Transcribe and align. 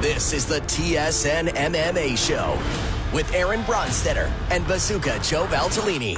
This 0.00 0.32
is 0.32 0.46
the 0.46 0.60
TSN 0.60 1.48
MMA 1.48 2.16
Show 2.16 2.56
with 3.12 3.34
Aaron 3.34 3.62
Bronstetter 3.62 4.30
and 4.48 4.64
Bazooka 4.68 5.18
Joe 5.24 5.44
Valtellini. 5.46 6.14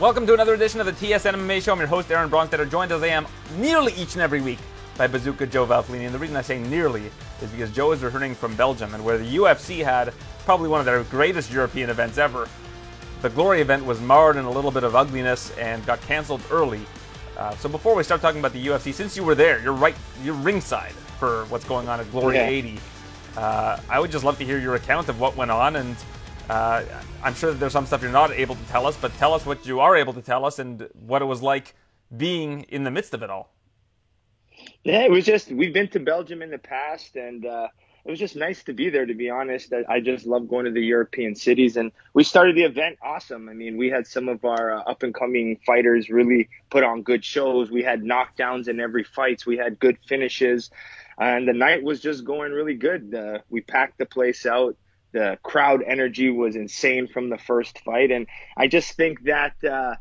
Welcome 0.00 0.26
to 0.26 0.32
another 0.32 0.54
edition 0.54 0.80
of 0.80 0.86
the 0.86 0.92
TSN 0.92 1.34
MMA 1.34 1.62
Show. 1.62 1.72
I'm 1.72 1.78
your 1.78 1.88
host, 1.88 2.10
Aaron 2.10 2.30
Bronstetter, 2.30 2.70
joined 2.70 2.92
as 2.92 3.02
I 3.02 3.08
am 3.08 3.26
nearly 3.58 3.92
each 3.96 4.14
and 4.14 4.22
every 4.22 4.40
week 4.40 4.58
by 4.96 5.06
Bazooka 5.08 5.46
Joe 5.48 5.66
Valtellini. 5.66 6.06
And 6.06 6.14
the 6.14 6.18
reason 6.18 6.36
I 6.36 6.40
say 6.40 6.58
nearly 6.58 7.10
is 7.42 7.50
because 7.50 7.70
Joe 7.70 7.92
is 7.92 8.02
returning 8.02 8.34
from 8.34 8.56
Belgium, 8.56 8.94
and 8.94 9.04
where 9.04 9.18
the 9.18 9.36
UFC 9.36 9.84
had 9.84 10.14
probably 10.46 10.70
one 10.70 10.80
of 10.80 10.86
their 10.86 11.02
greatest 11.04 11.52
European 11.52 11.90
events 11.90 12.16
ever, 12.16 12.48
the 13.20 13.28
Glory 13.28 13.60
event 13.60 13.84
was 13.84 14.00
marred 14.00 14.36
in 14.36 14.46
a 14.46 14.50
little 14.50 14.70
bit 14.70 14.84
of 14.84 14.96
ugliness 14.96 15.54
and 15.58 15.84
got 15.84 16.00
canceled 16.00 16.40
early. 16.50 16.80
Uh, 17.36 17.54
so 17.56 17.68
before 17.68 17.94
we 17.94 18.02
start 18.02 18.22
talking 18.22 18.40
about 18.40 18.54
the 18.54 18.66
UFC, 18.68 18.94
since 18.94 19.18
you 19.18 19.22
were 19.22 19.34
there, 19.34 19.60
you're 19.60 19.74
right, 19.74 19.94
you're 20.24 20.32
ringside 20.32 20.94
for 21.18 21.44
what's 21.46 21.64
going 21.64 21.88
on 21.88 22.00
at 22.00 22.10
Glory 22.10 22.36
Yeah. 22.36 22.48
80. 22.48 22.78
Uh, 23.36 23.78
I 23.88 24.00
would 24.00 24.10
just 24.10 24.24
love 24.24 24.38
to 24.38 24.44
hear 24.44 24.58
your 24.58 24.74
account 24.76 25.08
of 25.08 25.20
what 25.20 25.36
went 25.36 25.50
on, 25.50 25.76
and 25.76 25.96
uh, 26.48 26.82
I'm 27.22 27.34
sure 27.34 27.50
that 27.50 27.58
there's 27.58 27.72
some 27.72 27.86
stuff 27.86 28.02
you're 28.02 28.10
not 28.10 28.30
able 28.32 28.54
to 28.54 28.64
tell 28.64 28.86
us, 28.86 28.96
but 28.96 29.12
tell 29.18 29.34
us 29.34 29.44
what 29.44 29.66
you 29.66 29.80
are 29.80 29.96
able 29.96 30.14
to 30.14 30.22
tell 30.22 30.44
us 30.44 30.58
and 30.58 30.88
what 31.06 31.20
it 31.22 31.26
was 31.26 31.42
like 31.42 31.74
being 32.16 32.62
in 32.68 32.84
the 32.84 32.90
midst 32.90 33.12
of 33.14 33.22
it 33.22 33.30
all. 33.30 33.50
Yeah, 34.84 35.00
it 35.00 35.10
was 35.10 35.24
just 35.24 35.50
we've 35.50 35.74
been 35.74 35.88
to 35.88 36.00
Belgium 36.00 36.42
in 36.42 36.50
the 36.50 36.58
past, 36.58 37.16
and 37.16 37.44
uh, 37.44 37.68
it 38.04 38.10
was 38.10 38.18
just 38.20 38.36
nice 38.36 38.62
to 38.64 38.72
be 38.72 38.88
there. 38.88 39.04
To 39.04 39.14
be 39.14 39.28
honest, 39.28 39.72
I, 39.72 39.96
I 39.96 40.00
just 40.00 40.26
love 40.26 40.48
going 40.48 40.64
to 40.64 40.70
the 40.70 40.80
European 40.80 41.34
cities, 41.34 41.76
and 41.76 41.90
we 42.14 42.22
started 42.22 42.56
the 42.56 42.62
event 42.62 42.98
awesome. 43.02 43.48
I 43.48 43.52
mean, 43.52 43.76
we 43.76 43.90
had 43.90 44.06
some 44.06 44.28
of 44.28 44.44
our 44.44 44.74
uh, 44.74 44.82
up 44.82 45.02
and 45.02 45.12
coming 45.12 45.58
fighters 45.66 46.08
really 46.08 46.48
put 46.70 46.84
on 46.84 47.02
good 47.02 47.24
shows. 47.24 47.70
We 47.70 47.82
had 47.82 48.02
knockdowns 48.02 48.68
in 48.68 48.78
every 48.80 49.02
fights. 49.04 49.44
We 49.44 49.56
had 49.56 49.78
good 49.78 49.98
finishes, 50.06 50.70
and 51.18 51.48
the 51.48 51.52
night 51.52 51.82
was 51.82 52.00
just 52.00 52.24
going 52.24 52.52
really 52.52 52.74
good. 52.74 53.14
Uh, 53.14 53.38
we 53.48 53.60
packed 53.60 53.98
the 53.98 54.06
place 54.06 54.46
out. 54.46 54.76
The 55.12 55.38
crowd 55.42 55.82
energy 55.86 56.30
was 56.30 56.56
insane 56.56 57.08
from 57.08 57.30
the 57.30 57.38
first 57.38 57.78
fight, 57.80 58.10
and 58.10 58.26
I 58.56 58.68
just 58.68 58.92
think 58.92 59.24
that. 59.24 59.62
Uh, 59.64 59.96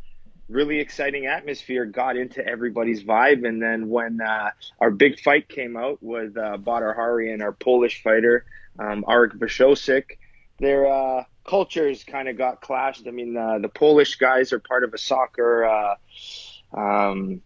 really 0.47 0.79
exciting 0.79 1.25
atmosphere 1.25 1.85
got 1.85 2.17
into 2.17 2.45
everybody's 2.45 3.03
vibe. 3.03 3.47
And 3.47 3.61
then 3.61 3.89
when 3.89 4.21
uh, 4.21 4.51
our 4.79 4.91
big 4.91 5.19
fight 5.19 5.49
came 5.49 5.75
out 5.75 5.97
with 6.01 6.37
uh, 6.37 6.57
Badr 6.57 6.91
Hari 6.91 7.31
and 7.33 7.41
our 7.41 7.51
Polish 7.51 8.03
fighter, 8.03 8.45
um, 8.77 9.03
Arik 9.07 9.37
Bashosik, 9.37 10.17
their 10.59 10.87
uh, 10.87 11.23
cultures 11.47 12.03
kind 12.03 12.27
of 12.27 12.37
got 12.37 12.61
clashed. 12.61 13.07
I 13.07 13.11
mean, 13.11 13.35
uh, 13.35 13.59
the 13.59 13.69
Polish 13.69 14.15
guys 14.15 14.53
are 14.53 14.59
part 14.59 14.83
of 14.83 14.93
a 14.93 14.97
soccer, 14.97 15.65
uh, 15.65 15.95
um, 16.73 17.41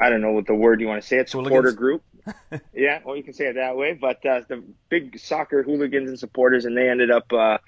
I 0.00 0.10
don't 0.10 0.20
know 0.20 0.32
what 0.32 0.46
the 0.46 0.54
word 0.54 0.80
you 0.80 0.88
want 0.88 1.02
to 1.02 1.06
say, 1.06 1.18
it's 1.18 1.32
supporter 1.32 1.72
group. 1.72 2.02
yeah, 2.74 3.00
well, 3.04 3.16
you 3.16 3.22
can 3.22 3.32
say 3.32 3.46
it 3.46 3.54
that 3.54 3.76
way. 3.76 3.92
But 3.94 4.24
uh, 4.24 4.42
the 4.48 4.62
big 4.88 5.18
soccer 5.18 5.62
hooligans 5.62 6.08
and 6.08 6.18
supporters, 6.18 6.64
and 6.64 6.76
they 6.76 6.88
ended 6.88 7.10
up 7.10 7.32
uh, 7.32 7.58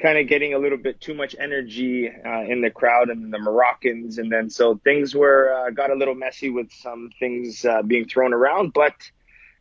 kind 0.00 0.18
of 0.18 0.28
getting 0.28 0.54
a 0.54 0.58
little 0.58 0.78
bit 0.78 1.00
too 1.00 1.14
much 1.14 1.34
energy 1.38 2.08
uh, 2.08 2.42
in 2.42 2.60
the 2.60 2.70
crowd 2.70 3.10
and 3.10 3.32
the 3.32 3.38
Moroccans, 3.38 4.18
and 4.18 4.30
then 4.30 4.50
so 4.50 4.80
things 4.84 5.14
were 5.14 5.52
uh, 5.52 5.70
got 5.70 5.90
a 5.90 5.94
little 5.94 6.14
messy 6.14 6.50
with 6.50 6.72
some 6.72 7.10
things 7.18 7.64
uh, 7.64 7.82
being 7.82 8.06
thrown 8.06 8.32
around, 8.32 8.72
but 8.72 8.94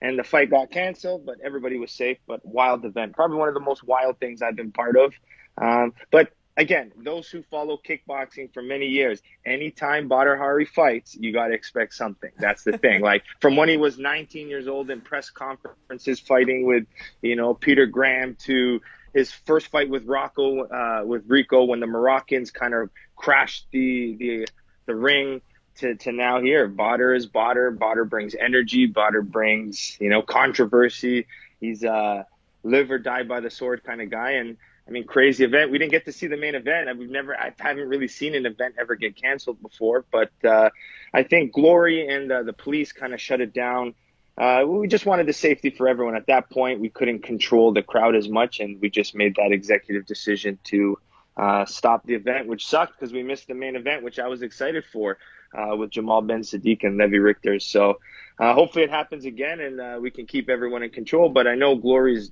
and 0.02 0.18
the 0.20 0.24
fight 0.24 0.52
got 0.52 0.70
canceled, 0.70 1.26
but 1.26 1.38
everybody 1.44 1.78
was 1.80 1.92
safe. 1.92 2.18
But 2.28 2.46
wild 2.46 2.86
event, 2.86 3.16
probably 3.16 3.38
one 3.38 3.48
of 3.48 3.56
the 3.56 3.60
most 3.60 3.84
wild 3.84 4.20
things 4.20 4.42
I've 4.42 4.56
been 4.56 4.72
part 4.72 4.96
of. 4.96 5.14
Um, 5.60 5.94
but 6.12 6.32
again, 6.58 6.92
those 6.98 7.30
who 7.30 7.44
follow 7.44 7.78
kickboxing 7.78 8.52
for 8.54 8.62
many 8.62 8.88
years, 8.88 9.22
anytime 9.46 10.08
Badr 10.08 10.36
Hari 10.36 10.66
fights, 10.66 11.16
you 11.16 11.32
got 11.32 11.48
to 11.48 11.54
expect 11.54 11.94
something. 11.94 12.32
That's 12.38 12.64
the 12.64 12.78
thing. 12.78 13.02
like 13.02 13.24
from 13.40 13.56
when 13.56 13.70
he 13.70 13.78
was 13.78 13.98
19 13.98 14.50
years 14.50 14.68
old 14.68 14.90
in 14.90 15.02
press 15.02 15.30
conferences 15.30 16.20
fighting 16.20 16.66
with, 16.66 16.86
you 17.22 17.36
know, 17.36 17.54
Peter 17.54 17.86
Graham 17.86 18.36
to 18.46 18.82
his 19.14 19.32
first 19.32 19.68
fight 19.68 19.90
with 19.90 20.06
Rocco, 20.06 20.66
uh, 20.66 21.04
with 21.06 21.24
Rico 21.28 21.64
when 21.64 21.80
the 21.80 21.88
Moroccans 21.88 22.52
kind 22.52 22.74
of 22.74 22.90
crashed 23.16 23.68
the, 23.72 24.16
the, 24.20 24.48
the 24.88 24.96
ring 24.96 25.42
to, 25.78 25.96
to 25.96 26.12
now 26.12 26.42
here. 26.42 26.68
Badr 26.68 27.14
is 27.14 27.28
Badr. 27.28 27.70
Badr 27.70 28.04
brings 28.04 28.36
energy. 28.36 28.88
Badr 28.88 29.22
brings, 29.22 29.98
you 30.00 30.10
know, 30.10 30.22
controversy. 30.24 31.28
He's 31.60 31.84
a 31.84 32.26
live 32.64 32.92
or 32.92 33.00
die 33.00 33.24
by 33.24 33.40
the 33.40 33.50
sword 33.50 33.84
kind 33.84 34.02
of 34.02 34.10
guy. 34.10 34.32
And 34.32 34.58
I 34.88 34.92
mean, 34.92 35.04
crazy 35.04 35.44
event. 35.44 35.70
We 35.70 35.78
didn't 35.78 35.92
get 35.92 36.06
to 36.06 36.14
see 36.14 36.28
the 36.28 36.38
main 36.38 36.56
event. 36.56 36.98
We've 36.98 37.10
never, 37.10 37.38
I 37.38 37.54
haven't 37.60 37.90
really 37.90 38.08
seen 38.08 38.36
an 38.36 38.46
event 38.46 38.76
ever 38.80 38.96
get 38.96 39.22
canceled 39.22 39.62
before. 39.62 40.06
But 40.12 40.32
uh, 40.46 40.70
I 41.14 41.24
think 41.24 41.54
Glory 41.54 42.08
and 42.08 42.32
uh, 42.32 42.44
the 42.44 42.54
police 42.54 42.94
kind 42.94 43.14
of 43.14 43.20
shut 43.20 43.42
it 43.42 43.54
down. 43.54 43.96
Uh, 44.38 44.64
we 44.66 44.88
just 44.88 45.06
wanted 45.06 45.28
the 45.28 45.34
safety 45.34 45.72
for 45.72 45.90
everyone. 45.90 46.16
At 46.16 46.28
that 46.28 46.50
point, 46.50 46.80
we 46.80 46.90
couldn't 46.90 47.24
control 47.24 47.74
the 47.74 47.82
crowd 47.82 48.16
as 48.16 48.30
much, 48.30 48.60
and 48.60 48.80
we 48.80 48.90
just 48.90 49.16
made 49.16 49.36
that 49.36 49.52
executive 49.52 50.06
decision 50.06 50.60
to 50.66 51.00
uh, 51.36 51.66
stop 51.66 52.06
the 52.06 52.14
event, 52.14 52.48
which 52.48 52.66
sucked 52.66 52.94
because 52.98 53.12
we 53.12 53.24
missed 53.24 53.48
the 53.48 53.56
main 53.56 53.76
event, 53.76 54.04
which 54.04 54.20
I 54.20 54.28
was 54.28 54.42
excited 54.42 54.86
for 54.86 55.18
uh, 55.58 55.76
with 55.76 55.90
Jamal 55.90 56.22
Ben 56.22 56.42
Saddik 56.42 56.84
and 56.84 56.98
Levi 56.98 57.18
Rigters. 57.18 57.64
So 57.64 58.00
uh, 58.40 58.54
hopefully 58.54 58.86
it 58.86 58.92
happens 58.92 59.26
again, 59.26 59.60
and 59.60 60.02
we 60.02 60.12
can 60.12 60.28
keep 60.28 60.50
everyone 60.50 60.84
in 60.84 60.92
control. 60.92 61.30
But 61.30 61.48
I 61.48 61.56
know 61.56 61.76
Glory's, 61.76 62.32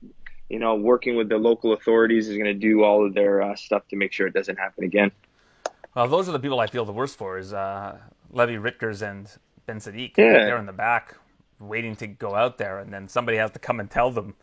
you 0.49 0.59
know, 0.59 0.75
working 0.75 1.15
with 1.15 1.29
the 1.29 1.37
local 1.37 1.73
authorities 1.73 2.27
is 2.27 2.35
going 2.35 2.45
to 2.45 2.53
do 2.53 2.83
all 2.83 3.05
of 3.05 3.13
their 3.13 3.41
uh, 3.41 3.55
stuff 3.55 3.87
to 3.89 3.95
make 3.95 4.11
sure 4.11 4.27
it 4.27 4.33
doesn't 4.33 4.57
happen 4.57 4.83
again. 4.83 5.11
Well, 5.95 6.07
those 6.07 6.27
are 6.29 6.31
the 6.31 6.39
people 6.39 6.59
I 6.59 6.67
feel 6.67 6.85
the 6.85 6.91
worst 6.91 7.17
for 7.17 7.37
is 7.37 7.53
uh, 7.53 7.97
Levi 8.31 8.53
Rigters 8.53 9.01
and 9.01 9.29
Ben 9.65 9.77
Saddik. 9.77 10.17
Yeah. 10.17 10.33
They're 10.33 10.57
in 10.57 10.65
the 10.65 10.73
back 10.73 11.15
waiting 11.59 11.95
to 11.95 12.07
go 12.07 12.35
out 12.35 12.57
there, 12.57 12.79
and 12.79 12.93
then 12.93 13.07
somebody 13.07 13.37
has 13.37 13.51
to 13.51 13.59
come 13.59 13.79
and 13.79 13.89
tell 13.89 14.11
them 14.11 14.35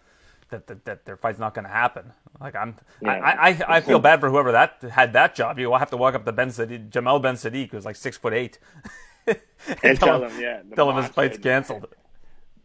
that, 0.49 0.67
that, 0.67 0.85
that 0.87 1.05
their 1.05 1.17
fight's 1.17 1.39
not 1.39 1.55
going 1.55 1.67
to 1.67 1.71
happen. 1.71 2.13
Like 2.41 2.57
I'm, 2.57 2.77
Yeah. 3.01 3.11
I, 3.11 3.51
I, 3.51 3.77
I 3.77 3.81
feel 3.81 3.99
bad 3.99 4.21
for 4.21 4.31
whoever 4.31 4.53
that 4.53 4.83
had 4.91 5.13
that 5.13 5.35
job. 5.35 5.59
You 5.59 5.73
have 5.75 5.91
to 5.91 5.97
walk 5.97 6.15
up 6.15 6.25
to 6.25 6.33
Ben 6.33 6.49
Saddik, 6.49 6.91
Jamal 6.91 7.21
Ben 7.21 7.35
Saddik, 7.35 7.71
who's 7.71 7.85
like 7.85 7.97
six 7.97 8.17
foot 8.17 8.33
eight, 8.33 8.59
And 9.83 9.99
tell 9.99 10.25
him, 10.25 10.41
yeah, 10.41 10.63
tell 10.75 10.91
him 10.91 10.97
his 10.97 11.13
fight's 11.13 11.39
canceled. 11.39 11.87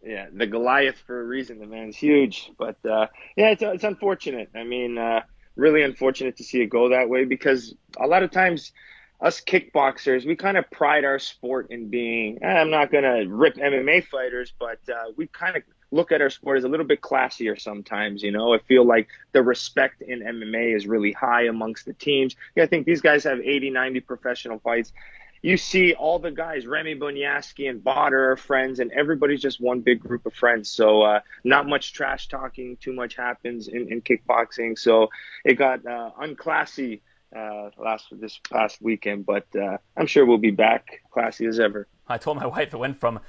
Yeah, 0.07 0.27
the 0.33 0.47
Goliath 0.47 0.97
for 1.05 1.19
a 1.19 1.23
reason. 1.23 1.59
The 1.59 1.67
man's 1.67 1.97
huge, 1.97 2.51
but 2.57 2.77
uh, 2.85 3.07
yeah, 3.35 3.49
it's 3.49 3.61
it's 3.61 3.83
unfortunate. 3.83 4.49
I 4.55 4.63
mean, 4.63 4.97
uh, 4.97 5.21
really 5.55 5.83
unfortunate 5.83 6.37
to 6.37 6.43
see 6.43 6.61
it 6.61 6.67
go 6.67 6.89
that 6.89 7.09
way 7.09 7.25
because 7.25 7.75
a 7.99 8.07
lot 8.07 8.23
of 8.23 8.31
times 8.31 8.71
us 9.19 9.41
kickboxers, 9.41 10.25
we 10.25 10.35
kind 10.35 10.57
of 10.57 10.69
pride 10.71 11.03
our 11.03 11.19
sport 11.19 11.71
in 11.71 11.89
being. 11.89 12.39
eh, 12.41 12.47
I'm 12.47 12.69
not 12.69 12.91
gonna 12.91 13.27
rip 13.27 13.55
MMA 13.55 14.05
fighters, 14.05 14.53
but 14.57 14.79
uh, 14.89 15.11
we 15.17 15.27
kind 15.27 15.57
of 15.57 15.63
look 15.91 16.11
at 16.11 16.21
our 16.21 16.29
sport 16.29 16.57
as 16.57 16.63
a 16.63 16.69
little 16.69 16.85
bit 16.85 17.01
classier 17.01 17.59
sometimes. 17.59 18.23
You 18.23 18.31
know, 18.31 18.53
I 18.53 18.59
feel 18.59 18.85
like 18.85 19.07
the 19.33 19.41
respect 19.41 20.01
in 20.01 20.19
MMA 20.21 20.75
is 20.75 20.87
really 20.87 21.11
high 21.11 21.47
amongst 21.47 21.85
the 21.85 21.93
teams. 21.93 22.35
Yeah, 22.55 22.63
I 22.63 22.67
think 22.67 22.85
these 22.85 23.01
guys 23.01 23.23
have 23.23 23.39
80, 23.39 23.71
90 23.71 23.99
professional 24.01 24.59
fights 24.59 24.93
you 25.41 25.57
see 25.57 25.93
all 25.93 26.19
the 26.19 26.31
guys, 26.31 26.65
Remy 26.65 26.95
Bonjasky 26.95 27.69
and 27.69 27.83
Badr 27.83 28.31
are 28.31 28.37
friends, 28.37 28.79
and 28.79 28.91
everybody's 28.91 29.41
just 29.41 29.61
one 29.61 29.81
big 29.81 29.99
group 29.99 30.25
of 30.25 30.33
friends. 30.33 30.69
So 30.69 31.01
uh, 31.01 31.19
not 31.43 31.67
much 31.67 31.93
trash 31.93 32.27
talking, 32.27 32.77
too 32.77 32.93
much 32.93 33.15
happens 33.15 33.67
in, 33.67 33.91
in 33.91 34.01
kickboxing. 34.01 34.77
So 34.77 35.09
it 35.45 35.55
got 35.55 35.85
uh, 35.85 36.11
unclassy 36.21 37.01
uh, 37.35 37.69
last 37.77 38.05
this 38.11 38.39
past 38.51 38.81
weekend, 38.81 39.25
but 39.25 39.45
uh, 39.55 39.77
I'm 39.95 40.07
sure 40.07 40.25
we'll 40.25 40.37
be 40.37 40.51
back 40.51 41.01
classy 41.11 41.45
as 41.45 41.59
ever. 41.59 41.87
I 42.07 42.17
told 42.17 42.37
my 42.37 42.45
wife 42.45 42.73
it 42.73 42.77
went 42.77 42.99
from 42.99 43.19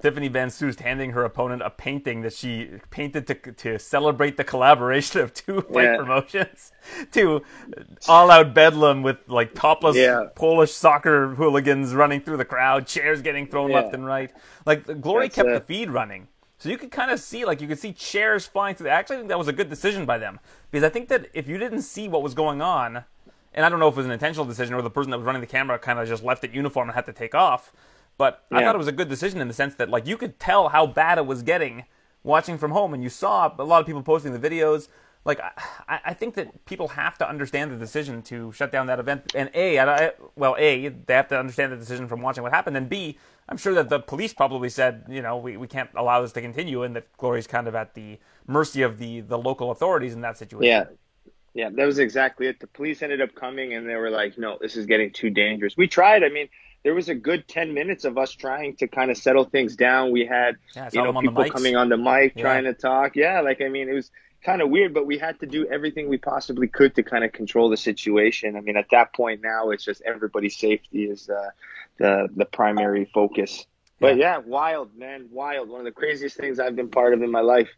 Tiffany 0.00 0.28
Van 0.28 0.50
Soest 0.50 0.80
handing 0.80 1.12
her 1.12 1.24
opponent 1.24 1.62
a 1.62 1.70
painting 1.70 2.20
that 2.22 2.32
she 2.32 2.70
painted 2.90 3.26
to 3.28 3.34
to 3.34 3.78
celebrate 3.78 4.36
the 4.36 4.44
collaboration 4.44 5.20
of 5.20 5.32
two 5.34 5.62
fight 5.62 5.84
Yeah. 5.84 5.96
promotions 5.96 6.72
to 7.12 7.42
all 8.08 8.30
out 8.30 8.52
bedlam 8.54 9.02
with 9.02 9.16
like 9.26 9.54
topless 9.54 9.96
Yeah. 9.96 10.26
Polish 10.34 10.72
soccer 10.72 11.28
hooligans 11.34 11.94
running 11.94 12.20
through 12.20 12.36
the 12.36 12.44
crowd, 12.44 12.86
chairs 12.86 13.22
getting 13.22 13.46
thrown 13.46 13.70
Yeah. 13.70 13.80
left 13.80 13.94
and 13.94 14.04
right. 14.06 14.30
Like 14.66 15.00
Glory 15.00 15.26
That's 15.26 15.36
kept 15.36 15.48
it. 15.48 15.54
the 15.54 15.60
feed 15.60 15.90
running. 15.90 16.28
So 16.58 16.70
you 16.70 16.78
could 16.78 16.90
kind 16.90 17.10
of 17.10 17.20
see, 17.20 17.44
like, 17.44 17.60
you 17.60 17.68
could 17.68 17.78
see 17.78 17.92
chairs 17.92 18.46
flying 18.46 18.74
through. 18.74 18.88
Actually, 18.88 18.94
I 18.94 18.98
actually 18.98 19.16
think 19.18 19.28
that 19.28 19.38
was 19.38 19.48
a 19.48 19.52
good 19.52 19.68
decision 19.68 20.06
by 20.06 20.16
them 20.16 20.40
because 20.70 20.84
I 20.84 20.88
think 20.88 21.08
that 21.08 21.26
if 21.34 21.48
you 21.48 21.58
didn't 21.58 21.82
see 21.82 22.08
what 22.08 22.22
was 22.22 22.32
going 22.32 22.62
on, 22.62 23.04
and 23.52 23.66
I 23.66 23.68
don't 23.68 23.78
know 23.78 23.88
if 23.88 23.94
it 23.94 23.98
was 23.98 24.06
an 24.06 24.12
intentional 24.12 24.46
decision 24.46 24.74
or 24.74 24.80
the 24.80 24.88
person 24.90 25.10
that 25.10 25.18
was 25.18 25.26
running 25.26 25.42
the 25.42 25.46
camera 25.46 25.78
kind 25.78 25.98
of 25.98 26.08
just 26.08 26.22
left 26.24 26.44
it 26.44 26.52
uniform 26.52 26.88
and 26.88 26.94
had 26.94 27.04
to 27.06 27.12
take 27.12 27.34
off, 27.34 27.72
but 28.18 28.44
I 28.50 28.62
thought 28.62 28.74
it 28.74 28.78
was 28.78 28.88
a 28.88 28.92
good 28.92 29.08
decision 29.08 29.40
in 29.40 29.48
the 29.48 29.54
sense 29.54 29.74
that, 29.76 29.88
like, 29.90 30.06
you 30.06 30.16
could 30.16 30.38
tell 30.38 30.68
how 30.68 30.86
bad 30.86 31.18
it 31.18 31.26
was 31.26 31.42
getting 31.42 31.84
watching 32.22 32.58
from 32.58 32.70
home, 32.72 32.94
and 32.94 33.02
you 33.02 33.08
saw 33.08 33.52
a 33.58 33.64
lot 33.64 33.80
of 33.80 33.86
people 33.86 34.02
posting 34.02 34.32
the 34.32 34.38
videos. 34.38 34.88
Like, 35.24 35.40
I, 35.40 36.00
I 36.06 36.14
think 36.14 36.34
that 36.34 36.64
people 36.66 36.88
have 36.88 37.18
to 37.18 37.28
understand 37.28 37.72
the 37.72 37.76
decision 37.76 38.22
to 38.22 38.52
shut 38.52 38.70
down 38.72 38.86
that 38.86 38.98
event. 39.00 39.32
And 39.34 39.50
A, 39.54 39.78
I, 39.78 40.06
I- 40.06 40.12
well, 40.36 40.54
A, 40.58 40.88
they 40.88 41.14
have 41.14 41.28
to 41.28 41.38
understand 41.38 41.72
the 41.72 41.76
decision 41.76 42.06
from 42.08 42.22
watching 42.22 42.42
what 42.42 42.52
happened. 42.52 42.76
And 42.76 42.88
B, 42.88 43.18
I'm 43.48 43.56
sure 43.56 43.74
that 43.74 43.88
the 43.88 44.00
police 44.00 44.32
probably 44.32 44.68
said, 44.68 45.04
you 45.08 45.22
know, 45.22 45.36
we, 45.36 45.56
we 45.56 45.66
can't 45.66 45.90
allow 45.96 46.22
this 46.22 46.32
to 46.32 46.40
continue, 46.40 46.82
and 46.82 46.94
that 46.96 47.16
Glory's 47.16 47.46
kind 47.46 47.66
of 47.68 47.74
at 47.74 47.94
the 47.94 48.18
mercy 48.46 48.82
of 48.82 48.98
the, 48.98 49.20
the 49.20 49.38
local 49.38 49.70
authorities 49.70 50.14
in 50.14 50.20
that 50.22 50.38
situation. 50.38 50.64
Yeah. 50.64 50.84
Yeah, 51.54 51.70
that 51.72 51.86
was 51.86 51.98
exactly 51.98 52.48
it. 52.48 52.60
The 52.60 52.66
police 52.66 53.00
ended 53.02 53.22
up 53.22 53.34
coming 53.34 53.72
and 53.72 53.88
they 53.88 53.94
were 53.94 54.10
like, 54.10 54.36
no, 54.36 54.58
this 54.60 54.76
is 54.76 54.84
getting 54.84 55.10
too 55.10 55.30
dangerous. 55.30 55.74
We 55.74 55.88
tried. 55.88 56.22
I 56.22 56.28
mean, 56.28 56.50
there 56.86 56.94
was 56.94 57.08
a 57.08 57.16
good 57.16 57.48
10 57.48 57.74
minutes 57.74 58.04
of 58.04 58.16
us 58.16 58.30
trying 58.30 58.76
to 58.76 58.86
kind 58.86 59.10
of 59.10 59.16
settle 59.16 59.44
things 59.44 59.74
down. 59.74 60.12
We 60.12 60.24
had, 60.24 60.54
Yeah, 60.76 60.88
you 60.92 61.02
know, 61.02 61.20
people 61.20 61.44
coming 61.50 61.74
on 61.74 61.88
the 61.88 61.96
mic 61.96 62.34
Yeah. 62.36 62.42
trying 62.42 62.62
to 62.62 62.74
talk. 62.74 63.16
Yeah, 63.16 63.40
like, 63.40 63.60
I 63.60 63.68
mean, 63.68 63.88
it 63.88 63.92
was 63.92 64.12
kind 64.44 64.62
of 64.62 64.70
weird, 64.70 64.94
but 64.94 65.04
we 65.04 65.18
had 65.18 65.40
to 65.40 65.46
do 65.46 65.66
everything 65.66 66.08
we 66.08 66.18
possibly 66.18 66.68
could 66.68 66.94
to 66.94 67.02
kind 67.02 67.24
of 67.24 67.32
control 67.32 67.70
the 67.70 67.76
situation. 67.76 68.54
I 68.54 68.60
mean, 68.60 68.76
at 68.76 68.86
that 68.92 69.12
point 69.12 69.42
now, 69.42 69.70
it's 69.70 69.84
just 69.84 70.00
everybody's 70.02 70.56
safety 70.56 71.06
is 71.06 71.28
uh, 71.28 71.50
the, 71.98 72.28
the 72.36 72.44
primary 72.44 73.10
focus. 73.12 73.66
But 73.98 74.16
yeah, 74.16 74.38
wild, 74.38 74.96
man, 74.96 75.26
wild. 75.32 75.68
One 75.68 75.80
of 75.80 75.86
the 75.86 75.90
craziest 75.90 76.36
things 76.36 76.60
I've 76.60 76.76
been 76.76 76.90
part 76.90 77.14
of 77.14 77.22
in 77.22 77.32
my 77.32 77.40
life. 77.40 77.70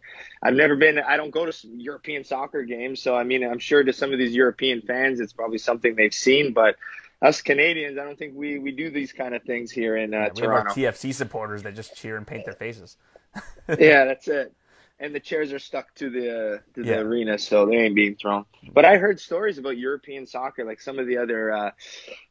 I've 0.42 0.52
never 0.52 0.76
been, 0.76 0.98
I 0.98 1.16
don't 1.16 1.30
go 1.30 1.50
to 1.50 1.68
European 1.68 2.24
soccer 2.24 2.62
games. 2.64 3.00
So, 3.00 3.16
I 3.16 3.24
mean, 3.24 3.42
I'm 3.42 3.60
sure 3.60 3.82
to 3.82 3.92
some 3.94 4.12
of 4.12 4.18
these 4.18 4.34
European 4.34 4.82
fans, 4.82 5.18
it's 5.18 5.32
probably 5.32 5.58
something 5.58 5.94
they've 5.94 6.12
seen. 6.12 6.52
But 6.52 6.76
us 7.22 7.42
Canadians, 7.42 7.98
I 7.98 8.04
don't 8.04 8.18
think 8.18 8.34
we, 8.36 8.58
we 8.58 8.72
do 8.72 8.90
these 8.90 9.12
kind 9.12 9.34
of 9.34 9.42
things 9.42 9.70
here 9.70 9.96
in 9.96 10.14
uh, 10.14 10.28
we 10.34 10.42
have 10.42 10.52
our 10.52 10.62
Toronto. 10.62 10.74
TFC 10.74 11.12
supporters 11.14 11.62
that 11.64 11.74
just 11.74 11.96
cheer 11.96 12.16
and 12.16 12.26
paint 12.26 12.44
their 12.44 12.54
faces. 12.54 12.96
yeah, 13.78 14.04
that's 14.04 14.28
it. 14.28 14.52
And 15.00 15.14
the 15.14 15.20
chairs 15.20 15.52
are 15.52 15.60
stuck 15.60 15.94
to 15.96 16.10
the 16.10 16.30
uh, 16.30 16.58
to 16.74 16.82
Yeah. 16.82 16.96
the 16.96 16.98
arena, 17.02 17.38
so 17.38 17.66
they 17.66 17.76
ain't 17.76 17.94
being 17.94 18.16
thrown. 18.16 18.46
But 18.72 18.84
I 18.84 18.96
heard 18.96 19.20
stories 19.20 19.56
about 19.58 19.78
European 19.78 20.26
soccer, 20.26 20.64
like 20.64 20.80
some 20.80 20.98
of 20.98 21.06
the 21.06 21.18
other 21.18 21.52
uh, 21.52 21.70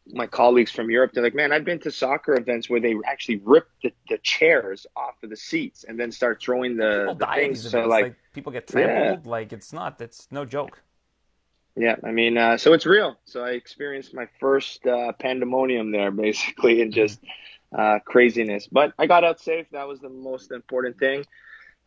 my 0.07 0.27
colleagues 0.27 0.71
from 0.71 0.89
Europe. 0.91 1.11
They're 1.13 1.23
like, 1.23 1.33
"Man, 1.35 1.53
I've 1.53 1.63
been 1.63 1.79
to 1.81 1.91
soccer 1.91 2.35
events 2.37 2.69
where 2.69 2.81
they 2.81 2.95
actually 3.05 3.37
rip 3.45 3.69
the, 3.83 3.93
the 4.09 4.17
chairs 4.17 4.85
off 4.97 5.15
of 5.23 5.29
the 5.29 5.37
seats 5.37 5.85
and 5.87 5.97
then 5.97 6.11
start 6.11 6.41
throwing 6.41 6.75
the, 6.75 7.05
People 7.07 7.15
the 7.15 7.25
things." 7.27 7.69
So 7.69 7.85
like, 7.87 8.03
Like, 8.03 8.15
people 8.33 8.51
get 8.51 8.67
trampled. 8.67 9.25
Like 9.25 9.53
it's 9.53 9.71
not. 9.71 10.01
It's 10.01 10.27
no 10.29 10.43
joke. 10.43 10.81
Yeah, 11.77 11.95
I 12.03 12.11
mean, 12.11 12.37
uh, 12.37 12.57
so 12.57 12.73
it's 12.73 12.85
real. 12.85 13.17
So 13.25 13.43
I 13.43 13.51
experienced 13.51 14.13
my 14.13 14.27
first 14.39 14.85
uh, 14.85 15.11
pandemonium 15.13 15.91
there, 15.91 16.11
basically, 16.27 16.81
and 16.81 16.91
just 16.91 17.19
uh, 17.77 17.99
craziness. 18.03 18.67
But 18.67 18.93
I 18.97 19.05
got 19.05 19.23
out 19.23 19.39
safe. 19.39 19.67
That 19.71 19.87
was 19.87 19.99
the 19.99 20.09
most 20.09 20.51
important 20.51 20.97
thing. 20.97 21.25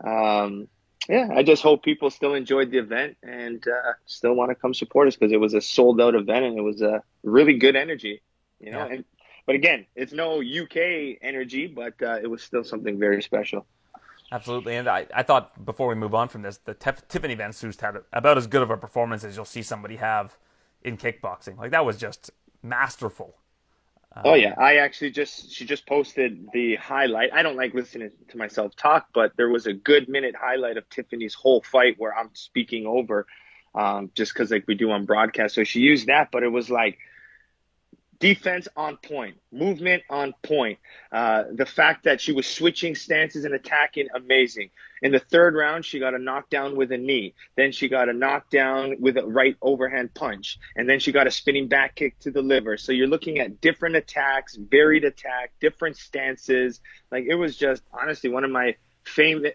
Um, 0.02 0.68
yeah, 1.08 1.28
I 1.34 1.42
just 1.42 1.62
hope 1.62 1.82
people 1.82 2.10
still 2.10 2.34
enjoyed 2.34 2.70
the 2.70 2.78
event 2.78 3.16
and 3.22 3.66
uh, 3.66 3.92
still 4.06 4.34
want 4.34 4.50
to 4.50 4.54
come 4.54 4.74
support 4.74 5.08
us 5.08 5.16
because 5.16 5.32
it 5.32 5.40
was 5.40 5.54
a 5.54 5.60
sold 5.60 6.00
out 6.00 6.14
event 6.14 6.44
and 6.44 6.58
it 6.58 6.62
was 6.62 6.82
a 6.82 7.02
really 7.24 7.54
good 7.54 7.74
energy, 7.74 8.22
you 8.60 8.70
know. 8.70 8.86
Yeah. 8.86 8.94
And 8.94 9.04
but 9.46 9.56
again, 9.56 9.86
it's 9.96 10.12
no 10.12 10.40
UK 10.40 11.18
energy, 11.22 11.66
but 11.66 11.94
uh, 12.02 12.18
it 12.22 12.28
was 12.30 12.42
still 12.42 12.62
something 12.62 12.98
very 12.98 13.22
special. 13.22 13.66
Absolutely, 14.32 14.76
and 14.76 14.88
I, 14.88 15.06
I 15.12 15.22
thought 15.24 15.64
before 15.64 15.88
we 15.88 15.96
move 15.96 16.14
on 16.14 16.28
from 16.28 16.42
this, 16.42 16.58
the 16.58 16.74
Tef- 16.74 17.08
Tiffany 17.08 17.34
Van 17.34 17.52
Soest 17.52 17.80
had 17.80 17.96
about 18.12 18.38
as 18.38 18.46
good 18.46 18.62
of 18.62 18.70
a 18.70 18.76
performance 18.76 19.24
as 19.24 19.34
you'll 19.34 19.44
see 19.44 19.62
somebody 19.62 19.96
have 19.96 20.36
in 20.82 20.96
kickboxing. 20.96 21.58
Like 21.58 21.72
that 21.72 21.84
was 21.84 21.96
just 21.96 22.30
masterful. 22.62 23.36
Oh 24.24 24.34
yeah, 24.34 24.54
I 24.58 24.76
actually 24.76 25.12
just 25.12 25.52
she 25.52 25.64
just 25.64 25.86
posted 25.86 26.48
the 26.52 26.76
highlight. 26.76 27.32
I 27.32 27.42
don't 27.42 27.56
like 27.56 27.74
listening 27.74 28.10
to 28.28 28.36
myself 28.36 28.74
talk, 28.76 29.06
but 29.14 29.32
there 29.36 29.48
was 29.48 29.66
a 29.66 29.72
good 29.72 30.08
minute 30.08 30.34
highlight 30.34 30.76
of 30.76 30.88
Tiffany's 30.90 31.34
whole 31.34 31.62
fight 31.62 31.94
where 31.98 32.16
I'm 32.16 32.30
speaking 32.34 32.86
over, 32.86 33.26
um, 33.74 34.10
just 34.14 34.34
because 34.34 34.50
like 34.50 34.64
we 34.66 34.74
do 34.74 34.90
on 34.90 35.06
broadcast. 35.06 35.54
So 35.54 35.64
she 35.64 35.80
used 35.80 36.08
that, 36.08 36.30
but 36.32 36.42
it 36.42 36.48
was 36.48 36.70
like 36.70 36.98
defense 38.20 38.68
on 38.76 38.98
point, 38.98 39.38
movement 39.50 40.02
on 40.10 40.34
point. 40.42 40.78
Uh, 41.10 41.44
the 41.52 41.66
fact 41.66 42.04
that 42.04 42.20
she 42.20 42.32
was 42.32 42.46
switching 42.46 42.94
stances 42.94 43.44
and 43.44 43.54
attacking, 43.54 44.08
amazing. 44.14 44.70
In 45.02 45.10
the 45.10 45.18
third 45.18 45.54
round, 45.54 45.86
she 45.86 45.98
got 45.98 46.14
a 46.14 46.18
knockdown 46.18 46.76
with 46.76 46.92
a 46.92 46.98
knee. 46.98 47.34
Then 47.56 47.72
she 47.72 47.88
got 47.88 48.10
a 48.10 48.12
knockdown 48.12 48.96
with 49.00 49.16
a 49.16 49.26
right 49.26 49.56
overhand 49.62 50.12
punch. 50.12 50.58
And 50.76 50.88
then 50.88 51.00
she 51.00 51.10
got 51.10 51.26
a 51.26 51.30
spinning 51.30 51.68
back 51.68 51.94
kick 51.94 52.18
to 52.20 52.30
the 52.30 52.42
liver. 52.42 52.76
So 52.76 52.92
you're 52.92 53.08
looking 53.08 53.38
at 53.38 53.62
different 53.62 53.96
attacks, 53.96 54.54
varied 54.56 55.04
attack, 55.04 55.52
different 55.58 55.96
stances. 55.96 56.80
Like 57.10 57.24
it 57.26 57.34
was 57.34 57.56
just 57.56 57.82
honestly 57.92 58.28
one 58.28 58.44
of 58.44 58.50
my 58.50 58.76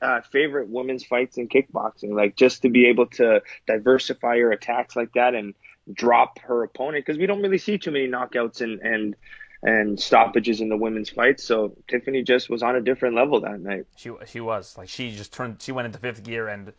uh, 0.02 0.22
favorite 0.32 0.68
women's 0.70 1.06
fights 1.06 1.38
in 1.38 1.48
kickboxing. 1.48 2.16
Like 2.16 2.36
just 2.36 2.64
to 2.64 2.70
be 2.70 2.88
able 2.88 3.06
to 3.06 3.44
diversify 3.68 4.36
your 4.36 4.52
attacks 4.52 4.96
like 4.96 5.14
that 5.14 5.36
and 5.36 5.54
drop 5.94 6.40
her 6.40 6.64
opponent 6.64 7.06
because 7.06 7.20
we 7.20 7.26
don't 7.26 7.42
really 7.42 7.58
see 7.58 7.78
too 7.78 7.92
many 7.92 8.08
knockouts 8.08 8.62
and 8.62 8.80
and 8.82 9.16
and 9.64 10.00
stoppages 10.00 10.62
in 10.62 10.70
the 10.70 10.78
women's 10.78 11.10
fights. 11.10 11.44
So 11.44 11.76
Tiffany 11.88 12.22
just 12.22 12.50
was 12.50 12.62
on 12.62 12.76
a 12.76 12.82
different 12.82 13.16
level 13.16 13.42
that 13.42 13.60
night. 13.60 13.86
She 13.96 14.12
she 14.26 14.40
was 14.40 14.78
like 14.78 14.90
she 14.90 15.12
just 15.12 15.34
turned. 15.34 15.62
She 15.62 15.72
went 15.72 15.88
into 15.88 16.00
fifth 16.00 16.24
gear, 16.24 16.48
and 16.48 16.74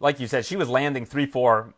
like 0.00 0.20
you 0.20 0.26
said, 0.26 0.44
she 0.44 0.56
was 0.56 0.68
landing 0.68 1.04
three 1.04 1.26
four 1.26 1.74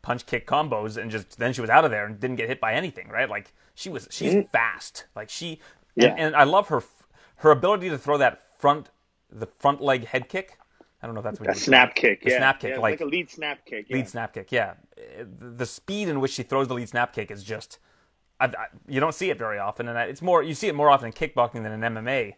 punch 0.00 0.26
kick 0.26 0.46
combos, 0.46 0.96
and 0.96 1.10
just 1.10 1.38
then 1.38 1.52
she 1.52 1.60
was 1.60 1.70
out 1.70 1.84
of 1.84 1.90
there 1.90 2.06
and 2.06 2.18
didn't 2.18 2.36
get 2.36 2.48
hit 2.48 2.60
by 2.60 2.72
anything. 2.72 3.08
Right? 3.08 3.28
Like 3.28 3.52
she 3.74 3.90
was 3.90 4.08
she's 4.10 4.32
mm-hmm. 4.32 4.48
fast. 4.50 5.06
Like 5.14 5.28
she 5.28 5.60
Yeah. 5.94 6.08
and, 6.08 6.20
and 6.20 6.36
I 6.36 6.44
love 6.44 6.68
her 6.68 6.82
her 7.36 7.50
ability 7.50 7.90
to 7.90 7.98
throw 7.98 8.18
that 8.18 8.40
front 8.58 8.88
the 9.30 9.46
front 9.46 9.80
leg 9.80 10.06
head 10.06 10.28
kick. 10.28 10.58
I 11.02 11.06
don't 11.06 11.14
know 11.14 11.20
if 11.20 11.24
that's 11.24 11.40
what 11.40 11.48
A 11.50 11.52
you 11.52 11.58
snap 11.58 11.96
kick, 11.96 12.22
yeah, 12.24 12.38
snap 12.38 12.60
kick, 12.60 12.70
yeah, 12.70 12.78
like 12.78 12.92
like 12.92 13.00
a 13.00 13.04
lead 13.04 13.28
snap 13.28 13.66
kick, 13.66 13.86
yeah. 13.88 13.96
lead 13.96 14.08
snap 14.08 14.32
kick. 14.32 14.52
Yeah, 14.52 14.74
the 15.38 15.66
speed 15.66 16.08
in 16.08 16.20
which 16.20 16.32
she 16.32 16.42
throws 16.42 16.68
the 16.68 16.74
lead 16.74 16.88
snap 16.88 17.14
kick 17.14 17.30
is 17.30 17.42
just 17.42 17.78
I, 18.40 18.46
I, 18.46 18.66
you 18.88 18.98
don't 18.98 19.14
see 19.14 19.30
it 19.30 19.38
very 19.38 19.58
often, 19.58 19.88
and 19.88 19.96
it's 20.10 20.20
more 20.20 20.42
you 20.42 20.54
see 20.54 20.68
it 20.68 20.74
more 20.74 20.90
often 20.90 21.06
in 21.06 21.12
kickboxing 21.12 21.62
than 21.62 21.72
in 21.72 21.80
MMA. 21.80 22.34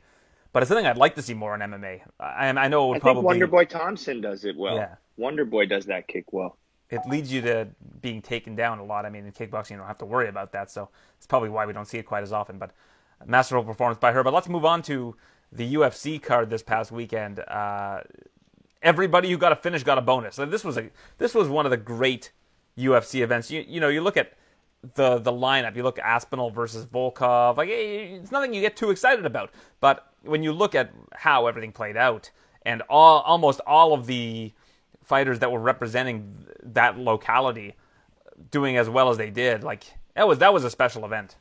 But 0.52 0.62
it's 0.62 0.68
something 0.68 0.86
I'd 0.86 0.98
like 0.98 1.16
to 1.16 1.22
see 1.22 1.34
more 1.34 1.54
in 1.54 1.60
MMA. 1.60 2.02
I, 2.20 2.48
I 2.48 2.68
know 2.68 2.84
it 2.84 2.88
would 2.88 2.90
I 2.90 2.98
think 2.98 3.02
probably 3.02 3.24
Wonder 3.24 3.46
Boy 3.48 3.64
Thompson 3.64 4.20
does 4.20 4.44
it 4.44 4.56
well. 4.56 4.76
Yeah. 4.76 4.94
Wonder 5.16 5.44
Boy 5.44 5.66
does 5.66 5.86
that 5.86 6.06
kick 6.06 6.32
well. 6.32 6.58
it 6.90 7.00
leads 7.08 7.32
you 7.32 7.40
to 7.42 7.68
being 8.02 8.22
taken 8.22 8.54
down 8.54 8.78
a 8.78 8.84
lot. 8.84 9.04
I 9.04 9.10
mean, 9.10 9.24
in 9.24 9.32
kickboxing, 9.32 9.72
you 9.72 9.76
don't 9.78 9.86
have 9.86 9.98
to 9.98 10.04
worry 10.04 10.28
about 10.28 10.52
that, 10.52 10.70
so 10.70 10.90
it's 11.16 11.26
probably 11.26 11.48
why 11.48 11.66
we 11.66 11.72
don't 11.72 11.86
see 11.88 11.98
it 11.98 12.04
quite 12.04 12.22
as 12.22 12.32
often. 12.32 12.58
But 12.58 12.72
masterful 13.24 13.64
performance 13.64 13.98
by 13.98 14.12
her. 14.12 14.22
But 14.22 14.34
let's 14.34 14.48
move 14.48 14.64
on 14.64 14.82
to 14.82 15.16
the 15.50 15.74
UFC 15.74 16.22
card 16.22 16.50
this 16.50 16.62
past 16.62 16.92
weekend. 16.92 17.40
Uh, 17.40 18.02
everybody 18.82 19.30
who 19.30 19.38
got 19.38 19.52
a 19.52 19.56
finish 19.56 19.82
got 19.82 19.98
a 19.98 20.02
bonus. 20.02 20.36
This 20.36 20.62
was 20.64 20.76
a 20.76 20.90
this 21.18 21.34
was 21.34 21.48
one 21.48 21.66
of 21.66 21.70
the 21.70 21.76
great 21.76 22.30
UFC 22.78 23.22
events. 23.22 23.50
You 23.50 23.64
you 23.66 23.80
know 23.80 23.88
you 23.88 24.00
look 24.00 24.16
at 24.16 24.32
the 24.94 25.18
the 25.18 25.32
lineup. 25.32 25.76
You 25.76 25.82
look 25.82 25.98
at 25.98 26.04
Aspinall 26.04 26.50
versus 26.50 26.86
Volkov. 26.86 27.56
Like 27.56 27.68
eh, 27.68 28.18
it's 28.20 28.32
nothing 28.32 28.54
you 28.54 28.60
get 28.60 28.76
too 28.76 28.90
excited 28.90 29.26
about. 29.26 29.50
But 29.80 30.12
when 30.22 30.42
you 30.42 30.52
look 30.52 30.74
at 30.74 30.92
how 31.12 31.46
everything 31.46 31.72
played 31.72 31.96
out 31.96 32.30
and 32.62 32.82
all 32.88 33.20
almost 33.20 33.60
all 33.66 33.92
of 33.92 34.06
the 34.06 34.52
fighters 35.02 35.38
that 35.40 35.52
were 35.52 35.60
representing 35.60 36.46
that 36.62 36.98
locality 36.98 37.74
doing 38.50 38.76
as 38.76 38.88
well 38.88 39.10
as 39.10 39.18
they 39.18 39.30
did, 39.30 39.62
like 39.64 39.84
that 40.14 40.26
was 40.28 40.38
that 40.38 40.52
was 40.52 40.64
a 40.64 40.70
special 40.70 41.04
event. 41.04 41.36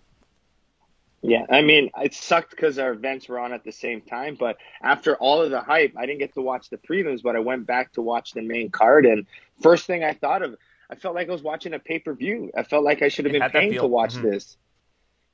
Yeah, 1.25 1.45
I 1.49 1.61
mean, 1.61 1.89
it 2.01 2.13
sucked 2.13 2.49
because 2.49 2.77
our 2.77 2.91
events 2.91 3.29
were 3.29 3.39
on 3.39 3.53
at 3.53 3.63
the 3.63 3.71
same 3.71 4.01
time. 4.01 4.35
But 4.37 4.57
after 4.81 5.15
all 5.15 5.41
of 5.41 5.51
the 5.51 5.61
hype, 5.61 5.93
I 5.97 6.05
didn't 6.05 6.19
get 6.19 6.33
to 6.33 6.41
watch 6.41 6.69
the 6.69 6.77
prelims, 6.77 7.23
but 7.23 7.37
I 7.37 7.39
went 7.39 7.65
back 7.65 7.93
to 7.93 8.01
watch 8.01 8.33
the 8.33 8.41
main 8.41 8.69
card. 8.69 9.05
And 9.05 9.25
first 9.61 9.87
thing 9.87 10.03
I 10.03 10.11
thought 10.11 10.41
of, 10.41 10.57
I 10.89 10.95
felt 10.95 11.15
like 11.15 11.29
I 11.29 11.31
was 11.31 11.43
watching 11.43 11.73
a 11.73 11.79
pay 11.79 11.99
per 11.99 12.13
view. 12.13 12.51
I 12.55 12.63
felt 12.63 12.83
like 12.83 13.01
I 13.01 13.09
should 13.09 13.25
have 13.25 13.31
been 13.33 13.49
paying 13.49 13.73
to 13.75 13.87
watch 13.87 14.15
Mhm. 14.15 14.23
this 14.23 14.57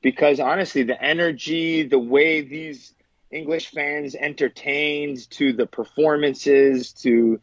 because 0.01 0.39
honestly, 0.39 0.83
the 0.83 1.01
energy, 1.01 1.83
the 1.83 1.99
way 1.99 2.41
these 2.41 2.93
English 3.31 3.71
fans 3.71 4.15
entertained, 4.15 5.29
to 5.31 5.53
the 5.53 5.67
performances, 5.67 6.93
to 6.93 7.39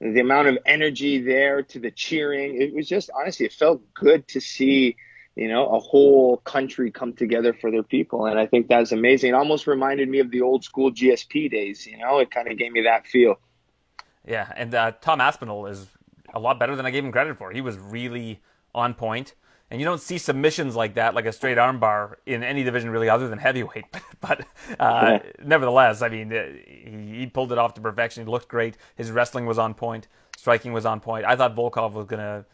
the 0.00 0.20
amount 0.20 0.48
of 0.48 0.58
energy 0.66 1.20
there, 1.20 1.62
to 1.62 1.78
the 1.78 1.90
cheering, 1.90 2.60
it 2.60 2.74
was 2.74 2.88
just 2.88 3.10
honestly, 3.18 3.46
it 3.46 3.52
felt 3.52 3.82
good 3.94 4.28
to 4.28 4.40
see 4.40 4.96
you 5.36 5.48
know, 5.48 5.66
a 5.68 5.78
whole 5.78 6.38
country 6.38 6.90
come 6.90 7.12
together 7.12 7.52
for 7.52 7.70
their 7.70 7.82
people. 7.82 8.24
And 8.24 8.38
I 8.38 8.46
think 8.46 8.68
that's 8.68 8.90
amazing. 8.90 9.30
It 9.30 9.34
almost 9.34 9.66
reminded 9.66 10.08
me 10.08 10.20
of 10.20 10.30
the 10.30 10.40
old 10.40 10.64
school 10.64 10.90
GSP 10.90 11.50
days, 11.50 11.86
you 11.86 11.98
know, 11.98 12.18
it 12.20 12.30
kind 12.30 12.50
of 12.50 12.56
gave 12.56 12.72
me 12.72 12.82
that 12.82 13.06
feel. 13.06 13.38
Yeah, 14.26 14.50
and 14.56 14.74
uh, 14.74 14.92
Tom 15.00 15.20
Aspinall 15.20 15.66
is 15.66 15.86
a 16.34 16.38
lot 16.38 16.58
better 16.58 16.76
than 16.76 16.86
I 16.86 16.90
gave 16.90 17.04
him 17.04 17.12
credit 17.12 17.36
for. 17.36 17.50
He 17.52 17.60
was 17.60 17.78
really 17.78 18.42
on 18.74 18.94
point, 18.94 19.34
and 19.70 19.80
you 19.80 19.84
don't 19.84 20.00
see 20.00 20.18
submissions 20.18 20.76
like 20.76 20.94
that, 20.94 21.14
like 21.14 21.26
a 21.26 21.32
straight 21.32 21.58
armbar, 21.58 22.16
in 22.26 22.42
any 22.42 22.62
division 22.62 22.90
really, 22.90 23.08
other 23.08 23.28
than 23.28 23.38
heavyweight. 23.38 23.84
but 24.20 24.46
uh, 24.78 25.18
nevertheless, 25.44 26.02
I 26.02 26.08
mean, 26.08 26.32
uh, 26.32 26.44
he, 26.66 27.20
he 27.20 27.26
pulled 27.26 27.52
it 27.52 27.58
off 27.58 27.74
to 27.74 27.80
perfection. 27.80 28.24
He 28.24 28.30
looked 28.30 28.48
great. 28.48 28.76
His 28.94 29.10
wrestling 29.10 29.46
was 29.46 29.58
on 29.58 29.74
point. 29.74 30.08
Striking 30.36 30.72
was 30.72 30.86
on 30.86 31.00
point. 31.00 31.24
I 31.24 31.36
thought 31.36 31.56
Volkov 31.56 31.92
was 31.92 32.06
gonna 32.06 32.44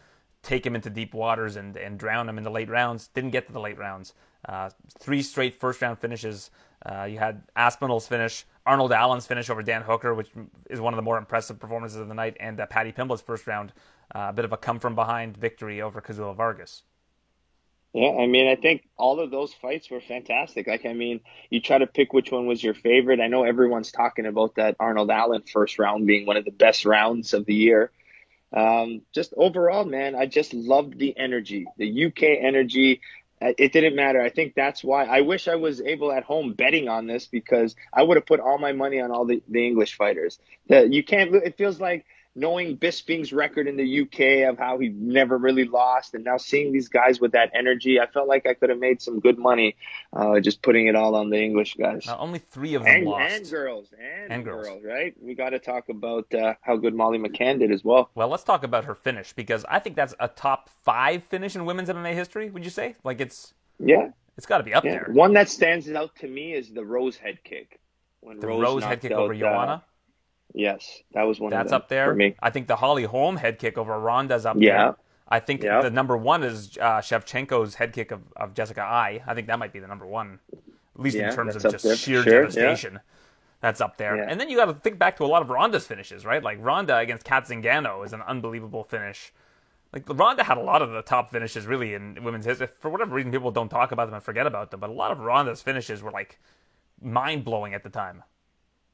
take 0.43 0.67
him 0.67 0.75
into 0.75 0.91
deep 0.91 1.15
waters 1.15 1.57
and, 1.57 1.77
and 1.77 1.99
drown 1.99 2.29
him 2.29 2.39
in 2.39 2.45
the 2.45 2.51
late 2.51 2.69
rounds. 2.69 3.09
Didn't 3.09 3.31
get 3.31 3.47
to 3.47 3.53
the 3.53 3.61
late 3.61 3.79
rounds. 3.79 4.15
Uh, 4.45 4.71
three 4.99 5.23
straight 5.23 5.59
first 5.59 5.81
round 5.83 5.99
finishes. 5.99 6.51
Uh, 6.85 7.05
you 7.05 7.19
had 7.19 7.43
Aspinall's 7.57 8.07
finish, 8.07 8.45
Arnold 8.67 8.93
Allen's 8.93 9.27
finish 9.27 9.51
over 9.51 9.63
Dan 9.63 9.83
Hooker, 9.83 10.15
which 10.15 10.31
is 10.69 10.81
one 10.81 10.93
of 10.93 10.97
the 10.97 11.03
more 11.03 11.19
impressive 11.19 11.59
performances 11.61 11.99
of 11.99 12.09
the 12.09 12.15
night, 12.15 12.37
and 12.41 12.61
uh, 12.61 12.67
Paddy 12.67 12.93
Pimblett's 12.93 13.23
first 13.23 13.47
round, 13.47 13.73
uh, 14.15 14.27
a 14.29 14.33
bit 14.33 14.45
of 14.45 14.53
a 14.53 14.57
come 14.57 14.79
from 14.79 14.95
behind 14.95 15.37
victory 15.37 15.81
over 15.81 16.01
Kazula 16.01 16.35
Vargas. 16.35 16.83
Yeah, 17.93 18.17
I 18.19 18.27
mean, 18.27 18.49
I 18.49 18.57
think 18.57 18.89
all 18.97 19.21
of 19.21 19.31
those 19.31 19.53
fights 19.53 19.91
were 19.91 20.01
fantastic. 20.01 20.67
Like, 20.67 20.87
I 20.87 20.95
mean, 20.95 21.21
you 21.51 21.61
try 21.61 21.77
to 21.77 21.87
pick 21.87 22.15
which 22.15 22.33
one 22.33 22.47
was 22.47 22.63
your 22.63 22.73
favorite. 22.73 23.21
I 23.21 23.27
know 23.27 23.45
everyone's 23.45 23.93
talking 23.93 24.25
about 24.25 24.55
that 24.55 24.77
Arnold 24.81 25.11
Allen 25.11 25.43
first 25.43 25.79
round 25.79 26.07
being 26.07 26.25
one 26.25 26.39
of 26.39 26.47
the 26.47 26.53
best 26.53 26.87
rounds 26.87 27.35
of 27.35 27.45
the 27.45 27.55
year. 27.55 27.91
Um, 28.51 29.03
just 29.15 29.35
overall, 29.37 29.85
man, 29.85 30.15
I 30.15 30.27
just 30.27 30.55
loved 30.55 30.99
the 30.99 31.17
energy, 31.19 31.67
the 31.77 32.07
UK 32.07 32.23
energy. 32.41 33.03
It 33.59 33.73
didn't 33.73 33.97
matter. 33.97 34.21
I 34.21 34.31
think 34.31 34.55
that's 34.55 34.85
why 34.85 35.05
I 35.05 35.21
wish 35.21 35.49
I 35.49 35.55
was 35.57 35.81
able 35.81 36.13
at 36.13 36.25
home 36.25 36.53
betting 36.53 36.89
on 36.89 37.07
this 37.07 37.27
because 37.27 37.75
I 37.93 38.03
would 38.03 38.17
have 38.17 38.27
put 38.27 38.41
all 38.41 38.59
my 38.59 38.73
money 38.73 39.01
on 39.01 39.11
all 39.11 39.25
the, 39.25 39.43
the 39.49 39.67
English 39.67 39.97
fighters. 39.97 40.39
That 40.69 40.93
you 40.93 41.03
can't. 41.03 41.35
It 41.35 41.57
feels 41.57 41.81
like 41.81 42.05
knowing 42.35 42.79
Bisping's 42.79 43.33
record 43.33 43.69
in 43.69 43.77
the 43.77 44.01
UK 44.03 44.51
of 44.51 44.59
how 44.59 44.79
he 44.79 44.89
never 44.89 45.37
really 45.37 45.65
lost, 45.65 46.15
and 46.15 46.25
now 46.25 46.39
seeing 46.39 46.73
these 46.73 46.89
guys 46.89 47.21
with 47.21 47.33
that 47.33 47.51
energy, 47.55 48.01
I 48.01 48.07
felt 48.07 48.29
like 48.29 48.47
I 48.47 48.55
could 48.55 48.71
have 48.71 48.79
made 48.79 49.03
some 49.03 49.21
good 49.21 49.39
money 49.39 49.77
uh, 50.13 50.41
just 50.41 50.63
putting 50.63 50.87
it 50.87 50.97
all 50.97 51.15
on 51.15 51.31
the 51.31 51.39
English 51.39 51.75
guys. 51.75 52.07
Now, 52.07 52.19
only 52.19 52.39
three 52.39 52.75
of 52.75 52.85
them 52.85 52.95
and, 52.95 53.05
lost. 53.07 53.35
and 53.35 53.51
girls 53.51 53.89
and, 53.99 54.33
And 54.33 54.45
girls. 54.45 54.67
girls. 54.67 54.83
right? 54.85 55.15
We 55.21 55.35
got 55.35 55.51
to 55.51 55.59
talk 55.59 55.89
about 55.89 56.33
uh, 56.35 56.55
how 56.63 56.77
good 56.77 56.95
Molly 56.95 57.19
McCann 57.19 57.59
did 57.59 57.71
as 57.71 57.85
well. 57.85 58.11
Well, 58.15 58.29
let's 58.29 58.45
talk 58.45 58.65
about 58.65 58.85
her 58.87 58.95
finish 58.95 59.33
because 59.33 59.65
I 59.69 59.79
think 59.79 59.97
that's 59.97 60.15
a 60.19 60.29
top 60.29 60.71
five 60.85 61.23
finish 61.25 61.55
in 61.55 61.65
women's 61.65 61.89
MMA 61.89 62.15
history. 62.15 62.51
Would 62.51 62.65
you 62.65 62.71
say? 62.71 62.97
Like 63.05 63.21
it's 63.21 63.53
Yeah, 63.79 64.09
it's 64.37 64.47
got 64.47 64.59
to 64.59 64.65
be 64.65 64.73
up 64.73 64.85
yeah. 64.85 64.93
there. 64.93 65.09
One 65.13 65.35
that 65.35 65.49
stands 65.51 65.91
out 65.91 66.17
to 66.17 66.29
me 66.29 66.55
is 66.55 66.71
the 66.71 66.85
Rose 66.85 67.17
head 67.17 67.45
kick. 67.45 67.79
When 68.21 68.39
The 68.39 68.47
Rose, 68.47 68.63
Rose 68.63 68.85
head 68.85 69.01
kick 69.01 69.11
out, 69.13 69.19
over 69.19 69.35
uh, 69.35 69.39
Joanna. 69.39 69.85
Yes, 70.55 71.03
that 71.13 71.23
was 71.23 71.41
one. 71.41 71.51
That's 71.51 71.73
up 71.73 71.89
there. 71.89 72.07
for 72.11 72.15
me. 72.15 72.35
I 72.43 72.51
think 72.51 72.67
the 72.67 72.77
Holly 72.77 73.05
Holm 73.05 73.37
head 73.37 73.59
kick 73.59 73.79
over 73.79 73.99
Ronda's 73.99 74.45
up 74.47 74.57
Yeah. 74.59 74.77
there. 74.85 74.97
I 75.29 75.41
think 75.41 75.63
Yeah. 75.63 75.81
the 75.81 75.91
number 75.91 76.17
one 76.17 76.43
is 76.43 76.77
uh, 76.79 76.99
Shevchenko's 76.99 77.77
head 77.77 77.93
kick 77.95 78.11
of, 78.11 78.21
of 78.37 78.53
Jessica 78.55 78.83
Eye. 78.83 79.23
I 79.27 79.35
think 79.35 79.47
that 79.47 79.59
might 79.59 79.73
be 79.73 79.79
the 79.81 79.87
number 79.87 80.07
one, 80.07 80.41
at 80.53 81.01
least 81.01 81.17
Yeah, 81.17 81.31
in 81.31 81.35
terms 81.35 81.57
of 81.57 81.63
just 81.63 81.85
sheer 81.99 82.23
Sure, 82.23 82.33
yeah. 82.35 82.41
devastation. 82.41 83.01
That's 83.63 83.81
up 83.81 83.97
there. 83.97 84.17
Yeah. 84.17 84.27
And 84.29 84.39
then 84.41 84.51
you 84.51 84.57
got 84.57 84.67
to 84.67 84.75
think 84.75 84.99
back 84.99 85.17
to 85.19 85.25
a 85.25 85.27
lot 85.27 85.41
of 85.41 85.49
Ronda's 85.49 85.87
finishes, 85.87 86.27
right? 86.27 86.43
Like 86.43 86.59
Ronda 86.61 86.99
against 86.99 87.25
Kat 87.25 87.45
Zingano 87.45 88.05
is 88.05 88.13
an 88.13 88.21
unbelievable 88.23 88.85
finish. 88.85 89.33
Like 89.93 90.05
Ronda 90.09 90.43
had 90.45 90.59
a 90.59 90.63
lot 90.63 90.83
of 90.83 90.91
the 90.91 91.01
top 91.03 91.31
finishes 91.31 91.65
really 91.67 91.95
in 91.95 92.23
women's 92.25 92.45
history. 92.45 92.69
For 92.81 92.91
whatever 92.91 93.15
reason, 93.15 93.31
people 93.31 93.51
don't 93.53 93.69
talk 93.69 93.93
about 93.93 94.07
them 94.07 94.15
and 94.15 94.23
forget 94.23 94.47
about 94.47 94.71
them. 94.71 94.81
But 94.81 94.91
a 94.91 94.95
lot 94.95 95.13
of 95.13 95.21
Ronda's 95.21 95.63
finishes 95.63 96.03
were 96.03 96.11
like 96.11 96.39
mind 97.01 97.45
blowing 97.45 97.73
at 97.73 97.83
the 97.85 97.91
time. 97.91 98.23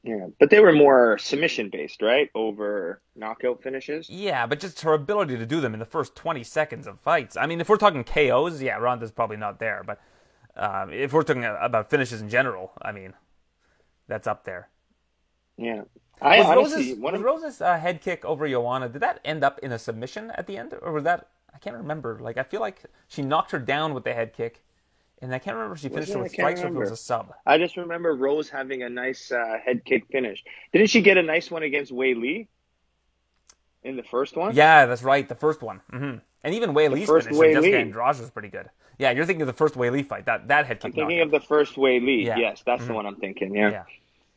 Yeah, 0.03 0.27
but 0.39 0.49
they 0.49 0.61
were 0.61 0.71
more 0.71 1.17
submission 1.17 1.69
based, 1.69 2.01
right? 2.01 2.29
Over 2.33 3.01
knockout 3.15 3.61
finishes. 3.61 4.09
Yeah, 4.09 4.45
but 4.45 4.59
just 4.59 4.81
her 4.81 4.93
ability 4.93 5.37
to 5.37 5.45
do 5.45 5.59
them 5.59 5.73
in 5.73 5.79
the 5.79 5.85
first 5.85 6.15
20 6.15 6.43
seconds 6.43 6.87
of 6.87 6.99
fights. 7.01 7.35
I 7.35 7.47
mean, 7.47 7.59
if 7.59 7.67
we're 7.67 7.77
talking 7.77 8.03
KOs, 8.05 8.61
yeah, 8.61 8.77
Ronda's 8.77 9.11
probably 9.11 9.37
not 9.37 9.59
there. 9.59 9.83
But 9.85 9.99
um, 10.55 10.93
if 10.93 11.11
we're 11.11 11.23
talking 11.23 11.43
about 11.43 11.89
finishes 11.89 12.21
in 12.21 12.29
general, 12.29 12.71
I 12.81 12.93
mean, 12.93 13.13
that's 14.07 14.25
up 14.25 14.45
there. 14.45 14.69
Yeah, 15.57 15.81
I 16.21 16.37
Was 16.39 16.47
honestly 16.47 16.77
Rose's, 16.77 16.99
was 16.99 17.13
of 17.15 17.21
Rose's 17.21 17.61
uh, 17.61 17.77
head 17.77 18.01
kick 18.01 18.23
over 18.23 18.47
Joanna, 18.47 18.87
did 18.87 19.01
that 19.01 19.19
end 19.25 19.43
up 19.43 19.59
in 19.59 19.73
a 19.73 19.79
submission 19.79 20.31
at 20.35 20.47
the 20.47 20.57
end? 20.57 20.73
Or 20.81 20.93
was 20.93 21.03
that, 21.03 21.27
I 21.53 21.57
can't 21.57 21.75
remember. 21.75 22.19
Like, 22.21 22.37
I 22.37 22.43
feel 22.43 22.61
like 22.61 22.83
she 23.07 23.21
knocked 23.21 23.51
her 23.51 23.59
down 23.59 23.93
with 23.93 24.05
the 24.05 24.13
head 24.13 24.33
kick. 24.33 24.63
And 25.21 25.33
I 25.35 25.39
can't 25.39 25.55
remember 25.55 25.75
if 25.75 25.81
she 25.81 25.89
finished 25.89 26.11
it? 26.11 26.17
with 26.17 26.31
can't 26.33 26.57
strikes 26.57 26.61
or 26.61 26.67
if 26.67 26.73
it 26.73 26.79
was 26.79 26.91
a 26.91 26.95
sub. 26.95 27.33
I 27.45 27.57
just 27.57 27.75
remember 27.77 28.15
Rose 28.15 28.49
having 28.49 28.83
a 28.83 28.89
nice 28.89 29.31
uh, 29.31 29.57
head 29.63 29.83
kick 29.83 30.05
finish. 30.11 30.43
Didn't 30.71 30.89
she 30.89 31.01
get 31.01 31.17
a 31.17 31.23
nice 31.23 31.51
one 31.51 31.63
against 31.63 31.91
Weili 31.91 32.47
in 33.83 33.95
the 33.97 34.03
first 34.03 34.35
one? 34.37 34.55
Yeah, 34.55 34.85
that's 34.85 35.03
right. 35.03 35.27
The 35.27 35.35
first 35.35 35.61
one. 35.61 35.81
hmm 35.89 36.15
And 36.43 36.53
even 36.55 36.71
Weili's 36.71 37.07
first 37.07 37.27
finish, 37.27 37.39
Wei 37.39 37.53
Jessica 37.53 37.75
Lee. 37.75 37.81
Andrade 37.81 38.19
was 38.19 38.29
pretty 38.29 38.49
good. 38.49 38.69
Yeah, 38.97 39.11
you're 39.11 39.25
thinking 39.25 39.41
of 39.41 39.47
the 39.47 39.53
first 39.53 39.75
Weili 39.75 40.05
fight. 40.05 40.25
That 40.25 40.47
that 40.49 40.65
head 40.65 40.77
kick. 40.79 40.85
I'm 40.85 40.91
thinking 40.93 41.17
knockout. 41.19 41.35
of 41.35 41.41
the 41.41 41.47
first 41.47 41.75
Weili. 41.75 42.25
Yeah. 42.25 42.37
Yes, 42.37 42.63
that's 42.65 42.85
the 42.85 42.93
one 42.93 43.05
I'm 43.05 43.15
thinking. 43.15 43.55
Yeah. 43.55 43.71
Yeah. 43.71 43.83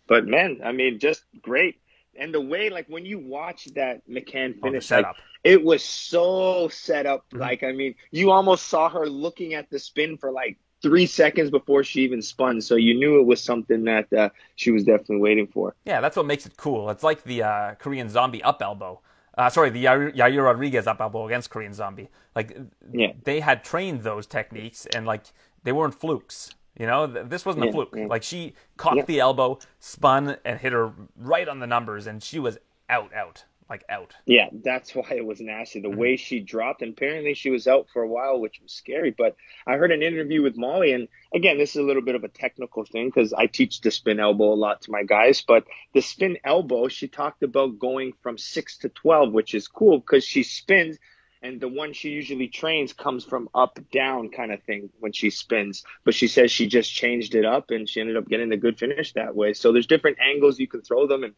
But 0.09 0.27
man, 0.27 0.61
I 0.65 0.73
mean, 0.73 0.99
just 0.99 1.23
great. 1.43 1.79
And 2.19 2.35
the 2.35 2.41
way, 2.41 2.69
like, 2.69 2.87
when 2.89 3.07
you 3.07 3.19
watch 3.19 3.65
that 3.75 4.07
McCann 4.07 4.57
Oh, 4.59 4.67
finish, 4.67 4.91
like, 4.91 4.99
setup. 5.05 5.17
it 5.45 5.65
was 5.65 5.83
so 5.83 6.69
set 6.69 7.07
up. 7.07 7.25
Mm-hmm. 7.31 7.39
Like, 7.41 7.62
I 7.62 7.73
mean, 7.73 7.95
you 8.11 8.31
almost 8.31 8.67
saw 8.67 8.89
her 8.91 9.07
looking 9.09 9.55
at 9.55 9.71
the 9.71 9.79
spin 9.79 10.19
for 10.19 10.31
like 10.31 10.59
three 10.83 11.07
seconds 11.07 11.51
before 11.51 11.85
she 11.85 12.01
even 12.03 12.21
spun. 12.21 12.61
So 12.61 12.75
you 12.77 12.95
knew 12.95 13.21
it 13.21 13.25
was 13.27 13.43
something 13.43 13.85
that 13.85 14.12
uh, 14.12 14.29
she 14.57 14.71
was 14.71 14.85
definitely 14.85 15.19
waiting 15.19 15.47
for. 15.47 15.75
Yeah, 15.85 16.01
that's 16.01 16.17
what 16.17 16.27
makes 16.27 16.45
it 16.47 16.57
cool. 16.57 16.91
It's 16.91 17.03
like 17.05 17.23
the 17.25 17.43
uh, 17.45 17.75
Korean 17.77 18.09
Zombie 18.09 18.43
up 18.43 18.61
elbow. 18.62 19.01
Uh, 19.39 19.49
sorry, 19.49 19.71
the 19.71 19.85
Yair, 19.85 20.15
Yair 20.15 20.45
Rodriguez 20.45 20.87
up 20.87 21.01
elbow 21.01 21.27
against 21.27 21.49
Korean 21.51 21.73
Zombie. 21.73 22.11
Like, 22.37 22.59
Yeah. 22.93 23.12
they 23.25 23.41
had 23.41 23.65
trained 23.65 24.03
those 24.03 24.27
techniques, 24.27 24.87
and 24.95 25.07
like 25.07 25.25
they 25.65 25.73
weren't 25.73 25.95
flukes. 25.95 26.51
You 26.79 26.87
know, 26.87 27.07
Th- 27.07 27.27
this 27.27 27.47
wasn't 27.47 27.67
a 27.69 27.73
fluke. 27.73 27.95
yeah. 27.97 28.07
Like 28.07 28.23
she 28.23 28.55
caught 28.77 28.97
Yeah. 28.97 29.05
the 29.07 29.21
elbow, 29.21 29.59
spun, 29.79 30.37
and 30.45 30.59
hit 30.59 30.73
her 30.73 30.93
right 31.17 31.49
on 31.49 31.61
the 31.61 31.67
numbers, 31.67 32.07
and 32.07 32.23
she 32.23 32.39
was 32.39 32.59
out, 32.91 33.15
out, 33.15 33.45
like 33.73 33.85
out. 33.88 34.12
Yeah, 34.26 34.49
that's 34.52 34.95
why 34.95 35.09
it 35.11 35.25
was 35.25 35.41
nasty. 35.41 35.81
The 35.81 35.88
mm-hmm. 35.88 35.99
way 35.99 36.17
she 36.17 36.41
dropped, 36.41 36.83
and 36.83 36.93
apparently 36.93 37.35
she 37.35 37.50
was 37.50 37.67
out 37.67 37.88
for 37.93 38.02
a 38.02 38.09
while, 38.09 38.38
which 38.38 38.61
was 38.62 38.73
scary. 38.73 39.11
But 39.17 39.35
I 39.67 39.76
heard 39.76 39.91
an 39.91 40.02
interview 40.02 40.43
with 40.43 40.57
Molly, 40.57 40.93
and 40.93 41.09
again, 41.35 41.59
this 41.59 41.71
is 41.71 41.76
a 41.76 41.83
little 41.83 42.02
bit 42.02 42.14
of 42.14 42.23
a 42.23 42.29
technical 42.29 42.85
thing 42.85 43.09
because 43.09 43.33
I 43.33 43.47
teach 43.47 43.81
the 43.81 43.91
spin 43.91 44.21
elbow 44.21 44.52
a 44.52 44.55
lot 44.67 44.83
to 44.83 44.91
my 44.91 45.02
guys. 45.02 45.43
But 45.43 45.64
the 45.95 46.02
spin 46.02 46.37
elbow, 46.45 46.88
she 46.88 47.09
talked 47.09 47.43
about 47.43 47.79
going 47.79 48.12
from 48.23 48.37
six 48.38 48.79
to 48.79 48.91
12, 48.91 49.33
which 49.33 49.55
is 49.55 49.67
cool 49.67 49.99
because 49.99 50.25
she 50.25 50.43
spins. 50.43 50.99
And 51.45 51.61
the 51.61 51.67
one 51.67 51.93
she 51.93 52.11
usually 52.11 52.47
trains 52.47 52.93
comes 52.93 53.25
from 53.25 53.49
up 53.52 53.76
down 53.91 54.29
kind 54.29 54.52
of 54.52 54.62
thing 54.62 54.91
when 55.00 55.12
she 55.12 55.31
spins. 55.31 55.83
But 56.05 56.14
she 56.14 56.29
says 56.29 56.52
she 56.52 56.69
just 56.69 56.93
changed 56.93 57.35
it 57.35 57.45
up 57.45 57.73
and 57.73 57.88
she 57.88 58.00
ended 58.00 58.17
up 58.17 58.29
getting 58.29 58.52
a 58.52 58.57
good 58.57 58.79
finish 58.79 59.14
that 59.14 59.35
way. 59.35 59.52
So 59.52 59.73
there's 59.73 59.88
different 59.88 60.19
angles 60.21 60.61
you 60.61 60.69
can 60.69 60.83
throw 60.83 61.09
them. 61.09 61.25
And 61.25 61.35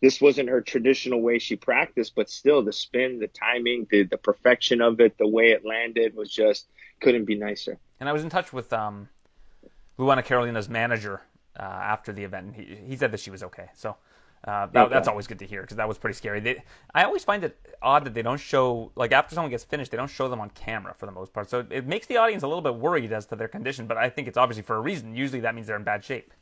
this 0.00 0.20
wasn't 0.20 0.48
her 0.48 0.60
traditional 0.60 1.20
way 1.20 1.38
she 1.38 1.56
practiced, 1.56 2.14
but 2.14 2.30
still 2.30 2.62
the 2.62 2.72
spin, 2.72 3.18
the 3.18 3.28
timing, 3.28 3.86
the, 3.90 4.04
the 4.04 4.16
perfection 4.18 4.80
of 4.80 5.00
it, 5.00 5.18
the 5.18 5.26
way 5.26 5.50
it 5.50 5.64
landed 5.64 6.14
was 6.14 6.30
just 6.30 6.68
couldn't 7.00 7.24
be 7.24 7.34
nicer. 7.34 7.78
And 8.00 8.08
I 8.08 8.12
was 8.12 8.22
in 8.22 8.30
touch 8.30 8.52
with 8.52 8.72
um, 8.72 9.08
Luana 9.98 10.24
Carolina's 10.24 10.68
manager 10.68 11.20
uh, 11.58 11.62
after 11.62 12.12
the 12.12 12.22
event, 12.24 12.46
and 12.46 12.54
he, 12.54 12.78
he 12.90 12.96
said 12.96 13.10
that 13.12 13.20
she 13.20 13.30
was 13.30 13.42
okay. 13.42 13.70
So 13.74 13.96
uh, 14.44 14.66
that, 14.66 14.84
Okay. 14.86 14.94
that's 14.94 15.08
always 15.08 15.26
good 15.26 15.40
to 15.40 15.46
hear 15.46 15.62
because 15.62 15.76
that 15.78 15.88
was 15.88 15.98
pretty 15.98 16.14
scary. 16.14 16.38
They, 16.38 16.62
I 16.94 17.02
always 17.02 17.24
find 17.24 17.42
it 17.42 17.58
odd 17.82 18.04
that 18.04 18.14
they 18.14 18.22
don't 18.22 18.38
show, 18.38 18.92
like 18.94 19.10
after 19.10 19.34
someone 19.34 19.50
gets 19.50 19.64
finished, 19.64 19.90
they 19.90 19.96
don't 19.96 20.10
show 20.10 20.28
them 20.28 20.40
on 20.40 20.50
camera 20.50 20.94
for 20.96 21.06
the 21.06 21.12
most 21.12 21.32
part. 21.32 21.50
So 21.50 21.66
it 21.70 21.86
makes 21.88 22.06
the 22.06 22.18
audience 22.18 22.44
a 22.44 22.46
little 22.46 22.62
bit 22.62 22.76
worried 22.76 23.12
as 23.12 23.26
to 23.26 23.36
their 23.36 23.48
condition, 23.48 23.88
but 23.88 23.96
I 23.96 24.08
think 24.10 24.28
it's 24.28 24.38
obviously 24.38 24.62
for 24.62 24.76
a 24.76 24.80
reason. 24.80 25.16
Usually 25.16 25.40
that 25.40 25.56
means 25.56 25.66
they're 25.66 25.76
in 25.76 25.82
bad 25.82 26.04
shape. 26.04 26.32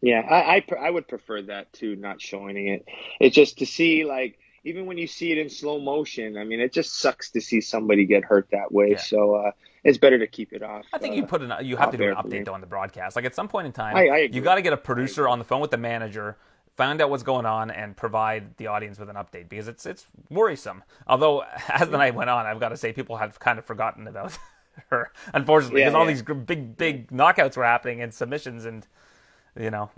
Yeah, 0.00 0.20
I 0.20 0.56
I, 0.56 0.60
pre- 0.60 0.78
I 0.78 0.90
would 0.90 1.08
prefer 1.08 1.42
that 1.42 1.72
to 1.74 1.96
not 1.96 2.20
showing 2.20 2.68
it. 2.68 2.86
It's 3.20 3.34
just 3.34 3.58
to 3.58 3.66
see 3.66 4.04
like 4.04 4.38
even 4.64 4.86
when 4.86 4.98
you 4.98 5.06
see 5.06 5.32
it 5.32 5.38
in 5.38 5.48
slow 5.48 5.78
motion. 5.80 6.36
I 6.36 6.44
mean, 6.44 6.60
it 6.60 6.72
just 6.72 6.98
sucks 6.98 7.30
to 7.32 7.40
see 7.40 7.60
somebody 7.60 8.04
get 8.06 8.24
hurt 8.24 8.48
that 8.52 8.70
way. 8.72 8.90
Yeah. 8.92 8.98
So 8.98 9.34
uh, 9.34 9.50
it's 9.84 9.98
better 9.98 10.18
to 10.18 10.26
keep 10.26 10.52
it 10.52 10.62
off. 10.62 10.84
I 10.92 10.98
think 10.98 11.12
uh, 11.12 11.16
you 11.16 11.26
put 11.26 11.42
an 11.42 11.52
you 11.64 11.76
have 11.76 11.90
to 11.90 11.96
do 11.96 12.04
an 12.04 12.10
off 12.12 12.18
air 12.18 12.22
for 12.22 12.28
me. 12.28 12.38
update 12.40 12.44
though 12.44 12.54
on 12.54 12.60
the 12.60 12.66
broadcast. 12.66 13.16
Like 13.16 13.24
at 13.24 13.34
some 13.34 13.48
point 13.48 13.66
in 13.66 13.72
time, 13.72 13.96
I- 13.96 14.08
I 14.08 14.18
you 14.32 14.40
got 14.40 14.56
to 14.56 14.62
get 14.62 14.72
a 14.72 14.76
producer 14.76 15.26
on 15.28 15.38
the 15.38 15.44
phone 15.44 15.60
with 15.60 15.70
the 15.70 15.76
manager, 15.78 16.36
find 16.76 17.00
out 17.00 17.10
what's 17.10 17.22
going 17.24 17.46
on, 17.46 17.70
and 17.70 17.96
provide 17.96 18.56
the 18.56 18.68
audience 18.68 18.98
with 18.98 19.08
an 19.08 19.16
update 19.16 19.48
because 19.48 19.66
it's 19.68 19.84
it's 19.86 20.06
worrisome. 20.30 20.84
Although 21.08 21.42
as 21.68 21.88
the 21.88 21.96
night 21.96 22.14
went 22.14 22.30
on, 22.30 22.46
I've 22.46 22.60
got 22.60 22.68
to 22.70 22.76
say 22.76 22.92
people 22.92 23.16
have 23.16 23.38
kind 23.40 23.58
of 23.58 23.64
forgotten 23.64 24.06
about 24.06 24.36
her, 24.90 25.10
unfortunately, 25.34 25.80
Yeah, 25.80 25.88
because 25.90 25.96
all 25.96 26.06
these 26.06 26.22
big 26.22 26.76
big 26.76 27.10
knockouts 27.10 27.56
were 27.56 27.64
happening 27.64 28.00
and 28.02 28.12
submissions, 28.14 28.64
and 28.64 28.86
you 29.58 29.70
know. 29.70 29.90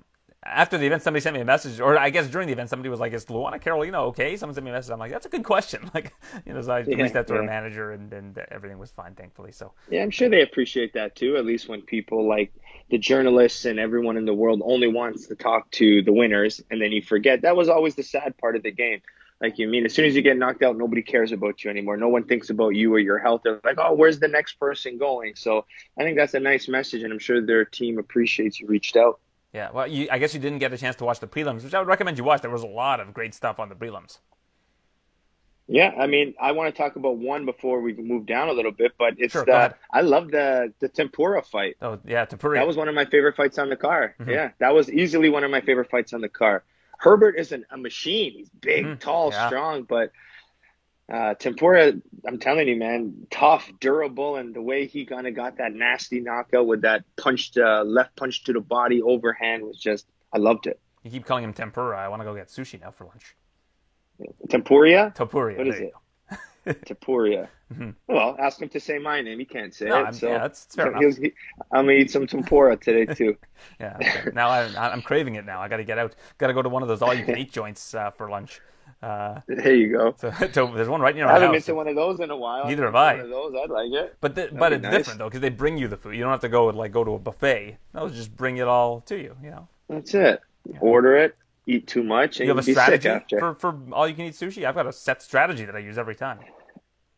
After 0.43 0.79
the 0.79 0.87
event, 0.87 1.03
somebody 1.03 1.21
sent 1.23 1.35
me 1.35 1.43
a 1.43 1.45
message, 1.45 1.81
or 1.81 1.99
I 1.99 2.09
guess 2.09 2.27
during 2.29 2.47
the 2.47 2.55
event, 2.55 2.71
somebody 2.71 2.89
was 2.89 2.99
like, 2.99 3.13
"Is 3.13 3.27
Luana 3.27 3.61
Carolina 3.61 4.01
okay?" 4.05 4.37
Someone 4.39 4.55
sent 4.55 4.65
me 4.65 4.71
a 4.71 4.75
message. 4.75 4.91
I'm 4.91 4.99
like, 4.99 5.13
"That's 5.13 5.27
a 5.27 5.29
good 5.29 5.45
question." 5.45 5.91
Like, 5.95 6.15
you 6.47 6.55
know, 6.55 6.63
so 6.63 6.73
I 6.73 6.81
Yeah, 6.85 6.97
reached 6.97 7.15
out 7.15 7.27
to 7.29 7.35
her 7.35 7.43
yeah. 7.43 7.49
manager, 7.55 7.93
and, 7.93 8.11
and 8.13 8.39
everything 8.51 8.79
was 8.79 8.91
fine, 8.91 9.15
thankfully. 9.15 9.53
So 9.53 9.73
Yeah, 9.89 10.03
I'm 10.03 10.11
sure 10.11 10.29
they 10.29 10.43
appreciate 10.43 10.93
that 10.95 11.17
too. 11.17 11.37
At 11.37 11.45
least 11.45 11.69
when 11.69 11.83
people 11.83 12.29
like 12.29 12.53
the 12.91 12.99
journalists 12.99 13.65
and 13.65 13.79
everyone 13.81 14.17
in 14.17 14.25
the 14.25 14.35
world 14.35 14.63
only 14.65 14.87
wants 14.89 15.27
to 15.29 15.35
talk 15.35 15.71
to 15.73 16.03
the 16.03 16.13
winners, 16.13 16.61
and 16.71 16.81
then 16.81 16.93
you 16.93 17.03
forget 17.03 17.43
that 17.43 17.57
was 17.57 17.69
always 17.69 17.97
the 17.97 18.03
sad 18.05 18.39
part 18.39 18.55
of 18.57 18.63
the 18.63 18.71
game. 18.71 19.01
Like 19.41 19.59
you 19.59 19.67
mean, 19.69 19.85
as 19.87 19.95
soon 19.95 20.05
as 20.05 20.15
you 20.15 20.23
get 20.23 20.37
knocked 20.37 20.63
out, 20.63 20.77
nobody 20.79 21.03
cares 21.03 21.33
about 21.33 21.65
you 21.65 21.71
anymore. 21.71 21.97
No 21.97 22.09
one 22.09 22.25
thinks 22.25 22.51
about 22.51 22.77
you 22.77 22.95
or 22.95 22.99
your 23.01 23.19
health. 23.19 23.41
They're 23.43 23.61
like, 23.65 23.79
oh, 23.79 23.95
where's 23.95 24.21
the 24.21 24.29
next 24.29 24.55
person 24.61 24.97
going? 24.99 25.35
So 25.35 25.67
I 25.99 26.05
think 26.05 26.17
that's 26.17 26.35
a 26.35 26.41
nice 26.41 26.69
message, 26.69 27.03
and 27.03 27.13
I'm 27.13 27.19
sure 27.19 27.45
their 27.45 27.65
team 27.65 27.99
appreciates 27.99 28.61
you 28.61 28.69
reached 28.69 28.97
out. 28.97 29.19
Yeah, 29.53 29.71
well, 29.73 29.87
you, 29.87 30.09
I 30.11 30.19
guess 30.19 30.33
you 30.33 30.41
didn't 30.41 30.59
get 30.59 30.73
a 30.73 30.79
chance 30.79 30.97
to 30.97 31.05
watch 31.05 31.19
the 31.21 31.27
prelims, 31.27 31.65
which 31.65 31.75
I 31.75 31.79
would 31.81 31.89
recommend 31.89 32.19
you 32.19 32.25
watch. 32.25 32.41
There 32.41 32.51
was 32.51 32.63
a 32.63 32.69
lot 32.69 33.01
of 33.01 33.13
great 33.13 33.35
stuff 33.35 33.59
on 33.59 33.69
the 33.69 33.75
prelims. 33.75 34.19
Yeah, 35.67 35.93
I 35.97 36.09
mean, 36.09 36.35
I 36.41 36.51
want 36.53 36.75
to 36.75 36.83
talk 36.83 36.97
about 36.97 37.19
one 37.19 37.45
before 37.47 37.81
we 37.81 37.95
move 37.95 38.27
down 38.27 38.49
a 38.49 38.53
little 38.53 38.73
bit, 38.73 38.93
but 38.99 39.15
it's 39.19 39.33
Sure, 39.33 39.45
the. 39.45 39.75
I 39.93 40.01
love 40.01 40.31
the 40.31 40.73
the 40.81 40.89
tempura 40.89 41.43
fight. 41.43 41.77
Oh, 41.81 41.99
yeah, 42.05 42.27
Topuria. 42.27 42.57
That 42.57 42.67
was 42.67 42.77
one 42.77 42.89
of 42.89 42.95
my 42.97 43.05
favorite 43.05 43.37
fights 43.37 43.57
on 43.57 43.69
the 43.69 43.77
car. 43.77 44.17
Mm-hmm. 44.21 44.31
Yeah, 44.31 44.51
that 44.59 44.75
was 44.75 44.91
easily 44.91 45.31
one 45.31 45.45
of 45.45 45.51
my 45.53 45.61
favorite 45.61 45.89
fights 45.89 46.13
on 46.13 46.23
the 46.23 46.29
car. 46.29 46.65
Herbert 46.99 47.37
is 47.39 47.53
an, 47.53 47.65
a 47.71 47.77
machine. 47.79 48.33
He's 48.33 48.49
big, 48.51 48.85
Mhm. 48.85 49.01
tall, 49.01 49.31
Yeah. 49.31 49.47
strong, 49.47 49.85
but 49.85 50.11
uh, 51.11 51.35
Tempura, 51.35 51.93
I'm 52.27 52.39
telling 52.39 52.69
you, 52.69 52.77
man, 52.77 53.27
tough, 53.31 53.71
durable, 53.81 54.37
and 54.37 54.55
the 54.55 54.63
way 54.63 54.87
he 54.87 55.05
kind 55.05 55.27
of 55.27 55.35
got 55.35 55.57
that 55.59 55.73
nasty 55.75 56.21
knockout 56.21 56.67
with 56.67 56.83
that 56.83 57.05
punch, 57.17 57.57
uh, 57.57 57.83
left 57.83 58.15
punch 58.17 58.45
to 58.45 58.53
the 58.53 58.61
body 58.61 59.03
overhand 59.03 59.63
was 59.65 59.77
just, 59.79 60.07
I 60.33 60.39
loved 60.39 60.67
it. 60.67 60.79
You 61.03 61.11
keep 61.11 61.25
calling 61.25 61.45
him 61.45 61.53
tempura. 61.53 61.99
I 61.99 62.09
want 62.09 62.21
to 62.21 62.25
go 62.25 62.35
get 62.35 62.49
sushi 62.49 62.81
now 62.81 62.91
for 62.91 63.05
lunch. 63.07 63.35
Tempuria? 64.49 65.15
Topuria. 65.15 65.59
What 65.59 65.69
is 65.69 65.77
it? 65.81 65.93
go. 65.93 66.73
Topuria. 66.85 67.49
Well, 68.07 68.37
ask 68.39 68.61
him 68.61 68.69
to 68.71 68.81
say 68.81 68.99
my 68.99 69.23
name. 69.23 69.39
He 69.39 69.45
can't 69.45 69.73
say 69.73 69.87
Mm-hmm. 69.87 69.95
No, 69.95 70.01
it. 70.01 70.05
I'm- 70.05 70.13
so 70.13 70.27
yeah, 70.29 70.33
that's- 70.35 70.65
that's 70.65 70.75
fair 70.77 70.85
so 70.93 70.99
enough. 70.99 71.17
he'll- 71.19 71.31
I'm 71.73 71.87
gonna 71.87 71.93
eat 71.93 72.11
some 72.11 72.27
tempura 72.27 72.77
today 72.77 73.07
too. 73.13 73.37
Yeah. 73.81 73.97
okay. 73.97 74.31
now 74.35 74.49
I, 74.49 74.91
I'm 74.91 75.03
craving 75.03 75.35
it 75.37 75.45
now. 75.45 75.61
I 75.61 75.69
got 75.69 75.77
to 75.79 75.85
get 75.85 75.99
out. 75.99 76.15
Got 76.39 76.47
to 76.49 76.55
go 76.55 76.63
to 76.63 76.69
one 76.71 76.83
of 76.83 76.89
those 76.89 77.03
all-you-can-eat 77.03 77.53
joints 77.53 77.95
uh, 77.95 78.11
for 78.11 78.29
lunch. 78.31 78.61
Uh, 79.03 79.41
there 79.47 79.75
you 79.75 79.97
go. 79.97 80.15
so, 80.19 80.31
so 80.53 80.67
there's 80.75 80.89
one 80.89 81.01
right 81.01 81.15
near 81.15 81.27
I 81.27 81.33
haven't 81.35 81.53
been 81.53 81.63
to 81.63 81.75
one 81.75 81.89
of 81.89 81.97
those 81.97 82.21
in 82.21 82.31
a 82.31 82.37
while. 82.37 82.67
Neither 82.67 82.87
I've 82.89 82.95
I. 82.95 83.15
One 83.17 83.25
of 83.25 83.31
those, 83.31 83.55
I'd 83.63 83.71
like 83.71 83.93
it. 83.93 84.17
But 84.21 84.35
the, 84.35 84.51
but 84.53 84.73
it's 84.75 84.83
nice. 84.83 84.93
different 84.93 85.19
though 85.19 85.29
because 85.29 85.41
they 85.41 85.49
bring 85.49 85.79
you 85.79 85.89
the 85.89 85.97
food. 85.97 86.15
You 86.15 86.21
don't 86.23 86.31
have 86.31 86.41
to 86.41 86.49
go 86.51 86.67
like 86.67 86.93
go 86.93 87.05
to 87.05 87.13
a 87.13 87.19
buffet. 87.19 87.79
They'll 87.95 88.11
just 88.11 88.37
bring 88.37 88.59
it 88.59 88.69
all 88.69 89.01
to 89.03 89.17
you. 89.17 89.37
You 89.43 89.51
know. 89.51 89.69
That's 89.89 90.13
it. 90.15 90.41
Order 90.81 91.17
it. 91.17 91.37
Eat 91.67 91.87
too 91.87 92.03
much, 92.03 92.41
and 92.41 92.49
You 92.49 92.55
have 92.55 92.65
a 92.65 92.67
be 92.67 92.73
strategy 92.73 93.37
for 93.39 93.55
for 93.55 93.79
all 93.93 94.09
you 94.09 94.15
can 94.15 94.25
eat 94.27 94.35
sushi. 94.35 94.65
I've 94.65 94.75
got 94.75 94.87
a 94.87 94.93
set 94.93 95.23
strategy 95.23 95.65
that 95.65 95.77
I 95.77 95.79
use 95.79 95.99
every 95.99 96.17
time. 96.17 96.41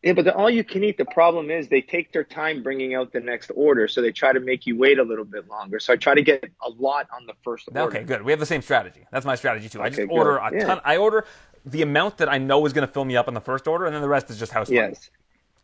Yeah, 0.03 0.11
but 0.13 0.25
the 0.25 0.35
all 0.35 0.49
you 0.49 0.65
can 0.65 0.83
eat, 0.83 0.97
the 0.97 1.05
problem 1.05 1.49
is 1.49 1.69
they 1.69 1.81
take 1.81 2.11
their 2.11 2.25
time 2.25 2.61
bringing 2.61 2.93
out 2.93 3.13
the 3.13 3.21
next 3.21 3.51
order, 3.55 3.87
so 3.87 4.01
they 4.01 4.11
try 4.11 4.33
to 4.33 4.41
make 4.41 4.67
you 4.67 4.77
wait 4.77 4.99
a 4.99 5.03
little 5.03 5.23
bit 5.23 5.47
longer. 5.47 5.79
So 5.79 5.93
I 5.93 5.95
try 5.95 6.13
to 6.13 6.21
get 6.21 6.43
a 6.61 6.69
lot 6.69 7.07
on 7.15 7.25
the 7.25 7.33
first 7.41 7.69
order. 7.69 7.81
Okay, 7.83 8.03
good. 8.03 8.21
We 8.21 8.31
have 8.33 8.39
the 8.39 8.45
same 8.45 8.61
strategy. 8.61 9.05
That's 9.11 9.25
my 9.25 9.35
strategy 9.35 9.69
too. 9.69 9.81
I 9.81 9.87
just 9.89 10.01
Okay, 10.01 10.11
order 10.13 10.41
good. 10.49 10.57
a 10.57 10.59
Yeah. 10.59 10.65
ton. 10.65 10.81
I 10.83 10.97
order 10.97 11.25
the 11.65 11.81
amount 11.81 12.17
that 12.17 12.29
I 12.29 12.37
know 12.37 12.65
is 12.65 12.73
going 12.73 12.85
to 12.87 12.93
fill 12.93 13.05
me 13.05 13.15
up 13.15 13.27
in 13.27 13.33
the 13.33 13.41
first 13.41 13.67
order, 13.67 13.85
and 13.85 13.93
then 13.93 14.01
the 14.01 14.09
rest 14.09 14.29
is 14.29 14.37
just 14.37 14.51
house 14.51 14.69
money. 14.69 14.77
Yes. 14.89 15.09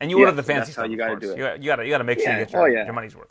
And 0.01 0.10
you 0.10 0.20
order 0.20 0.32
the 0.32 0.44
fancy 0.44 0.72
stuff. 0.72 0.89
you 0.89 0.96
gotta 0.98 1.18
do 1.20 1.32
it. 1.34 1.38
You, 1.38 1.44
got- 1.44 1.60
you 1.62 1.65
gotta 1.65 1.84
you 1.84 1.89
gotta 1.89 2.03
make 2.06 2.20
sure 2.20 2.29
Yeah. 2.29 2.39
you 2.39 2.46
get 2.46 2.53
your, 2.53 2.62
Oh, 2.62 2.65
yeah. 2.65 2.86
your 2.86 2.94
money's 2.94 3.15
worth. 3.15 3.27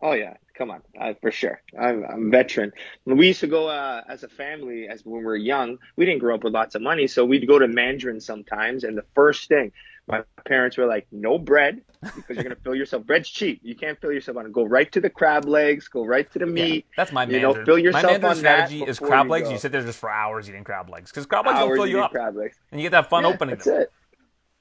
Oh 0.00 0.12
yeah, 0.12 0.34
come 0.56 0.70
on, 0.70 0.82
uh, 1.00 1.14
for 1.20 1.30
sure. 1.30 1.60
I'm, 1.80 2.04
I'm 2.04 2.26
a 2.26 2.30
veteran. 2.30 2.72
When 3.04 3.16
we 3.16 3.28
used 3.28 3.40
to 3.40 3.46
go 3.46 3.68
uh, 3.68 4.02
as 4.08 4.22
a 4.22 4.28
family, 4.28 4.86
as 4.88 5.04
when 5.04 5.18
we 5.18 5.24
were 5.24 5.34
young, 5.36 5.78
we 5.96 6.04
didn't 6.04 6.20
grow 6.20 6.34
up 6.34 6.44
with 6.44 6.52
lots 6.52 6.74
of 6.74 6.82
money, 6.82 7.06
so 7.06 7.24
we'd 7.24 7.46
go 7.48 7.58
to 7.58 7.66
Mandarin 7.66 8.20
sometimes. 8.20 8.84
And 8.84 8.98
the 8.98 9.04
first 9.14 9.48
thing, 9.48 9.72
my 10.06 10.22
parents 10.46 10.76
were 10.76 10.86
like, 10.86 11.06
"No 11.10 11.38
bread, 11.38 11.80
because 12.02 12.36
you're 12.36 12.42
gonna 12.44 12.56
fill 12.62 12.74
yourself. 12.74 13.04
Bread's 13.06 13.28
cheap. 13.28 13.60
You 13.62 13.74
can't 13.74 13.98
fill 14.00 14.12
yourself 14.12 14.36
on 14.36 14.46
it. 14.46 14.52
Go 14.52 14.64
right 14.64 14.90
to 14.92 15.00
the 15.00 15.08
crab 15.10 15.46
legs. 15.46 15.88
Go 15.88 16.04
right 16.04 16.30
to 16.32 16.38
the 16.38 16.46
Yeah, 16.46 16.52
meat. 16.52 16.86
that's 16.96 17.12
my 17.12 17.24
you 17.24 17.40
know, 17.40 17.54
fill 17.64 17.78
yourself 17.78 18.04
my 18.04 18.10
Mandarin 18.12 18.30
on 18.30 18.36
strategy 18.36 18.78
that 18.80 18.88
is 18.88 18.98
crab 18.98 19.26
you 19.26 19.32
legs. 19.32 19.48
go. 19.48 19.52
You 19.52 19.58
sit 19.58 19.72
there 19.72 19.82
just 19.82 19.98
for 19.98 20.10
hours 20.10 20.48
eating 20.48 20.64
crab 20.64 20.90
legs 20.90 21.10
because 21.10 21.26
crab 21.26 21.46
legs 21.46 21.58
Hours 21.58 21.68
will 21.70 21.76
fill 21.76 21.86
you 21.86 22.00
up, 22.02 22.10
crab 22.10 22.36
legs. 22.36 22.56
and 22.70 22.80
you 22.80 22.84
get 22.84 22.92
that 22.92 23.08
fun 23.08 23.22
Yeah, 23.24 23.30
opening. 23.30 23.54
That's 23.54 23.64
them. 23.64 23.80
it. 23.82 23.92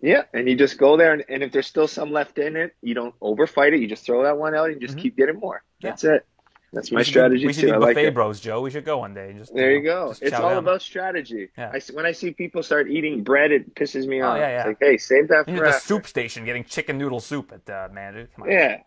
Yeah, 0.01 0.23
and 0.33 0.49
you 0.49 0.55
just 0.57 0.77
go 0.77 0.97
there, 0.97 1.13
and, 1.13 1.23
and 1.29 1.43
if 1.43 1.53
there's 1.53 1.67
still 1.67 1.87
some 1.87 2.11
left 2.11 2.37
in 2.37 2.57
it, 2.57 2.75
you 2.81 2.93
don't 2.93 3.15
overfight 3.21 3.73
it. 3.73 3.79
You 3.79 3.87
just 3.87 4.05
throw 4.05 4.23
that 4.23 4.37
one 4.37 4.53
out, 4.53 4.69
and 4.69 4.81
just 4.81 4.97
keep 4.97 5.15
getting 5.15 5.39
more. 5.39 5.57
Mm-hmm. 5.57 5.85
Yeah. 5.85 5.89
That's 5.91 6.03
it. 6.03 6.25
That's 6.73 6.91
my 6.91 6.99
We 6.99 7.03
should 7.03 7.09
be- 7.09 7.11
strategy 7.11 7.45
We 7.47 7.53
should 7.53 7.61
too. 7.61 7.67
be 7.67 7.71
I 7.73 7.77
like 7.77 7.95
buffet 7.95 8.09
bros, 8.11 8.39
Joe. 8.41 8.61
We 8.61 8.71
should 8.71 8.83
go 8.85 8.97
one 8.97 9.13
day. 9.13 9.29
and 9.29 9.39
Just 9.39 9.53
There 9.53 9.71
you 9.71 9.83
know, 9.83 10.07
go. 10.07 10.15
It's 10.21 10.33
all 10.33 10.49
down. 10.49 10.57
about 10.57 10.81
strategy. 10.81 11.49
Yeah. 11.57 11.71
I 11.73 11.79
when 11.93 12.05
I 12.05 12.11
see 12.11 12.31
people 12.31 12.63
start 12.63 12.89
eating 12.89 13.23
bread, 13.23 13.51
it 13.51 13.75
pisses 13.75 14.07
me 14.07 14.21
Oh, 14.21 14.27
off. 14.29 14.37
yeah, 14.39 14.49
yeah. 14.49 14.57
It's 14.61 14.67
like, 14.67 14.77
hey, 14.81 14.97
save 14.97 15.27
that 15.29 15.45
for 15.45 15.51
at 15.51 15.57
the 15.59 15.67
after. 15.67 15.79
soup 15.79 16.07
station 16.07 16.45
getting 16.45 16.63
chicken 16.63 16.97
noodle 16.97 17.19
soup 17.19 17.53
at 17.53 17.69
uh, 17.71 17.93
man. 17.93 18.13
dude, 18.15 18.33
Come 18.35 18.43
on. 18.45 18.51
Yeah, 18.51 18.77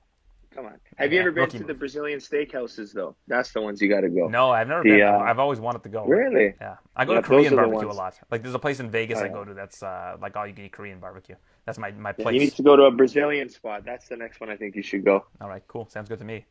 come 0.55 0.66
on. 0.66 0.75
Have 0.97 1.12
you 1.12 1.21
ever 1.21 1.31
been 1.31 1.49
to 1.50 1.62
the. 1.62 1.75
Brazilian 1.75 2.19
steakhouses 2.19 2.93
though? 2.93 3.14
That's 3.28 3.52
the 3.52 3.61
ones 3.61 3.81
you 3.81 3.88
got 3.88 4.00
to 4.00 4.09
go. 4.09 4.26
No, 4.26 4.50
I've 4.50 4.66
never 4.66 4.83
The, 4.83 4.90
been. 4.90 5.02
uh, 5.02 5.19
I've, 5.19 5.38
always 5.38 5.61
wanted 5.61 5.83
to 5.85 5.88
go. 5.90 6.05
Really? 6.07 6.55
Yeah, 6.61 6.76
I 6.97 7.05
go 7.05 7.12
Yeah, 7.12 7.21
to 7.21 7.26
Korean 7.26 7.55
barbecue 7.55 7.88
a 7.88 7.93
lot. 7.93 8.19
Like 8.31 8.43
there's 8.43 8.55
a 8.55 8.59
place 8.59 8.81
in 8.81 8.90
Vegas 8.90 9.21
Oh, 9.21 9.25
I 9.25 9.28
go 9.28 9.45
to 9.45 9.55
that's 9.55 9.83
uh, 9.85 10.16
like 10.21 10.35
all 10.37 10.47
you 10.47 10.55
can 10.55 10.64
eat 10.64 10.73
Korean 10.73 10.99
barbecue. 10.99 11.37
That's 11.66 11.78
my 11.78 11.90
my 11.93 12.11
Yeah, 12.19 12.23
place. 12.25 12.35
you 12.35 12.40
need 12.40 12.55
to 12.55 12.62
go 12.62 12.75
to 12.75 12.85
a 12.85 12.90
Brazilian 12.90 13.49
spot. 13.49 13.85
That's 13.85 14.09
the 14.09 14.16
next 14.16 14.40
one 14.40 14.50
I 14.50 14.57
think 14.57 14.75
you 14.75 14.83
should 14.83 15.05
go. 15.05 15.25
All 15.40 15.49
right, 15.49 15.62
cool. 15.69 15.87
Sounds 15.90 16.09
good 16.09 16.19
to 16.19 16.25
me. 16.25 16.47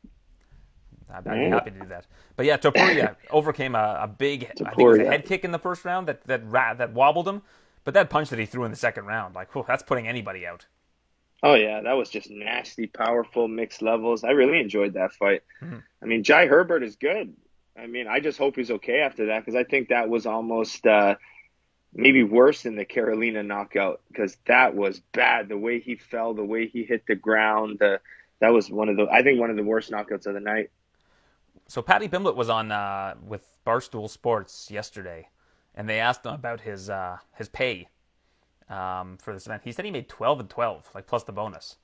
I'd, 1.14 1.28
I'd 1.28 1.46
be 1.46 1.50
happy 1.50 1.72
to 1.72 1.80
do 1.80 1.88
that. 1.88 2.06
But 2.36 2.46
yeah, 2.46 2.58
Topuria 2.58 3.16
overcame 3.30 3.76
a, 3.76 4.00
a 4.02 4.08
big, 4.08 4.44
I 4.44 4.48
think 4.48 4.80
it 4.80 4.84
was 4.84 5.00
a 5.00 5.06
head 5.06 5.26
kick 5.26 5.44
in 5.44 5.52
the 5.52 5.60
first 5.60 5.86
round 5.86 6.08
that 6.08 6.24
that 6.26 6.42
ra- 6.46 6.74
that 6.74 6.94
wobbled 6.94 7.28
him. 7.28 7.42
But 7.84 7.94
that 7.94 8.10
punch 8.10 8.30
that 8.30 8.40
he 8.40 8.48
threw 8.48 8.64
in 8.64 8.72
the 8.72 8.78
second 8.78 9.06
round, 9.06 9.36
like, 9.36 9.54
whew, 9.54 9.64
that's 9.68 9.84
putting 9.84 10.08
anybody 10.08 10.48
out. 10.48 10.66
Oh 11.44 11.54
yeah, 11.54 11.82
that 11.82 11.94
was 11.94 12.10
just 12.10 12.32
nasty, 12.32 12.88
powerful, 12.88 13.48
mixed 13.48 13.84
levels. 13.84 14.24
I 14.24 14.32
really 14.32 14.60
enjoyed 14.60 14.94
that 14.94 15.14
fight. 15.14 15.44
Mhm. 15.62 15.84
I 16.02 16.06
mean, 16.06 16.24
Jai 16.24 16.48
Herbert 16.48 16.82
is 16.82 16.96
good. 16.96 17.36
I 17.78 17.88
mean, 17.88 18.08
I 18.08 18.20
just 18.20 18.38
hope 18.40 18.56
he's 18.56 18.72
okay 18.72 19.02
after 19.02 19.28
that 19.28 19.46
because 19.46 19.56
I 19.56 19.64
think 19.64 19.90
that 19.90 20.10
was 20.10 20.26
almost 20.26 20.88
uh, 20.88 21.16
maybe 21.94 22.24
worse 22.24 22.64
than 22.64 22.76
the 22.76 22.86
Carolina 22.86 23.44
knockout 23.44 24.02
because 24.08 24.38
that 24.48 24.76
was 24.76 25.02
bad. 25.14 25.50
The 25.50 25.58
way 25.58 25.80
he 25.80 25.96
fell, 25.96 26.34
the 26.34 26.44
way 26.44 26.68
he 26.68 26.84
hit 26.84 27.06
the 27.06 27.16
ground, 27.16 27.78
the, 27.80 28.00
that 28.40 28.54
was 28.54 28.72
one 28.72 28.90
of 28.90 28.98
the 28.98 29.08
I 29.12 29.22
think 29.22 29.40
one 29.40 29.50
of 29.52 29.56
the 29.58 29.64
worst 29.64 29.92
knockouts 29.92 30.26
of 30.26 30.34
the 30.34 30.40
night. 30.40 30.72
So 31.68 31.82
Paddy 31.82 32.08
Pimblett 32.08 32.36
was 32.36 32.50
on 32.50 32.72
uh, 32.72 33.16
with 33.26 33.58
Barstool 33.66 34.10
Sports 34.10 34.70
yesterday, 34.70 35.30
and 35.74 35.90
they 35.90 36.00
asked 36.00 36.26
him 36.26 36.34
about 36.34 36.62
his 36.62 36.90
uh, 36.90 37.18
his 37.34 37.50
pay 37.50 37.88
um, 38.70 39.18
for 39.18 39.34
this 39.34 39.46
event. 39.46 39.64
He 39.66 39.72
said 39.72 39.86
he 39.86 39.92
made 39.92 40.08
twelve 40.10 40.40
and 40.40 40.50
twelve, 40.50 40.90
like 40.94 41.08
plus 41.08 41.24
the 41.24 41.32
bonus. 41.32 41.78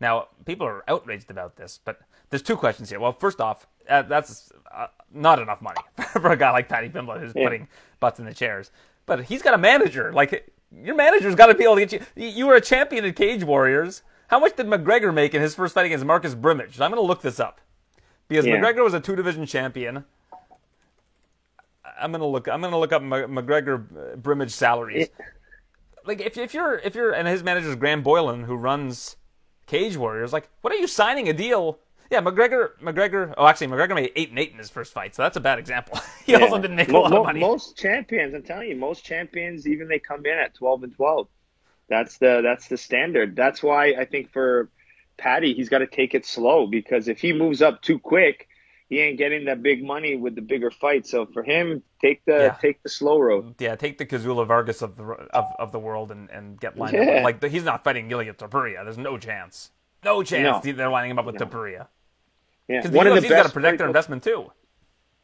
Now 0.00 0.28
people 0.44 0.66
are 0.66 0.82
outraged 0.88 1.30
about 1.30 1.56
this, 1.56 1.78
but 1.82 2.00
there's 2.30 2.42
two 2.42 2.56
questions 2.56 2.90
here. 2.90 3.00
Well, 3.00 3.12
first 3.12 3.40
off, 3.40 3.66
uh, 3.88 4.02
that's 4.02 4.50
uh, 4.74 4.88
not 5.12 5.38
enough 5.38 5.62
money 5.62 5.80
for 6.12 6.30
a 6.30 6.36
guy 6.36 6.50
like 6.50 6.68
Paddy 6.68 6.88
Pimblett 6.88 7.20
who's 7.20 7.32
Yeah. 7.34 7.44
putting 7.44 7.68
butts 8.00 8.18
in 8.18 8.26
the 8.26 8.34
chairs. 8.34 8.70
But 9.06 9.24
he's 9.24 9.42
got 9.42 9.54
a 9.54 9.58
manager. 9.58 10.12
Like 10.12 10.52
your 10.70 10.94
manager's 10.94 11.34
got 11.34 11.46
to 11.46 11.54
be 11.54 11.64
able 11.64 11.76
to 11.76 11.86
get 11.86 12.06
you. 12.16 12.26
You 12.28 12.46
were 12.46 12.54
a 12.56 12.60
champion 12.60 13.04
in 13.04 13.14
Cage 13.14 13.44
Warriors. 13.44 14.02
How 14.28 14.38
much 14.40 14.56
did 14.56 14.66
McGregor 14.66 15.12
make 15.12 15.34
in 15.34 15.42
his 15.42 15.54
first 15.54 15.74
fight 15.74 15.84
against 15.86 16.04
Marcus 16.06 16.34
Brimage? 16.34 16.80
I'm 16.80 16.90
going 16.90 17.02
to 17.02 17.06
look 17.06 17.20
this 17.22 17.38
up 17.38 17.60
because 18.32 18.46
Yeah. 18.46 18.56
McGregor 18.56 18.82
was 18.82 18.94
a 18.94 19.00
two 19.00 19.14
division 19.16 19.46
champion. 19.46 20.04
I'm 22.00 22.12
gonna 22.12 22.26
look. 22.26 22.48
I'm 22.48 22.60
gonna 22.60 22.78
look 22.78 22.92
up 22.92 23.02
McGregor 23.02 23.84
uh, 24.14 24.16
Brimage 24.16 24.50
salaries. 24.50 25.08
Like 26.04 26.20
if 26.20 26.36
if 26.36 26.54
you're 26.54 26.78
if 26.78 26.94
you're 26.94 27.12
and 27.12 27.28
his 27.28 27.42
manager 27.42 27.68
is 27.68 27.76
Graham 27.76 28.02
Boylan 28.02 28.44
who 28.44 28.56
runs 28.56 29.16
Cage 29.66 29.96
Warriors. 29.96 30.32
Like 30.32 30.48
what 30.62 30.72
are 30.72 30.76
you 30.76 30.86
signing 30.86 31.28
a 31.28 31.32
deal? 31.32 31.78
Yeah, 32.10 32.20
McGregor. 32.20 32.72
McGregor. 32.82 33.32
Oh, 33.38 33.46
actually, 33.46 33.68
McGregor 33.68 33.94
made 33.94 34.12
eight 34.16 34.28
and 34.30 34.38
eight 34.38 34.52
in 34.52 34.58
his 34.58 34.68
first 34.68 34.92
fight, 34.92 35.14
so 35.14 35.22
that's 35.22 35.36
a 35.36 35.40
bad 35.40 35.58
example. 35.58 35.98
he 36.26 36.34
also 36.34 36.58
didn't 36.58 36.76
make 36.76 36.88
a 36.90 36.92
lot 36.92 37.10
mo- 37.10 37.20
of 37.20 37.26
money. 37.26 37.40
Most 37.40 37.78
champions, 37.78 38.34
I'm 38.34 38.42
telling 38.42 38.68
you, 38.68 38.76
most 38.76 39.02
champions, 39.04 39.66
even 39.66 39.88
they 39.88 39.98
come 39.98 40.26
in 40.26 40.38
at 40.38 40.52
12 40.54 40.82
and 40.82 40.94
12. 40.94 41.26
That's 41.88 42.18
the 42.18 42.40
that's 42.42 42.68
the 42.68 42.76
standard. 42.76 43.34
That's 43.34 43.62
why 43.62 43.94
I 43.98 44.04
think 44.04 44.30
for 44.30 44.68
Paddy, 45.18 45.54
he's 45.54 45.68
got 45.68 45.78
to 45.78 45.86
take 45.86 46.14
it 46.14 46.26
slow 46.26 46.66
because 46.66 47.08
if 47.08 47.20
he 47.20 47.32
moves 47.32 47.62
up 47.62 47.82
too 47.82 47.98
quick, 47.98 48.48
he 48.88 49.00
ain't 49.00 49.18
getting 49.18 49.46
that 49.46 49.62
big 49.62 49.84
money 49.84 50.16
with 50.16 50.34
the 50.34 50.42
bigger 50.42 50.70
fight. 50.70 51.06
So 51.06 51.26
for 51.26 51.42
him, 51.42 51.82
take 52.00 52.24
the 52.26 52.32
Yeah. 52.32 52.56
take 52.60 52.82
the 52.82 52.88
slow 52.88 53.18
road. 53.20 53.54
yeah, 53.58 53.74
take 53.76 53.98
the 53.98 54.06
Kazula 54.06 54.46
Vargas 54.46 54.82
of 54.82 54.96
the 54.96 55.04
of, 55.04 55.46
of 55.58 55.72
the 55.72 55.78
world 55.78 56.10
and, 56.10 56.28
and 56.30 56.60
get 56.60 56.76
lined 56.76 56.94
Yeah. 56.96 57.18
up. 57.18 57.24
Like 57.24 57.40
the, 57.40 57.48
he's 57.48 57.64
not 57.64 57.84
fighting 57.84 58.08
Gilead 58.08 58.36
Topuria. 58.36 58.84
There's 58.84 58.98
no 58.98 59.16
chance. 59.18 59.70
No 60.04 60.22
chance 60.22 60.64
No. 60.64 60.72
they're 60.72 60.90
lining 60.90 61.12
him 61.12 61.18
up 61.18 61.26
with 61.26 61.38
No. 61.38 61.46
Topuria. 61.46 61.86
Yeah, 62.68 62.78
Because 62.78 62.90
the 62.90 62.96
one 62.98 63.06
of 63.06 63.14
UFC's 63.14 63.22
the 63.22 63.28
got 63.28 63.46
to 63.46 63.52
protect 63.52 63.78
their 63.78 63.86
investment 63.86 64.22
too. 64.22 64.50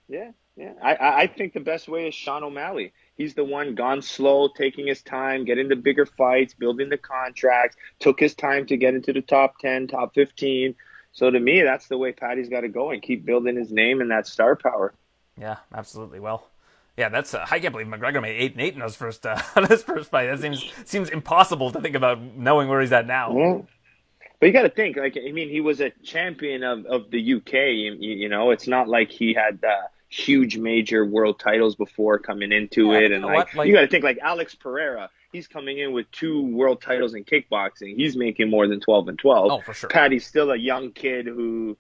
Yeah, 0.09 0.31
yeah. 0.57 0.73
I 0.83 1.23
I 1.23 1.27
think 1.27 1.53
the 1.53 1.61
best 1.61 1.89
way 1.89 2.09
is 2.09 2.15
Sean 2.15 2.43
O'Malley. 2.43 2.93
He's 3.19 3.35
the 3.35 3.45
one 3.45 3.75
gone 3.75 4.01
slow, 4.01 4.49
taking 4.49 4.87
his 4.87 5.03
time, 5.03 5.45
getting 5.45 5.69
the 5.69 5.77
bigger 5.77 6.07
fights, 6.07 6.55
building 6.55 6.89
the 6.89 6.97
contracts, 6.97 7.77
took 7.99 8.21
his 8.21 8.35
time 8.35 8.65
to 8.67 8.77
get 8.77 8.95
into 8.95 9.13
the 9.13 9.21
top 9.21 9.59
10, 9.59 9.89
top 9.89 10.15
15. 10.15 10.75
So 11.13 11.31
to 11.31 11.41
me, 11.41 11.63
that's 11.63 11.89
the 11.89 11.99
way 11.99 12.13
Paddy's 12.13 12.49
got 12.49 12.61
to 12.61 12.69
go 12.69 12.91
and 12.91 13.03
keep 13.03 13.27
building 13.27 13.57
his 13.57 13.73
name 13.73 14.01
and 14.01 14.11
that 14.13 14.29
star 14.29 14.55
power. 14.55 14.95
Yeah, 15.37 15.57
absolutely. 15.75 16.21
Well, 16.21 16.47
yeah, 16.97 17.09
that's 17.09 17.35
uh, 17.35 17.45
I 17.51 17.59
can't 17.59 17.73
believe 17.73 17.89
McGregor 17.89 18.23
made 18.23 18.37
eight 18.37 18.53
and 18.53 18.61
eight 18.61 18.75
in 18.75 18.81
his 18.81 18.97
first 18.97 19.27
uh, 19.27 19.41
his 19.69 19.83
first 19.83 20.11
fight. 20.11 20.27
That 20.27 20.41
seems 20.41 20.65
seems 20.85 21.09
impossible 21.11 21.71
to 21.73 21.81
think 21.81 21.97
about 21.97 22.21
knowing 22.21 22.69
where 22.69 22.81
he's 22.81 22.93
at 22.93 23.07
now. 23.07 23.37
Yeah. 23.37 23.59
But 24.41 24.47
you 24.47 24.53
got 24.53 24.63
to 24.63 24.71
think, 24.71 24.97
like, 24.97 25.17
I 25.17 25.33
mean, 25.33 25.49
he 25.49 25.61
was 25.61 25.81
a 25.81 25.91
champion 26.05 26.63
of, 26.63 26.87
of 26.87 27.11
the 27.11 27.35
UK. 27.35 27.53
You, 27.53 27.97
you 27.99 28.29
know, 28.29 28.53
it's 28.53 28.69
not 28.69 28.89
like 28.89 29.11
he 29.11 29.35
had 29.35 29.59
uh, 29.65 29.89
huge 30.09 30.57
major 30.57 31.05
world 31.05 31.39
titles 31.39 31.77
before 31.77 32.19
coming 32.19 32.51
into 32.53 32.93
Yeah, 32.93 32.99
it. 33.01 33.11
you 33.11 33.17
And 33.17 33.25
like, 33.25 33.55
like- 33.55 33.69
you 33.69 33.75
got 33.75 33.83
to 33.83 33.89
think, 33.89 34.05
like 34.05 34.19
Alex 34.23 34.55
Pereira, 34.55 35.11
he's 35.33 35.47
coming 35.47 35.79
in 35.79 35.93
with 35.93 36.11
two 36.11 36.47
world 36.47 36.81
titles 36.81 37.15
in 37.15 37.25
kickboxing. 37.25 37.95
He's 37.97 38.17
making 38.17 38.49
more 38.49 38.67
than 38.67 38.81
12 38.81 39.09
and 39.09 39.19
12. 39.19 39.51
Oh, 39.51 39.61
for 39.61 39.75
sure. 39.75 39.91
Paddy's 39.91 40.27
still 40.27 40.51
a 40.51 40.57
young 40.57 40.93
kid 40.93 41.27
who, 41.27 41.77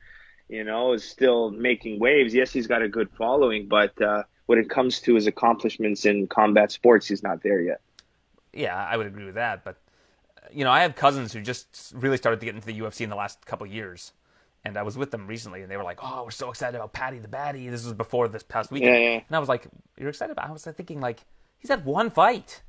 you 0.48 0.64
know, 0.64 0.92
is 0.92 1.04
still 1.04 1.50
making 1.50 1.98
waves. 2.00 2.34
Yes, 2.34 2.52
he's 2.52 2.66
got 2.66 2.82
a 2.82 2.88
good 2.88 3.08
following, 3.16 3.66
but 3.68 4.00
uh, 4.02 4.24
when 4.46 4.58
it 4.58 4.68
comes 4.68 5.00
to 5.02 5.14
his 5.14 5.26
accomplishments 5.26 6.04
in 6.04 6.26
combat 6.26 6.70
sports, 6.70 7.06
he's 7.06 7.22
not 7.22 7.42
there 7.42 7.60
yet. 7.62 7.80
Yeah, 8.52 8.76
I 8.76 8.96
would 8.96 9.06
agree 9.06 9.24
with 9.26 9.34
that. 9.36 9.64
But 9.64 9.76
you 10.52 10.64
know, 10.64 10.70
I 10.70 10.80
have 10.80 10.94
cousins 10.96 11.32
who 11.32 11.40
just 11.42 11.92
really 11.94 12.16
started 12.16 12.40
to 12.40 12.46
get 12.46 12.54
into 12.54 12.66
the 12.66 12.78
UFC 12.80 13.02
in 13.02 13.10
the 13.10 13.16
last 13.16 13.44
couple 13.46 13.66
of 13.66 13.72
years, 13.72 14.12
and 14.68 14.76
I 14.76 14.82
was 14.82 14.96
with 14.96 15.10
them 15.10 15.26
recently, 15.26 15.62
and 15.62 15.70
they 15.70 15.76
were 15.76 15.82
like, 15.82 15.98
"Oh, 16.02 16.24
we're 16.24 16.30
so 16.30 16.50
excited 16.50 16.76
about 16.76 16.92
Paddy 16.92 17.18
the 17.18 17.28
Baddy." 17.28 17.70
This 17.70 17.84
was 17.84 17.94
before 17.94 18.28
this 18.28 18.42
past 18.42 18.70
weekend, 18.70 18.94
Yeah, 18.94 19.00
yeah. 19.00 19.20
and 19.26 19.36
I 19.36 19.38
was 19.38 19.48
like, 19.48 19.66
"You're 19.98 20.10
excited 20.10 20.32
about?" 20.32 20.48
I 20.48 20.52
was 20.52 20.64
thinking 20.64 21.00
like, 21.00 21.20
he's 21.58 21.70
had 21.70 21.84
one 21.84 22.10
fight, 22.10 22.62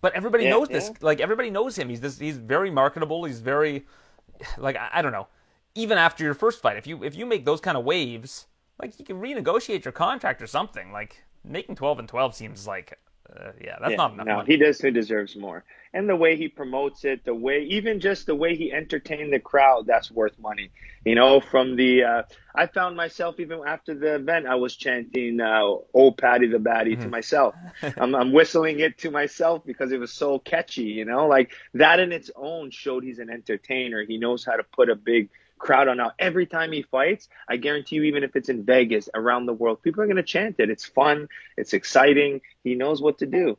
but 0.00 0.14
everybody 0.14 0.44
Yeah, 0.44 0.50
knows 0.50 0.68
this. 0.68 0.90
Like 1.02 1.20
everybody 1.20 1.50
knows 1.50 1.76
him. 1.76 1.88
He's 1.88 2.00
this. 2.00 2.18
He's 2.18 2.38
very 2.38 2.70
marketable. 2.70 3.24
He's 3.24 3.40
very, 3.40 3.86
like 4.58 4.76
I, 4.76 4.88
I 4.94 5.02
don't 5.02 5.12
know. 5.12 5.28
Even 5.74 5.98
after 5.98 6.24
your 6.24 6.34
first 6.34 6.60
fight, 6.62 6.76
if 6.76 6.86
you 6.86 7.04
if 7.04 7.14
you 7.14 7.26
make 7.26 7.44
those 7.44 7.60
kind 7.60 7.76
of 7.76 7.84
waves, 7.84 8.46
like 8.80 8.98
you 8.98 9.04
can 9.04 9.20
renegotiate 9.20 9.84
your 9.84 9.92
contract 9.92 10.40
or 10.42 10.46
something. 10.46 10.90
Like 10.92 11.22
making 11.44 11.76
twelve 11.76 11.98
and 11.98 12.08
twelve 12.08 12.34
seems 12.34 12.66
like 12.66 12.98
uh, 13.36 13.52
yeah, 13.60 13.76
that's 13.80 13.92
yeah, 13.92 13.96
not 13.96 14.14
enough 14.14 14.26
no, 14.26 14.36
money. 14.36 14.52
he 14.52 14.56
does. 14.56 14.80
He 14.80 14.90
deserves 14.90 15.36
more. 15.36 15.64
And 15.92 16.08
the 16.08 16.16
way 16.16 16.36
he 16.36 16.48
promotes 16.48 17.04
it, 17.04 17.24
the 17.24 17.34
way, 17.34 17.62
even 17.64 18.00
just 18.00 18.26
the 18.26 18.34
way 18.34 18.56
he 18.56 18.72
entertained 18.72 19.32
the 19.32 19.40
crowd, 19.40 19.86
that's 19.86 20.10
worth 20.10 20.38
money. 20.38 20.70
You 21.04 21.16
know, 21.16 21.40
from 21.40 21.76
the, 21.76 22.04
uh, 22.04 22.22
I 22.54 22.66
found 22.66 22.96
myself 22.96 23.40
even 23.40 23.60
after 23.66 23.94
the 23.94 24.16
event, 24.16 24.46
I 24.46 24.54
was 24.54 24.76
chanting 24.76 25.40
uh, 25.40 25.62
"Old 25.94 26.18
Paddy 26.18 26.46
the 26.46 26.58
Baddy" 26.58 27.00
to 27.00 27.08
myself. 27.08 27.54
I'm, 27.96 28.14
I'm 28.14 28.32
whistling 28.32 28.80
it 28.80 28.98
to 28.98 29.10
myself 29.10 29.64
because 29.64 29.92
it 29.92 29.98
was 29.98 30.12
so 30.12 30.38
catchy. 30.38 30.84
You 30.84 31.04
know, 31.04 31.26
like 31.26 31.52
that 31.74 32.00
in 32.00 32.12
its 32.12 32.30
own 32.36 32.70
showed 32.70 33.02
he's 33.02 33.18
an 33.18 33.30
entertainer. 33.30 34.04
He 34.04 34.18
knows 34.18 34.44
how 34.44 34.56
to 34.56 34.62
put 34.62 34.90
a 34.90 34.96
big 34.96 35.30
crowd 35.60 35.86
on. 35.86 35.98
Now, 35.98 36.12
every 36.18 36.46
time 36.46 36.72
he 36.72 36.82
fights, 36.82 37.28
I 37.48 37.56
guarantee 37.56 37.96
you, 37.96 38.02
even 38.04 38.24
if 38.24 38.34
it's 38.34 38.48
in 38.48 38.64
Vegas, 38.64 39.08
around 39.14 39.46
the 39.46 39.52
world, 39.52 39.82
people 39.82 40.02
are 40.02 40.06
going 40.06 40.16
to 40.16 40.22
chant 40.22 40.56
it. 40.58 40.70
It's 40.70 40.84
fun. 40.84 41.28
It's 41.56 41.72
exciting. 41.72 42.40
He 42.64 42.74
knows 42.74 43.00
what 43.00 43.18
to 43.18 43.26
do. 43.26 43.56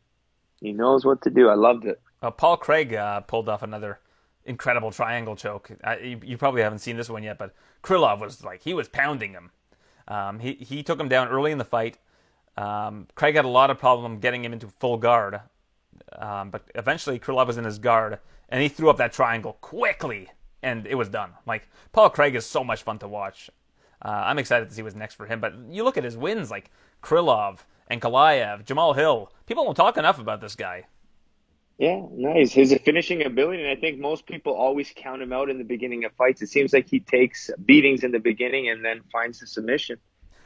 He 0.60 0.74
knows 0.74 1.06
what 1.06 1.22
to 1.22 1.30
do. 1.30 1.48
I 1.48 1.56
loved 1.56 1.86
it. 1.86 2.02
Uh, 2.22 2.32
Paul 2.32 2.58
Craig 2.58 2.94
uh, 2.94 3.22
pulled 3.22 3.50
off 3.50 3.64
another 3.64 4.00
incredible 4.46 4.92
triangle 4.92 5.36
choke. 5.36 5.72
Uh, 5.84 5.96
you, 6.02 6.20
you, 6.24 6.38
probably 6.38 6.62
haven't 6.62 6.80
seen 6.80 6.98
this 6.98 7.10
one 7.10 7.24
yet, 7.24 7.38
but 7.38 7.54
Krylov 7.84 8.20
was 8.20 8.44
like 8.44 8.62
he 8.62 8.74
was 8.74 8.88
pounding 8.88 9.32
him. 9.32 9.52
Um, 10.08 10.40
he 10.40 10.54
he 10.54 10.84
took 10.84 11.00
him 11.00 11.10
down 11.10 11.30
early 11.30 11.52
in 11.52 11.58
the 11.58 11.66
fight. 11.66 11.98
Um, 12.58 13.08
Craig 13.16 13.36
had 13.36 13.46
a 13.46 13.50
lot 13.50 13.70
of 13.70 13.80
problem 13.80 14.20
getting 14.20 14.44
him 14.44 14.54
into 14.54 14.68
full 14.68 14.98
guard, 14.98 15.40
um, 16.14 16.50
but 16.50 16.70
eventually 16.76 17.18
Krylov 17.18 17.48
was 17.48 17.58
in 17.58 17.64
his 17.64 17.80
guard, 17.80 18.20
and 18.50 18.62
he 18.62 18.68
threw 18.68 18.90
up 18.90 18.98
that 18.98 19.14
triangle 19.14 19.54
quickly, 19.62 20.30
and 20.64 20.88
it 20.88 20.96
was 20.96 21.10
done. 21.10 21.32
Like 21.46 21.68
Paul 21.92 22.10
Craig 22.10 22.36
is 22.36 22.46
so 22.46 22.64
much 22.64 22.84
fun 22.84 23.00
to 23.00 23.08
watch. 23.08 23.50
Uh, 24.04 24.10
I'm 24.10 24.40
excited 24.40 24.70
to 24.70 24.76
see 24.76 24.82
what's 24.82 24.96
next 24.96 25.16
for 25.16 25.26
him. 25.26 25.40
But 25.40 25.54
you 25.70 25.84
look 25.84 25.98
at 25.98 26.04
his 26.04 26.18
wins, 26.18 26.50
like 26.50 26.72
Krylov, 27.04 27.60
Ankalaev, 27.90 28.66
Jamahal 28.66 28.96
Hill. 28.96 29.32
People 29.46 29.66
don't 29.66 29.76
talk 29.76 29.98
enough 29.98 30.20
about 30.20 30.42
this 30.42 30.56
guy. 30.56 30.86
Yeah, 31.78 32.06
nice. 32.12 32.52
His 32.52 32.78
finishing 32.86 33.26
ability, 33.26 33.64
and 33.64 33.72
I 33.72 33.76
think 33.76 34.00
most 34.00 34.28
people 34.28 34.54
always 34.54 34.94
count 34.96 35.22
him 35.22 35.34
out 35.34 35.50
in 35.50 35.58
the 35.58 35.64
beginning 35.64 36.06
of 36.06 36.12
fights. 36.14 36.42
It 36.42 36.48
seems 36.48 36.74
like 36.74 36.88
he 36.88 37.00
takes 37.00 37.50
beatings 37.66 38.04
in 38.04 38.12
the 38.12 38.20
beginning 38.20 38.70
and 38.70 38.86
then 38.86 39.02
finds 39.12 39.40
the 39.40 39.48
submission. 39.48 39.98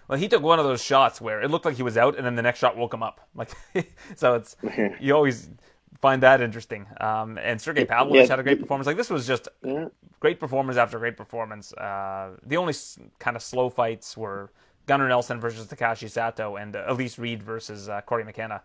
Well, 0.07 0.17
he 0.17 0.27
took 0.27 0.41
one 0.41 0.59
of 0.59 0.65
those 0.65 0.81
shots 0.81 1.19
where 1.19 1.41
it 1.41 1.49
looked 1.49 1.65
like 1.65 1.75
he 1.75 1.83
was 1.83 1.97
out, 1.97 2.15
and 2.15 2.25
then 2.25 2.35
the 2.35 2.41
next 2.41 2.59
shot 2.59 2.77
woke 2.77 2.93
him 2.93 3.03
up. 3.03 3.27
Like, 3.33 3.49
so 4.15 4.35
it's 4.35 4.55
you 5.01 5.13
always 5.13 5.49
find 6.07 6.21
that 6.23 6.39
interesting. 6.41 6.85
Um, 7.09 7.37
and 7.49 7.59
Sergey 7.59 7.85
Pavlovich 7.85 8.25
Yeah. 8.27 8.33
had 8.33 8.39
a 8.39 8.43
great 8.43 8.59
performance. 8.59 8.85
Like 8.87 8.97
this 8.97 9.09
was 9.09 9.25
just 9.25 9.47
Yeah. 9.63 9.87
great 10.19 10.39
performance 10.39 10.77
after 10.77 10.99
great 10.99 11.17
performance. 11.17 11.73
Uh, 11.73 12.37
the 12.45 12.57
only 12.57 12.71
s- 12.81 12.99
kind 13.19 13.35
of 13.35 13.41
slow 13.43 13.69
fights 13.69 14.15
were 14.15 14.51
Gunnar 14.85 15.07
Nelson 15.07 15.39
versus 15.39 15.65
Takashi 15.67 16.09
Sato 16.09 16.57
and 16.57 16.75
uh, 16.75 16.83
Elise 16.93 17.17
Reed 17.17 17.41
versus 17.41 17.89
uh, 17.89 18.01
Cory 18.01 18.23
McKenna. 18.23 18.61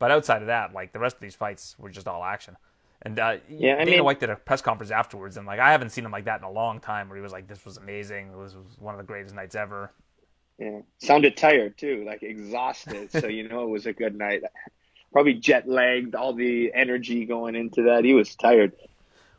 But 0.00 0.10
outside 0.10 0.40
of 0.42 0.48
that, 0.48 0.72
like 0.72 0.92
the 0.92 0.98
rest 0.98 1.14
of 1.16 1.22
these 1.22 1.36
fights 1.36 1.76
were 1.78 1.90
just 1.90 2.08
all 2.08 2.24
action. 2.24 2.56
And 3.02 3.18
uh, 3.18 3.36
Yeah, 3.48 3.74
I 3.74 3.84
Dana 3.84 3.90
mean- 3.98 4.04
White 4.04 4.18
did 4.20 4.30
a 4.30 4.36
press 4.36 4.60
conference 4.62 4.90
afterwards, 4.90 5.36
and 5.36 5.46
like 5.46 5.60
I 5.60 5.70
haven't 5.70 5.90
seen 5.90 6.04
him 6.04 6.10
like 6.18 6.24
that 6.24 6.38
in 6.40 6.44
a 6.44 6.50
long 6.62 6.80
time, 6.80 7.08
where 7.08 7.16
he 7.16 7.22
was 7.22 7.32
like, 7.32 7.46
"This 7.46 7.64
was 7.64 7.76
amazing. 7.78 8.24
It 8.32 8.36
was, 8.36 8.52
was 8.56 8.78
one 8.78 8.94
of 8.94 8.98
the 8.98 9.06
greatest 9.12 9.34
nights 9.34 9.54
ever." 9.54 9.92
Yeah. 10.58 10.80
Sounded 10.98 11.36
tired 11.36 11.78
too, 11.78 12.04
like 12.10 12.22
exhausted. 12.22 13.10
so 13.12 13.26
you 13.28 13.48
know 13.48 13.62
it 13.62 13.70
was 13.70 13.86
a 13.86 13.92
good 14.02 14.16
night. 14.26 14.42
Probably 15.12 15.34
jet 15.34 15.68
lagged, 15.68 16.14
all 16.14 16.32
the 16.32 16.72
energy 16.72 17.24
going 17.24 17.56
into 17.56 17.82
that. 17.82 18.04
He 18.04 18.14
was 18.14 18.34
tired. 18.36 18.72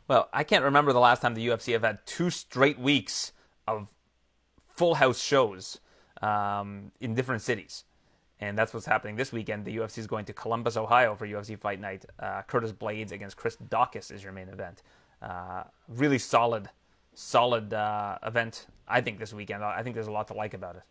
Well, 0.08 0.28
I 0.32 0.44
can't 0.44 0.64
remember 0.64 0.92
the 0.92 1.00
last 1.00 1.22
time 1.22 1.34
the 1.34 1.46
UFC 1.46 1.72
have 1.72 1.82
had 1.82 2.04
two 2.04 2.28
straight 2.30 2.78
weeks 2.78 3.32
of 3.66 3.88
full 4.76 4.96
house 4.96 5.20
shows 5.20 5.80
um, 6.20 6.92
in 7.00 7.14
different 7.14 7.42
cities. 7.42 7.84
And 8.40 8.58
that's 8.58 8.74
what's 8.74 8.86
happening 8.86 9.14
this 9.16 9.32
weekend. 9.32 9.64
The 9.64 9.76
UFC 9.76 9.98
is 9.98 10.06
going 10.06 10.24
to 10.24 10.32
Columbus, 10.32 10.76
Ohio 10.76 11.14
for 11.14 11.26
UFC 11.26 11.56
Fight 11.58 11.80
Night. 11.80 12.04
Uh, 12.18 12.42
Curtis 12.42 12.72
Blaydes 12.72 13.12
against 13.12 13.36
Chris 13.36 13.56
Daukaus 13.70 14.10
is 14.10 14.22
your 14.22 14.32
main 14.32 14.48
event. 14.48 14.82
Uh, 15.22 15.62
really 15.86 16.18
solid, 16.18 16.68
solid 17.14 17.72
uh, 17.72 18.18
event, 18.26 18.66
I 18.88 19.00
think, 19.00 19.20
this 19.20 19.32
weekend. 19.32 19.62
I 19.62 19.82
think 19.84 19.94
there's 19.94 20.08
a 20.08 20.12
lot 20.12 20.26
to 20.28 20.34
like 20.34 20.54
about 20.54 20.74
it. 20.74 20.82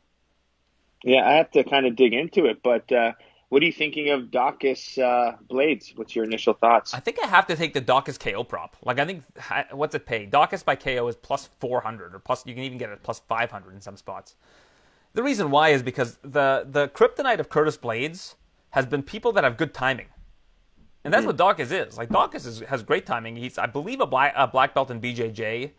Yeah, 1.04 1.28
I 1.28 1.34
have 1.34 1.52
to 1.52 1.64
kind 1.66 1.86
of 1.86 1.98
dig 1.98 2.14
into 2.14 2.46
it. 2.46 2.64
But 2.64 2.90
uh, 2.92 3.12
what 3.52 3.62
are 3.62 3.66
you 3.66 3.74
thinking 3.74 4.12
of 4.12 4.32
Daukaus 4.32 4.98
uh, 4.98 5.36
Blaydes? 5.50 5.98
What's 5.98 6.16
your 6.16 6.24
initial 6.24 6.54
thoughts? 6.54 6.94
I 6.94 7.02
think 7.02 7.18
I 7.22 7.28
have 7.28 7.46
to 7.48 7.58
take 7.58 7.74
the 7.74 7.82
Daukaus 7.82 8.18
KO 8.18 8.46
prop. 8.46 8.78
Like 8.82 8.98
I 8.98 9.06
think 9.06 9.24
what's 9.72 9.94
it 9.94 10.06
pay? 10.06 10.26
Daukaus 10.26 10.64
by 10.64 10.78
KO 10.78 11.06
is 11.10 11.18
plus 11.18 11.50
400 11.60 12.16
or 12.16 12.20
plus 12.20 12.46
you 12.46 12.54
can 12.54 12.64
even 12.64 12.78
get 12.78 12.90
it 12.92 13.04
plus 13.04 13.20
500 13.20 13.74
in 13.74 13.82
some 13.82 13.98
spots. 13.98 14.36
The 15.16 15.22
reason 15.22 15.52
why 15.52 15.70
is 15.70 15.84
because 15.84 16.18
the 16.22 16.66
the 16.66 16.88
kryptonite 16.88 17.40
of 17.40 17.50
Curtis 17.50 17.78
Blaydes 17.78 18.36
has 18.70 18.86
been 18.86 19.04
people 19.04 19.34
that 19.34 19.44
have 19.44 19.58
good 19.58 19.74
timing. 19.74 20.08
And 21.04 21.14
that's 21.14 21.26
what 21.26 21.36
Daukaus 21.36 21.74
is. 21.74 21.98
Like 21.98 22.08
Daukaus 22.08 22.48
is, 22.48 22.62
has 22.62 22.84
great 22.84 23.06
timing. 23.06 23.36
He's 23.36 23.58
I 23.58 23.66
believe 23.66 24.00
a 24.00 24.08
black 24.08 24.34
a 24.38 24.48
black 24.48 24.74
belt 24.74 24.90
in 24.90 25.02
BJJ. 25.02 25.72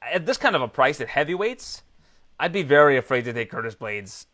At 0.00 0.24
this 0.24 0.38
kind 0.38 0.56
of 0.56 0.62
a 0.62 0.68
price 0.68 1.02
at 1.02 1.08
heavyweights, 1.08 1.82
I'd 2.40 2.52
be 2.52 2.62
very 2.62 2.96
afraid 2.96 3.26
to 3.26 3.34
take 3.34 3.50
Curtis 3.50 3.74
Blaydes. 3.74 4.24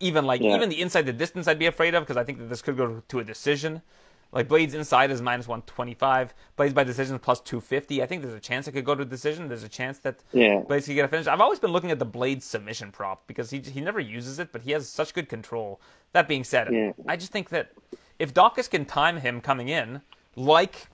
Even 0.00 0.24
like 0.26 0.40
Yeah. 0.40 0.54
even 0.54 0.68
the 0.68 0.80
inside 0.80 1.06
the 1.06 1.12
distance, 1.12 1.48
I'd 1.48 1.58
be 1.58 1.66
afraid 1.66 1.94
of 1.94 2.02
because 2.04 2.16
I 2.16 2.24
think 2.24 2.38
that 2.38 2.48
this 2.48 2.62
could 2.62 2.76
go 2.76 3.02
to 3.06 3.18
a 3.18 3.24
decision. 3.24 3.82
Like 4.30 4.46
Blaydes 4.46 4.74
inside 4.74 5.10
is 5.10 5.22
minus 5.22 5.48
one 5.48 5.62
twenty 5.62 5.94
five. 5.94 6.34
Blaydes 6.58 6.74
by 6.74 6.84
decision 6.84 7.16
is 7.16 7.20
plus 7.22 7.40
two 7.40 7.60
fifty. 7.60 8.02
I 8.02 8.06
think 8.06 8.22
there's 8.22 8.34
a 8.34 8.40
chance 8.40 8.68
it 8.68 8.72
could 8.72 8.84
go 8.84 8.94
to 8.94 9.02
a 9.02 9.06
decision. 9.06 9.48
There's 9.48 9.62
a 9.64 9.68
chance 9.68 9.98
that 10.00 10.22
Yeah. 10.32 10.60
Blaydes 10.60 10.84
could 10.86 10.94
get 10.94 11.04
a 11.04 11.08
finish. 11.08 11.26
I've 11.26 11.40
always 11.40 11.58
been 11.58 11.72
looking 11.72 11.90
at 11.90 11.98
the 11.98 12.06
Blaydes 12.06 12.42
submission 12.42 12.92
prop 12.92 13.26
because 13.26 13.50
he 13.50 13.58
he 13.60 13.80
never 13.80 13.98
uses 14.00 14.38
it, 14.38 14.52
but 14.52 14.62
he 14.62 14.72
has 14.72 14.88
such 14.88 15.14
good 15.14 15.28
control. 15.28 15.80
That 16.12 16.28
being 16.28 16.44
said, 16.44 16.68
Yeah. 16.72 16.92
I 17.06 17.16
just 17.16 17.32
think 17.32 17.48
that 17.48 17.72
if 18.18 18.34
Daukaus 18.34 18.68
can 18.68 18.84
time 18.84 19.16
him 19.16 19.40
coming 19.40 19.68
in, 19.68 20.02
like 20.36 20.88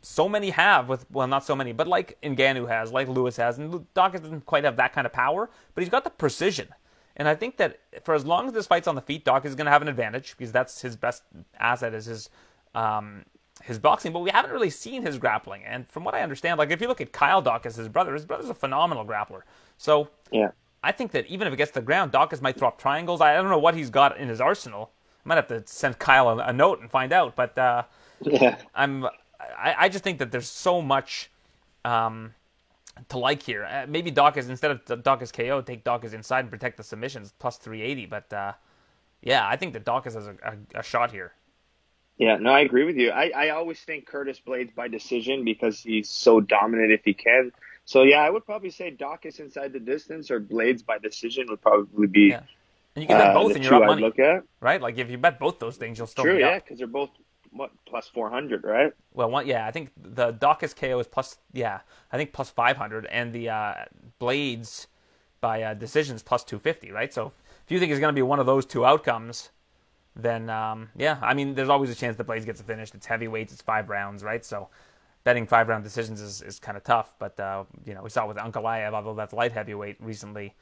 so 0.00 0.28
many 0.28 0.50
have 0.50 0.88
with 0.88 1.04
well 1.10 1.26
not 1.26 1.44
so 1.44 1.56
many 1.56 1.72
but 1.72 1.88
like 1.88 2.16
Ngannou 2.22 2.68
has 2.68 2.92
like 2.92 3.08
Lewis 3.08 3.36
has 3.38 3.58
and 3.58 3.72
Daukaus 3.94 4.22
doesn't 4.22 4.46
quite 4.46 4.62
have 4.62 4.76
that 4.76 4.92
kind 4.92 5.04
of 5.04 5.12
power 5.12 5.50
but 5.74 5.82
he's 5.82 5.90
got 5.90 6.04
the 6.04 6.10
precision 6.10 6.68
and 7.16 7.26
I 7.28 7.34
think 7.34 7.56
that 7.56 7.78
for 8.04 8.14
as 8.14 8.24
long 8.26 8.46
as 8.46 8.52
this 8.52 8.66
fight's 8.66 8.86
on 8.86 8.94
the 8.94 9.00
feet 9.00 9.24
Doc 9.24 9.44
is 9.44 9.54
going 9.54 9.64
to 9.64 9.70
have 9.70 9.82
an 9.82 9.88
advantage 9.88 10.34
because 10.36 10.52
that's 10.52 10.82
his 10.82 10.96
best 10.96 11.22
asset 11.58 11.94
is 11.94 12.06
his 12.06 12.30
um, 12.74 13.24
his 13.64 13.78
boxing. 13.78 14.12
But 14.12 14.20
we 14.20 14.30
haven't 14.30 14.50
really 14.52 14.70
seen 14.70 15.02
his 15.02 15.18
grappling. 15.18 15.64
And 15.64 15.88
from 15.88 16.04
what 16.04 16.14
I 16.14 16.22
understand 16.22 16.58
like 16.58 16.70
if 16.70 16.80
you 16.80 16.88
look 16.88 17.00
at 17.00 17.12
Kyle 17.12 17.42
Daukaus 17.42 17.76
his 17.76 17.88
brother 17.88 18.12
his 18.14 18.24
brother's 18.24 18.50
a 18.50 18.54
phenomenal 18.54 19.04
grappler. 19.04 19.42
So 19.78 20.08
Yeah. 20.30 20.50
I 20.84 20.92
think 20.92 21.10
that 21.12 21.26
even 21.26 21.48
if 21.48 21.54
it 21.54 21.56
gets 21.56 21.72
to 21.72 21.80
the 21.80 21.86
ground 21.86 22.12
Doc 22.12 22.32
is 22.32 22.42
might 22.42 22.58
throw 22.58 22.68
up 22.68 22.78
triangles. 22.78 23.20
I 23.20 23.34
don't 23.34 23.48
know 23.50 23.58
what 23.58 23.74
he's 23.74 23.90
got 23.90 24.16
in 24.18 24.28
his 24.28 24.40
arsenal. 24.40 24.90
I 25.24 25.28
might 25.28 25.36
have 25.36 25.48
to 25.48 25.62
send 25.66 25.98
Kyle 25.98 26.28
a, 26.28 26.36
a 26.38 26.52
note 26.52 26.80
and 26.80 26.90
find 26.90 27.12
out 27.12 27.34
but 27.34 27.56
uh, 27.58 27.84
Yeah. 28.20 28.58
I'm 28.74 29.06
I, 29.40 29.74
I 29.78 29.88
just 29.88 30.04
think 30.04 30.18
that 30.18 30.30
there's 30.30 30.48
so 30.48 30.82
much 30.82 31.30
um, 31.84 32.34
to 33.08 33.18
like 33.18 33.42
here. 33.42 33.64
Uh, 33.64 33.86
maybe 33.88 34.10
Daukaus 34.10 34.48
instead 34.48 34.70
of 34.70 34.84
Daukaus 34.84 35.32
KO, 35.32 35.60
take 35.62 35.84
Daukaus 35.84 36.12
inside 36.14 36.40
and 36.40 36.50
protect 36.50 36.76
the 36.76 36.82
submissions 36.82 37.32
plus 37.38 37.56
380. 37.58 38.06
But 38.06 38.32
uh, 38.32 38.52
yeah, 39.22 39.46
I 39.46 39.56
think 39.56 39.72
that 39.74 39.84
Daukaus 39.84 40.14
has 40.14 40.26
a, 40.26 40.36
a, 40.74 40.80
a 40.80 40.82
shot 40.82 41.12
here. 41.12 41.32
Yeah, 42.18 42.36
no, 42.38 42.50
I 42.50 42.60
agree 42.60 42.84
with 42.84 42.96
you. 42.96 43.10
I, 43.10 43.30
I 43.36 43.48
always 43.50 43.78
think 43.80 44.06
Curtis 44.06 44.40
Blaydes 44.46 44.74
by 44.74 44.88
decision 44.88 45.44
because 45.44 45.80
he's 45.80 46.08
so 46.08 46.40
dominant 46.40 46.90
if 46.92 47.02
he 47.04 47.12
can. 47.12 47.52
So 47.84 48.02
yeah, 48.02 48.22
I 48.22 48.30
would 48.30 48.44
probably 48.46 48.70
say 48.70 48.90
Daukaus 48.90 49.38
inside 49.38 49.72
the 49.72 49.80
distance 49.80 50.30
or 50.30 50.40
Blaydes 50.40 50.84
by 50.84 50.98
decision 50.98 51.46
would 51.50 51.60
probably 51.60 52.06
be 52.06 52.30
Yeah. 52.30 52.42
And 52.94 53.02
you 53.02 53.08
can 53.08 53.18
bet 53.18 53.28
uh, 53.28 53.34
both 53.34 53.52
the 53.52 53.56
and 53.56 53.64
you're 53.64 53.74
up 53.74 53.84
money, 53.84 54.02
look 54.02 54.18
at. 54.18 54.44
right? 54.60 54.80
Like 54.80 54.96
if 54.98 55.10
you 55.10 55.18
bet 55.18 55.38
both 55.38 55.58
those 55.58 55.76
things, 55.76 55.98
you'll 55.98 56.06
still 56.06 56.24
True, 56.24 56.36
be 56.36 56.40
yeah, 56.40 56.58
because 56.58 56.78
they're 56.78 56.86
both 56.86 57.10
what 57.56 57.70
plus 57.86 58.08
four 58.08 58.30
hundred, 58.30 58.64
right? 58.64 58.92
Well, 59.14 59.30
one, 59.30 59.46
yeah, 59.46 59.66
I 59.66 59.70
think 59.70 59.90
the 59.96 60.32
Daukaus 60.32 60.74
KO 60.76 60.98
is 60.98 61.06
plus, 61.06 61.38
yeah, 61.52 61.80
I 62.12 62.16
think 62.16 62.32
plus 62.32 62.50
500, 62.50 63.06
and 63.06 63.32
the 63.32 63.48
uh, 63.48 63.74
Blaydes 64.20 64.86
by 65.40 65.62
uh, 65.62 65.74
decisions 65.74 66.22
plus 66.22 66.44
250, 66.44 66.90
right? 66.92 67.12
So 67.12 67.32
if 67.64 67.72
you 67.72 67.78
think 67.78 67.90
it's 67.92 68.00
going 68.00 68.14
to 68.14 68.18
be 68.18 68.22
one 68.22 68.40
of 68.40 68.46
those 68.46 68.66
two 68.66 68.84
outcomes, 68.84 69.50
then 70.14 70.50
um, 70.50 70.90
yeah, 70.96 71.18
I 71.22 71.34
mean, 71.34 71.54
there's 71.54 71.68
always 71.68 71.90
a 71.90 71.94
chance 71.94 72.16
the 72.16 72.24
Blaydes 72.24 72.46
gets 72.46 72.60
finished. 72.60 72.94
It's 72.94 73.06
heavyweights, 73.06 73.52
it's 73.52 73.62
five 73.62 73.88
rounds, 73.88 74.22
right? 74.22 74.44
So 74.44 74.68
betting 75.24 75.46
five 75.46 75.68
round 75.68 75.82
decisions 75.82 76.20
is, 76.20 76.40
is 76.42 76.60
kind 76.60 76.76
of 76.76 76.84
tough, 76.84 77.12
but 77.18 77.38
uh, 77.40 77.64
you 77.84 77.94
know 77.94 78.02
we 78.02 78.10
saw 78.10 78.24
it 78.24 78.28
with 78.28 78.36
Ankalaev, 78.36 78.92
although 78.92 79.14
that's 79.14 79.32
light 79.32 79.52
heavyweight 79.52 79.96
recently, 80.00 80.54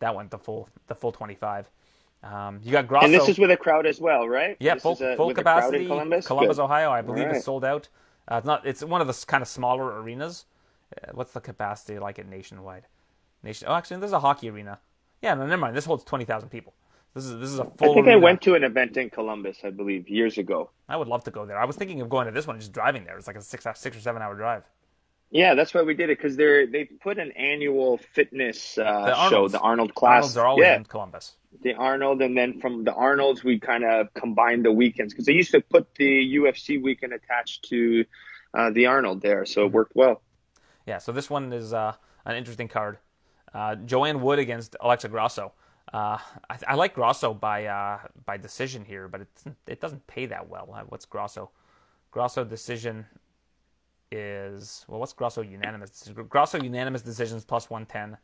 that 0.00 0.14
went 0.14 0.30
the 0.30 0.38
full 0.38 0.68
the 0.88 0.94
full 0.94 1.10
25. 1.10 1.70
Um, 2.22 2.60
you 2.62 2.72
got 2.72 2.86
Grasso. 2.86 3.06
And 3.06 3.14
this 3.14 3.28
is 3.28 3.38
with 3.38 3.50
a 3.50 3.56
crowd 3.56 3.86
as 3.86 4.00
well, 4.00 4.28
right? 4.28 4.56
Yeah, 4.60 4.74
This 4.74 4.82
full, 4.82 4.92
is 4.92 5.00
a, 5.00 5.16
full 5.16 5.28
with 5.28 5.38
a 5.38 5.42
crowd 5.42 5.56
capacity. 5.56 5.82
in 5.84 5.88
Columbus. 6.22 6.58
Ohio, 6.58 6.90
I 6.90 7.00
believe, 7.00 7.24
Alright. 7.24 7.36
is 7.38 7.44
sold 7.44 7.64
out. 7.64 7.88
Uh, 8.30 8.36
it's 8.36 8.46
not. 8.46 8.66
It's 8.66 8.84
one 8.84 9.00
of 9.00 9.06
the 9.06 9.24
kind 9.26 9.42
of 9.42 9.48
smaller 9.48 10.00
arenas. 10.00 10.44
Uh, 10.96 11.12
what's 11.14 11.32
the 11.32 11.40
capacity 11.40 11.98
like 11.98 12.18
at 12.18 12.28
Nationwide? 12.28 12.86
Nation. 13.42 13.68
Oh, 13.70 13.74
actually, 13.74 13.98
there's 14.00 14.12
a 14.12 14.20
hockey 14.20 14.50
arena. 14.50 14.80
Yeah, 15.22 15.34
no, 15.34 15.46
never 15.46 15.56
mind. 15.60 15.76
This 15.76 15.86
holds 15.86 16.04
twenty 16.04 16.24
thousand 16.26 16.50
people. 16.50 16.74
This 17.14 17.24
is 17.24 17.40
this 17.40 17.48
is 17.50 17.58
a 17.58 17.64
full. 17.64 17.92
I 17.92 17.94
think 17.94 18.08
I 18.08 18.16
went 18.16 18.42
to 18.42 18.54
an 18.54 18.64
event 18.64 18.96
in 18.96 19.08
Columbus, 19.10 19.58
I 19.64 19.70
believe, 19.70 20.08
years 20.08 20.36
ago. 20.38 20.70
I 20.88 20.96
would 20.96 21.08
love 21.08 21.24
to 21.24 21.30
go 21.30 21.46
there. 21.46 21.58
I 21.58 21.64
was 21.64 21.76
thinking 21.76 22.00
of 22.02 22.08
going 22.10 22.26
to 22.26 22.32
this 22.32 22.46
one, 22.46 22.58
just 22.58 22.72
driving 22.72 23.04
there. 23.04 23.16
It's 23.16 23.26
like 23.26 23.36
a 23.36 23.42
six 23.42 23.66
six 23.74 23.96
or 23.96 24.00
seven 24.00 24.20
hour 24.22 24.34
drive. 24.36 24.64
Yeah, 25.30 25.54
that's 25.54 25.72
why 25.72 25.82
we 25.82 25.94
did 25.94 26.10
it 26.10 26.18
because 26.18 26.36
they're 26.36 26.66
they 26.66 26.84
put 26.84 27.18
an 27.18 27.30
annual 27.32 27.98
fitness 27.98 28.76
uh, 28.78 29.04
The 29.06 29.28
show, 29.28 29.48
the 29.48 29.60
Arnold 29.60 29.94
class. 29.94 30.14
Arnold's 30.14 30.36
are 30.36 30.46
always 30.46 30.64
yeah, 30.64 30.76
in 30.76 30.84
Columbus. 30.84 31.36
the 31.62 31.74
Arnold, 31.74 32.20
and 32.20 32.36
then 32.36 32.60
from 32.60 32.82
the 32.84 32.92
Arnolds 32.92 33.44
we 33.44 33.60
kind 33.60 33.84
of 33.84 34.12
combined 34.14 34.64
the 34.64 34.72
weekends 34.72 35.12
because 35.12 35.26
they 35.26 35.32
used 35.32 35.52
to 35.52 35.60
put 35.60 35.94
the 35.94 36.34
UFC 36.36 36.82
weekend 36.82 37.12
attached 37.12 37.68
to 37.68 38.04
uh, 38.54 38.70
the 38.70 38.86
Arnold 38.86 39.22
there, 39.22 39.44
so 39.46 39.66
it 39.66 39.72
worked 39.72 39.92
well. 39.94 40.20
Yeah, 40.86 40.98
so 40.98 41.12
this 41.12 41.30
one 41.30 41.52
is 41.52 41.72
uh, 41.72 41.92
an 42.24 42.34
interesting 42.36 42.66
card. 42.66 42.98
Uh, 43.54 43.76
Joanne 43.76 44.20
Wood 44.20 44.40
against 44.40 44.74
Alexa 44.80 45.08
Grasso. 45.08 45.52
Uh, 45.92 46.18
I, 46.48 46.58
I 46.68 46.74
like 46.74 46.94
Grasso 46.94 47.34
by 47.34 47.66
uh, 47.66 47.98
by 48.24 48.36
decision 48.36 48.84
here, 48.84 49.06
but 49.06 49.20
it 49.20 49.28
doesn't, 49.36 49.56
it 49.68 49.80
doesn't 49.80 50.06
pay 50.08 50.26
that 50.26 50.48
well. 50.48 50.66
What's 50.88 51.04
Grasso? 51.04 51.50
Grasso 52.10 52.42
decision 52.44 53.06
is 54.10 54.84
well. 54.88 55.00
What's 55.00 55.12
Grasso 55.12 55.42
unanimous? 55.42 56.10
Grasso 56.28 56.60
unanimous 56.60 57.02
decisions 57.02 57.44
plus 57.44 57.70
one 57.70 57.86
ten, 57.86 58.16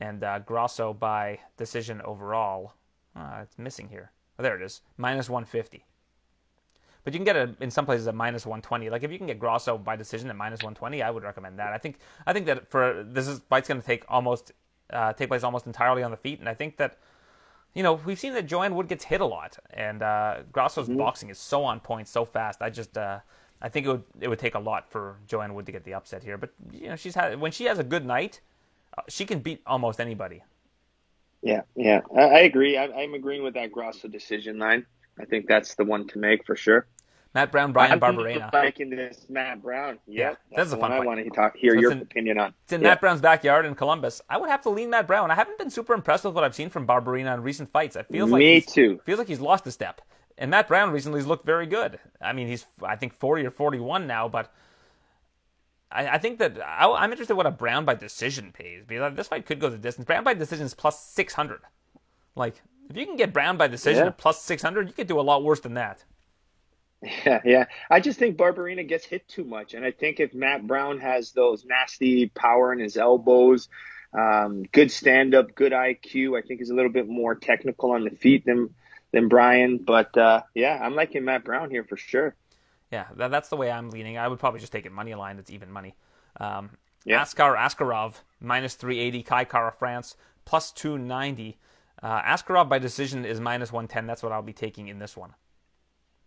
and 0.00 0.22
uh, 0.22 0.38
Grasso 0.40 0.92
by 0.92 1.38
decision 1.56 2.00
overall. 2.02 2.74
Uh, 3.16 3.40
it's 3.42 3.58
missing 3.58 3.88
here. 3.88 4.12
Oh, 4.38 4.42
there 4.42 4.56
it 4.56 4.62
is, 4.62 4.82
minus 4.96 5.28
one 5.28 5.44
fifty. 5.44 5.84
But 7.02 7.14
you 7.14 7.18
can 7.18 7.24
get 7.24 7.36
it 7.36 7.56
in 7.60 7.70
some 7.70 7.86
places 7.86 8.06
at 8.08 8.14
minus 8.14 8.44
120. 8.44 8.90
Like 8.90 9.02
if 9.02 9.10
you 9.10 9.16
can 9.16 9.26
get 9.26 9.38
Grasso 9.38 9.78
by 9.78 9.96
decision 9.96 10.28
at 10.28 10.36
minus 10.36 10.58
120, 10.58 11.02
I 11.02 11.10
would 11.10 11.22
recommend 11.22 11.58
that. 11.58 11.72
I 11.72 11.78
think 11.78 11.98
I 12.26 12.32
think 12.32 12.46
that 12.46 12.70
for 12.70 13.04
this 13.08 13.26
is 13.26 13.38
fight's 13.48 13.68
going 13.68 13.80
to 13.80 13.86
take 13.86 14.04
almost 14.08 14.52
uh, 14.90 15.12
take 15.12 15.28
place 15.28 15.42
almost 15.42 15.66
entirely 15.66 16.02
on 16.02 16.10
the 16.10 16.16
feet, 16.16 16.40
and 16.40 16.48
I 16.48 16.54
think 16.54 16.76
that 16.76 16.98
you 17.74 17.82
know 17.82 17.94
we've 17.94 18.18
seen 18.18 18.34
that 18.34 18.46
Joanne 18.46 18.74
Wood 18.74 18.88
gets 18.88 19.04
hit 19.04 19.20
a 19.20 19.26
lot, 19.26 19.58
and 19.72 20.02
uh, 20.02 20.38
Grasso's 20.52 20.88
boxing 20.88 21.30
is 21.30 21.38
so 21.38 21.64
on 21.64 21.80
point, 21.80 22.06
so 22.06 22.24
fast. 22.24 22.60
I 22.60 22.68
just 22.68 22.98
uh, 22.98 23.20
I 23.62 23.68
think 23.68 23.86
it 23.86 23.90
would 23.90 24.04
it 24.20 24.28
would 24.28 24.38
take 24.38 24.54
a 24.54 24.58
lot 24.58 24.90
for 24.90 25.16
Joanne 25.26 25.54
Wood 25.54 25.66
to 25.66 25.72
get 25.72 25.84
the 25.84 25.94
upset 25.94 26.22
here. 26.24 26.38
But 26.38 26.50
you 26.72 26.88
know 26.88 26.96
she's 26.96 27.14
had 27.14 27.38
when 27.40 27.52
she 27.52 27.64
has 27.64 27.78
a 27.78 27.84
good 27.84 28.04
night, 28.06 28.40
uh, 28.96 29.02
she 29.08 29.26
can 29.26 29.40
beat 29.40 29.62
almost 29.66 30.00
anybody. 30.00 30.42
Yeah, 31.42 31.62
yeah, 31.74 32.00
I, 32.16 32.20
I 32.22 32.38
agree. 32.40 32.76
I, 32.76 32.84
I'm 32.84 33.14
agreeing 33.14 33.42
with 33.42 33.54
that 33.54 33.72
Grasso 33.72 34.08
decision 34.08 34.58
line. 34.58 34.84
I 35.18 35.24
think 35.24 35.46
that's 35.46 35.74
the 35.74 35.84
one 35.84 36.06
to 36.08 36.18
make 36.18 36.44
for 36.46 36.54
sure. 36.56 36.86
Matt 37.32 37.52
Brown, 37.52 37.72
Bryan 37.72 37.92
I'm 37.92 38.00
Barberena. 38.00 38.52
liking 38.52 38.90
this 38.90 39.26
Matt 39.28 39.62
Brown. 39.62 39.98
Yeah, 40.06 40.30
Yep, 40.30 40.38
that's 40.50 40.56
that's 40.56 40.72
a 40.72 40.74
the 40.74 40.80
fun 40.80 40.90
one 40.90 40.92
I 40.92 40.98
fight. 40.98 41.06
want 41.06 41.24
to 41.24 41.30
talk. 41.30 41.56
Hear 41.56 41.74
So 41.74 41.80
your 41.80 41.92
in- 41.92 42.02
opinion 42.02 42.38
on. 42.40 42.54
It's 42.64 42.72
in 42.72 42.80
Yeah. 42.82 42.88
Matt 42.88 43.00
Brown's 43.00 43.20
backyard 43.20 43.66
in 43.66 43.74
Columbus. 43.76 44.20
I 44.28 44.36
would 44.36 44.50
have 44.50 44.62
to 44.62 44.70
lean 44.70 44.90
Matt 44.90 45.06
Brown. 45.06 45.30
I 45.30 45.34
haven't 45.36 45.56
been 45.56 45.70
super 45.70 45.94
impressed 45.94 46.24
with 46.24 46.34
what 46.34 46.42
I've 46.42 46.56
seen 46.56 46.70
from 46.70 46.86
Barberena 46.88 47.32
in 47.34 47.42
recent 47.42 47.70
fights. 47.70 47.94
It 47.94 48.06
feels 48.10 48.30
like 48.30 48.40
Me 48.40 48.60
too. 48.60 49.00
Feels 49.06 49.18
like 49.20 49.28
he's 49.28 49.38
lost 49.40 49.64
a 49.66 49.70
step. 49.70 50.00
And 50.38 50.50
Matt 50.50 50.68
Brown 50.68 50.90
recently 50.90 51.18
has 51.20 51.26
looked 51.26 51.44
very 51.44 51.66
good. 51.66 51.98
I 52.20 52.32
mean, 52.32 52.46
he's 52.48 52.66
I 52.82 52.96
think 52.96 53.14
40 53.14 53.44
or 53.46 53.50
41 53.50 54.06
now, 54.06 54.28
but 54.28 54.52
I, 55.90 56.08
I 56.08 56.18
think 56.18 56.38
that 56.38 56.58
I, 56.60 56.90
I'm 56.90 57.10
interested 57.10 57.34
in 57.34 57.36
what 57.36 57.46
a 57.46 57.50
Brown 57.50 57.84
by 57.84 57.94
decision 57.94 58.52
pays 58.52 58.84
because 58.86 59.14
this 59.16 59.28
fight 59.28 59.46
could 59.46 59.60
go 59.60 59.68
the 59.68 59.78
distance. 59.78 60.06
Brown 60.06 60.24
by 60.24 60.34
decision 60.34 60.66
is 60.66 60.74
plus 60.74 61.02
600. 61.04 61.60
Like 62.36 62.60
if 62.88 62.96
you 62.96 63.06
can 63.06 63.16
get 63.16 63.32
Brown 63.32 63.56
by 63.56 63.68
decision 63.68 64.04
Yeah. 64.04 64.08
at 64.08 64.18
plus 64.18 64.40
600, 64.42 64.88
you 64.88 64.94
could 64.94 65.06
do 65.08 65.20
a 65.20 65.22
lot 65.22 65.44
worse 65.44 65.60
than 65.60 65.74
that. 65.74 66.04
Yeah, 67.02 67.40
yeah. 67.44 67.64
I 67.90 68.00
just 68.00 68.18
think 68.18 68.36
Barberena 68.36 68.86
gets 68.86 69.06
hit 69.06 69.26
too 69.26 69.44
much, 69.44 69.72
and 69.72 69.84
I 69.86 69.90
think 69.90 70.20
if 70.20 70.34
Matt 70.34 70.66
Brown 70.66 70.98
has 71.00 71.32
those 71.32 71.64
nasty 71.64 72.26
power 72.26 72.74
in 72.74 72.78
his 72.78 72.98
elbows, 72.98 73.70
um, 74.12 74.64
good 74.64 74.90
stand 74.90 75.34
up, 75.34 75.54
good 75.54 75.72
IQ, 75.72 76.38
I 76.38 76.42
think 76.46 76.60
he's 76.60 76.68
a 76.68 76.74
little 76.74 76.90
bit 76.92 77.08
more 77.08 77.34
technical 77.34 77.92
on 77.92 78.04
the 78.04 78.10
feet 78.10 78.44
than 78.44 78.74
than 79.12 79.28
Bryan. 79.28 79.78
But 79.78 80.16
uh, 80.16 80.42
yeah, 80.54 80.78
I'm 80.80 80.94
liking 80.94 81.24
Matt 81.24 81.44
Brown 81.44 81.70
here 81.70 81.84
for 81.84 81.96
sure. 81.96 82.34
Yeah, 82.90 83.06
that, 83.16 83.30
that's 83.30 83.48
the 83.48 83.56
way 83.56 83.70
I'm 83.70 83.90
leaning. 83.90 84.18
I 84.18 84.28
would 84.28 84.38
probably 84.38 84.60
just 84.60 84.72
take 84.72 84.86
it 84.86 84.92
money 84.92 85.14
line. 85.14 85.38
It's 85.38 85.50
even 85.50 85.70
money. 85.70 85.94
Um, 86.40 86.70
Yeah. 87.04 87.22
Askar 87.22 87.56
Askarov 87.56 88.14
minus 88.40 88.74
380. 88.74 89.22
Kai 89.22 89.44
Kara 89.44 89.72
France 89.72 90.16
plus 90.44 90.72
290. 90.72 91.58
Uh, 92.02 92.22
Askarov 92.22 92.68
by 92.68 92.78
decision 92.78 93.24
is 93.24 93.40
minus 93.40 93.72
110. 93.72 94.06
That's 94.06 94.22
what 94.22 94.32
I'll 94.32 94.42
be 94.42 94.52
taking 94.52 94.88
in 94.88 94.98
this 94.98 95.16
one. 95.16 95.34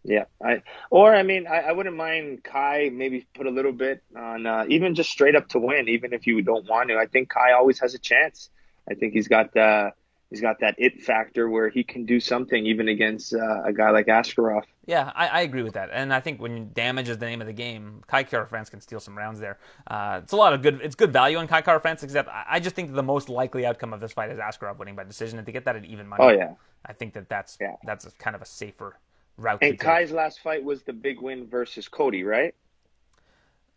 Yeah, 0.06 0.26
I 0.44 0.64
or 0.90 1.16
I 1.16 1.24
mean 1.24 1.48
I, 1.48 1.62
I 1.62 1.72
wouldn't 1.72 1.96
mind 1.96 2.44
Kai 2.44 2.90
maybe 2.92 3.26
put 3.34 3.48
a 3.48 3.50
little 3.50 3.72
bit 3.72 4.04
on 4.18 4.46
uh, 4.46 4.66
even 4.68 4.96
just 4.96 5.10
straight 5.10 5.36
up 5.36 5.48
to 5.50 5.60
win, 5.60 5.88
even 5.88 6.12
if 6.12 6.28
you 6.28 6.42
don't 6.42 6.68
want 6.68 6.90
to. 6.90 6.98
I 6.98 7.06
think 7.06 7.30
Kai 7.30 7.54
always 7.54 7.80
has 7.80 7.94
a 7.94 8.00
chance. 8.00 8.50
I 8.90 8.96
think 8.96 9.14
he's 9.14 9.30
got 9.30 9.56
uh, 9.56 9.92
he's 10.34 10.42
got 10.42 10.60
that 10.62 10.74
it 10.80 11.00
factor 11.04 11.48
where 11.48 11.70
he 11.70 11.84
can 11.84 12.06
do 12.06 12.20
something 12.20 12.66
even 12.66 12.88
against 12.88 13.36
uh, 13.36 13.62
a 13.64 13.72
guy 13.72 13.92
like 13.92 14.08
Askarov. 14.08 14.64
Yeah, 14.88 15.12
I, 15.16 15.28
I 15.28 15.42
agree 15.42 15.62
with 15.62 15.76
that. 15.76 15.92
And 15.94 16.12
I 16.12 16.20
think 16.20 16.42
when 16.42 16.74
damage 16.74 17.08
is 17.08 17.20
the 17.20 17.28
name 17.28 17.40
of 17.40 17.46
the 17.48 17.54
game, 17.54 18.02
Kai 18.08 18.24
Kara 18.24 18.48
France 18.48 18.70
can 18.70 18.82
steal 18.82 19.00
some 19.00 19.16
rounds 19.16 19.40
there. 19.40 19.60
Uh, 19.86 20.22
it's 20.24 20.34
a 20.34 20.36
lot 20.36 20.54
of 20.54 20.64
good. 20.64 20.82
It's 20.84 20.96
good 20.96 21.14
value 21.14 21.38
on 21.38 21.48
Kai 21.48 21.62
Kara 21.62 21.80
France, 21.80 22.02
except 22.02 22.30
I, 22.30 22.46
I 22.50 22.60
just 22.60 22.76
think 22.76 22.94
the 22.94 23.04
most 23.04 23.30
likely 23.30 23.66
outcome 23.66 23.94
of 23.94 24.00
this 24.00 24.12
fight 24.12 24.32
is 24.32 24.40
Askarov 24.40 24.78
winning 24.80 24.96
by 24.96 25.04
decision. 25.04 25.38
And 25.38 25.46
to 25.46 25.52
get 25.52 25.66
that 25.66 25.76
at 25.76 25.86
even 25.86 26.08
money, 26.08 26.24
Oh 26.24 26.30
yeah, 26.30 26.54
I 26.86 26.94
think 26.94 27.14
that 27.14 27.30
that's 27.30 27.58
Yeah. 27.62 27.76
that's 27.86 28.06
a, 28.06 28.12
kind 28.12 28.36
of 28.36 28.42
a 28.42 28.46
safer 28.46 28.98
route. 29.38 29.62
to 29.62 29.68
and. 29.68 29.80
Kai's 29.80 30.12
last 30.12 30.40
fight 30.40 30.64
was 30.64 30.82
the 30.82 30.94
big 30.94 31.22
win 31.22 31.48
versus 31.48 31.88
Cody, 31.88 32.24
right? 32.24 32.56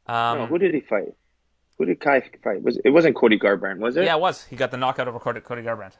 um, 0.06 0.38
no, 0.38 0.46
who 0.46 0.58
did 0.58 0.72
he 0.72 0.80
fight? 0.80 1.14
Who 1.78 1.84
did 1.84 2.00
Kai 2.00 2.22
fight? 2.42 2.62
Was 2.62 2.78
it 2.84 2.90
wasn't 2.90 3.16
Cody 3.16 3.38
Garbrandt, 3.38 3.78
was 3.78 3.96
it? 3.96 4.04
Yeah, 4.04 4.16
it 4.16 4.20
was. 4.20 4.44
He 4.44 4.56
got 4.56 4.70
the 4.70 4.76
knockout 4.78 5.08
over 5.08 5.18
Cody, 5.18 5.40
Cody 5.40 5.62
Garbrandt. 5.62 5.92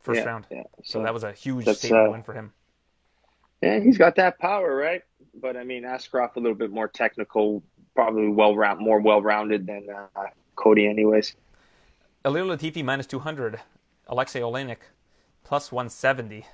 First 0.00 0.18
Yeah, 0.18 0.24
round. 0.24 0.46
yeah. 0.50 0.62
So, 0.84 0.98
So 0.98 1.02
that 1.02 1.14
was 1.14 1.24
a 1.24 1.32
huge 1.32 1.68
statement 1.68 2.08
uh, 2.08 2.10
win 2.10 2.22
for 2.22 2.34
him. 2.34 2.52
Yeah, 3.62 3.80
he's 3.80 3.98
got 3.98 4.16
that 4.16 4.38
power, 4.38 4.74
right? 4.74 5.02
But 5.34 5.56
I 5.56 5.64
mean, 5.64 5.84
Askarov 5.84 6.36
a 6.36 6.40
little 6.40 6.56
bit 6.56 6.70
more 6.70 6.88
technical, 6.88 7.62
probably 7.94 8.28
well 8.28 8.56
round, 8.56 8.80
more 8.80 9.00
well 9.00 9.22
rounded 9.22 9.66
than 9.66 9.86
uh, 9.90 10.26
Cody, 10.56 10.88
anyways. 10.88 11.34
Ilir 12.24 12.46
Latifi 12.46 12.82
minus 12.82 13.06
200. 13.06 13.60
Alexei 14.06 14.40
Oleinik 14.40 14.78
plus 15.44 15.70
170. 15.70 16.46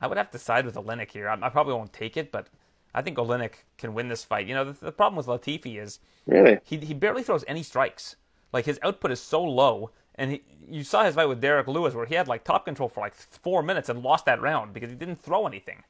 I 0.00 0.06
would 0.06 0.18
have 0.18 0.30
to 0.32 0.38
side 0.38 0.66
with 0.66 0.74
Oleinik 0.74 1.12
here. 1.12 1.28
I, 1.28 1.38
I 1.40 1.48
probably 1.48 1.74
won't 1.74 1.92
take 1.92 2.16
it, 2.16 2.32
but 2.32 2.48
I 2.94 3.02
think 3.02 3.16
Oleinik 3.18 3.64
can 3.78 3.94
win 3.94 4.08
this 4.08 4.24
fight. 4.24 4.46
You 4.46 4.54
know, 4.54 4.64
the, 4.64 4.86
the 4.86 4.92
problem 4.92 5.16
with 5.16 5.26
Latifi 5.26 5.80
is 5.80 6.00
Really? 6.26 6.60
he, 6.62 6.78
he 6.78 6.94
barely 6.94 7.22
throws 7.22 7.44
any 7.48 7.62
strikes. 7.62 8.16
Like 8.52 8.66
his 8.66 8.80
output 8.82 9.12
is 9.12 9.20
so 9.20 9.42
low. 9.42 9.90
And 10.16 10.30
he, 10.32 10.42
you 10.68 10.84
saw 10.84 11.04
his 11.04 11.14
fight 11.14 11.28
with 11.28 11.40
Derrick 11.40 11.66
Lewis 11.66 11.94
where 11.94 12.06
he 12.06 12.14
had 12.14 12.28
like 12.28 12.44
top 12.44 12.64
control 12.64 12.88
for 12.88 13.00
like 13.00 13.14
four 13.14 13.62
minutes 13.62 13.88
and 13.88 14.02
lost 14.02 14.26
that 14.26 14.40
round 14.40 14.72
because 14.72 14.90
he 14.90 14.96
didn't 14.96 15.20
throw 15.20 15.46
anything. 15.46 15.82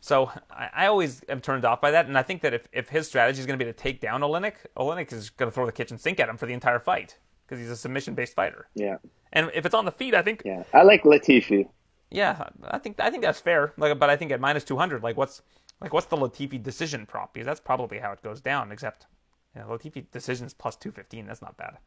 So 0.00 0.30
I, 0.50 0.70
I 0.74 0.86
always 0.86 1.22
am 1.28 1.40
turned 1.40 1.64
off 1.64 1.80
by 1.80 1.90
that. 1.92 2.06
And 2.06 2.16
I 2.18 2.22
think 2.22 2.42
that 2.42 2.54
if, 2.54 2.68
if 2.72 2.88
his 2.88 3.06
strategy 3.08 3.40
is 3.40 3.46
going 3.46 3.58
to 3.58 3.64
be 3.64 3.70
to 3.70 3.76
take 3.76 4.00
down 4.00 4.20
Oleinik, 4.20 4.54
Oleinik 4.76 5.12
is 5.12 5.30
going 5.30 5.50
to 5.50 5.54
throw 5.54 5.66
the 5.66 5.72
kitchen 5.72 5.98
sink 5.98 6.20
at 6.20 6.28
him 6.28 6.36
for 6.36 6.46
the 6.46 6.54
entire 6.54 6.78
fight 6.78 7.18
because 7.46 7.60
he's 7.60 7.70
a 7.70 7.76
submission 7.76 8.14
based 8.14 8.34
fighter. 8.34 8.68
Yeah, 8.74 8.98
And 9.32 9.50
if 9.54 9.64
it's 9.64 9.74
on 9.74 9.84
the 9.84 9.92
feet, 9.92 10.14
I 10.14 10.22
think 10.22 10.42
yeah. 10.44 10.64
I 10.72 10.82
like 10.82 11.02
Latifi. 11.04 11.68
yeah, 12.10 12.48
I 12.64 12.78
think 12.78 13.00
I 13.00 13.10
think 13.10 13.22
that's 13.22 13.40
fair. 13.40 13.72
Like, 13.76 13.98
but 13.98 14.10
I 14.10 14.16
think 14.16 14.32
at 14.32 14.40
minus 14.40 14.64
two 14.64 14.76
hundred, 14.76 15.02
like 15.02 15.16
what's 15.16 15.42
like 15.80 15.92
what's 15.92 16.06
the 16.06 16.16
Latifi 16.16 16.62
decision 16.62 17.06
prop? 17.06 17.32
Because 17.34 17.46
that's 17.46 17.60
probably 17.60 17.98
how 17.98 18.12
it 18.12 18.22
goes 18.22 18.40
down. 18.40 18.70
Except, 18.72 19.06
you 19.54 19.60
know, 19.62 19.68
Latifi 19.68 20.04
decisions 20.10 20.54
plus 20.54 20.76
two 20.76 20.90
fifteen. 20.92 21.26
That's 21.26 21.42
not 21.42 21.56
bad. 21.56 21.78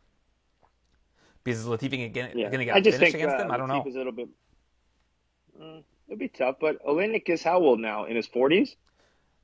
Because 1.44 1.62
is 1.62 1.66
Latifi 1.66 2.06
again 2.06 2.32
Yeah, 2.36 2.50
going 2.50 2.60
to 2.60 2.66
get 2.66 2.76
I 2.76 2.82
just 2.82 3.00
think 3.00 3.16
against 3.16 3.36
uh, 3.36 3.46
him? 3.46 3.52
I 3.52 3.58
don't 3.58 3.68
know. 3.68 3.84
A 3.84 3.90
little 3.90 4.12
bit. 4.12 4.30
Mm, 5.60 5.84
it'll 6.08 6.18
be 6.18 6.28
tough, 6.28 6.58
but 6.60 6.84
Oleinik 6.86 7.30
is 7.30 7.44
how 7.44 7.60
old 7.60 7.80
now? 7.80 8.06
In 8.06 8.16
his 8.16 8.28
forties? 8.28 8.76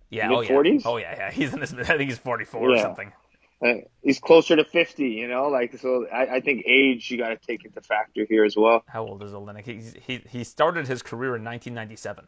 Yeah, 0.10 0.30
oh 0.32 0.42
yeah, 0.42 0.50
mid-40s? 0.50 0.82
oh 0.86 0.98
yeah, 0.98 1.16
yeah. 1.18 1.32
He's 1.34 1.54
in 1.54 1.62
his. 1.62 1.74
I 1.74 1.84
think 1.84 2.10
he's 2.10 2.18
forty 2.18 2.46
four 2.46 2.72
or 2.72 2.78
something. 2.78 3.12
Uh, 3.66 3.74
he's 4.04 4.20
closer 4.20 4.56
to 4.56 4.64
fifty. 4.64 5.10
You 5.10 5.28
know, 5.28 5.48
like 5.48 5.78
so. 5.80 6.06
I, 6.14 6.36
I 6.36 6.42
think 6.42 6.64
age 6.66 7.10
you 7.12 7.18
got 7.18 7.30
to 7.30 7.38
take 7.38 7.66
into 7.66 7.82
factor 7.82 8.26
here 8.30 8.46
as 8.46 8.56
well. 8.56 8.84
How 8.88 9.04
old 9.04 9.22
is 9.24 9.32
Oleinik? 9.32 9.66
He's, 9.66 9.96
he 10.06 10.22
he 10.30 10.44
started 10.44 10.88
his 10.88 11.02
career 11.02 11.36
in 11.36 11.44
nineteen 11.44 11.74
ninety 11.74 11.96
seven. 11.96 12.28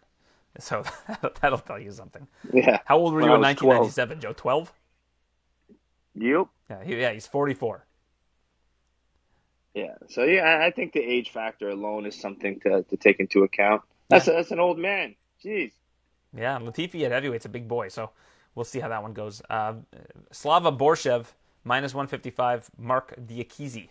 So 0.59 0.83
that'll 1.41 1.59
tell 1.59 1.79
you 1.79 1.91
something. 1.91 2.27
Yeah. 2.51 2.79
How 2.85 2.97
old 2.97 3.13
were 3.13 3.21
you 3.21 3.33
in 3.33 3.41
nineteen 3.41 3.69
ninety 3.69 3.91
seven, 3.91 4.19
Joe? 4.19 4.33
Twelve. 4.33 4.73
Yep. 6.15 6.47
Yeah, 6.69 6.83
he, 6.83 6.99
yeah. 6.99 7.13
He's 7.13 7.27
forty 7.27 7.53
four. 7.53 7.85
Yeah. 9.73 9.95
So 10.09 10.23
yeah, 10.23 10.63
I- 10.65 10.71
think 10.71 10.93
the 10.93 11.01
age 11.01 11.29
factor 11.29 11.69
alone 11.69 12.05
is 12.05 12.19
something 12.19 12.59
to, 12.61 12.83
to 12.83 12.97
take 12.97 13.19
into 13.19 13.43
account. 13.43 13.81
That's 14.09 14.27
a, 14.27 14.31
that's 14.31 14.51
an 14.51 14.59
old 14.59 14.79
man. 14.79 15.15
Jeez. 15.43 15.71
Yeah, 16.35 16.55
and 16.55 16.67
Latifi 16.67 17.03
at 17.03 17.11
heavyweight's 17.11 17.45
a 17.45 17.49
big 17.49 17.67
boy, 17.67 17.89
so 17.89 18.11
we'll 18.55 18.65
see 18.65 18.79
how 18.79 18.89
that 18.89 19.01
one 19.01 19.13
goes. 19.13 19.41
Uh, 19.49 19.73
Slava 20.31 20.71
Borshchev 20.71 21.25
minus 21.63 21.93
155, 21.93 22.69
Mark 22.77 23.15
Diakiese 23.27 23.89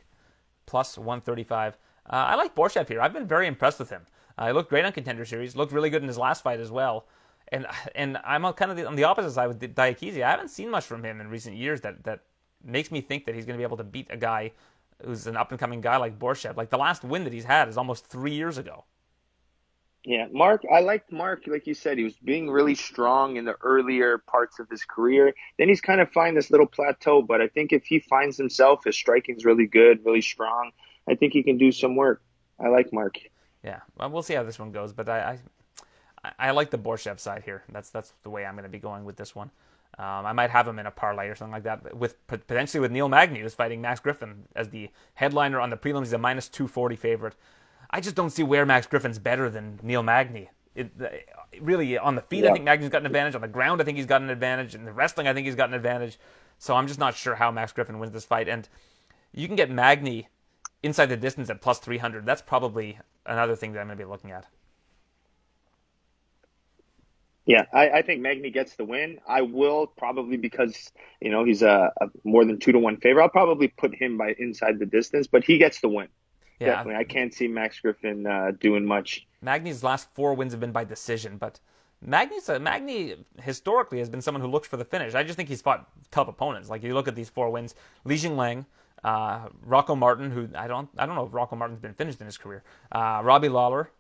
plus 0.66 0.98
135. 0.98 1.74
Uh, 1.74 2.12
I 2.12 2.34
like 2.36 2.54
Borshchev 2.54 2.88
here. 2.88 3.00
I've 3.00 3.12
been 3.12 3.26
very 3.26 3.46
impressed 3.46 3.78
with 3.78 3.90
him. 3.90 4.02
Uh, 4.36 4.48
he 4.48 4.52
looked 4.52 4.70
great 4.70 4.84
on 4.84 4.92
Contender 4.92 5.24
Series. 5.24 5.56
Looked 5.56 5.72
really 5.72 5.90
good 5.90 6.02
in 6.02 6.08
his 6.08 6.18
last 6.18 6.42
fight 6.42 6.60
as 6.60 6.70
well. 6.70 7.06
And 7.50 7.66
and 7.94 8.18
I'm 8.24 8.44
on 8.44 8.52
kind 8.52 8.70
of 8.70 8.76
the, 8.76 8.86
on 8.86 8.94
the 8.94 9.04
opposite 9.04 9.32
side 9.32 9.46
with 9.46 9.60
Diakiese. 9.74 10.22
I 10.22 10.30
haven't 10.30 10.48
seen 10.48 10.70
much 10.70 10.84
from 10.84 11.02
him 11.02 11.20
in 11.20 11.28
recent 11.28 11.56
years 11.56 11.80
that 11.80 12.04
that 12.04 12.20
makes 12.62 12.90
me 12.90 13.00
think 13.00 13.24
that 13.24 13.34
he's 13.34 13.46
going 13.46 13.54
to 13.54 13.58
be 13.58 13.64
able 13.64 13.78
to 13.78 13.84
beat 13.84 14.06
a 14.10 14.16
guy 14.16 14.52
who's 15.04 15.26
an 15.26 15.36
up 15.36 15.50
and 15.50 15.60
coming 15.60 15.80
guy 15.80 15.96
like 15.96 16.18
Borshchev. 16.18 16.56
Like 16.56 16.70
the 16.70 16.78
last 16.78 17.04
win 17.04 17.24
that 17.24 17.32
he's 17.32 17.44
had 17.44 17.68
is 17.68 17.76
almost 17.76 18.06
three 18.06 18.32
years 18.34 18.58
ago. 18.58 18.84
Yeah, 20.04 20.26
Mark, 20.32 20.62
I 20.72 20.80
liked 20.80 21.12
Mark, 21.12 21.42
like 21.46 21.66
you 21.66 21.74
said, 21.74 21.98
he 21.98 22.04
was 22.04 22.14
being 22.14 22.48
really 22.48 22.74
strong 22.74 23.36
in 23.36 23.44
the 23.44 23.56
earlier 23.62 24.18
parts 24.18 24.58
of 24.58 24.68
his 24.70 24.84
career. 24.84 25.34
Then 25.58 25.68
he's 25.68 25.80
kind 25.80 26.00
of 26.00 26.10
find 26.12 26.36
this 26.36 26.50
little 26.50 26.66
plateau, 26.66 27.20
but 27.20 27.42
I 27.42 27.48
think 27.48 27.72
if 27.72 27.84
he 27.84 27.98
finds 27.98 28.36
himself, 28.38 28.84
his 28.84 28.96
striking's 28.96 29.44
really 29.44 29.66
good, 29.66 30.04
really 30.06 30.22
strong. 30.22 30.70
I 31.08 31.14
think 31.14 31.32
he 31.32 31.42
can 31.42 31.58
do 31.58 31.72
some 31.72 31.96
work. 31.96 32.22
I 32.58 32.68
like 32.68 32.92
Mark. 32.92 33.16
Yeah, 33.62 33.80
well, 33.96 34.08
we'll 34.10 34.22
see 34.22 34.34
how 34.34 34.44
this 34.44 34.58
one 34.58 34.70
goes, 34.70 34.92
but 34.92 35.08
I, 35.08 35.38
I, 36.24 36.32
I 36.38 36.50
like 36.52 36.70
the 36.70 36.78
Borshchev 36.78 37.18
side 37.18 37.42
here. 37.44 37.64
That's 37.70 37.90
that's 37.90 38.14
the 38.22 38.30
way 38.30 38.46
I'm 38.46 38.54
going 38.54 38.62
to 38.62 38.70
be 38.70 38.78
going 38.78 39.04
with 39.04 39.16
this 39.16 39.34
one. 39.34 39.50
Um, 39.96 40.26
I 40.26 40.32
might 40.32 40.50
have 40.50 40.68
him 40.68 40.78
in 40.78 40.86
a 40.86 40.90
parlay 40.90 41.28
or 41.28 41.34
something 41.34 41.52
like 41.52 41.64
that, 41.64 41.96
with 41.96 42.24
potentially 42.28 42.80
with 42.80 42.92
Neil 42.92 43.08
Magny, 43.08 43.40
who's 43.40 43.54
fighting 43.54 43.80
Max 43.80 43.98
Griffin 43.98 44.44
as 44.54 44.68
the 44.68 44.90
headliner 45.14 45.60
on 45.60 45.70
the 45.70 45.76
prelims. 45.76 46.04
He's 46.04 46.12
a 46.12 46.18
minus 46.18 46.48
240 46.48 46.94
favorite. 46.94 47.34
I 47.90 48.00
just 48.00 48.14
don't 48.14 48.30
see 48.30 48.42
where 48.42 48.66
Max 48.66 48.86
Griffin's 48.86 49.18
better 49.18 49.50
than 49.50 49.80
Neil 49.82 50.02
Magny. 50.02 50.50
It, 50.74 50.92
really, 51.60 51.98
on 51.98 52.14
the 52.14 52.22
feet, 52.22 52.44
yeah. 52.44 52.50
I 52.50 52.52
think 52.52 52.64
Magny's 52.64 52.90
got 52.90 53.02
an 53.02 53.06
advantage. 53.06 53.34
On 53.34 53.40
the 53.40 53.48
ground, 53.48 53.80
I 53.80 53.84
think 53.84 53.96
he's 53.96 54.06
got 54.06 54.22
an 54.22 54.30
advantage. 54.30 54.74
In 54.74 54.84
the 54.84 54.92
wrestling, 54.92 55.26
I 55.26 55.34
think 55.34 55.46
he's 55.46 55.56
got 55.56 55.68
an 55.68 55.74
advantage. 55.74 56.18
So 56.58 56.74
I'm 56.74 56.86
just 56.86 57.00
not 57.00 57.16
sure 57.16 57.34
how 57.34 57.50
Max 57.50 57.72
Griffin 57.72 57.98
wins 57.98 58.12
this 58.12 58.24
fight. 58.24 58.48
And 58.48 58.68
you 59.32 59.46
can 59.46 59.56
get 59.56 59.70
Magny 59.70 60.28
inside 60.82 61.06
the 61.06 61.16
distance 61.16 61.50
at 61.50 61.60
plus 61.60 61.78
300. 61.78 62.24
That's 62.24 62.42
probably 62.42 62.98
another 63.26 63.56
thing 63.56 63.72
that 63.72 63.80
I'm 63.80 63.88
going 63.88 63.98
to 63.98 64.04
be 64.04 64.08
looking 64.08 64.30
at. 64.30 64.46
Yeah, 67.48 67.64
I, 67.72 67.88
I, 67.88 68.02
think 68.02 68.20
Magny 68.20 68.50
gets 68.50 68.76
the 68.76 68.84
win. 68.84 69.20
I 69.26 69.40
will 69.40 69.86
probably 69.86 70.36
because 70.36 70.92
you 71.22 71.30
know 71.30 71.44
he's 71.44 71.62
a, 71.62 71.90
a, 71.98 72.08
more 72.22 72.44
than 72.44 72.58
two 72.58 72.72
to 72.72 72.78
one 72.78 72.98
favorite. 72.98 73.22
I'll 73.22 73.30
probably 73.30 73.68
put 73.68 73.94
him 73.94 74.18
by 74.18 74.34
inside 74.38 74.78
the 74.78 74.84
distance, 74.84 75.26
but 75.26 75.44
he 75.44 75.56
gets 75.56 75.80
the 75.80 75.88
win. 75.88 76.08
Yeah. 76.60 76.66
Definitely. 76.66 76.96
I 76.96 77.04
can't 77.04 77.32
see 77.32 77.48
Max 77.48 77.80
Griffin 77.80 78.26
uh, 78.26 78.52
doing 78.60 78.84
much. 78.84 79.26
Magny's 79.40 79.82
last 79.82 80.08
four 80.12 80.34
wins 80.34 80.52
have 80.52 80.60
been 80.60 80.72
by 80.72 80.84
decision, 80.84 81.38
but 81.38 81.58
Magny's 82.02 82.50
uh, 82.50 82.58
Magny 82.58 83.16
historically 83.40 83.98
has 84.00 84.10
been 84.10 84.20
someone 84.20 84.42
who 84.42 84.48
looks 84.48 84.68
for 84.68 84.76
the 84.76 84.84
finish. 84.84 85.14
I 85.14 85.22
just 85.22 85.36
think 85.36 85.48
he's 85.48 85.62
fought 85.62 85.88
tough 86.10 86.28
opponents. 86.28 86.68
Like 86.68 86.82
you 86.82 86.92
look 86.92 87.08
at 87.08 87.16
these 87.16 87.30
four 87.30 87.48
wins, 87.48 87.74
Li 88.04 88.16
Jingliang, 88.16 88.66
uh, 89.04 89.48
Rocco 89.64 89.94
Martin, 89.94 90.30
who 90.30 90.50
I 90.54 90.68
don't 90.68 90.90
I 90.98 91.06
don't 91.06 91.14
know 91.14 91.24
if 91.24 91.32
Rocco 91.32 91.56
Martin's 91.56 91.80
been 91.80 91.94
finished 91.94 92.20
in 92.20 92.26
his 92.26 92.36
career, 92.36 92.62
uh, 92.92 93.22
Robbie 93.24 93.48
Lawler, 93.48 93.90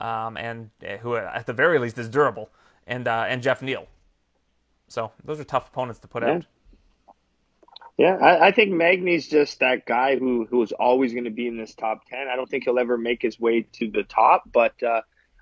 um, 0.00 0.36
and 0.36 0.70
uh, 0.84 0.96
who 0.96 1.14
at 1.14 1.46
the 1.46 1.52
very 1.52 1.78
least 1.78 1.98
is 1.98 2.08
durable, 2.08 2.50
and 2.86 3.08
uh, 3.08 3.26
and 3.28 3.42
Geoff 3.42 3.62
Neal. 3.62 3.86
So 4.88 5.12
those 5.24 5.40
are 5.40 5.44
tough 5.44 5.68
opponents 5.68 6.00
to 6.00 6.08
put 6.08 6.22
yeah. 6.22 6.30
out. 6.30 6.46
Yeah, 7.98 8.16
I, 8.16 8.48
I 8.48 8.52
think 8.52 8.72
Magny's 8.72 9.26
just 9.26 9.58
that 9.60 9.86
guy 9.86 10.16
who 10.16 10.46
who 10.46 10.62
is 10.62 10.72
always 10.72 11.12
going 11.12 11.24
to 11.24 11.30
be 11.30 11.46
in 11.46 11.56
this 11.56 11.74
top 11.74 12.06
ten. 12.08 12.28
I 12.28 12.36
don't 12.36 12.48
think 12.48 12.64
he'll 12.64 12.78
ever 12.78 12.98
make 12.98 13.22
his 13.22 13.40
way 13.40 13.66
to 13.72 13.90
the 13.90 14.02
top, 14.02 14.42
but 14.52 14.80
uh, 14.82 15.00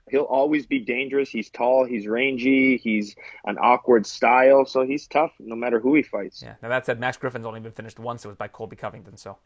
he'll 0.09 0.23
always 0.23 0.65
be 0.67 0.79
dangerous. 0.79 1.31
He's 1.31 1.51
tall, 1.51 1.85
he's 1.85 2.07
rangy, 2.07 2.77
he's 2.77 3.17
an 3.45 3.59
awkward 3.59 4.07
style, 4.07 4.65
so 4.67 4.87
he's 4.87 5.07
tough 5.07 5.33
no 5.41 5.57
matter 5.57 5.81
who 5.81 5.95
he 5.97 6.03
fights. 6.03 6.43
Yeah. 6.43 6.55
Now 6.63 6.69
that 6.69 6.87
said, 6.87 7.01
Max 7.01 7.17
Griffin's 7.17 7.47
only 7.47 7.61
been 7.61 7.73
finished 7.73 7.99
once. 7.99 8.25
It 8.25 8.29
was 8.29 8.37
by 8.37 8.49
Colby 8.49 8.77
Covington, 8.77 9.17
so 9.17 9.37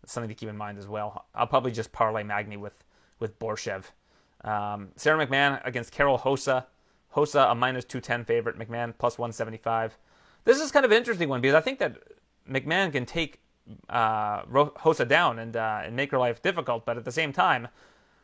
that's 0.00 0.12
something 0.12 0.28
to 0.28 0.34
keep 0.34 0.48
in 0.48 0.56
mind 0.56 0.78
as 0.78 0.88
well. 0.88 1.26
I'll 1.34 1.46
probably 1.46 1.72
just 1.72 1.92
parlay 1.92 2.22
Magny 2.22 2.56
with 2.56 2.74
with 3.20 3.38
Borshchev. 3.38 3.84
Um, 4.44 4.88
Sarah 4.96 5.26
McMahon 5.26 5.60
against 5.66 5.92
Karol 5.92 6.20
Rosa. 6.24 6.66
Rosa 7.16 7.46
a 7.50 7.54
minus 7.54 7.84
two 7.84 8.00
ten 8.00 8.24
favorite. 8.24 8.58
McMahon 8.58 8.92
plus 8.98 9.18
one 9.18 9.32
seventy 9.32 9.56
five. 9.56 9.96
This 10.44 10.60
is 10.60 10.70
kind 10.70 10.84
of 10.84 10.92
an 10.92 10.98
interesting 10.98 11.28
one 11.28 11.40
because 11.40 11.54
I 11.54 11.60
think 11.60 11.78
that 11.78 11.96
McMahon 12.48 12.92
can 12.92 13.06
take 13.06 13.40
uh, 13.88 14.42
Rosa 14.48 15.04
down 15.04 15.38
and 15.38 15.56
uh, 15.56 15.80
and 15.84 15.96
make 15.96 16.10
her 16.12 16.18
life 16.18 16.42
difficult, 16.42 16.84
but 16.84 16.96
at 16.96 17.04
the 17.04 17.12
same 17.12 17.32
time, 17.32 17.68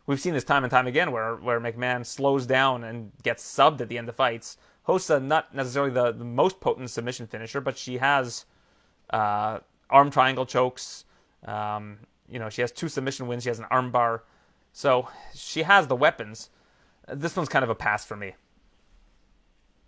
we've 0.06 0.20
seen 0.20 0.34
this 0.34 0.44
time 0.44 0.62
and 0.62 0.70
time 0.70 0.86
again 0.86 1.10
where 1.10 1.36
where 1.36 1.60
McMahon 1.60 2.04
slows 2.06 2.46
down 2.46 2.84
and 2.84 3.10
gets 3.22 3.42
subbed 3.42 3.80
at 3.80 3.88
the 3.88 3.98
end 3.98 4.08
of 4.08 4.14
fights. 4.14 4.56
Rosa 4.86 5.20
not 5.20 5.54
necessarily 5.54 5.92
the, 5.92 6.12
the 6.12 6.24
most 6.24 6.60
potent 6.60 6.90
submission 6.90 7.26
finisher, 7.26 7.60
but 7.60 7.78
she 7.78 7.98
has 7.98 8.44
uh, 9.10 9.60
arm 9.90 10.10
triangle 10.10 10.44
chokes. 10.44 11.04
Um, 11.44 11.98
you 12.28 12.38
know, 12.38 12.48
she 12.48 12.62
has 12.62 12.72
two 12.72 12.88
submission 12.88 13.26
wins. 13.26 13.42
She 13.44 13.48
has 13.48 13.58
an 13.58 13.66
armbar, 13.70 14.20
so 14.72 15.08
she 15.34 15.62
has 15.62 15.86
the 15.86 15.96
weapons. 15.96 16.50
This 17.08 17.36
one's 17.36 17.48
kind 17.48 17.62
of 17.62 17.70
a 17.70 17.74
pass 17.74 18.04
for 18.04 18.16
me. 18.16 18.34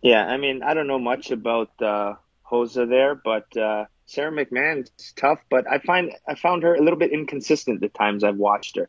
Yeah, 0.05 0.27
I 0.27 0.37
mean, 0.37 0.62
I 0.62 0.75
don't 0.75 0.87
know 0.87 0.99
much 0.99 1.31
about 1.31 1.71
uh, 1.81 2.17
Rosa 2.53 2.85
there, 2.85 3.14
but 3.14 3.57
uh, 3.57 3.87
Sarah 4.05 4.31
McMahon's 4.31 4.90
tough, 5.17 5.40
but 5.49 5.67
I 5.67 5.79
find 5.79 6.12
I 6.29 6.35
found 6.35 6.62
her 6.62 6.75
a 6.75 6.83
little 6.83 6.99
bit 6.99 7.11
inconsistent 7.11 7.81
the 7.81 7.88
times 7.88 8.23
I've 8.23 8.37
watched 8.37 8.77
her. 8.77 8.88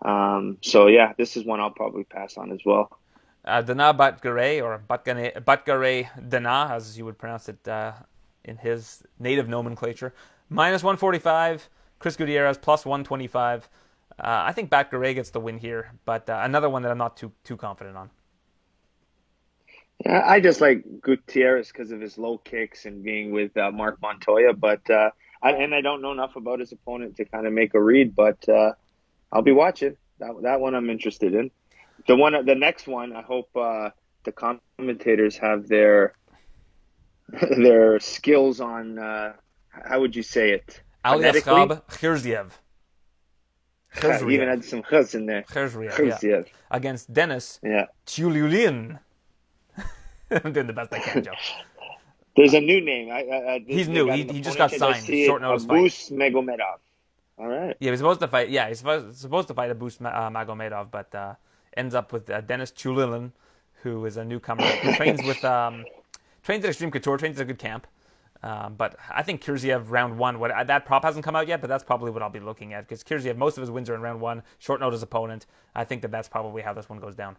Um, 0.00 0.56
so 0.62 0.86
yeah, 0.86 1.12
this 1.18 1.36
is 1.36 1.44
one 1.44 1.60
I'll 1.60 1.70
probably 1.70 2.04
pass 2.04 2.38
on 2.38 2.50
as 2.50 2.60
well. 2.64 2.98
Uh, 3.44 3.60
Dana 3.60 3.92
Batgerel 3.92 4.62
or 4.62 4.82
Batgerel 4.88 6.08
Dana, 6.30 6.70
as 6.72 6.96
you 6.96 7.04
would 7.04 7.18
pronounce 7.18 7.50
it 7.50 7.68
uh, 7.68 7.92
in 8.42 8.56
his 8.56 9.02
native 9.18 9.50
nomenclature, 9.50 10.14
minus 10.48 10.82
145. 10.82 11.68
Chris 11.98 12.16
Gutierrez 12.16 12.56
plus 12.56 12.86
125. 12.86 13.68
Uh, 14.18 14.44
I 14.48 14.52
think 14.52 14.70
Batgerel 14.70 15.14
gets 15.14 15.28
the 15.28 15.40
win 15.40 15.58
here, 15.58 15.92
but 16.06 16.30
uh, 16.30 16.40
another 16.42 16.70
one 16.70 16.80
that 16.84 16.90
I'm 16.90 16.96
not 16.96 17.18
too 17.18 17.32
too 17.44 17.58
confident 17.58 17.98
on. 17.98 18.08
I 20.06 20.40
just 20.40 20.60
like 20.60 20.84
Gutierrez 21.02 21.68
because 21.72 21.90
of 21.90 22.00
his 22.00 22.18
low 22.18 22.38
kicks 22.38 22.84
and 22.86 23.02
being 23.02 23.32
with 23.32 23.56
uh, 23.56 23.72
Mark 23.72 24.00
Montoya, 24.00 24.52
but 24.52 24.88
uh, 24.88 25.10
I, 25.42 25.50
and 25.50 25.74
I 25.74 25.80
don't 25.80 26.02
know 26.02 26.12
enough 26.12 26.36
about 26.36 26.60
his 26.60 26.70
opponent 26.70 27.16
to 27.16 27.24
kind 27.24 27.46
of 27.46 27.52
make 27.52 27.74
a 27.74 27.82
read, 27.82 28.14
but 28.14 28.48
uh, 28.48 28.72
I'll 29.32 29.42
be 29.42 29.52
watching 29.52 29.96
that. 30.20 30.30
That 30.42 30.60
one 30.60 30.76
I'm 30.76 30.88
interested 30.88 31.34
in. 31.34 31.50
The 32.06 32.14
one, 32.14 32.44
the 32.44 32.54
next 32.54 32.86
one, 32.86 33.14
I 33.14 33.22
hope 33.22 33.50
uh, 33.56 33.90
the 34.24 34.32
commentators 34.32 35.36
have 35.38 35.66
their 35.66 36.14
their 37.56 37.98
skills 37.98 38.60
on. 38.60 38.98
Uh, 38.98 39.32
how 39.70 40.00
would 40.00 40.14
you 40.14 40.22
say 40.22 40.50
it? 40.50 40.80
Aliaskab 41.04 41.82
Khirziev. 41.88 42.50
Even 44.30 44.48
had 44.48 44.64
some 44.64 44.82
khuz 44.82 45.14
in 45.14 45.26
there. 45.26 45.42
Khirziev, 45.42 46.22
yeah. 46.22 46.42
Against 46.70 47.12
Dennis 47.12 47.58
yeah. 47.62 47.86
Tchululin. 48.06 48.98
I'm 50.44 50.52
doing 50.52 50.66
the 50.66 50.72
best 50.72 50.92
I 50.92 50.98
can, 50.98 51.22
Joe. 51.22 51.32
There's 52.36 52.54
a 52.54 52.60
new 52.60 52.80
name. 52.80 53.10
I, 53.10 53.64
he's 53.66 53.88
new. 53.88 54.10
He, 54.10 54.22
he 54.22 54.40
just 54.40 54.58
got 54.58 54.70
signed. 54.70 55.04
Short 55.04 55.42
notice 55.42 55.64
Abus 55.64 56.08
fight. 56.08 56.18
Magomedov. 56.18 56.78
All 57.36 57.48
right. 57.48 57.76
Yeah, 57.80 57.90
he's 57.90 57.98
supposed 57.98 58.20
to 58.20 58.28
fight. 58.28 58.48
Yeah, 58.48 58.68
he's 58.68 58.78
supposed, 58.78 59.16
supposed 59.16 59.48
to 59.48 59.54
fight 59.54 59.76
Abus 59.76 60.00
uh, 60.00 60.30
Magomedov, 60.30 60.90
but 60.92 61.12
uh, 61.14 61.34
ends 61.76 61.96
up 61.96 62.12
with 62.12 62.30
uh, 62.30 62.40
Dennis 62.42 62.70
Chulilin, 62.70 63.32
who 63.82 64.04
is 64.06 64.16
a 64.16 64.24
newcomer. 64.24 64.62
Who 64.62 64.94
trains 64.94 65.20
with 65.24 65.44
um, 65.44 65.84
trains 66.44 66.64
at 66.64 66.70
Extreme 66.70 66.92
Couture. 66.92 67.18
Trains 67.18 67.38
at 67.38 67.42
a 67.42 67.44
good 67.44 67.58
camp. 67.58 67.88
Um, 68.42 68.74
but 68.76 68.96
I 69.10 69.24
think 69.24 69.42
Khirziev 69.42 69.90
round 69.90 70.16
one. 70.16 70.38
What 70.38 70.52
that 70.68 70.86
prop 70.86 71.04
hasn't 71.04 71.24
come 71.24 71.34
out 71.34 71.48
yet, 71.48 71.60
but 71.60 71.66
that's 71.66 71.82
probably 71.82 72.12
what 72.12 72.22
I'll 72.22 72.30
be 72.30 72.38
looking 72.38 72.72
at 72.72 72.86
because 72.86 73.02
Khirziev 73.02 73.36
most 73.36 73.56
of 73.56 73.62
his 73.62 73.70
wins 73.70 73.90
are 73.90 73.96
in 73.96 74.00
round 74.00 74.20
one. 74.20 74.42
Short 74.58 74.80
notice 74.80 75.02
opponent. 75.02 75.46
I 75.74 75.84
think 75.84 76.02
that 76.02 76.12
that's 76.12 76.28
probably 76.28 76.62
how 76.62 76.72
this 76.72 76.88
one 76.88 77.00
goes 77.00 77.16
down. 77.16 77.36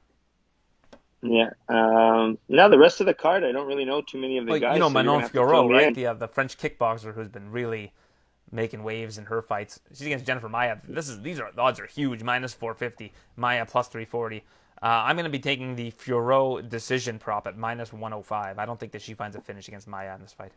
Yeah. 1.22 1.50
Um, 1.68 2.38
now 2.48 2.70
the 2.70 2.80
rest 2.80 3.02
of 3.02 3.08
the 3.08 3.14
card, 3.14 3.44
I 3.44 3.52
don't 3.52 3.68
really 3.68 3.86
know 3.86 4.02
too 4.02 4.18
many 4.18 4.38
of 4.38 4.46
the 4.46 4.52
well, 4.52 4.60
guys. 4.60 4.74
You 4.76 4.80
know 4.80 4.88
so 4.88 4.94
Manon 4.94 5.22
Fiorot, 5.24 5.70
right? 5.70 5.94
The 5.94 6.08
uh, 6.08 6.14
the 6.14 6.28
French 6.28 6.58
kickboxer 6.58 7.14
who's 7.14 7.28
been 7.28 7.52
really 7.52 7.92
making 8.52 8.84
waves 8.84 9.18
in 9.18 9.26
her 9.26 9.42
fights. 9.42 9.80
She's 9.90 10.06
against 10.06 10.26
Jennifer 10.26 10.50
Maia. 10.50 10.78
This 10.88 11.10
is 11.10 11.22
these 11.22 11.40
are 11.40 11.52
the 11.52 11.62
odds 11.62 11.80
are 11.80 11.86
huge. 11.86 12.24
Minus 12.24 12.54
450, 12.54 13.12
Maia 13.36 13.66
plus 13.66 13.88
340. 13.88 14.44
Uh, 14.82 14.86
I'm 14.86 15.18
going 15.18 15.26
to 15.26 15.30
be 15.30 15.40
taking 15.40 15.76
the 15.76 15.92
Fiorot 15.92 16.70
decision 16.70 17.20
prop 17.20 17.48
at 17.48 17.58
minus 17.58 17.92
105. 17.92 18.58
I 18.58 18.66
don't 18.66 18.80
think 18.80 18.94
that 18.94 19.02
she 19.02 19.14
finds 19.14 19.36
a 19.36 19.42
finish 19.42 19.68
against 19.68 19.90
Maia 19.90 20.16
in 20.16 20.22
this 20.22 20.32
fight. 20.32 20.54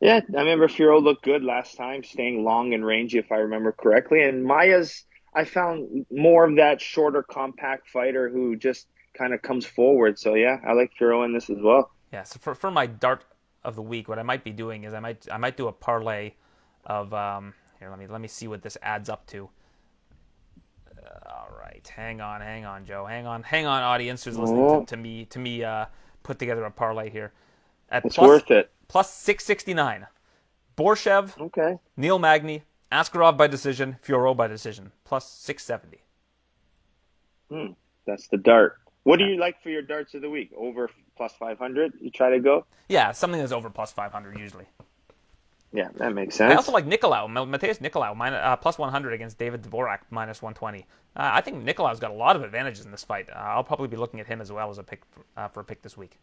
Yeah, 0.00 0.20
I 0.36 0.40
remember 0.40 0.68
Fiorot 0.68 1.02
looked 1.02 1.24
good 1.24 1.42
last 1.42 1.78
time, 1.78 2.04
staying 2.04 2.44
long 2.44 2.74
and 2.74 2.84
rangy, 2.84 3.16
if 3.16 3.32
I 3.32 3.36
remember 3.36 3.72
correctly. 3.72 4.22
And 4.22 4.44
Maia's, 4.44 5.04
I 5.34 5.44
found 5.44 6.04
more 6.10 6.44
of 6.44 6.56
that 6.56 6.82
shorter, 6.82 7.22
compact 7.22 7.88
fighter 7.88 8.28
who 8.28 8.56
just 8.56 8.86
kind 9.16 9.32
of 9.34 9.42
comes 9.42 9.66
forward. 9.66 10.18
So 10.18 10.34
yeah, 10.34 10.58
I 10.66 10.72
like 10.72 10.92
Fiorot 10.98 11.24
in 11.24 11.32
this 11.32 11.50
as 11.50 11.58
well. 11.60 11.90
Yeah. 12.12 12.22
So 12.22 12.38
for 12.40 12.54
for 12.54 12.70
my 12.70 12.86
dart 12.86 13.24
of 13.64 13.74
the 13.74 13.82
week, 13.82 14.08
what 14.08 14.18
I 14.18 14.22
might 14.22 14.44
be 14.44 14.52
doing 14.52 14.84
is 14.84 14.94
I 14.94 15.00
might 15.00 15.26
I 15.30 15.38
might 15.38 15.56
do 15.56 15.68
a 15.68 15.72
parlay 15.72 16.32
of 16.84 17.12
um 17.12 17.54
here. 17.78 17.90
Let 17.90 17.98
me 17.98 18.06
let 18.06 18.20
me 18.20 18.28
see 18.28 18.48
what 18.48 18.62
this 18.62 18.76
adds 18.82 19.08
up 19.08 19.26
to. 19.28 19.48
Uh, 20.98 21.30
all 21.30 21.56
right, 21.58 21.86
hang 21.94 22.20
on, 22.20 22.40
hang 22.40 22.64
on, 22.64 22.84
Joe, 22.84 23.06
hang 23.06 23.26
on, 23.26 23.42
hang 23.42 23.66
on, 23.66 23.82
audience 23.82 24.24
who's 24.24 24.36
listening 24.36 24.80
to, 24.80 24.86
to, 24.86 24.96
me 24.96 25.24
to 25.26 25.38
me 25.38 25.62
uh, 25.62 25.86
put 26.22 26.38
together 26.38 26.64
a 26.64 26.70
parlay 26.70 27.10
here. 27.10 27.32
At 27.90 28.04
it's 28.04 28.16
plus, 28.16 28.26
worth 28.26 28.50
it. 28.50 28.70
Plus 28.88 29.12
six 29.12 29.44
sixty 29.44 29.74
nine. 29.74 30.06
Borshchev. 30.76 31.40
Okay. 31.40 31.78
Neil 31.96 32.18
Magny. 32.18 32.62
Askarov 32.92 33.36
by 33.36 33.46
decision. 33.46 33.96
Fiorot 34.04 34.36
by 34.36 34.46
decision. 34.46 34.92
Plus 35.04 35.28
six 35.28 35.64
seventy. 35.64 36.02
Hmm. 37.50 37.72
That's 38.06 38.28
the 38.28 38.36
dart. 38.36 38.78
What 39.06 39.20
do 39.20 39.24
you 39.24 39.36
like 39.36 39.62
for 39.62 39.70
your 39.70 39.82
darts 39.82 40.14
of 40.14 40.22
the 40.22 40.28
week? 40.28 40.50
Over 40.56 40.90
plus 41.16 41.32
500? 41.38 41.92
You 42.00 42.10
try 42.10 42.30
to 42.30 42.40
go? 42.40 42.66
Yeah, 42.88 43.12
something 43.12 43.38
that's 43.38 43.52
over 43.52 43.70
plus 43.70 43.92
500 43.92 44.36
usually. 44.36 44.64
Yeah, 45.72 45.90
that 45.98 46.12
makes 46.12 46.34
sense. 46.34 46.52
I 46.52 46.56
also 46.56 46.72
like 46.72 46.86
Nicolau, 46.86 47.28
Matheus 47.28 47.78
Nicolau, 47.78 48.16
minus, 48.16 48.40
uh, 48.42 48.56
plus 48.56 48.78
100 48.78 49.12
against 49.12 49.38
David 49.38 49.62
Dvorak, 49.62 50.00
minus 50.10 50.42
120. 50.42 50.80
Uh, 50.80 50.82
I 51.14 51.40
think 51.40 51.64
Nicolau's 51.64 52.00
got 52.00 52.10
a 52.10 52.14
lot 52.14 52.34
of 52.34 52.42
advantages 52.42 52.84
in 52.84 52.90
this 52.90 53.04
fight. 53.04 53.30
Uh, 53.30 53.38
I'll 53.38 53.62
probably 53.62 53.86
be 53.86 53.96
looking 53.96 54.18
at 54.18 54.26
him 54.26 54.40
as 54.40 54.50
well 54.50 54.70
as 54.70 54.78
a 54.78 54.82
pick 54.82 55.02
for, 55.12 55.24
uh, 55.36 55.46
for 55.46 55.60
a 55.60 55.64
pick 55.64 55.82
this 55.82 55.96
week. 55.96 56.18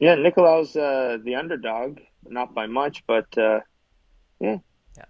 Yeah, 0.00 0.16
Nicolau's 0.16 0.74
uh, 0.74 1.18
the 1.22 1.36
underdog, 1.36 2.00
not 2.28 2.54
by 2.56 2.66
much, 2.66 3.04
but 3.06 3.38
uh, 3.38 3.60
yeah. 4.40 4.58
Yeah. 4.96 5.04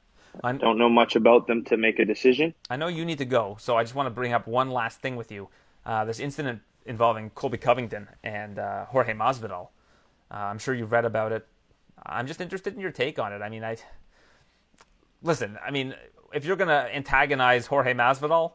I 0.44 0.53
don't 0.53 0.76
know 0.76 0.90
much 0.90 1.16
about 1.16 1.46
them 1.46 1.64
to 1.64 1.78
make 1.78 1.98
a 1.98 2.05
decision. 2.05 2.53
I 2.68 2.76
know 2.76 2.88
you 2.88 3.07
need 3.07 3.18
to 3.18 3.24
go, 3.24 3.57
so 3.59 3.78
I 3.78 3.84
just 3.84 3.94
want 3.94 4.07
to 4.07 4.11
bring 4.11 4.34
up 4.34 4.46
one 4.46 4.70
last 4.70 5.00
thing 5.00 5.16
with 5.16 5.32
you. 5.32 5.48
Uh, 5.85 6.05
this 6.05 6.20
incident 6.20 6.61
involving 6.87 7.30
Colby 7.30 7.59
Covington 7.59 8.09
and 8.22 8.59
uh, 8.59 8.87
Jorge 8.87 9.14
Masvidal. 9.14 9.68
Uh, 10.30 10.35
I'm 10.35 10.59
sure 10.59 10.74
you've 10.74 10.93
read 10.93 11.05
about 11.05 11.33
it. 11.33 11.47
I'm 12.05 12.26
just 12.26 12.41
interested 12.41 12.74
in 12.74 12.80
your 12.80 12.91
take 12.91 13.18
on 13.18 13.33
it. 13.33 13.43
I 13.43 13.49
mean, 13.49 13.64
I 13.64 13.76
listen. 15.22 15.59
I 15.64 15.70
mean, 15.70 15.95
if 16.33 16.45
you're 16.45 16.57
going 16.57 16.68
to 16.68 16.95
antagonize 16.95 17.66
Jorge 17.66 17.95
Masvidal, 17.95 18.53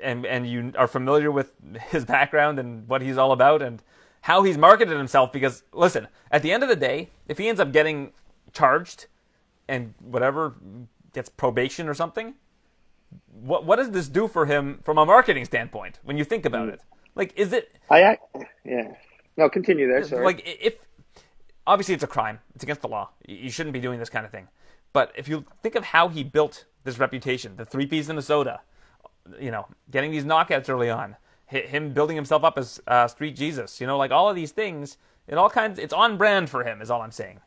and 0.00 0.26
and 0.26 0.46
you 0.48 0.72
are 0.76 0.86
familiar 0.86 1.30
with 1.30 1.52
his 1.90 2.04
background 2.04 2.58
and 2.58 2.86
what 2.88 3.02
he's 3.02 3.18
all 3.18 3.32
about 3.32 3.62
and 3.62 3.82
how 4.22 4.42
he's 4.42 4.58
marketed 4.58 4.96
himself, 4.96 5.32
because 5.32 5.64
listen, 5.72 6.08
at 6.30 6.42
the 6.42 6.52
end 6.52 6.62
of 6.62 6.68
the 6.68 6.76
day, 6.76 7.10
if 7.28 7.38
he 7.38 7.48
ends 7.48 7.60
up 7.60 7.72
getting 7.72 8.12
charged 8.52 9.06
and 9.68 9.94
whatever 10.00 10.54
gets 11.12 11.28
probation 11.28 11.88
or 11.88 11.94
something, 11.94 12.34
what 13.26 13.64
what 13.64 13.76
does 13.76 13.90
this 13.90 14.08
do 14.08 14.28
for 14.28 14.46
him 14.46 14.80
from 14.84 14.98
a 14.98 15.06
marketing 15.06 15.44
standpoint 15.44 15.98
when 16.02 16.16
you 16.16 16.24
think 16.24 16.44
about 16.44 16.68
it? 16.68 16.80
Like, 17.14 17.32
is 17.36 17.52
it? 17.52 17.76
I 17.90 18.18
yeah. 18.64 18.94
No, 19.36 19.48
continue 19.48 19.88
there. 19.88 20.04
Sorry. 20.04 20.24
Like, 20.24 20.42
if 20.44 20.74
obviously 21.66 21.94
it's 21.94 22.04
a 22.04 22.08
crime, 22.08 22.40
it's 22.54 22.62
against 22.62 22.82
the 22.82 22.88
law. 22.88 23.10
You 23.26 23.50
shouldn't 23.50 23.72
be 23.72 23.80
doing 23.80 23.98
this 23.98 24.10
kind 24.10 24.26
of 24.26 24.32
thing. 24.32 24.48
But 24.92 25.12
if 25.16 25.28
you 25.28 25.44
think 25.62 25.74
of 25.76 25.84
how 25.84 26.08
he 26.08 26.24
built 26.24 26.64
this 26.84 26.98
reputation, 26.98 27.56
the 27.56 27.64
three 27.64 27.86
P's 27.86 28.08
in 28.08 28.16
the 28.16 28.22
soda, 28.22 28.60
you 29.38 29.50
know, 29.50 29.66
getting 29.90 30.10
these 30.10 30.24
knockouts 30.24 30.68
early 30.68 30.90
on, 30.90 31.16
him 31.46 31.92
building 31.92 32.16
himself 32.16 32.44
up 32.44 32.58
as 32.58 32.80
uh, 32.86 33.08
Street 33.08 33.36
Jesus, 33.36 33.80
you 33.80 33.86
know, 33.86 33.96
like 33.96 34.10
all 34.10 34.28
of 34.28 34.36
these 34.36 34.52
things, 34.52 34.98
it 35.26 35.34
all 35.34 35.50
kinds, 35.50 35.78
it's 35.78 35.92
on 35.92 36.16
brand 36.16 36.50
for 36.50 36.64
him, 36.64 36.80
is 36.80 36.90
all 36.90 37.02
I'm 37.02 37.10
saying. 37.10 37.40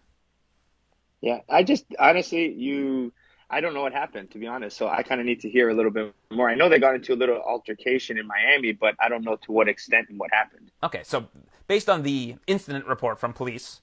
Yeah, 1.22 1.40
I 1.50 1.64
just 1.64 1.86
honestly, 2.00 2.52
you 2.52 3.14
I 3.50 3.62
don't 3.62 3.74
know 3.74 3.82
what 3.82 3.94
happened, 3.94 4.32
to 4.32 4.38
be 4.38 4.48
honest. 4.48 4.78
So 4.78 4.88
I 4.88 5.04
kind 5.04 5.22
of 5.22 5.28
need 5.28 5.42
to 5.42 5.50
hear 5.50 5.70
a 5.70 5.74
little 5.74 5.92
bit 5.92 6.14
more. 6.32 6.50
I 6.50 6.56
know 6.56 6.70
they 6.70 6.80
got 6.80 6.96
into 6.96 7.14
a 7.14 7.16
little 7.16 7.42
altercation 7.42 8.18
in 8.18 8.28
Miami, 8.28 8.72
but 8.72 8.96
I 9.00 9.10
don't 9.10 9.24
know 9.24 9.36
to 9.36 9.52
what 9.52 9.68
extent 9.68 10.10
and 10.10 10.20
what 10.20 10.32
happened. 10.32 10.72
Okay, 10.82 11.02
so 11.04 11.28
based 11.68 11.90
on 11.90 12.04
the 12.04 12.36
incident 12.48 12.88
report 12.88 13.20
from 13.20 13.34
police, 13.34 13.82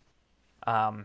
um, 0.67 1.05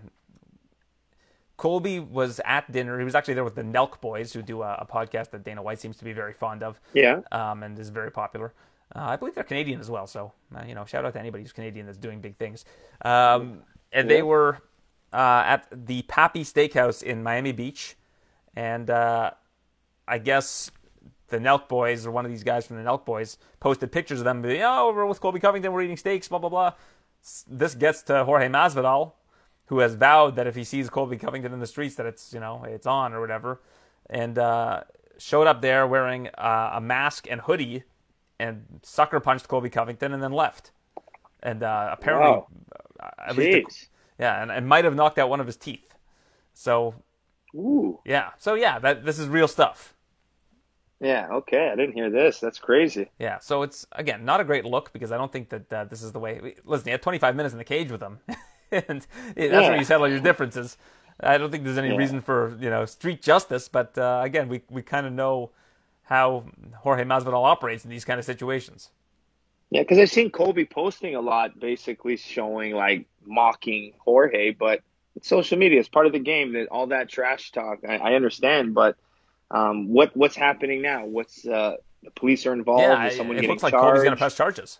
Colby 1.57 1.99
was 1.99 2.41
at 2.43 2.69
dinner. 2.71 2.99
He 2.99 3.05
was 3.05 3.15
actually 3.15 3.35
there 3.35 3.43
with 3.43 3.55
the 3.55 3.63
Nelk 3.63 4.01
Boys, 4.01 4.33
who 4.33 4.41
do 4.41 4.61
a, 4.61 4.75
a 4.79 4.85
podcast 4.85 5.31
that 5.31 5.43
Dana 5.43 5.61
White 5.61 5.79
seems 5.79 5.97
to 5.97 6.03
be 6.03 6.11
very 6.11 6.33
fond 6.33 6.63
of. 6.63 6.79
Yeah. 6.93 7.21
Um, 7.31 7.63
and 7.63 7.77
is 7.79 7.89
very 7.89 8.11
popular. 8.11 8.53
Uh, 8.95 9.01
I 9.01 9.15
believe 9.15 9.35
they're 9.35 9.43
Canadian 9.43 9.79
as 9.79 9.89
well. 9.89 10.07
So, 10.07 10.31
uh, 10.55 10.63
you 10.67 10.75
know, 10.75 10.85
shout 10.85 11.05
out 11.05 11.13
to 11.13 11.19
anybody 11.19 11.43
who's 11.43 11.53
Canadian 11.53 11.85
that's 11.85 11.97
doing 11.97 12.19
big 12.19 12.37
things. 12.37 12.65
Um, 13.03 13.61
and 13.91 14.09
they 14.09 14.21
were 14.21 14.59
uh, 15.13 15.43
at 15.45 15.67
the 15.71 16.01
Papi 16.03 16.41
Steakhouse 16.41 17.01
in 17.01 17.23
Miami 17.23 17.51
Beach 17.51 17.95
and 18.55 18.89
uh, 18.89 19.31
I 20.07 20.17
guess 20.17 20.71
the 21.27 21.37
Nelk 21.37 21.67
Boys 21.67 22.05
or 22.05 22.11
one 22.11 22.25
of 22.25 22.31
these 22.31 22.43
guys 22.43 22.65
from 22.67 22.77
the 22.77 22.83
Nelk 22.83 23.05
Boys 23.05 23.37
posted 23.59 23.91
pictures 23.91 24.19
of 24.19 24.25
them. 24.25 24.43
Oh, 24.45 24.93
we're 24.93 25.05
with 25.05 25.19
Colby 25.19 25.39
Covington. 25.39 25.71
We're 25.73 25.83
eating 25.83 25.97
steaks. 25.97 26.27
Blah 26.27 26.39
blah 26.39 26.49
blah. 26.49 26.73
This 27.47 27.73
gets 27.73 28.03
to 28.03 28.23
Jorge 28.23 28.47
Masvidal, 28.47 29.13
who 29.65 29.79
has 29.79 29.95
vowed 29.95 30.35
that 30.35 30.47
if 30.47 30.55
he 30.55 30.63
sees 30.63 30.89
Colby 30.89 31.17
Covington 31.17 31.53
in 31.53 31.59
the 31.59 31.67
streets, 31.67 31.95
that 31.95 32.05
it's 32.05 32.33
you 32.33 32.39
know 32.39 32.63
it's 32.63 32.85
on 32.85 33.13
or 33.13 33.21
whatever, 33.21 33.61
and 34.09 34.37
uh, 34.37 34.81
showed 35.17 35.47
up 35.47 35.61
there 35.61 35.87
wearing 35.87 36.29
uh, 36.37 36.71
a 36.75 36.81
mask 36.81 37.27
and 37.29 37.41
hoodie, 37.41 37.83
and 38.39 38.63
sucker 38.83 39.19
punched 39.19 39.47
Colby 39.47 39.69
Covington 39.69 40.13
and 40.13 40.21
then 40.21 40.31
left. 40.31 40.71
And 41.41 41.63
uh, 41.63 41.89
apparently, 41.91 42.31
wow. 42.31 42.47
Uh, 42.99 43.09
at 43.27 43.37
least, 43.37 43.89
the, 44.17 44.23
yeah, 44.23 44.41
and, 44.41 44.51
and 44.51 44.67
might 44.67 44.85
have 44.85 44.95
knocked 44.95 45.19
out 45.19 45.29
one 45.29 45.39
of 45.39 45.45
his 45.45 45.57
teeth. 45.57 45.93
So 46.53 46.95
Ooh. 47.55 47.99
Yeah. 48.05 48.31
So 48.37 48.53
yeah, 48.55 48.79
that 48.79 49.05
this 49.05 49.17
is 49.19 49.27
real 49.27 49.47
stuff. 49.47 49.93
Yeah. 50.99 51.27
Okay. 51.31 51.69
I 51.69 51.75
didn't 51.75 51.93
hear 51.93 52.09
this. 52.09 52.39
That's 52.39 52.59
crazy. 52.59 53.09
Yeah. 53.19 53.39
So 53.39 53.63
it's 53.63 53.85
again 53.91 54.25
not 54.25 54.41
a 54.41 54.43
great 54.43 54.65
look 54.65 54.91
because 54.93 55.11
I 55.11 55.17
don't 55.17 55.31
think 55.31 55.49
that 55.49 55.73
uh, 55.73 55.83
this 55.85 56.01
is 56.01 56.11
the 56.11 56.19
way. 56.19 56.55
Listen, 56.65 56.87
you 56.87 56.91
had 56.91 57.01
25 57.01 57.35
minutes 57.35 57.53
in 57.53 57.57
the 57.57 57.63
cage 57.63 57.91
with 57.91 58.01
him, 58.01 58.19
and 58.71 59.05
that's 59.35 59.37
yeah. 59.37 59.69
where 59.69 59.77
you 59.77 59.85
settle 59.85 60.07
your 60.07 60.19
differences. 60.19 60.77
I 61.19 61.37
don't 61.37 61.49
think 61.49 61.63
there's 61.63 61.77
any 61.77 61.89
yeah. 61.89 61.97
reason 61.97 62.21
for 62.21 62.57
you 62.59 62.69
know 62.69 62.85
street 62.85 63.21
justice, 63.21 63.69
but 63.69 63.97
uh, 63.97 64.21
again, 64.23 64.49
we 64.49 64.61
we 64.69 64.81
kind 64.81 65.05
of 65.05 65.13
know 65.13 65.51
how 66.03 66.45
Jorge 66.77 67.03
Masvidal 67.03 67.45
operates 67.45 67.83
in 67.83 67.89
these 67.89 68.05
kind 68.05 68.19
of 68.19 68.25
situations. 68.25 68.91
Yeah, 69.71 69.81
because 69.81 69.97
I've 69.97 70.11
seen 70.11 70.29
Colby 70.29 70.65
posting 70.65 71.15
a 71.15 71.21
lot, 71.21 71.59
basically 71.59 72.17
showing 72.17 72.73
like 72.73 73.07
mocking 73.25 73.93
Jorge, 73.97 74.51
but 74.51 74.81
it's 75.15 75.27
social 75.27 75.57
media. 75.57 75.79
It's 75.79 75.89
part 75.89 76.05
of 76.05 76.13
the 76.13 76.19
game. 76.19 76.53
That 76.53 76.67
all 76.67 76.87
that 76.87 77.09
trash 77.09 77.51
talk. 77.51 77.79
I, 77.87 77.97
I 77.97 78.13
understand, 78.13 78.73
but 78.73 78.97
um, 79.51 79.89
what 79.89 80.15
what's 80.15 80.35
happening 80.35 80.81
now? 80.81 81.05
What's 81.05 81.45
uh, 81.45 81.77
the 82.03 82.11
police 82.11 82.45
are 82.45 82.53
involved? 82.53 82.81
Yeah, 82.81 83.07
Is 83.07 83.17
someone 83.17 83.37
it 83.37 83.45
looks 83.45 83.63
like 83.63 83.71
charged? 83.71 83.83
Colby's 83.83 84.03
going 84.03 84.15
to 84.15 84.17
press 84.17 84.35
charges. 84.35 84.79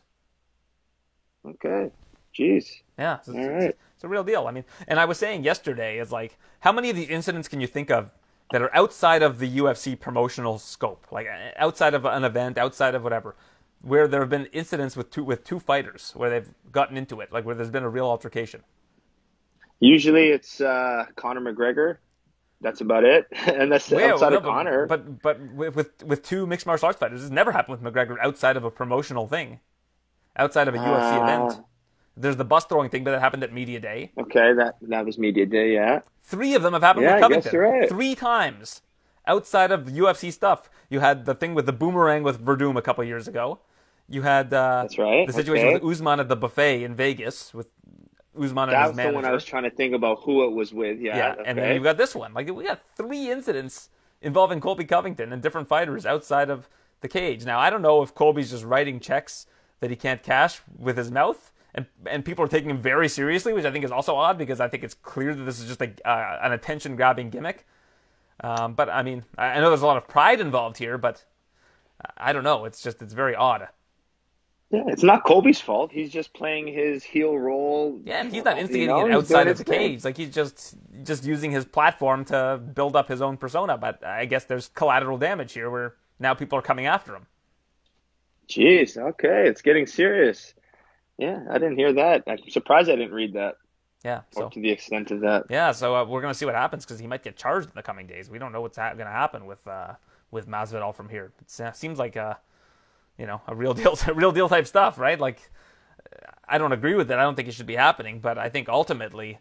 Okay, 1.45 1.91
jeez. 2.37 2.65
Yeah, 2.97 3.17
it's, 3.17 3.29
all 3.29 3.35
right. 3.35 3.75
It's 3.95 4.03
a 4.03 4.07
real 4.07 4.23
deal. 4.23 4.47
I 4.47 4.51
mean, 4.51 4.65
and 4.87 4.99
I 4.99 5.05
was 5.05 5.17
saying 5.17 5.43
yesterday 5.43 5.99
is 5.99 6.11
like, 6.11 6.37
how 6.61 6.71
many 6.71 6.89
of 6.89 6.95
these 6.95 7.09
incidents 7.09 7.47
can 7.47 7.61
you 7.61 7.67
think 7.67 7.91
of 7.91 8.09
that 8.51 8.61
are 8.61 8.73
outside 8.75 9.21
of 9.21 9.39
the 9.39 9.57
UFC 9.57 9.99
promotional 9.99 10.59
scope, 10.59 11.05
like 11.11 11.27
outside 11.57 11.93
of 11.93 12.05
an 12.05 12.23
event, 12.23 12.57
outside 12.57 12.95
of 12.95 13.03
whatever, 13.03 13.35
where 13.81 14.07
there 14.07 14.19
have 14.21 14.29
been 14.29 14.47
incidents 14.47 14.95
with 14.95 15.11
two 15.11 15.23
with 15.23 15.43
two 15.43 15.59
fighters 15.59 16.11
where 16.15 16.29
they've 16.29 16.49
gotten 16.71 16.97
into 16.97 17.21
it, 17.21 17.31
like 17.31 17.45
where 17.45 17.55
there's 17.55 17.69
been 17.69 17.83
a 17.83 17.89
real 17.89 18.05
altercation. 18.05 18.63
Usually 19.79 20.29
it's 20.29 20.61
uh, 20.61 21.05
Conor 21.15 21.41
McGregor. 21.41 21.97
That's 22.61 22.81
about 22.81 23.03
it, 23.03 23.27
and 23.31 23.71
that's 23.71 23.89
well, 23.91 24.13
outside 24.13 24.31
no, 24.31 24.37
of 24.37 24.43
Conor. 24.43 24.87
But 24.87 25.21
but 25.21 25.39
with 25.53 26.03
with 26.03 26.23
two 26.23 26.47
mixed 26.47 26.65
martial 26.65 26.87
arts 26.87 26.99
fighters, 26.99 27.21
this 27.21 27.29
never 27.29 27.51
happened 27.51 27.79
with 27.79 27.93
McGregor 27.93 28.17
outside 28.21 28.57
of 28.57 28.63
a 28.63 28.71
promotional 28.71 29.27
thing, 29.27 29.59
outside 30.37 30.67
of 30.67 30.75
a 30.75 30.79
uh, 30.79 30.85
UFC 30.85 31.21
event. 31.21 31.65
There's 32.17 32.37
the 32.37 32.45
bus 32.45 32.63
throwing 32.65 32.89
thing, 32.89 33.03
but 33.03 33.11
that 33.11 33.19
happened 33.19 33.43
at 33.43 33.53
media 33.53 33.79
day. 33.79 34.11
Okay, 34.17 34.53
that 34.53 34.77
that 34.83 35.05
was 35.05 35.17
media 35.17 35.45
day. 35.45 35.73
Yeah, 35.73 35.99
three 36.21 36.55
of 36.55 36.63
them 36.63 36.73
have 36.73 36.81
happened 36.81 37.03
yeah, 37.03 37.15
with 37.15 37.21
Covington. 37.21 37.59
Right. 37.59 37.89
Three 37.89 38.15
times 38.15 38.81
outside 39.27 39.71
of 39.71 39.85
UFC 39.85 40.31
stuff. 40.31 40.69
You 40.89 40.99
had 40.99 41.25
the 41.25 41.35
thing 41.35 41.55
with 41.55 41.65
the 41.65 41.73
boomerang 41.73 42.23
with 42.23 42.43
Werdum 42.43 42.77
a 42.77 42.81
couple 42.81 43.03
years 43.03 43.27
ago. 43.27 43.59
You 44.07 44.21
had 44.21 44.53
uh, 44.53 44.83
that's 44.83 44.97
right. 44.97 45.25
The 45.27 45.33
situation 45.33 45.67
okay. 45.67 45.79
with 45.79 45.91
Usman 45.91 46.19
at 46.19 46.29
the 46.29 46.35
buffet 46.35 46.83
in 46.83 46.95
Vegas 46.95 47.53
with 47.53 47.67
Usman 48.37 48.69
and 48.69 48.87
his 48.87 48.95
manager. 48.95 49.11
the 49.11 49.15
one 49.15 49.25
I 49.25 49.31
was 49.31 49.45
trying 49.45 49.63
to 49.63 49.69
think 49.69 49.93
about 49.93 50.19
who 50.21 50.43
it 50.45 50.51
was 50.51 50.73
with. 50.73 50.99
Yeah, 50.99 51.17
yeah, 51.17 51.31
okay. 51.33 51.43
and 51.45 51.57
then 51.57 51.75
you 51.75 51.81
got 51.81 51.97
this 51.97 52.15
one. 52.15 52.33
Like 52.33 52.49
we 52.53 52.63
got 52.63 52.81
three 52.95 53.29
incidents 53.29 53.89
involving 54.21 54.59
Colby 54.59 54.85
Covington 54.85 55.31
and 55.33 55.41
different 55.41 55.67
fighters 55.67 56.05
outside 56.05 56.49
of 56.49 56.69
the 57.01 57.07
cage. 57.07 57.45
Now 57.45 57.59
I 57.59 57.69
don't 57.69 57.81
know 57.81 58.01
if 58.01 58.13
Colby's 58.13 58.51
just 58.51 58.63
writing 58.63 58.99
checks 58.99 59.47
that 59.79 59.89
he 59.89 59.95
can't 59.95 60.23
cash 60.23 60.61
with 60.77 60.97
his 60.97 61.11
mouth, 61.11 61.51
and 61.73 61.85
and 62.05 62.23
people 62.23 62.45
are 62.45 62.49
taking 62.49 62.69
him 62.69 62.79
very 62.79 63.09
seriously, 63.09 63.53
which 63.53 63.65
I 63.65 63.71
think 63.71 63.85
is 63.85 63.91
also 63.91 64.15
odd 64.15 64.37
because 64.37 64.59
I 64.59 64.67
think 64.67 64.83
it's 64.83 64.95
clear 64.95 65.33
that 65.33 65.43
this 65.43 65.59
is 65.59 65.67
just 65.67 65.81
a, 65.81 65.91
uh, 66.07 66.39
an 66.41 66.51
attention 66.51 66.95
grabbing 66.95 67.29
gimmick. 67.29 67.65
Um, 68.41 68.73
but 68.73 68.89
I 68.89 69.03
mean, 69.03 69.23
I 69.37 69.59
know 69.59 69.69
there's 69.69 69.81
a 69.81 69.87
lot 69.87 69.97
of 69.97 70.07
pride 70.07 70.39
involved 70.39 70.77
here, 70.77 70.97
but 70.97 71.23
I 72.17 72.33
don't 72.33 72.43
know. 72.43 72.65
It's 72.65 72.81
just 72.81 73.01
it's 73.01 73.13
very 73.13 73.35
odd. 73.35 73.69
Yeah, 74.71 74.83
it's 74.87 75.03
not 75.03 75.23
Colby's 75.23 75.61
fault. 75.61 75.91
He's 75.91 76.09
just 76.09 76.33
playing 76.33 76.67
his 76.67 77.03
heel 77.03 77.37
role. 77.37 78.01
Yeah, 78.03 78.21
and 78.21 78.33
he's 78.33 78.43
not 78.43 78.57
instigating 78.57 78.95
you 78.95 79.01
know, 79.03 79.07
it 79.07 79.11
outside 79.11 79.47
of 79.47 79.59
the 79.59 79.63
cage. 79.63 80.03
Like 80.03 80.17
he's 80.17 80.33
just 80.33 80.75
just 81.03 81.23
using 81.23 81.51
his 81.51 81.65
platform 81.65 82.25
to 82.25 82.59
build 82.73 82.95
up 82.95 83.07
his 83.07 83.21
own 83.21 83.37
persona. 83.37 83.77
But 83.77 84.03
I 84.03 84.25
guess 84.25 84.45
there's 84.45 84.69
collateral 84.69 85.19
damage 85.19 85.53
here, 85.53 85.69
where 85.69 85.95
now 86.19 86.33
people 86.33 86.57
are 86.57 86.63
coming 86.63 86.87
after 86.87 87.15
him. 87.15 87.27
Jeez. 88.47 88.97
Okay, 88.97 89.47
it's 89.47 89.61
getting 89.61 89.85
serious. 89.85 90.55
Yeah, 91.17 91.43
I 91.49 91.53
didn't 91.59 91.77
hear 91.77 91.93
that. 91.93 92.23
I'm 92.27 92.37
surprised 92.49 92.89
I 92.89 92.95
didn't 92.95 93.13
read 93.13 93.33
that. 93.33 93.57
Yeah, 94.03 94.21
so 94.31 94.49
to 94.49 94.59
the 94.59 94.69
extent 94.69 95.11
of 95.11 95.21
that. 95.21 95.45
Yeah, 95.49 95.71
so 95.71 95.95
uh, 95.95 96.05
we're 96.05 96.21
gonna 96.21 96.33
see 96.33 96.45
what 96.45 96.55
happens 96.55 96.85
because 96.85 96.99
he 96.99 97.07
might 97.07 97.23
get 97.23 97.37
charged 97.37 97.67
in 97.67 97.73
the 97.75 97.83
coming 97.83 98.07
days. 98.07 98.29
We 98.29 98.39
don't 98.39 98.51
know 98.51 98.61
what's 98.61 98.77
ha- 98.77 98.93
gonna 98.93 99.11
happen 99.11 99.45
with 99.45 99.65
uh, 99.67 99.93
with 100.31 100.47
Masvidal 100.47 100.93
from 100.93 101.09
here. 101.09 101.31
It 101.39 101.61
uh, 101.61 101.71
seems 101.71 101.97
like 101.97 102.17
uh, 102.17 102.35
you 103.17 103.25
know, 103.25 103.41
a 103.47 103.55
real 103.55 103.73
deal, 103.73 103.97
a 104.07 104.13
real 104.15 104.31
deal 104.31 104.49
type 104.49 104.67
stuff, 104.67 104.97
right? 104.99 105.19
Like, 105.19 105.49
I 106.47 106.57
don't 106.57 106.71
agree 106.73 106.95
with 106.95 107.09
it. 107.11 107.15
I 107.17 107.23
don't 107.23 107.35
think 107.35 107.47
it 107.47 107.53
should 107.53 107.65
be 107.65 107.75
happening, 107.75 108.19
but 108.19 108.37
I 108.37 108.49
think 108.49 108.69
ultimately, 108.69 109.39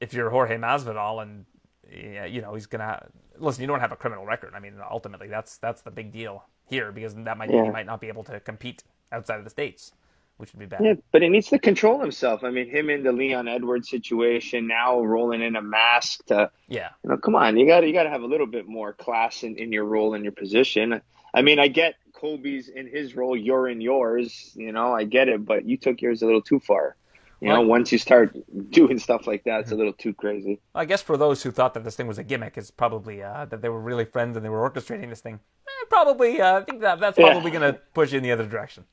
if 0.00 0.12
you're 0.14 0.30
Jorge 0.30 0.56
Masvidal 0.58 1.22
and 1.22 1.46
yeah, 1.90 2.24
you 2.26 2.40
know 2.42 2.54
he's 2.54 2.66
gonna 2.66 3.06
listen, 3.38 3.62
you 3.62 3.68
don't 3.68 3.80
have 3.80 3.92
a 3.92 3.96
criminal 3.96 4.26
record. 4.26 4.52
I 4.54 4.60
mean, 4.60 4.74
ultimately, 4.90 5.28
that's 5.28 5.56
that's 5.58 5.82
the 5.82 5.90
big 5.90 6.12
deal 6.12 6.44
here 6.68 6.92
because 6.92 7.14
that 7.14 7.38
might 7.38 7.50
yeah. 7.50 7.64
he 7.64 7.70
might 7.70 7.86
not 7.86 8.00
be 8.00 8.08
able 8.08 8.24
to 8.24 8.40
compete 8.40 8.84
outside 9.12 9.38
of 9.38 9.44
the 9.44 9.50
states. 9.50 9.92
which 10.38 10.52
would 10.52 10.60
be 10.60 10.66
bad. 10.66 10.80
Yeah, 10.82 10.94
but 11.12 11.22
he 11.22 11.28
needs 11.28 11.48
to 11.48 11.58
control 11.58 12.00
himself. 12.00 12.44
I 12.44 12.50
mean, 12.50 12.68
him 12.68 12.90
in 12.90 13.02
the 13.02 13.12
Leon 13.12 13.48
Edwards 13.48 13.88
situation 13.88 14.66
now, 14.66 15.00
rolling 15.00 15.42
in 15.42 15.56
a 15.56 15.62
mask 15.62 16.26
to, 16.26 16.50
Yeah. 16.68 16.90
you 17.02 17.10
know, 17.10 17.16
come 17.16 17.34
on, 17.36 17.56
you 17.56 17.66
got 17.66 17.86
you 17.86 17.92
got 17.94 18.02
to 18.04 18.10
have 18.10 18.22
a 18.22 18.26
little 18.26 18.46
bit 18.46 18.66
more 18.68 18.92
class 18.92 19.42
in, 19.44 19.56
in 19.56 19.72
your 19.72 19.84
role 19.86 20.14
and 20.14 20.24
your 20.24 20.32
position. 20.32 21.00
I 21.34 21.42
mean, 21.42 21.58
I 21.58 21.68
get 21.68 21.94
Colby's 22.16 22.68
in 22.68 22.86
his 22.88 23.14
role, 23.14 23.36
you're 23.36 23.68
in 23.68 23.80
yours. 23.80 24.52
You 24.56 24.72
know, 24.72 24.92
I 24.92 25.04
get 25.04 25.28
it, 25.28 25.44
but 25.44 25.64
you 25.66 25.76
took 25.76 26.00
yours 26.00 26.22
a 26.22 26.26
little 26.26 26.42
too 26.42 26.58
far. 26.60 26.96
You 27.42 27.48
know, 27.48 27.60
once 27.60 27.92
you 27.92 27.98
start 27.98 28.34
doing 28.70 28.98
stuff 28.98 29.26
like 29.26 29.44
that, 29.44 29.60
it's 29.60 29.70
a 29.70 29.74
little 29.74 29.92
too 29.92 30.14
crazy. 30.14 30.58
I 30.74 30.86
guess 30.86 31.02
for 31.02 31.18
those 31.18 31.42
who 31.42 31.50
thought 31.50 31.74
that 31.74 31.84
this 31.84 31.94
thing 31.94 32.06
was 32.06 32.16
a 32.18 32.24
gimmick, 32.24 32.56
it's 32.56 32.70
probably 32.70 33.22
uh, 33.22 33.44
that 33.44 33.60
they 33.60 33.68
were 33.68 33.80
really 33.80 34.06
friends 34.06 34.36
and 34.36 34.44
they 34.44 34.48
were 34.48 34.68
orchestrating 34.68 35.10
this 35.10 35.20
thing. 35.20 35.38
Eh, 35.68 35.84
probably, 35.90 36.40
uh, 36.40 36.60
I 36.60 36.64
think 36.64 36.80
that 36.80 36.98
that's 36.98 37.18
Yeah. 37.18 37.30
probably 37.32 37.50
going 37.50 37.74
to 37.74 37.78
push 37.92 38.12
you 38.12 38.16
in 38.18 38.22
the 38.24 38.32
other 38.32 38.46
direction. 38.46 38.84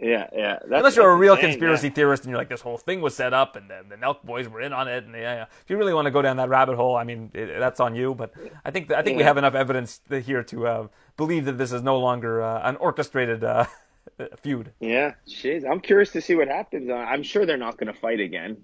Yeah, 0.00 0.28
yeah. 0.32 0.58
Unless 0.64 0.94
you're 0.94 1.10
a 1.10 1.16
real 1.16 1.34
insane, 1.34 1.50
conspiracy 1.50 1.88
yeah. 1.88 1.92
theorist 1.94 2.22
and 2.22 2.30
you're 2.30 2.38
like, 2.38 2.48
this 2.48 2.60
whole 2.60 2.78
thing 2.78 3.00
was 3.00 3.16
set 3.16 3.34
up 3.34 3.56
and 3.56 3.68
the, 3.68 3.84
the 3.88 3.96
Nelk 3.96 4.22
boys 4.22 4.48
were 4.48 4.60
in 4.60 4.72
on 4.72 4.86
it. 4.86 5.04
And 5.04 5.12
yeah, 5.14 5.20
yeah. 5.20 5.42
if 5.42 5.68
you 5.68 5.76
really 5.76 5.92
want 5.92 6.06
to 6.06 6.12
go 6.12 6.22
down 6.22 6.36
that 6.36 6.48
rabbit 6.48 6.76
hole, 6.76 6.94
I 6.96 7.02
mean, 7.02 7.30
it, 7.34 7.58
that's 7.58 7.80
on 7.80 7.96
you. 7.96 8.14
But 8.14 8.32
I 8.64 8.70
think 8.70 8.92
I 8.92 9.02
think 9.02 9.16
we 9.16 9.24
have 9.24 9.38
enough 9.38 9.54
evidence 9.54 10.00
here 10.08 10.44
to 10.44 10.66
uh, 10.66 10.86
believe 11.16 11.46
that 11.46 11.58
this 11.58 11.72
is 11.72 11.82
no 11.82 11.98
longer 11.98 12.42
uh, 12.42 12.68
an 12.68 12.76
orchestrated 12.76 13.42
uh, 13.42 13.66
feud. 14.40 14.72
Yeah, 14.78 15.14
jeez. 15.26 15.68
I'm 15.68 15.80
curious 15.80 16.12
to 16.12 16.20
see 16.20 16.36
what 16.36 16.48
happens. 16.48 16.88
Uh, 16.88 16.94
I'm 16.94 17.24
sure 17.24 17.44
they're 17.44 17.56
not 17.56 17.76
going 17.76 17.92
to 17.92 17.98
fight 17.98 18.20
again, 18.20 18.56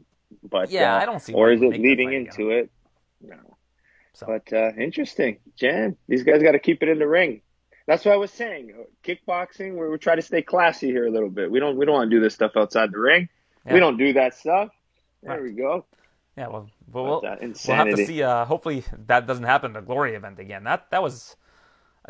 but 0.49 0.71
Yeah, 0.71 0.95
uh, 0.95 1.01
I 1.01 1.05
don't 1.05 1.21
see 1.21 1.33
Or 1.33 1.51
is 1.51 1.63
it 1.63 1.81
leading 1.81 2.13
into 2.13 2.51
it? 2.51 2.71
No. 3.21 3.57
So 4.13 4.27
But 4.27 4.53
uh, 4.53 4.71
interesting, 4.79 5.39
Jan. 5.57 5.97
These 6.07 6.23
guys 6.23 6.43
got 6.43 6.53
to 6.53 6.61
keep 6.61 6.83
it 6.85 6.89
in 6.89 7.01
the 7.01 7.09
ring. 7.09 7.41
That's 7.87 8.05
what 8.05 8.15
I 8.15 8.17
was 8.17 8.31
saying. 8.31 8.73
Kickboxing, 9.05 9.75
we 9.79 9.89
we 9.89 9.99
try 9.99 10.15
to 10.15 10.23
stay 10.23 10.43
classy 10.43 10.87
here 10.89 11.07
a 11.07 11.11
little 11.11 11.29
bit. 11.31 11.51
We 11.51 11.61
don't 11.61 11.77
we 11.77 11.85
don't 11.85 11.95
want 11.95 12.11
to 12.11 12.17
do 12.17 12.21
this 12.23 12.35
stuff 12.35 12.53
outside 12.57 12.93
the 12.93 12.99
ring. 12.99 13.29
Yeah. 13.67 13.75
We 13.75 13.81
don't 13.81 13.97
do 13.99 14.13
that 14.15 14.35
stuff. 14.35 14.71
There 15.23 15.33
Right. 15.33 15.43
we 15.43 15.53
go. 15.53 15.85
yeah, 16.37 16.49
well, 16.49 16.69
well, 16.93 17.05
we'll, 17.05 17.17
uh, 17.27 17.37
we'll 17.41 17.77
have 17.77 17.89
to 17.95 18.07
see. 18.07 18.23
Uh, 18.23 18.45
hopefully 18.45 18.85
that 19.07 19.27
doesn't 19.27 19.45
happen 19.45 19.73
at 19.77 19.83
a 19.83 19.87
Glory 19.87 20.15
event 20.15 20.39
again. 20.39 20.65
That 20.65 20.91
that 20.91 21.03
was 21.03 21.37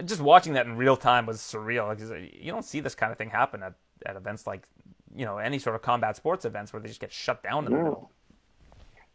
just 0.05 0.21
watching 0.21 0.55
that 0.55 0.67
in 0.67 0.77
real 0.77 0.97
time 0.97 1.27
was 1.27 1.39
surreal 1.41 1.91
because 1.91 2.11
you 2.33 2.51
don't 2.51 2.65
see 2.65 2.81
this 2.81 2.95
kind 2.95 3.13
of 3.13 3.19
thing 3.19 3.31
happen 3.31 3.63
at, 3.63 3.75
at 4.07 4.17
events 4.17 4.47
like 4.47 4.67
you 5.15 5.25
know 5.25 5.39
any 5.39 5.59
sort 5.59 5.77
of 5.77 5.83
combat 5.83 6.17
sports 6.17 6.45
events 6.45 6.73
where 6.73 6.81
they 6.81 6.89
just 6.89 7.01
get 7.01 7.13
shut 7.13 7.43
down 7.43 7.67
in 7.67 7.73
the. 7.73 7.97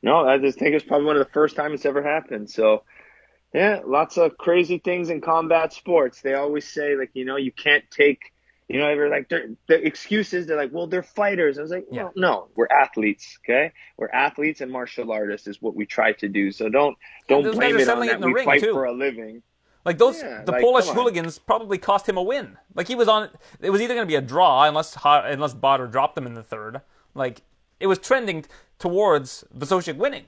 No, 0.01 0.28
I 0.28 0.38
just 0.38 0.57
think 0.57 0.74
it's 0.76 0.86
probably 0.86 1.07
one 1.07 1.18
of 1.18 1.26
the 1.26 1.34
first 1.34 1.57
time 1.57 1.74
it's 1.74 1.86
ever 1.86 2.01
happened. 2.01 2.49
So, 2.49 2.84
yeah, 3.54 3.80
lots 3.86 4.18
of 4.18 4.38
crazy 4.38 4.78
things 4.78 5.10
in 5.10 5.22
combat 5.22 5.74
sports. 5.74 6.22
They 6.22 6.34
always 6.36 6.68
say 6.68 6.95
like, 6.95 7.12
you 7.14 7.26
know, 7.26 7.36
you 7.36 7.52
can't 7.52 7.84
take, 7.89 8.20
you 8.68 8.80
know, 8.80 8.88
ever 8.88 9.10
like 9.10 9.30
they're- 9.30 9.56
the 9.68 9.84
excuses. 9.86 10.45
They're 10.45 10.58
like, 10.58 10.72
well, 10.72 10.88
they're 10.88 11.02
fighters. 11.04 11.58
I 11.58 11.62
was 11.64 11.72
like, 11.72 11.86
Yeah. 11.91 12.04
well, 12.04 12.14
no, 12.16 12.47
we're 12.56 12.68
athletes. 12.72 13.39
Okay, 13.43 13.72
we're 13.97 14.10
athletes 14.10 14.62
and 14.62 14.72
martial 14.72 15.12
artists 15.12 15.47
is 15.47 15.62
what 15.62 15.76
we 15.76 15.86
try 15.86 16.14
to 16.14 16.28
do. 16.30 16.52
So 16.52 16.70
don't 16.70 16.95
don't 17.28 17.43
those 17.43 17.56
blame 17.56 17.78
it 17.80 17.89
on 17.89 18.04
it 18.04 18.08
that. 18.08 18.22
we 18.22 18.34
ring, 18.34 18.45
fight 18.45 18.62
too. 18.62 18.74
for 18.74 18.86
a 18.86 18.91
living. 18.93 19.41
Like 19.86 19.97
those, 19.97 20.22
Yeah, 20.22 20.43
the 20.43 20.52
like, 20.52 20.62
Polish 20.62 20.88
hooligans 20.88 21.39
probably 21.39 21.78
cost 21.78 22.08
him 22.08 22.18
a 22.18 22.22
win. 22.22 22.58
Like 22.76 22.88
he 22.89 22.95
was 22.95 23.08
on, 23.08 23.30
it 23.62 23.70
was 23.70 23.82
either 23.82 23.93
going 23.95 24.06
to 24.06 24.12
be 24.12 24.16
a 24.16 24.22
draw 24.22 24.66
unless 24.66 24.95
unless 25.04 25.54
Badr 25.54 25.86
dropped 25.86 26.16
them 26.16 26.28
in 26.28 26.34
the 26.36 26.43
third. 26.43 26.82
Like 27.16 27.41
it 27.80 27.88
was 27.88 27.97
trending 27.97 28.45
towards 28.78 29.45
Wrzosek 29.58 29.95
winning. 29.95 30.26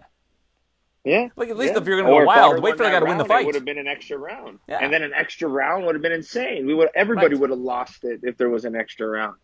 Yeah. 1.04 1.30
Like, 1.36 1.49
at 1.49 1.58
least 1.58 1.74
yeah. 1.74 1.80
if 1.80 1.88
you're 1.88 1.99
gonna 2.02 2.10
go 2.10 2.26
wild, 2.26 2.62
wait 2.62 2.74
for 2.74 2.78
the 2.78 2.84
that 2.84 2.91
guy 2.91 2.99
to 2.99 3.06
win 3.06 3.18
the 3.18 3.26
fight. 3.26 3.41
It 3.41 3.45
would 3.47 3.56
have 3.56 3.66
been 3.66 3.80
an 3.80 3.88
extra 3.88 4.18
round. 4.18 4.60
Yeah. 4.68 4.80
And 4.82 4.93
then 4.93 5.02
an 5.02 5.14
extra 5.16 5.47
round 5.47 5.86
would 5.86 5.95
have 5.95 6.02
been 6.02 6.12
insane. 6.12 6.68
We 6.68 6.74
would 6.74 6.89
everybody 6.93 7.36
Right. 7.36 7.41
would 7.41 7.49
have 7.49 7.60
lost 7.60 8.04
it 8.04 8.20
if 8.24 8.38
there 8.38 8.49
was 8.49 8.66
an 8.66 8.76
extra 8.76 9.08
round. 9.08 9.36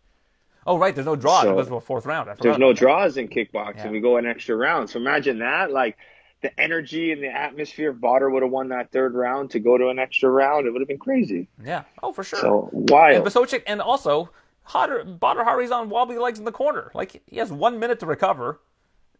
Oh 0.66 0.78
right, 0.78 0.94
there's 0.94 1.06
no 1.06 1.16
draw. 1.16 1.42
So- 1.42 1.52
it 1.52 1.54
goes 1.54 1.68
to 1.68 1.76
a 1.76 1.80
fourth 1.80 2.06
round. 2.06 2.30
There's 2.40 2.58
no 2.58 2.72
draws 2.72 3.16
in 3.16 3.28
kickboxing. 3.28 3.76
Yeah. 3.76 3.90
We 3.90 4.00
go 4.00 4.18
an 4.18 4.26
extra 4.26 4.54
round. 4.54 4.90
So 4.90 5.00
imagine 5.00 5.40
that. 5.40 5.72
Like 5.72 5.96
the 6.42 6.60
energy 6.60 7.10
and 7.10 7.22
the 7.22 7.28
atmosphere. 7.28 7.92
Badr 7.92 8.28
would 8.28 8.42
have 8.42 8.52
won 8.52 8.68
that 8.68 8.92
third 8.92 9.14
round 9.14 9.50
to 9.52 9.58
go 9.58 9.76
to 9.76 9.88
an 9.88 9.98
extra 9.98 10.30
round, 10.30 10.66
it 10.66 10.70
would 10.70 10.80
have 10.80 10.88
been 10.88 10.98
crazy. 10.98 11.48
Yeah. 11.64 11.82
Oh, 12.02 12.12
for 12.12 12.22
sure. 12.22 12.38
So 12.38 12.70
and 12.72 12.88
wild. 12.90 13.26
Wrzosek, 13.26 13.62
and 13.66 13.80
also 13.80 14.30
Hodder, 14.62 15.04
Badr 15.04 15.42
Hari's 15.42 15.70
on 15.70 15.88
wobbly 15.88 16.18
legs 16.18 16.38
in 16.38 16.44
the 16.44 16.52
corner. 16.52 16.90
Like 16.94 17.22
he 17.26 17.38
has 17.38 17.50
one 17.50 17.78
minute 17.80 17.98
to 18.00 18.06
recover. 18.06 18.60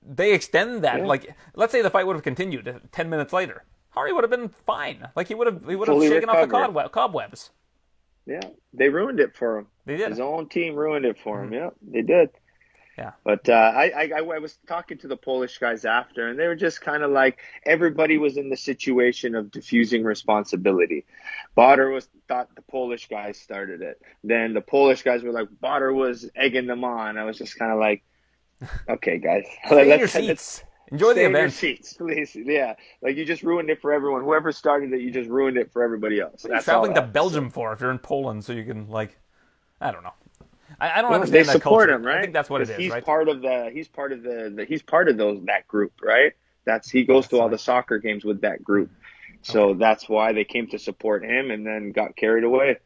They 0.08 0.32
extend 0.32 0.84
that. 0.84 1.00
Yeah. 1.00 1.06
Like 1.06 1.36
let's 1.54 1.70
say 1.72 1.82
the 1.82 1.90
fight 1.90 2.06
would 2.06 2.16
have 2.16 2.22
continued 2.22 2.80
ten 2.92 3.10
minutes 3.10 3.32
later. 3.32 3.64
Hari 3.90 4.12
would 4.12 4.24
have 4.24 4.30
been 4.30 4.48
fine. 4.48 5.06
Like 5.14 5.28
he 5.28 5.34
would 5.34 5.46
have 5.46 5.68
he 5.68 5.76
would 5.76 5.88
have 5.88 6.02
shaken 6.02 6.30
off 6.30 6.48
the 6.48 6.88
cobwebs. 6.90 7.50
Yeah, 8.26 8.40
they 8.72 8.88
ruined 8.88 9.20
it 9.20 9.36
for 9.36 9.58
him. 9.58 9.66
They 9.86 9.96
did. 9.96 10.04
Mm-hmm. 10.04 10.12
His 10.12 10.20
own 10.20 10.48
team 10.48 10.74
ruined 10.74 11.04
it 11.04 11.18
for 11.22 11.42
him. 11.42 11.52
Yeah, 11.52 11.70
they 11.82 12.02
did. 12.02 12.30
Yeah. 12.98 13.12
But 13.22 13.48
uh, 13.48 13.52
I, 13.52 13.90
I, 13.90 14.10
I 14.16 14.18
I 14.18 14.38
was 14.38 14.58
talking 14.66 14.98
to 14.98 15.08
the 15.08 15.16
Polish 15.16 15.58
guys 15.58 15.84
after, 15.84 16.28
and 16.28 16.38
they 16.38 16.48
were 16.48 16.56
just 16.56 16.80
kind 16.80 17.04
of 17.04 17.12
like 17.12 17.38
everybody 17.64 18.18
was 18.18 18.36
in 18.36 18.50
the 18.50 18.56
situation 18.56 19.36
of 19.36 19.52
diffusing 19.52 20.02
responsibility. 20.02 21.06
Badr 21.54 21.90
was 21.90 22.08
thought 22.26 22.54
the 22.56 22.62
Polish 22.62 23.08
guys 23.08 23.38
started 23.38 23.82
it. 23.82 24.02
Then 24.24 24.52
the 24.52 24.60
Polish 24.60 25.02
guys 25.02 25.22
were 25.22 25.32
like 25.32 25.48
Badr 25.60 25.92
was 25.92 26.28
egging 26.34 26.66
them 26.66 26.82
on. 26.82 27.18
I 27.18 27.24
was 27.24 27.38
just 27.38 27.56
kind 27.56 27.70
of 27.70 27.78
like, 27.78 28.02
okay, 28.88 29.18
guys, 29.18 29.44
Stay 29.66 29.92
in 29.92 29.98
your 29.98 30.08
seats. 30.08 30.64
Enjoy 30.90 31.12
the 31.14 31.24
in 31.24 31.32
your 31.32 31.46
event. 31.46 31.52
seats, 31.52 31.92
please. 31.94 32.34
Yeah, 32.34 32.74
like 33.02 33.16
you 33.16 33.24
just 33.24 33.42
ruined 33.42 33.70
it 33.70 33.80
for 33.80 33.92
everyone. 33.92 34.22
Whoever 34.24 34.52
started 34.52 34.92
it, 34.92 35.00
you 35.02 35.10
just 35.10 35.28
ruined 35.28 35.58
it 35.58 35.70
for 35.72 35.82
everybody 35.82 36.20
else. 36.20 36.44
What 36.44 36.52
are 36.52 36.54
you 36.54 36.56
That's 36.56 36.64
traveling 36.64 36.94
to. 36.94 37.02
Belgium 37.02 37.50
for 37.50 37.72
if 37.72 37.80
you're 37.80 37.90
in 37.90 37.98
Poland 37.98 38.44
so 38.44 38.52
you 38.54 38.64
can 38.64 38.88
like 38.88 39.18
I 39.80 39.90
don't 39.90 40.02
know. 40.02 40.14
I, 40.80 40.98
I 40.98 41.02
don't 41.02 41.10
Well, 41.10 41.14
understand 41.20 41.46
they 41.46 41.52
that 41.52 41.52
support 41.52 41.88
culture. 41.88 41.94
him, 42.00 42.06
right? 42.06 42.18
I 42.18 42.20
think 42.22 42.32
that's 42.32 42.50
what 42.50 42.60
it 42.62 42.70
is. 42.70 42.76
He's 42.76 42.90
right? 42.92 43.04
part 43.04 43.28
of 43.28 43.42
the. 43.42 43.70
He's 43.72 43.88
part 43.88 44.12
of 44.12 44.22
the, 44.22 44.52
the. 44.54 44.64
He's 44.64 44.82
part 44.82 45.08
of 45.08 45.16
those 45.16 45.42
that 45.46 45.66
group, 45.68 45.92
right? 46.02 46.32
That's 46.64 46.90
he 46.90 47.04
goes 47.04 47.28
to 47.28 47.40
all 47.40 47.48
the 47.48 47.58
soccer 47.58 47.98
games 47.98 48.24
with 48.24 48.42
that 48.42 48.62
group, 48.62 48.90
mm-hmm. 48.90 49.36
so 49.42 49.74
that's 49.74 50.08
why 50.08 50.32
they 50.32 50.44
came 50.44 50.66
to 50.68 50.78
support 50.78 51.24
him, 51.24 51.50
and 51.50 51.66
then 51.66 51.92
got 51.92 52.16
carried 52.16 52.44
away. 52.44 52.78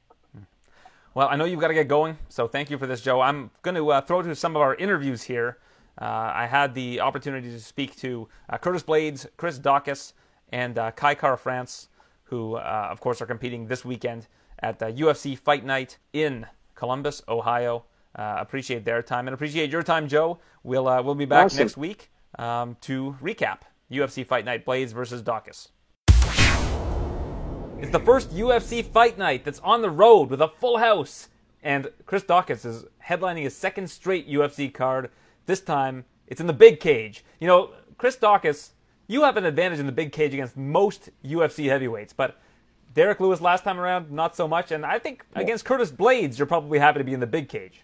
Well, 1.15 1.29
I 1.31 1.37
know 1.37 1.45
you've 1.45 1.61
got 1.61 1.69
to 1.69 1.75
get 1.75 1.89
going, 1.89 2.17
so 2.31 2.49
thank 2.49 2.71
you 2.71 2.79
for 2.79 2.87
this, 2.87 3.03
Joe. 3.03 3.21
I'm 3.21 3.51
going 3.63 3.75
to 3.75 3.91
uh, 3.91 4.01
throw 4.01 4.23
to 4.23 4.35
some 4.35 4.57
of 4.57 4.63
our 4.63 4.75
interviews 4.77 5.23
here. 5.23 5.59
Uh, 6.01 6.33
I 6.35 6.47
had 6.47 6.75
the 6.75 7.01
opportunity 7.01 7.51
to 7.51 7.61
speak 7.61 7.97
to 7.97 8.29
uh, 8.49 8.57
Curtis 8.57 8.83
Blaydes, 8.83 9.27
Chris 9.37 9.59
Daukaus, 9.59 10.15
and 10.53 10.79
uh, 10.79 10.91
Kai 10.93 11.15
Kara 11.15 11.37
France, 11.37 11.89
who, 12.25 12.55
uh, 12.55 12.89
of 12.91 13.01
course, 13.01 13.21
are 13.21 13.27
competing 13.27 13.67
this 13.67 13.85
weekend 13.85 14.27
at 14.61 14.79
the 14.79 14.87
UFC 14.87 15.39
Fight 15.39 15.67
Night 15.67 15.99
in 16.15 16.47
Columbus, 16.75 17.23
Ohio. 17.29 17.85
Uh, 18.17 18.37
appreciate 18.39 18.85
their 18.85 19.03
time 19.03 19.27
and 19.29 19.35
appreciate 19.35 19.71
your 19.71 19.83
time, 19.83 20.09
Joe. 20.09 20.39
We'll 20.63 20.87
uh, 20.89 21.03
we'll 21.03 21.15
be 21.15 21.25
back 21.25 21.47
Awesome. 21.47 21.59
next 21.61 21.77
week 21.77 22.11
um, 22.39 22.77
to 22.83 23.17
recap 23.23 23.61
UFC 23.91 24.27
Fight 24.27 24.45
Night 24.45 24.65
Blaydes 24.67 24.93
versus 24.93 25.23
Daukaus. 25.23 25.69
It's 27.83 27.91
the 27.91 27.99
first 27.99 28.31
UFC 28.31 28.85
fight 28.85 29.19
night 29.19 29.45
that's 29.45 29.59
on 29.59 29.83
the 29.83 29.91
road 29.91 30.31
with 30.31 30.41
a 30.41 30.47
full 30.47 30.79
house. 30.79 31.29
And 31.65 31.91
Chris 32.07 32.23
Daukaus 32.23 32.65
is 32.65 32.85
headlining 33.05 33.43
his 33.43 33.57
second 33.57 33.91
straight 33.91 34.29
UFC 34.31 34.73
card. 34.73 35.11
This 35.47 35.61
time, 35.61 36.05
it's 36.29 36.41
in 36.41 36.47
the 36.47 36.53
big 36.53 36.79
cage. 36.79 37.25
You 37.41 37.49
know, 37.49 37.73
Chris 37.99 38.17
Daukaus, 38.17 38.71
you 39.09 39.25
have 39.25 39.37
an 39.37 39.45
advantage 39.45 39.81
in 39.81 39.87
the 39.87 39.93
big 39.93 40.13
cage 40.13 40.33
against 40.33 40.57
most 40.57 41.11
UFC 41.25 41.69
heavyweights, 41.69 42.13
but 42.13 42.41
Derrick 42.95 43.19
Lewis 43.19 43.41
last 43.41 43.65
time 43.65 43.81
around, 43.81 44.13
not 44.13 44.37
so 44.37 44.47
much. 44.47 44.71
And 44.71 44.87
I 44.87 45.01
think 45.01 45.25
against 45.35 45.65
Curtis 45.65 45.91
Blaydes, 45.91 46.39
you're 46.39 46.47
probably 46.47 46.79
happy 46.79 47.01
to 47.01 47.05
be 47.05 47.15
in 47.15 47.21
the 47.21 47.27
big 47.27 47.49
cage. 47.49 47.83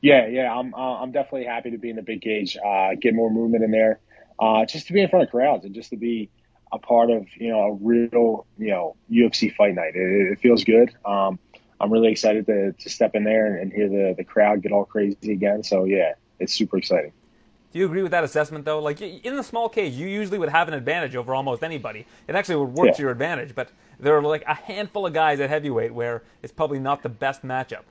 Yeah, 0.00 0.28
yeah, 0.28 0.50
I'm 0.50 0.72
uh, 0.72 1.02
I'm 1.02 1.12
definitely 1.12 1.44
happy 1.44 1.70
to 1.72 1.78
be 1.78 1.90
in 1.90 1.96
the 1.96 2.02
big 2.02 2.22
cage, 2.22 2.56
uh, 2.56 2.92
get 2.98 3.12
more 3.12 3.30
movement 3.30 3.64
in 3.64 3.70
there, 3.70 4.00
uh, 4.38 4.64
just 4.64 4.86
to 4.86 4.94
be 4.94 5.02
in 5.02 5.10
front 5.10 5.24
of 5.24 5.30
crowds 5.30 5.66
and 5.66 5.74
just 5.74 5.90
to 5.90 5.96
be 5.98 6.30
a 6.72 6.78
part 6.78 7.10
of 7.10 7.26
you 7.36 7.48
know 7.50 7.60
a 7.60 7.72
real 7.74 8.46
you 8.58 8.68
know 8.70 8.96
UFC 9.10 9.54
fight 9.54 9.74
night. 9.74 9.94
It, 9.94 10.32
it 10.32 10.40
feels 10.40 10.64
good. 10.64 10.94
Um, 11.04 11.38
I'm 11.80 11.90
really 11.92 12.12
excited 12.12 12.46
to, 12.46 12.72
to 12.72 12.90
step 12.90 13.14
in 13.14 13.24
there 13.24 13.46
and, 13.46 13.62
and 13.62 13.72
hear 13.72 13.88
the 13.88 14.14
the 14.16 14.24
crowd 14.24 14.62
get 14.62 14.72
all 14.72 14.84
crazy 14.84 15.32
again. 15.32 15.62
So 15.62 15.84
yeah, 15.84 16.14
it's 16.38 16.52
super 16.52 16.76
exciting. 16.78 17.12
Do 17.72 17.78
you 17.78 17.84
agree 17.86 18.02
with 18.02 18.10
that 18.10 18.24
assessment, 18.24 18.64
though? 18.64 18.80
Like 18.80 19.00
in 19.00 19.36
the 19.36 19.44
small 19.44 19.68
cage, 19.68 19.94
you 19.94 20.08
usually 20.08 20.38
would 20.38 20.48
have 20.48 20.66
an 20.66 20.74
advantage 20.74 21.14
over 21.14 21.34
almost 21.36 21.62
anybody. 21.62 22.04
It 22.26 22.34
actually 22.34 22.56
would 22.56 22.74
work 22.74 22.86
Yeah. 22.88 22.92
to 22.94 23.02
your 23.02 23.10
advantage, 23.12 23.54
but 23.54 23.70
there 24.00 24.16
are 24.16 24.22
like 24.22 24.42
a 24.44 24.54
handful 24.54 25.06
of 25.06 25.12
guys 25.12 25.38
at 25.38 25.48
heavyweight 25.50 25.94
where 25.94 26.24
it's 26.42 26.52
probably 26.52 26.80
not 26.80 27.04
the 27.04 27.08
best 27.08 27.44
matchup. 27.44 27.82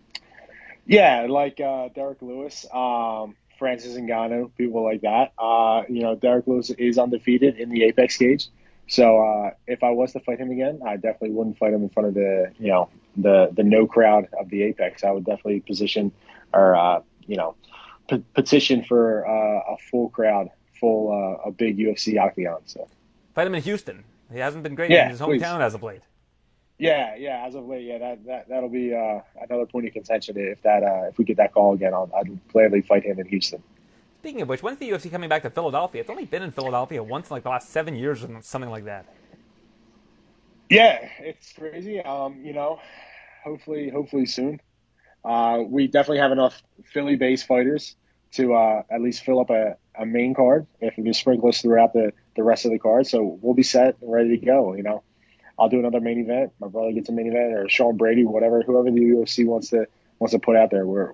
Yeah, 0.86 1.28
like 1.30 1.62
uh, 1.62 1.90
Derrick 1.96 2.22
Lewis, 2.22 2.66
um, 2.74 3.36
Francis 3.58 3.96
Ngannou, 3.96 4.52
people 4.58 4.84
like 4.84 5.02
that. 5.02 5.32
Uh, 5.38 5.84
you 5.88 6.02
know, 6.02 6.16
Derrick 6.16 6.48
Lewis 6.48 6.72
is 6.72 6.98
undefeated 6.98 7.58
in 7.58 7.70
the 7.70 7.84
Apex 7.84 8.18
cage. 8.18 8.48
So 8.90 9.20
uh, 9.24 9.52
if 9.68 9.84
I 9.84 9.92
was 9.92 10.14
to 10.14 10.20
fight 10.20 10.40
him 10.40 10.50
again, 10.52 10.82
I 10.86 10.96
definitely 10.96 11.32
wouldn't 11.32 11.58
fight 11.60 11.74
him 11.74 11.84
in 11.84 11.90
front 11.90 12.10
of 12.10 12.16
the 12.16 12.52
you 12.60 12.68
know 12.70 12.90
the 13.18 13.50
the 13.54 13.64
no 13.64 13.86
crowd 13.88 14.28
of 14.40 14.50
the 14.50 14.64
Apex. 14.64 15.04
I 15.04 15.12
would 15.12 15.26
definitely 15.26 15.60
position 15.62 16.12
or 16.54 16.76
uh, 16.76 17.02
you 17.28 17.36
know 17.38 17.56
p- 18.10 18.24
petition 18.34 18.84
for 18.84 19.28
uh, 19.28 19.74
a 19.74 19.78
full 19.92 20.10
crowd, 20.10 20.50
full 20.80 21.12
uh, 21.12 21.48
a 21.50 21.52
big 21.52 21.78
UFC 21.78 22.20
octagon. 22.20 22.62
So 22.66 22.88
Fight 23.36 23.46
him 23.48 23.54
in 23.56 23.62
Houston. 23.62 24.04
He 24.34 24.40
hasn't 24.40 24.64
been 24.64 24.74
great 24.76 24.90
Yeah, 24.92 25.06
in 25.06 25.12
his 25.12 25.20
please. 25.22 25.42
hometown 25.42 25.62
as 25.62 25.74
of 25.76 25.84
late. 25.84 26.02
Yeah, 26.80 27.16
yeah. 27.16 27.46
As 27.46 27.56
of 27.56 27.68
late, 27.68 27.86
yeah, 27.86 27.98
that 28.00 28.26
that 28.26 28.50
that'll 28.50 28.70
be 28.70 28.94
uh, 28.94 29.20
another 29.40 29.68
point 29.68 29.86
of 29.86 29.94
contention 29.94 30.36
if 30.38 30.62
that 30.64 30.82
uh, 30.82 31.10
if 31.10 31.18
we 31.20 31.26
get 31.26 31.38
that 31.38 31.54
call 31.54 31.74
again. 31.74 31.94
I'll, 31.94 32.10
I'd 32.18 32.40
gladly 32.52 32.82
fight 32.82 33.04
him 33.04 33.20
in 33.20 33.28
Houston. 33.28 33.62
Speaking 34.20 34.42
of 34.42 34.50
which, 34.50 34.62
when's 34.62 34.78
the 34.80 34.90
UFC 34.90 35.10
coming 35.10 35.30
back 35.30 35.44
to 35.44 35.50
Philadelphia? 35.50 36.02
It's 36.02 36.10
only 36.10 36.26
been 36.26 36.44
in 36.44 36.52
Philadelphia 36.52 37.02
once 37.02 37.30
in 37.30 37.36
like 37.36 37.44
the 37.44 37.50
last 37.50 37.70
seven 37.70 37.96
years 37.96 38.22
or 38.22 38.30
something 38.42 38.70
like 38.70 38.84
that. 38.84 39.06
Yeah, 40.70 41.08
it's 41.20 41.54
crazy. 41.54 42.02
Um, 42.02 42.42
you 42.44 42.52
know, 42.52 42.82
hopefully, 43.46 43.90
hopefully 43.90 44.26
soon. 44.26 44.60
Uh, 45.24 45.60
we 45.66 45.88
definitely 45.88 46.20
have 46.20 46.34
enough 46.34 46.62
Philly-based 46.84 47.48
fighters 47.48 47.96
to 48.34 48.54
uh, 48.54 48.84
at 48.92 49.02
least 49.02 49.24
fill 49.24 49.40
up 49.40 49.50
a, 49.52 49.78
a 49.98 50.06
main 50.06 50.34
card 50.34 50.68
if 50.82 50.98
we 50.98 51.04
can 51.04 51.14
sprinkle 51.14 51.48
us 51.48 51.62
throughout 51.62 51.94
the, 51.94 52.12
the 52.36 52.44
rest 52.44 52.66
of 52.66 52.72
the 52.72 52.80
card. 52.80 53.08
So 53.08 53.40
we'll 53.42 53.56
be 53.56 53.64
set 53.64 53.98
and 54.02 54.12
ready 54.12 54.38
to 54.38 54.46
go. 54.46 54.74
You 54.74 54.84
know, 54.84 55.04
I'll 55.58 55.70
do 55.70 55.80
another 55.80 56.02
main 56.02 56.20
event. 56.20 56.52
My 56.60 56.68
brother 56.68 56.92
gets 56.92 57.08
a 57.08 57.14
main 57.14 57.28
event, 57.28 57.54
or 57.54 57.70
Sean 57.70 57.96
Brady, 57.96 58.26
whatever, 58.26 58.62
whoever 58.64 58.92
the 58.92 59.00
UFC 59.00 59.46
wants 59.46 59.70
to 59.70 59.88
wants 60.20 60.34
to 60.34 60.40
put 60.40 60.58
out 60.58 60.72
there. 60.72 60.86
We're 60.86 61.14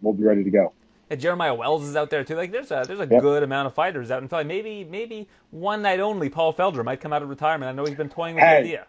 we'll 0.00 0.14
be 0.14 0.24
ready 0.24 0.42
to 0.42 0.50
go. 0.50 0.72
Jeremiah 1.14 1.54
Wells 1.54 1.84
is 1.84 1.94
out 1.94 2.10
there 2.10 2.24
too. 2.24 2.34
Like 2.34 2.50
there's 2.50 2.72
a 2.72 2.84
there's 2.86 2.98
a 2.98 3.06
yep. 3.06 3.22
good 3.22 3.42
amount 3.44 3.66
of 3.66 3.74
fighters 3.74 4.10
out 4.10 4.22
in 4.22 4.28
Philly. 4.28 4.44
Maybe 4.44 4.84
maybe 4.84 5.28
one 5.50 5.82
night 5.82 6.00
only. 6.00 6.28
Paul 6.28 6.52
Felder 6.52 6.84
might 6.84 7.00
come 7.00 7.12
out 7.12 7.22
of 7.22 7.28
retirement. 7.28 7.68
I 7.68 7.72
know 7.72 7.84
he's 7.84 7.96
been 7.96 8.08
toying 8.08 8.34
with 8.34 8.42
hey, 8.42 8.62
the 8.62 8.68
idea. 8.68 8.86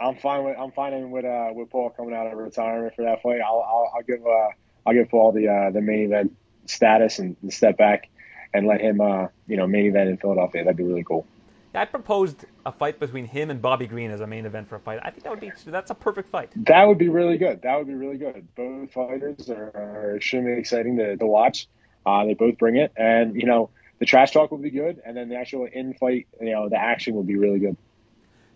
I'm 0.00 0.16
fine 0.16 0.44
with 0.44 0.56
I'm 0.58 0.72
fine 0.72 1.10
with 1.10 1.24
uh, 1.24 1.50
with 1.52 1.70
Paul 1.70 1.90
coming 1.90 2.14
out 2.14 2.26
of 2.26 2.38
retirement 2.38 2.94
for 2.94 3.02
that 3.02 3.22
fight. 3.22 3.40
I'll 3.40 3.60
I'll, 3.60 3.92
I'll 3.96 4.02
give 4.02 4.26
uh, 4.26 4.48
I'll 4.86 4.94
give 4.94 5.10
Paul 5.10 5.32
the 5.32 5.48
uh, 5.48 5.70
the 5.70 5.82
main 5.82 6.04
event 6.04 6.36
status 6.64 7.18
and 7.18 7.36
step 7.50 7.76
back 7.76 8.08
and 8.54 8.66
let 8.66 8.80
him 8.80 9.00
uh, 9.00 9.26
you 9.46 9.56
know 9.58 9.66
main 9.66 9.86
event 9.86 10.08
in 10.08 10.16
Philadelphia. 10.16 10.64
That'd 10.64 10.78
be 10.78 10.84
really 10.84 11.04
cool. 11.04 11.26
I 11.74 11.84
proposed 11.84 12.44
a 12.64 12.72
fight 12.72 13.00
between 13.00 13.26
him 13.26 13.50
and 13.50 13.60
Bobby 13.60 13.86
Green 13.86 14.10
as 14.10 14.20
a 14.20 14.26
main 14.26 14.46
event 14.46 14.68
for 14.68 14.76
a 14.76 14.80
fight. 14.80 15.00
I 15.02 15.10
think 15.10 15.24
that 15.24 15.30
would 15.30 15.40
be 15.40 15.50
that's 15.66 15.90
a 15.90 15.94
perfect 15.94 16.28
fight. 16.28 16.50
That 16.56 16.84
would 16.84 16.98
be 16.98 17.08
really 17.08 17.36
good. 17.36 17.62
That 17.62 17.76
would 17.76 17.88
be 17.88 17.94
really 17.94 18.16
good. 18.16 18.46
Both 18.54 18.92
fighters 18.92 19.50
are, 19.50 19.72
are 19.74 20.16
extremely 20.16 20.52
exciting 20.52 20.96
to, 20.98 21.16
to 21.16 21.26
watch. 21.26 21.66
Uh, 22.06 22.24
they 22.26 22.34
both 22.34 22.58
bring 22.58 22.76
it, 22.76 22.92
and 22.96 23.34
you 23.34 23.46
know 23.46 23.70
the 23.98 24.06
trash 24.06 24.32
talk 24.32 24.50
will 24.50 24.58
be 24.58 24.70
good, 24.70 25.00
and 25.04 25.16
then 25.16 25.28
the 25.28 25.36
actual 25.36 25.66
in 25.72 25.94
fight, 25.94 26.26
you 26.40 26.52
know, 26.52 26.68
the 26.68 26.76
action 26.76 27.14
will 27.14 27.22
be 27.22 27.36
really 27.36 27.58
good. 27.58 27.76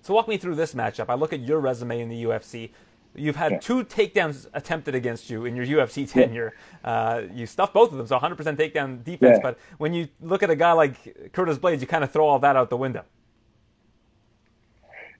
So 0.03 0.15
walk 0.15 0.29
me 0.29 0.37
through 0.37 0.55
this 0.55 0.75
matchup. 0.75 1.07
I 1.09 1.15
look 1.15 1.33
at 1.33 1.41
your 1.41 1.61
resume 1.61 2.01
in 2.01 2.09
the 2.09 2.25
UFC. 2.25 2.71
You've 3.19 3.37
had 3.37 3.53
yeah. 3.53 3.59
two 3.59 3.85
takedowns 3.85 4.47
attempted 4.55 4.95
against 4.95 5.31
you 5.31 5.45
in 5.45 5.57
your 5.57 5.67
UFC 5.67 6.11
tenure. 6.11 6.55
Uh, 6.85 7.23
you 7.33 7.47
stuffed 7.47 7.75
both 7.75 7.91
of 7.93 7.99
them, 7.99 8.07
so 8.07 8.19
100% 8.19 8.37
takedown 8.57 9.03
defense. 9.05 9.39
Yeah. 9.39 9.43
But 9.43 9.59
when 9.79 9.93
you 9.93 10.09
look 10.21 10.43
at 10.43 10.51
a 10.51 10.57
guy 10.57 10.73
like 10.73 11.33
Curtis 11.33 11.59
Blaydes, 11.59 11.81
you 11.81 11.87
kind 11.87 12.05
of 12.05 12.13
throw 12.13 12.27
all 12.27 12.39
that 12.39 12.57
out 12.57 12.71
the 12.71 12.77
window. 12.77 13.05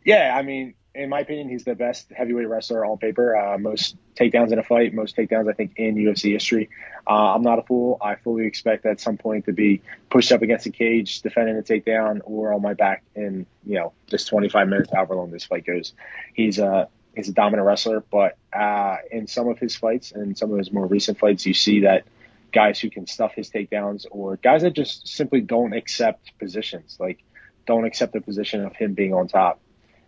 Yeah, 0.05 0.35
I 0.37 0.43
mean, 0.43 0.75
in 0.95 1.09
my 1.11 1.21
opinion, 1.21 1.49
he's 1.49 1.65
the 1.65 1.75
best 1.75 2.11
heavyweight 2.11 2.49
wrestler 2.49 2.85
on 2.85 2.99
paper. 2.99 3.37
Uh, 3.37 3.59
most 3.59 3.97
takedowns 4.17 4.53
in 4.53 4.59
a 4.59 4.63
fight, 4.63 4.93
most 4.93 5.17
takedowns 5.17 5.49
I 5.49 5.53
think 5.53 5.75
in 5.77 5.95
UFC 5.95 6.33
history. 6.33 6.71
Uh, 7.07 7.35
I'm 7.35 7.43
not 7.43 7.59
a 7.59 7.63
fool. 7.63 7.99
I 8.01 8.17
fully 8.17 8.47
expect 8.47 8.85
at 8.85 9.01
some 9.01 9.17
point 9.17 9.45
to 9.45 9.53
be 9.53 9.81
pushed 10.11 10.33
up 10.33 10.43
against 10.43 10.67
a 10.67 10.71
cage, 10.71 11.23
defending 11.23 11.57
a 11.57 11.63
takedown, 11.63 12.21
or 12.25 12.53
on 12.53 12.63
my 12.63 12.75
back 12.75 13.05
in 13.15 13.47
you 13.65 13.77
know 13.77 13.93
just 14.09 14.29
25 14.29 14.69
minutes, 14.69 14.91
however 14.93 15.15
long 15.15 15.31
this 15.31 15.45
fight 15.45 15.65
goes. 15.65 15.93
He's 16.35 16.59
a 16.59 16.89
he's 17.19 17.29
a 17.29 17.33
dominant 17.33 17.67
wrestler, 17.67 18.01
but 18.13 18.39
uh, 18.53 18.97
in 19.11 19.27
some 19.27 19.49
of 19.49 19.59
his 19.59 19.75
fights 19.75 20.13
and 20.13 20.39
some 20.39 20.53
of 20.53 20.59
his 20.59 20.73
more 20.73 20.87
recent 20.87 21.19
fights, 21.19 21.45
you 21.45 21.53
see 21.53 21.81
that 21.81 22.05
guys 22.53 22.79
who 22.79 22.89
can 22.89 23.09
stuff 23.09 23.33
his 23.35 23.51
takedowns 23.51 24.07
or 24.09 24.37
guys 24.37 24.63
that 24.63 24.73
just 24.73 25.09
simply 25.09 25.41
don't 25.41 25.73
accept 25.73 26.39
positions, 26.39 26.97
like 27.01 27.19
don't 27.67 27.85
accept 27.85 28.13
the 28.13 28.21
position 28.21 28.65
of 28.65 28.77
him 28.77 28.95
being 28.95 29.13
on 29.13 29.27
top 29.27 29.61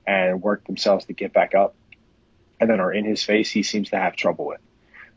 and 0.06 0.40
work 0.40 0.64
themselves 0.66 1.04
to 1.06 1.12
get 1.12 1.32
back 1.32 1.52
up 1.52 1.74
and 2.60 2.70
then 2.70 2.78
are 2.78 2.92
in 2.92 3.04
his 3.04 3.24
face, 3.24 3.50
he 3.50 3.64
seems 3.64 3.90
to 3.90 3.96
have 3.96 4.14
trouble 4.14 4.46
with. 4.46 4.60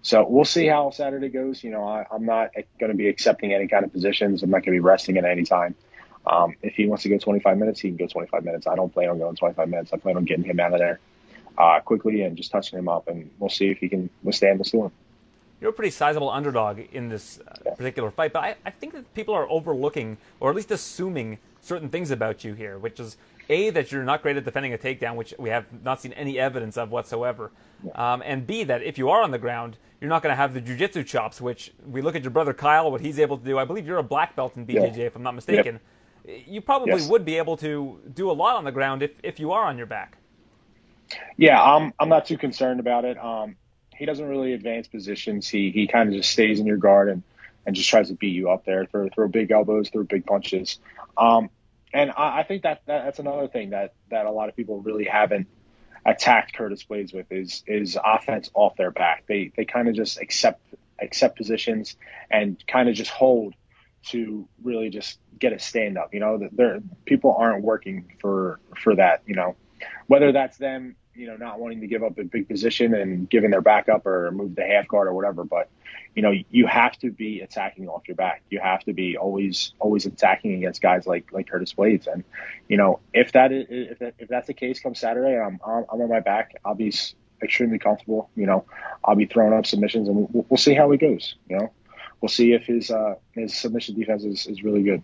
So 0.02 0.26
we'll 0.28 0.46
see 0.46 0.66
how 0.66 0.90
Saturday 0.90 1.30
goes. 1.30 1.64
You 1.64 1.70
know, 1.70 1.84
I, 1.88 2.08
am 2.12 2.26
not 2.26 2.50
going 2.80 2.92
to 2.92 2.98
be 2.98 3.08
accepting 3.08 3.54
any 3.54 3.68
kind 3.68 3.86
of 3.86 3.94
positions. 3.94 4.42
I'm 4.42 4.50
not 4.50 4.66
going 4.66 4.76
to 4.76 4.78
be 4.78 4.80
resting 4.80 5.18
at 5.18 5.26
any 5.26 5.44
time. 5.44 5.76
Um, 6.26 6.56
if 6.64 6.74
he 6.74 6.88
wants 6.88 7.04
to 7.04 7.10
go 7.10 7.20
25 7.20 7.56
minutes, 7.58 7.82
he 7.82 7.90
can 7.90 7.98
go 7.98 8.08
25 8.08 8.44
minutes. 8.44 8.66
I 8.66 8.76
don't 8.76 8.92
plan 8.92 9.10
on 9.10 9.20
going 9.20 9.36
25 9.36 9.70
minutes. 9.70 9.94
I 9.94 9.98
plan 9.98 10.18
on 10.18 10.26
getting 10.26 10.44
him 10.44 10.60
out 10.60 10.74
of 10.74 10.80
there 10.80 11.00
uh, 11.58 11.80
quickly 11.80 12.22
and 12.24 12.36
just 12.36 12.52
touching 12.52 12.78
him 12.80 12.88
up, 12.88 13.08
and 13.08 13.30
we'll 13.40 13.50
see 13.50 13.70
if 13.70 13.78
he 13.80 13.90
can 13.90 14.10
withstand 14.24 14.60
the 14.60 14.66
storm. 14.66 14.92
You're 15.62 15.70
a 15.70 15.74
pretty 15.74 15.92
sizable 15.92 16.30
underdog 16.30 16.80
in 16.92 17.08
this 17.08 17.40
uh, 17.40 17.56
yeah. 17.66 17.74
particular 17.76 18.12
fight, 18.12 18.34
but 18.34 18.44
I, 18.44 18.56
I 18.66 18.70
think 18.70 18.94
that 18.94 19.14
people 19.14 19.34
are 19.34 19.50
overlooking 19.50 20.18
or 20.42 20.50
at 20.50 20.56
least 20.56 20.72
assuming 20.72 21.38
certain 21.62 21.88
things 21.88 22.12
about 22.12 22.44
you 22.44 22.54
here, 22.54 22.78
which 22.78 23.00
is 23.00 23.16
a 23.50 23.70
that 23.70 23.92
you're 23.92 24.04
not 24.04 24.22
great 24.22 24.36
at 24.36 24.44
defending 24.44 24.74
a 24.74 24.78
takedown, 24.78 25.16
which 25.16 25.34
we 25.38 25.50
have 25.50 25.66
not 25.84 26.02
seen 26.02 26.14
any 26.14 26.38
evidence 26.38 26.78
of 26.78 26.92
whatsoever, 26.92 27.52
yeah. 27.86 28.14
um, 28.14 28.22
and 28.26 28.46
b 28.46 28.64
that 28.66 28.84
if 28.84 28.98
you 28.98 29.10
are 29.10 29.22
on 29.22 29.32
the 29.32 29.38
ground, 29.38 29.78
you're 30.02 30.10
not 30.10 30.22
going 30.22 30.32
to 30.32 30.36
have 30.36 30.54
the 30.54 30.62
jujitsu 30.62 31.06
chops, 31.06 31.40
which 31.40 31.72
we 31.90 32.02
look 32.02 32.16
at 32.16 32.24
your 32.24 32.32
brother 32.32 32.54
Kyle, 32.54 32.92
what 32.92 33.00
he's 33.00 33.20
able 33.20 33.38
to 33.38 33.46
do. 33.46 33.58
I 33.58 33.64
believe 33.64 33.88
you're 33.88 34.00
a 34.00 34.04
black 34.04 34.36
belt 34.36 34.58
in 34.58 34.66
BJJ, 34.66 34.98
yeah. 34.98 35.06
if 35.06 35.16
I'm 35.16 35.24
not 35.24 35.34
mistaken. 35.36 35.80
Yep. 36.26 36.44
You 36.48 36.62
probably 36.62 36.92
yes. 36.92 37.08
would 37.10 37.24
be 37.24 37.38
able 37.38 37.56
to 37.58 38.00
do 38.14 38.30
a 38.30 38.34
lot 38.34 38.58
on 38.58 38.66
the 38.66 38.72
ground 38.72 39.02
if, 39.04 39.12
if 39.24 39.40
you 39.40 39.52
are 39.54 39.64
on 39.64 39.78
your 39.78 39.88
back. 39.88 40.18
Yeah, 41.38 41.62
I'm 41.62 41.94
I'm 42.00 42.10
not 42.10 42.26
too 42.26 42.38
concerned 42.38 42.80
about 42.80 43.06
it. 43.06 43.18
Um, 43.18 43.56
he 43.96 44.06
doesn't 44.06 44.26
really 44.28 44.54
advance 44.54 44.88
positions. 44.88 45.48
He 45.48 45.72
he 45.72 45.88
kind 45.88 46.10
of 46.10 46.16
just 46.16 46.32
stays 46.32 46.60
in 46.60 46.66
your 46.66 46.78
guard 46.78 47.10
and, 47.10 47.24
and 47.66 47.76
just 47.76 47.90
tries 47.90 48.10
to 48.10 48.16
beat 48.16 48.34
you 48.34 48.50
up 48.50 48.66
there, 48.66 48.86
throw 48.86 49.10
throw 49.10 49.28
big 49.28 49.52
elbows, 49.52 49.90
throw 49.90 50.04
big 50.04 50.26
punches. 50.26 50.80
Um, 51.18 51.50
and 51.94 52.12
I, 52.12 52.40
I 52.40 52.44
think 52.44 52.64
that, 52.64 52.82
that 52.88 53.06
that's 53.06 53.20
another 53.20 53.48
thing 53.48 53.72
that 53.72 53.94
that 54.10 54.26
a 54.26 54.32
lot 54.32 54.50
of 54.50 54.56
people 54.56 54.82
really 54.82 55.06
haven't 55.06 55.48
attacked 56.06 56.54
Curtis 56.54 56.84
Blaydes 56.84 57.14
with 57.14 57.32
is 57.32 57.64
is 57.68 57.98
offense 58.04 58.50
off 58.54 58.76
their 58.76 58.92
back. 58.92 59.26
They 59.28 59.52
they 59.56 59.66
kind 59.66 59.88
of 59.88 59.96
just 59.96 60.20
accept 60.20 60.62
accept 61.00 61.38
positions 61.38 61.96
and 62.32 62.62
kind 62.68 62.90
of 62.90 62.96
just 62.96 63.12
hold 63.12 63.54
to 64.10 64.48
really 64.64 64.90
just 64.90 65.20
get 65.40 65.54
a 65.54 65.60
stand 65.60 65.98
up. 65.98 66.14
You 66.14 66.20
know, 66.20 66.50
there 66.52 66.82
people 67.06 67.36
aren't 67.38 67.64
working 67.64 68.14
for 68.20 68.60
for 68.76 68.96
that. 68.96 69.22
You 69.26 69.36
know, 69.36 69.56
whether 70.08 70.32
that's 70.32 70.58
them 70.58 70.96
you 71.16 71.28
know, 71.28 71.36
not 71.36 71.60
wanting 71.60 71.82
to 71.82 71.88
give 71.88 72.04
up 72.04 72.18
a 72.18 72.24
big 72.24 72.48
position 72.48 72.94
and 72.94 73.30
giving 73.30 73.52
their 73.52 73.62
backup 73.62 74.06
or 74.06 74.32
move 74.32 74.56
the 74.56 74.66
half 74.66 74.88
guard 74.88 75.08
or 75.08 75.14
whatever. 75.14 75.44
But, 75.44 75.70
you 76.16 76.22
know, 76.22 76.34
you 76.50 76.66
have 76.68 76.98
to 77.00 77.12
be 77.12 77.42
attacking 77.42 77.88
off 77.88 78.08
your 78.08 78.16
back. 78.16 78.42
You 78.50 78.60
have 78.60 78.84
to 78.86 78.94
be 78.94 79.18
always, 79.18 79.74
always 79.80 80.06
attacking 80.06 80.54
against 80.56 80.82
guys 80.82 81.06
like, 81.06 81.32
like 81.32 81.48
Curtis 81.48 81.74
Blaydes. 81.74 82.08
And, 82.12 82.24
you 82.68 82.78
know, 82.78 83.00
if 83.14 83.34
that 83.34 83.52
is, 83.52 83.68
if, 83.70 84.00
that, 84.00 84.16
if 84.18 84.28
that's 84.28 84.48
the 84.48 84.54
case 84.54 84.80
come 84.80 84.96
Saturday, 84.96 85.40
I'm, 85.40 85.60
I'm 85.64 86.02
on 86.02 86.10
my 86.10 86.20
back. 86.20 86.56
I'll 86.66 86.76
be 86.76 86.94
extremely 87.42 87.78
comfortable. 87.78 88.30
You 88.36 88.48
know, 88.48 88.66
I'll 89.04 89.16
be 89.16 89.26
throwing 89.26 89.54
up 89.54 89.66
submissions 89.66 90.08
and 90.08 90.18
we'll, 90.18 90.46
we'll 90.50 90.58
see 90.58 90.74
how 90.74 90.92
it 90.94 91.00
goes. 91.00 91.36
You 91.48 91.58
know, 91.58 91.72
we'll 92.22 92.30
see 92.30 92.54
if 92.54 92.66
his, 92.66 92.90
uh, 92.90 93.16
his 93.34 93.54
submission 93.54 94.00
defense 94.00 94.24
is, 94.24 94.48
is 94.48 94.64
really 94.64 94.82
good. 94.82 95.04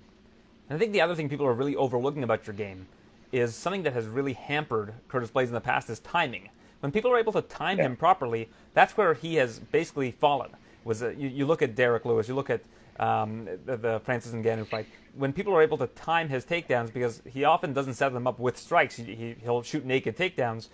I 0.71 0.77
think 0.77 0.93
the 0.93 1.01
other 1.01 1.15
thing 1.15 1.29
people 1.29 1.47
are 1.47 1.53
really 1.53 1.75
overlooking 1.75 2.23
about 2.23 2.45
your 2.47 2.55
game 2.55 2.87
is 3.31 3.55
something 3.55 3.83
that 3.83 3.93
has 3.93 4.07
really 4.07 4.33
hampered 4.33 4.93
Curtis 5.07 5.29
Blaydes 5.29 5.47
in 5.47 5.53
the 5.53 5.61
past 5.61 5.89
is 5.89 5.99
timing. 5.99 6.49
When 6.79 6.91
people 6.91 7.11
are 7.11 7.17
able 7.17 7.33
to 7.33 7.41
time 7.41 7.77
yeah. 7.77 7.85
him 7.85 7.95
properly, 7.95 8.49
that's 8.73 8.95
where 8.95 9.13
he 9.13 9.35
has 9.35 9.59
basically 9.59 10.11
fallen. 10.11 10.51
Was 10.85 11.03
uh, 11.03 11.09
you, 11.09 11.27
you, 11.27 11.45
look 11.45 11.61
at 11.61 11.75
Derrick 11.75 12.05
Lewis, 12.05 12.27
you 12.27 12.35
look 12.35 12.49
at 12.49 12.61
um, 12.99 13.47
the, 13.65 13.77
the, 13.77 14.01
Francis 14.03 14.33
and 14.33 14.43
Ngannou 14.43 14.67
fight. 14.67 14.85
When 15.13 15.33
people 15.33 15.53
are 15.53 15.61
able 15.61 15.77
to 15.77 15.87
time 15.87 16.29
his 16.29 16.45
takedowns, 16.45 16.93
because 16.93 17.21
he 17.25 17.43
often 17.43 17.73
doesn't 17.73 17.95
set 17.95 18.13
them 18.13 18.27
up 18.27 18.39
with 18.39 18.57
strikes, 18.57 18.95
he, 18.95 19.35
will 19.45 19.61
shoot 19.61 19.85
naked 19.85 20.17
takedowns. 20.17 20.69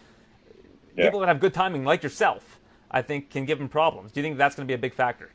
Yeah. 0.96 1.06
People 1.06 1.20
that 1.22 1.28
have 1.28 1.40
good 1.40 1.54
timing, 1.54 1.84
like 1.84 2.04
yourself, 2.04 2.60
I 2.92 3.02
think, 3.02 3.30
can 3.30 3.46
give 3.46 3.60
him 3.60 3.68
problems. 3.68 4.12
Do 4.12 4.20
you 4.20 4.24
think 4.24 4.38
that's 4.38 4.56
going 4.56 4.68
to 4.68 4.72
be 4.72 4.76
a 4.76 4.80
big 4.80 4.94
factor? 4.94 5.32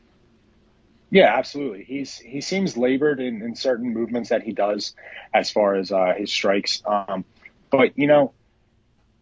Yeah, 1.11 1.37
absolutely. 1.37 1.83
He's 1.83 2.17
he 2.17 2.39
seems 2.39 2.77
labored 2.77 3.19
in, 3.19 3.41
in 3.41 3.53
certain 3.53 3.93
movements 3.93 4.29
that 4.29 4.43
he 4.43 4.53
does 4.53 4.95
as 5.33 5.51
far 5.51 5.75
as 5.75 5.91
uh, 5.91 6.13
his 6.17 6.31
strikes. 6.31 6.81
Um, 6.85 7.25
but 7.69 7.97
you 7.97 8.07
know, 8.07 8.31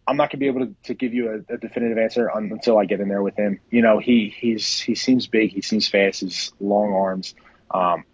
I'm 0.06 0.16
not 0.16 0.30
gonna 0.30 0.38
be 0.38 0.46
able 0.46 0.66
to, 0.66 0.74
to 0.84 0.94
give 0.94 1.12
you 1.12 1.44
a, 1.48 1.54
a 1.54 1.58
definitive 1.58 1.98
answer 1.98 2.30
on, 2.30 2.44
until 2.52 2.78
I 2.78 2.84
get 2.84 3.00
in 3.00 3.08
there 3.08 3.22
with 3.24 3.36
him. 3.36 3.58
You 3.70 3.82
know, 3.82 3.98
he 3.98 4.32
he's 4.34 4.78
he 4.78 4.94
seems 4.94 5.26
big, 5.26 5.50
he 5.50 5.62
seems 5.62 5.88
fast, 5.88 6.20
he's 6.20 6.52
long 6.60 6.92
arms. 6.92 7.34
Um, 7.72 8.04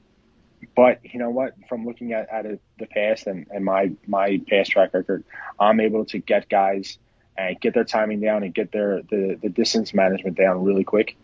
but 0.74 1.00
you 1.02 1.18
know 1.18 1.30
what? 1.30 1.54
From 1.68 1.84
looking 1.84 2.14
at, 2.14 2.30
at 2.30 2.46
it, 2.46 2.60
the 2.78 2.86
past 2.86 3.26
and, 3.26 3.46
and 3.50 3.62
my 3.62 3.92
my 4.06 4.40
past 4.48 4.70
track 4.70 4.94
record, 4.94 5.22
I'm 5.60 5.80
able 5.80 6.06
to 6.06 6.18
get 6.18 6.48
guys 6.48 6.98
and 7.36 7.60
get 7.60 7.74
their 7.74 7.84
timing 7.84 8.20
down 8.20 8.42
and 8.42 8.54
get 8.54 8.72
their 8.72 9.02
the, 9.02 9.38
the 9.40 9.50
distance 9.50 9.92
management 9.92 10.38
down 10.38 10.64
really 10.64 10.84
quick. 10.84 11.14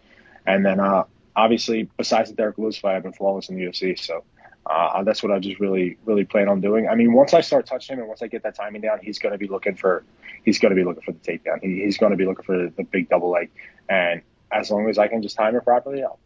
And 0.46 0.66
then 0.66 0.80
uh, 0.80 1.04
obviously, 1.36 1.88
besides 1.96 2.30
the 2.30 2.36
Derrick 2.36 2.58
Lewis 2.58 2.76
fight, 2.76 2.96
I've 2.96 3.02
been 3.02 3.12
flawless 3.12 3.48
in 3.48 3.56
the 3.56 3.62
UFC. 3.62 3.98
So 3.98 4.24
uh, 4.66 5.02
that's 5.02 5.22
what 5.22 5.32
I 5.32 5.38
just 5.38 5.60
really, 5.60 5.98
really 6.04 6.24
plan 6.24 6.48
on 6.48 6.60
doing. 6.60 6.88
I 6.88 6.94
mean, 6.94 7.12
once 7.12 7.34
I 7.34 7.40
start 7.40 7.66
touching 7.66 7.94
him 7.94 8.00
and 8.00 8.08
once 8.08 8.22
I 8.22 8.28
get 8.28 8.42
that 8.44 8.54
timing 8.54 8.82
down, 8.82 9.00
he's 9.02 9.18
going 9.18 9.32
to 9.32 9.38
be 9.38 9.48
looking 9.48 9.74
for, 9.76 10.04
he's 10.44 10.58
going 10.58 10.70
to 10.70 10.76
be 10.76 10.84
looking 10.84 11.02
for 11.02 11.12
the 11.12 11.18
takedown. 11.18 11.60
He, 11.62 11.82
he's 11.84 11.98
going 11.98 12.12
to 12.12 12.16
be 12.16 12.24
looking 12.24 12.44
for 12.44 12.56
the, 12.56 12.72
the, 12.76 12.84
big 12.84 13.08
double 13.08 13.30
leg. 13.30 13.50
And 13.88 14.22
as 14.52 14.70
long 14.70 14.88
as 14.88 14.98
I 14.98 15.08
can 15.08 15.22
just 15.22 15.36
time 15.36 15.56
it 15.56 15.64
properly, 15.64 16.02
I'll, 16.02 16.18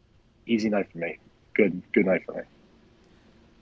easy 0.47 0.69
night 0.69 0.91
for 0.93 0.99
me. 0.99 1.19
Good, 1.55 1.83
good 1.93 2.07
night 2.07 2.23
for 2.27 2.35
me. 2.35 2.43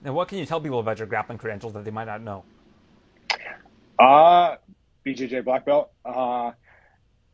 Now, 0.03 0.13
what 0.13 0.27
can 0.27 0.37
you 0.37 0.45
tell 0.45 0.61
people 0.61 0.79
about 0.79 0.99
your 0.99 1.07
grappling 1.07 1.37
credentials 1.37 1.73
that 1.73 1.85
they 1.85 1.91
might 1.91 2.05
not 2.05 2.21
know? 2.21 2.43
Uh, 3.97 4.57
BJJ 5.05 5.45
black 5.45 5.65
belt. 5.65 5.91
Uh, 6.03 6.51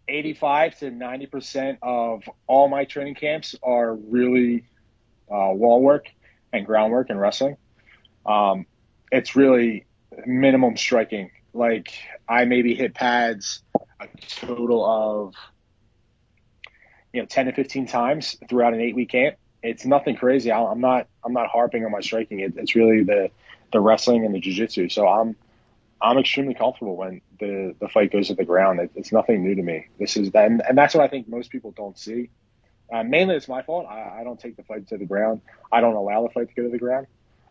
85 0.07 0.79
to 0.79 0.91
90 0.91 1.25
percent 1.27 1.79
of 1.81 2.23
all 2.47 2.67
my 2.67 2.85
training 2.85 3.15
camps 3.15 3.55
are 3.63 3.93
really 3.93 4.65
uh, 5.29 5.51
wall 5.53 5.81
work 5.81 6.07
and 6.51 6.65
groundwork 6.65 7.09
and 7.09 7.19
wrestling. 7.19 7.57
Um, 8.25 8.65
it's 9.11 9.35
really 9.35 9.85
minimum 10.25 10.77
striking. 10.77 11.31
Like 11.53 11.93
I 12.27 12.45
maybe 12.45 12.75
hit 12.75 12.93
pads 12.93 13.63
a 13.99 14.07
total 14.27 14.85
of 14.85 15.35
you 17.13 17.21
know 17.21 17.25
10 17.25 17.47
to 17.47 17.53
15 17.53 17.87
times 17.87 18.37
throughout 18.49 18.73
an 18.73 18.81
eight 18.81 18.95
week 18.95 19.09
camp. 19.09 19.37
It's 19.63 19.85
nothing 19.85 20.15
crazy. 20.15 20.51
I'm 20.51 20.81
not 20.81 21.07
I'm 21.23 21.33
not 21.33 21.47
harping 21.47 21.85
on 21.85 21.91
my 21.91 22.01
striking. 22.01 22.39
It, 22.39 22.53
it's 22.57 22.75
really 22.75 23.03
the 23.03 23.29
the 23.71 23.79
wrestling 23.79 24.25
and 24.25 24.33
the 24.35 24.39
jiu-jitsu. 24.39 24.89
So 24.89 25.07
I'm 25.07 25.35
I'm 26.01 26.17
extremely 26.17 26.53
comfortable 26.53 26.95
when 26.95 27.21
the 27.39 27.75
the 27.79 27.87
fight 27.87 28.11
goes 28.11 28.27
to 28.27 28.35
the 28.35 28.45
ground. 28.45 28.79
It, 28.79 28.91
it's 28.95 29.11
nothing 29.11 29.43
new 29.43 29.55
to 29.55 29.61
me. 29.61 29.87
This 29.99 30.17
is 30.17 30.31
and, 30.33 30.61
and 30.67 30.77
that's 30.77 30.95
what 30.95 31.03
I 31.03 31.07
think 31.07 31.27
most 31.27 31.51
people 31.51 31.71
don't 31.71 31.97
see. 31.97 32.29
Uh, 32.91 33.03
mainly, 33.03 33.35
it's 33.35 33.47
my 33.47 33.61
fault. 33.61 33.85
I, 33.87 34.19
I, 34.19 34.23
don't 34.25 34.37
take 34.37 34.57
the 34.57 34.63
fight 34.63 34.89
to 34.89 34.97
the 34.97 35.05
ground. 35.05 35.39
I 35.71 35.79
don't 35.79 35.95
allow 35.95 36.23
the 36.23 36.29
fight 36.33 36.49
to 36.49 36.53
go 36.55 36.63
to 36.63 36.69
the 36.69 36.77
ground. 36.77 37.07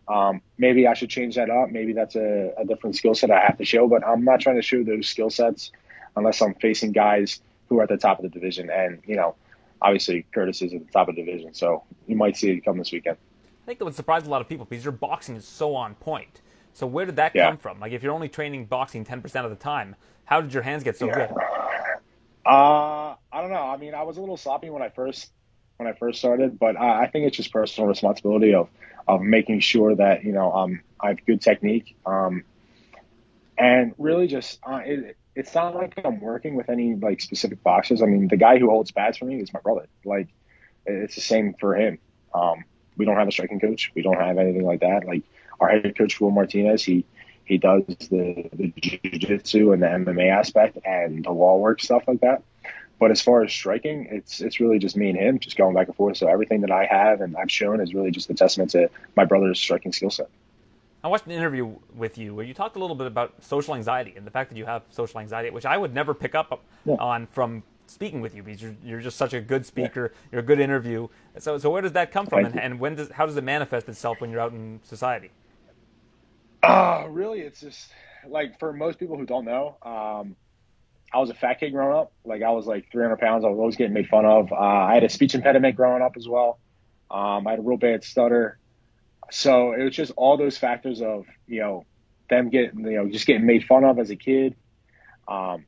Um, 0.07 0.43
maybe 0.59 0.87
I 0.87 0.93
should 0.93 1.09
change 1.09 1.37
that 1.37 1.49
up. 1.49 1.71
Maybe 1.71 1.95
that's 1.95 2.15
a, 2.15 2.53
a 2.59 2.67
different 2.67 2.97
skill 2.97 3.15
set 3.15 3.31
I 3.31 3.41
have 3.41 3.57
to 3.57 3.65
show. 3.65 3.89
But 3.89 4.07
I'm 4.07 4.23
not 4.23 4.41
trying 4.41 4.57
to 4.57 4.63
show 4.63 4.85
those 4.85 5.09
skill 5.09 5.31
sets 5.31 5.73
unless 6.15 6.43
I'm 6.43 6.55
facing 6.57 6.93
guys 6.93 7.41
who 7.69 7.79
are 7.79 7.85
at 7.85 7.89
the 7.89 7.97
top 7.97 8.19
of 8.19 8.25
the 8.25 8.29
division. 8.29 8.69
And 8.69 9.01
you 9.07 9.17
know, 9.17 9.35
obviously 9.81 10.27
Curtis 10.35 10.61
is 10.61 10.75
at 10.75 10.87
the 10.87 10.93
top 10.93 11.09
of 11.09 11.17
the 11.17 11.25
division, 11.25 11.55
so 11.55 11.85
you 12.07 12.17
might 12.17 12.37
see 12.37 12.51
it 12.51 12.65
come 12.65 12.77
this 12.77 12.93
weekend. 12.93 13.17
I 13.63 13.67
think 13.67 13.79
that 13.79 13.85
would 13.87 13.95
surprise 13.95 14.27
a 14.27 14.31
lot 14.31 14.41
of 14.41 14.49
people 14.49 14.67
because 14.69 14.85
your 14.85 14.93
boxing 14.93 15.37
is 15.37 15.47
so 15.47 15.75
on 15.75 15.95
point. 15.95 16.43
So 16.81 16.87
where 16.87 17.05
did 17.05 17.17
that 17.17 17.33
yeah. 17.35 17.51
come 17.51 17.59
from? 17.59 17.79
Like 17.79 17.93
if 17.93 18.03
you're 18.03 18.15
only 18.15 18.31
training 18.31 18.65
boxing 18.65 19.05
10% 19.05 19.45
of 19.45 19.51
the 19.51 19.57
time, 19.57 19.97
how 20.25 20.41
did 20.41 20.55
your 20.55 20.63
hands 20.63 20.83
get 20.83 20.97
so 20.97 21.09
yeah. 21.09 21.27
good? 21.27 21.37
Uh, 22.47 23.17
I 23.31 23.43
don't 23.43 23.51
know. 23.51 23.63
I 23.63 23.77
mean, 23.77 23.95
I 23.95 24.03
was 24.05 24.17
a 24.17 24.21
little 24.21 24.39
sloppy 24.39 24.71
when 24.71 24.81
I 24.81 24.89
first 24.89 25.31
when 25.77 25.87
I 25.87 25.93
first 25.93 26.19
started, 26.19 26.59
but 26.59 26.77
I, 26.77 27.03
I 27.03 27.07
think 27.09 27.27
it's 27.27 27.37
just 27.37 27.53
personal 27.53 27.87
responsibility 27.87 28.55
of 28.55 28.71
of 29.07 29.21
making 29.21 29.61
sure 29.61 29.95
that 29.95 30.25
you 30.25 30.33
know 30.33 30.51
um, 30.53 30.81
I 30.99 31.09
have 31.09 31.27
good 31.27 31.43
technique, 31.43 31.97
um, 32.07 32.45
and 33.59 33.95
really 33.99 34.27
just 34.27 34.59
uh, 34.67 34.81
it, 34.83 35.19
it's 35.37 35.55
not 35.55 35.75
like 35.75 36.01
I'm 36.03 36.19
working 36.19 36.55
with 36.55 36.71
any 36.71 36.95
like 36.95 37.21
specific 37.21 37.63
boxers. 37.63 38.01
I 38.01 38.07
mean, 38.07 38.29
the 38.29 38.39
guy 38.39 38.59
who 38.59 38.71
holds 38.71 38.91
pads 38.91 39.19
for 39.19 39.27
me 39.27 39.39
is 39.39 39.53
my 39.53 39.61
brother. 39.61 39.87
Like, 40.03 40.29
it's 40.87 41.15
the 41.15 41.21
same 41.21 41.55
for 41.61 41.77
him. 41.77 41.99
Um, 42.35 42.65
we 42.97 43.05
don't 43.05 43.17
have 43.17 43.29
a 43.29 43.33
striking 43.33 43.61
coach. 43.61 43.93
We 43.95 44.01
don't 44.01 44.19
have 44.19 44.39
anything 44.39 44.65
like 44.65 44.81
that. 44.81 45.05
Like 45.05 45.25
our 45.61 45.69
head 45.69 45.97
coach, 45.97 46.21
Will 46.21 46.31
Martinez, 46.31 46.83
he 46.83 47.05
he 47.45 47.59
does 47.59 47.83
the 47.87 48.49
the 48.53 48.73
jiu-jitsu 48.81 49.73
and 49.73 49.83
the 49.83 49.87
MMA 49.87 50.31
aspect 50.31 50.79
and 50.85 51.25
the 51.25 51.33
wall 51.33 51.61
work 51.61 51.81
stuff 51.81 52.05
like 52.07 52.21
that. 52.21 52.43
But 52.99 53.11
as 53.11 53.21
far 53.23 53.43
as 53.43 53.53
striking, 53.53 54.09
it's 54.11 54.41
it's 54.41 54.61
really 54.61 54.79
just 54.79 54.97
me 54.97 55.11
and 55.11 55.19
him, 55.19 55.39
just 55.39 55.57
going 55.57 55.75
back 55.75 55.89
and 55.89 55.97
forth. 55.97 56.17
So 56.17 56.29
everything 56.29 56.61
that 56.63 56.71
I 56.71 56.87
have 56.87 57.21
and 57.21 57.37
I've 57.37 57.51
shown 57.51 57.81
is 57.81 57.95
really 57.95 58.11
just 58.11 58.29
a 58.31 58.35
testament 58.35 58.71
to 58.73 58.91
my 59.17 59.25
brother's 59.25 59.59
striking 59.59 59.93
skill 59.93 60.11
set. 60.11 60.29
I 61.03 61.09
watched 61.09 61.25
an 61.27 61.33
interview 61.33 61.77
with 61.97 62.19
you 62.19 62.35
where 62.35 62.45
you 62.45 62.53
talked 62.53 62.77
a 62.77 62.79
little 62.79 62.95
bit 62.95 63.07
about 63.07 63.43
social 63.43 63.75
anxiety 63.75 64.13
and 64.17 64.27
the 64.27 64.31
fact 64.31 64.51
that 64.51 64.59
you 64.59 64.67
have 64.67 64.83
social 64.91 65.19
anxiety, 65.19 65.49
which 65.49 65.65
I 65.65 65.79
would 65.79 65.95
never 65.95 66.13
pick 66.13 66.35
up 66.35 66.63
yeah. 66.85 66.97
on 66.97 67.27
from 67.27 67.63
speaking 67.87 68.21
with 68.21 68.35
you 68.35 68.43
because 68.43 68.63
you're, 68.63 68.77
you're 68.85 69.01
just 69.01 69.17
such 69.17 69.33
a 69.33 69.41
good 69.41 69.65
speaker, 69.65 70.13
yeah. 70.13 70.29
you're 70.33 70.41
a 70.41 70.45
good 70.45 70.61
interview. 70.61 71.09
So, 71.39 71.57
so 71.59 71.71
where 71.71 71.83
does 71.83 71.93
that 71.93 72.13
come 72.13 72.27
from, 72.27 72.45
and, 72.45 72.61
and, 72.61 72.79
when 72.79 72.97
does 72.97 73.11
how 73.11 73.27
does 73.27 73.37
it 73.37 73.45
manifest 73.45 73.89
itself 73.89 74.21
when 74.21 74.31
you're 74.31 74.41
out 74.41 74.53
in 74.53 74.81
society? 74.85 75.31
Uh, 76.63 77.07
really, 77.09 77.41
it's 77.41 77.61
just 77.61 77.91
like 78.29 78.59
for 78.59 78.73
most 78.73 78.99
people 78.99 79.17
who 79.17 79.27
don't 79.27 79.45
know, 79.45 79.77
um, 79.83 80.37
I 81.13 81.19
was 81.19 81.31
a 81.31 81.35
fat 81.35 81.61
kid 81.61 81.71
growing 81.73 81.97
up. 81.97 82.13
Like 82.25 82.43
I 82.43 82.51
was 82.51 82.67
like 82.67 82.91
300 82.93 83.19
pounds. 83.19 83.45
I 83.45 83.49
was 83.49 83.59
always 83.59 83.77
getting 83.77 83.95
made 83.95 84.09
fun 84.09 84.25
of. 84.25 84.53
Uh, 84.53 84.57
I 84.57 84.95
had 84.95 85.05
a 85.05 85.09
speech 85.09 85.35
impediment 85.35 85.77
growing 85.77 86.03
up 86.03 86.17
as 86.17 86.29
well. 86.29 86.59
Um, 87.11 87.47
I 87.47 87.51
had 87.51 87.59
a 87.59 87.63
real 87.63 87.79
bad 87.79 88.05
stutter. 88.05 88.59
So 89.31 89.73
it 89.73 89.83
was 89.83 89.95
just 89.95 90.13
all 90.17 90.37
those 90.37 90.59
factors 90.59 91.03
of, 91.03 91.27
you 91.47 91.61
know, 91.61 91.85
them 92.29 92.51
getting, 92.51 92.81
you 92.81 92.97
know, 92.97 93.09
just 93.09 93.27
getting 93.27 93.47
made 93.47 93.65
fun 93.65 93.85
of 93.85 93.99
as 93.99 94.11
a 94.11 94.17
kid. 94.17 94.55
Um, 95.27 95.65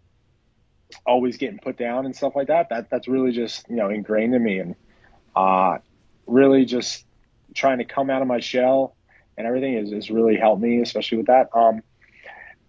always 1.07 1.39
getting 1.39 1.59
put 1.59 1.77
down 1.77 2.05
and 2.07 2.15
stuff 2.15 2.35
like 2.37 2.49
that. 2.49 2.69
That 2.69 2.91
that's 2.91 3.09
really 3.09 3.33
just, 3.33 3.69
you 3.69 3.77
know, 3.77 3.89
ingrained 3.89 4.35
in 4.35 4.43
me 4.43 4.59
and 4.59 4.75
uh, 5.35 5.79
really 6.27 6.65
just 6.65 7.05
trying 7.55 7.79
to 7.79 7.85
come 7.85 8.11
out 8.11 8.23
of 8.23 8.29
my 8.29 8.41
shell 8.41 8.95
and 9.37 9.47
everything 9.47 9.75
is, 9.75 9.93
is 9.93 10.11
really 10.11 10.37
helped 10.37 10.63
me, 10.63 10.81
especially 10.81 11.19
with 11.19 11.27
that. 11.27 11.49
Um, 11.55 11.83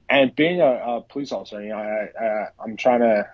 and 0.10 0.36
being 0.36 0.62
a, 0.62 0.66
a, 0.66 1.02
police 1.02 1.32
officer, 1.32 1.62
you 1.62 1.70
know, 1.70 1.78
I, 1.78 2.48
I'm 2.60 2.78
trying 2.78 3.02
to, 3.02 3.28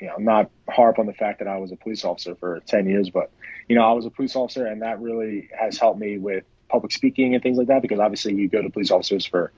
you 0.00 0.08
know, 0.08 0.16
not 0.18 0.50
harp 0.68 0.98
on 0.98 1.06
the 1.06 1.12
fact 1.12 1.40
that 1.40 1.48
I 1.48 1.58
was 1.58 1.72
a 1.72 1.76
police 1.76 2.04
officer 2.04 2.34
for 2.34 2.60
10 2.60 2.88
years, 2.88 3.10
but, 3.10 3.30
you 3.68 3.76
know, 3.76 3.82
I 3.82 3.92
was 3.92 4.06
a 4.06 4.10
police 4.10 4.36
officer 4.36 4.66
and 4.66 4.82
that 4.82 5.00
really 5.00 5.48
has 5.58 5.78
helped 5.78 5.98
me 5.98 6.18
with 6.18 6.44
public 6.68 6.92
speaking 6.92 7.34
and 7.34 7.42
things 7.42 7.58
like 7.58 7.68
that, 7.68 7.82
because 7.82 7.98
obviously 7.98 8.34
you 8.34 8.48
go 8.48 8.62
to 8.62 8.70
police 8.70 8.90
officers 8.90 9.26
for 9.26 9.52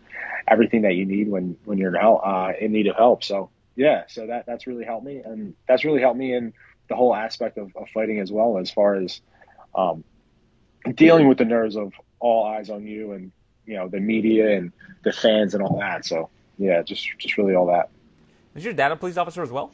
everything 0.46 0.82
that 0.82 0.94
you 0.94 1.04
need 1.06 1.28
when, 1.28 1.56
when 1.64 1.78
you're 1.78 1.94
in, 1.94 1.96
uh, 1.96 2.52
in 2.60 2.72
need 2.72 2.86
of 2.86 2.96
help. 2.96 3.24
So 3.24 3.50
yeah, 3.76 4.04
so 4.08 4.26
that, 4.26 4.46
that's 4.46 4.66
really 4.66 4.84
helped 4.84 5.06
me. 5.06 5.22
And 5.24 5.54
that's 5.68 5.84
really 5.84 6.00
helped 6.00 6.18
me 6.18 6.34
in 6.34 6.52
the 6.88 6.96
whole 6.96 7.14
aspect 7.14 7.58
of, 7.58 7.74
of 7.76 7.88
fighting 7.90 8.20
as 8.20 8.32
well, 8.32 8.58
as 8.58 8.70
far 8.70 8.94
as, 8.96 9.20
um, 9.74 10.04
dealing 10.94 11.28
with 11.28 11.38
the 11.38 11.44
nerves 11.44 11.76
of 11.76 11.92
all 12.20 12.44
eyes 12.44 12.70
on 12.70 12.86
you 12.86 13.12
and 13.12 13.32
you 13.66 13.76
know 13.76 13.88
the 13.88 14.00
media 14.00 14.56
and 14.56 14.72
the 15.04 15.12
fans 15.12 15.54
and 15.54 15.62
all 15.62 15.78
that. 15.78 16.04
So 16.04 16.30
yeah, 16.58 16.82
just 16.82 17.08
just 17.18 17.36
really 17.36 17.54
all 17.54 17.66
that. 17.66 17.90
Is 18.54 18.64
your 18.64 18.74
dad 18.74 18.92
a 18.92 18.96
police 18.96 19.16
officer 19.16 19.42
as 19.42 19.50
well? 19.50 19.72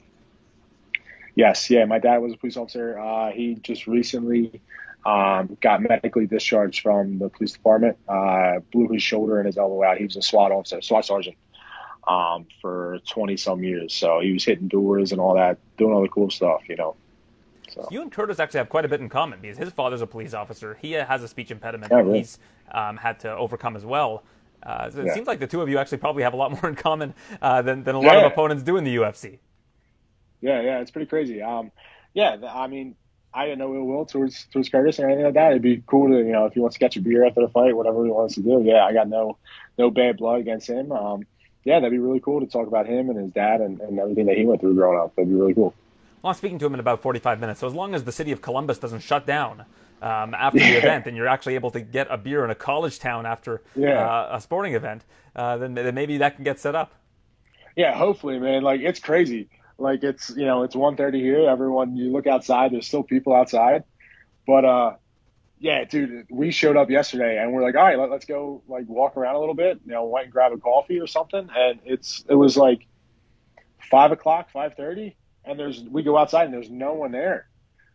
Yes, 1.36 1.68
yeah, 1.70 1.84
my 1.84 1.98
dad 1.98 2.18
was 2.18 2.32
a 2.32 2.36
police 2.36 2.56
officer. 2.56 2.98
Uh, 2.98 3.32
he 3.32 3.54
just 3.56 3.86
recently 3.86 4.60
um, 5.04 5.56
got 5.60 5.82
medically 5.82 6.26
discharged 6.26 6.82
from 6.82 7.18
the 7.18 7.28
police 7.28 7.52
department. 7.52 7.98
Uh, 8.08 8.60
blew 8.72 8.88
his 8.88 9.02
shoulder 9.02 9.38
and 9.38 9.46
his 9.46 9.58
elbow 9.58 9.82
out. 9.82 9.98
He 9.98 10.04
was 10.04 10.16
a 10.16 10.22
SWAT 10.22 10.52
officer, 10.52 10.80
SWAT 10.80 11.04
sergeant 11.04 11.36
um, 12.06 12.46
for 12.60 12.98
20 13.08 13.36
some 13.36 13.62
years. 13.62 13.94
So 13.94 14.20
he 14.20 14.32
was 14.32 14.44
hitting 14.44 14.68
doors 14.68 15.12
and 15.12 15.20
all 15.20 15.34
that, 15.34 15.58
doing 15.76 15.92
all 15.92 16.02
the 16.02 16.08
cool 16.08 16.30
stuff, 16.30 16.62
you 16.68 16.76
know. 16.76 16.96
So. 17.74 17.88
You 17.90 18.02
and 18.02 18.12
Curtis 18.12 18.38
actually 18.38 18.58
have 18.58 18.68
quite 18.68 18.84
a 18.84 18.88
bit 18.88 19.00
in 19.00 19.08
common 19.08 19.40
because 19.40 19.58
his 19.58 19.70
father's 19.70 20.00
a 20.00 20.06
police 20.06 20.32
officer. 20.32 20.78
He 20.80 20.92
has 20.92 21.22
a 21.22 21.28
speech 21.28 21.50
impediment 21.50 21.90
that 21.90 22.04
really? 22.04 22.18
he's 22.18 22.38
um, 22.70 22.96
had 22.96 23.18
to 23.20 23.34
overcome 23.34 23.74
as 23.74 23.84
well. 23.84 24.22
Uh, 24.62 24.90
so 24.90 25.00
it 25.00 25.06
yeah. 25.06 25.14
seems 25.14 25.26
like 25.26 25.40
the 25.40 25.46
two 25.46 25.60
of 25.60 25.68
you 25.68 25.78
actually 25.78 25.98
probably 25.98 26.22
have 26.22 26.34
a 26.34 26.36
lot 26.36 26.52
more 26.62 26.68
in 26.68 26.76
common 26.76 27.14
uh, 27.42 27.62
than, 27.62 27.82
than 27.82 27.94
a 27.94 28.00
lot 28.00 28.14
yeah. 28.14 28.26
of 28.26 28.32
opponents 28.32 28.62
do 28.62 28.76
in 28.76 28.84
the 28.84 28.96
UFC. 28.96 29.38
Yeah, 30.40 30.60
yeah, 30.60 30.80
it's 30.80 30.90
pretty 30.90 31.06
crazy. 31.06 31.42
Um, 31.42 31.72
yeah, 32.12 32.36
I 32.48 32.68
mean, 32.68 32.94
I 33.32 33.46
didn't 33.46 33.58
know 33.58 33.74
ill 33.74 33.84
will 33.84 34.06
towards 34.06 34.44
towards 34.52 34.68
Curtis 34.68 35.00
or 35.00 35.06
anything 35.06 35.24
like 35.24 35.34
that. 35.34 35.50
It'd 35.50 35.62
be 35.62 35.82
cool 35.86 36.08
to 36.08 36.18
you 36.18 36.32
know 36.32 36.46
if 36.46 36.54
he 36.54 36.60
wants 36.60 36.74
to 36.76 36.80
catch 36.80 36.96
a 36.96 37.00
beer 37.00 37.26
after 37.26 37.40
the 37.40 37.48
fight, 37.48 37.76
whatever 37.76 38.04
he 38.04 38.10
wants 38.10 38.36
to 38.36 38.42
do. 38.42 38.62
Yeah, 38.64 38.84
I 38.84 38.92
got 38.92 39.08
no 39.08 39.38
no 39.76 39.90
bad 39.90 40.18
blood 40.18 40.40
against 40.40 40.68
him. 40.68 40.92
Um, 40.92 41.26
yeah, 41.64 41.80
that'd 41.80 41.90
be 41.90 41.98
really 41.98 42.20
cool 42.20 42.40
to 42.40 42.46
talk 42.46 42.68
about 42.68 42.86
him 42.86 43.10
and 43.10 43.18
his 43.18 43.32
dad 43.32 43.60
and, 43.60 43.80
and 43.80 43.98
everything 43.98 44.26
that 44.26 44.36
he 44.36 44.44
went 44.44 44.60
through 44.60 44.74
growing 44.74 44.98
up. 44.98 45.16
That'd 45.16 45.30
be 45.30 45.34
really 45.34 45.54
cool. 45.54 45.74
Well, 46.24 46.30
I'm 46.30 46.38
speaking 46.38 46.58
to 46.60 46.64
him 46.64 46.72
in 46.72 46.80
about 46.80 47.02
45 47.02 47.38
minutes. 47.38 47.60
So 47.60 47.66
as 47.66 47.74
long 47.74 47.94
as 47.94 48.04
the 48.04 48.10
city 48.10 48.32
of 48.32 48.40
Columbus 48.40 48.78
doesn't 48.78 49.00
shut 49.00 49.26
down 49.26 49.66
um, 50.00 50.32
after 50.32 50.58
the 50.58 50.72
event, 50.78 51.06
and 51.06 51.14
you're 51.14 51.28
actually 51.28 51.54
able 51.54 51.70
to 51.72 51.82
get 51.82 52.06
a 52.08 52.16
beer 52.16 52.46
in 52.46 52.50
a 52.50 52.54
college 52.54 52.98
town 52.98 53.26
after 53.26 53.60
yeah. 53.76 54.08
uh, 54.08 54.36
a 54.36 54.40
sporting 54.40 54.72
event, 54.72 55.04
uh, 55.36 55.58
then, 55.58 55.74
then 55.74 55.94
maybe 55.94 56.16
that 56.16 56.36
can 56.36 56.44
get 56.44 56.58
set 56.58 56.74
up. 56.74 56.94
Yeah, 57.76 57.94
hopefully, 57.94 58.38
man. 58.38 58.62
Like 58.62 58.80
it's 58.80 59.00
crazy. 59.00 59.50
Like 59.76 60.02
it's 60.02 60.30
you 60.30 60.46
know 60.46 60.62
it's 60.62 60.74
1:30 60.74 61.20
here. 61.20 61.46
Everyone, 61.46 61.94
you 61.94 62.10
look 62.10 62.26
outside. 62.26 62.72
There's 62.72 62.86
still 62.86 63.02
people 63.02 63.34
outside, 63.34 63.84
but 64.46 64.64
uh, 64.64 64.92
yeah, 65.58 65.84
dude, 65.84 66.26
we 66.30 66.52
showed 66.52 66.78
up 66.78 66.88
yesterday 66.88 67.36
and 67.38 67.52
we're 67.52 67.62
like, 67.62 67.74
all 67.74 67.82
right, 67.82 67.98
let, 67.98 68.10
us 68.12 68.24
go 68.24 68.62
like 68.66 68.88
walk 68.88 69.18
around 69.18 69.34
a 69.34 69.40
little 69.40 69.54
bit. 69.54 69.78
You 69.84 69.92
know, 69.92 70.06
went 70.06 70.24
and 70.24 70.32
grab 70.32 70.52
a 70.52 70.56
coffee 70.56 71.00
or 71.00 71.06
something, 71.06 71.50
and 71.54 71.80
it's 71.84 72.24
it 72.30 72.34
was 72.34 72.56
like 72.56 72.86
five 73.90 74.10
o'clock, 74.10 74.50
five 74.50 74.74
thirty, 74.74 75.16
and 75.44 75.58
there's 75.58 75.82
we 75.82 76.02
go 76.02 76.16
outside 76.16 76.44
and 76.44 76.54
there's 76.54 76.70
no 76.70 76.94
one 76.94 77.12
there. 77.12 77.46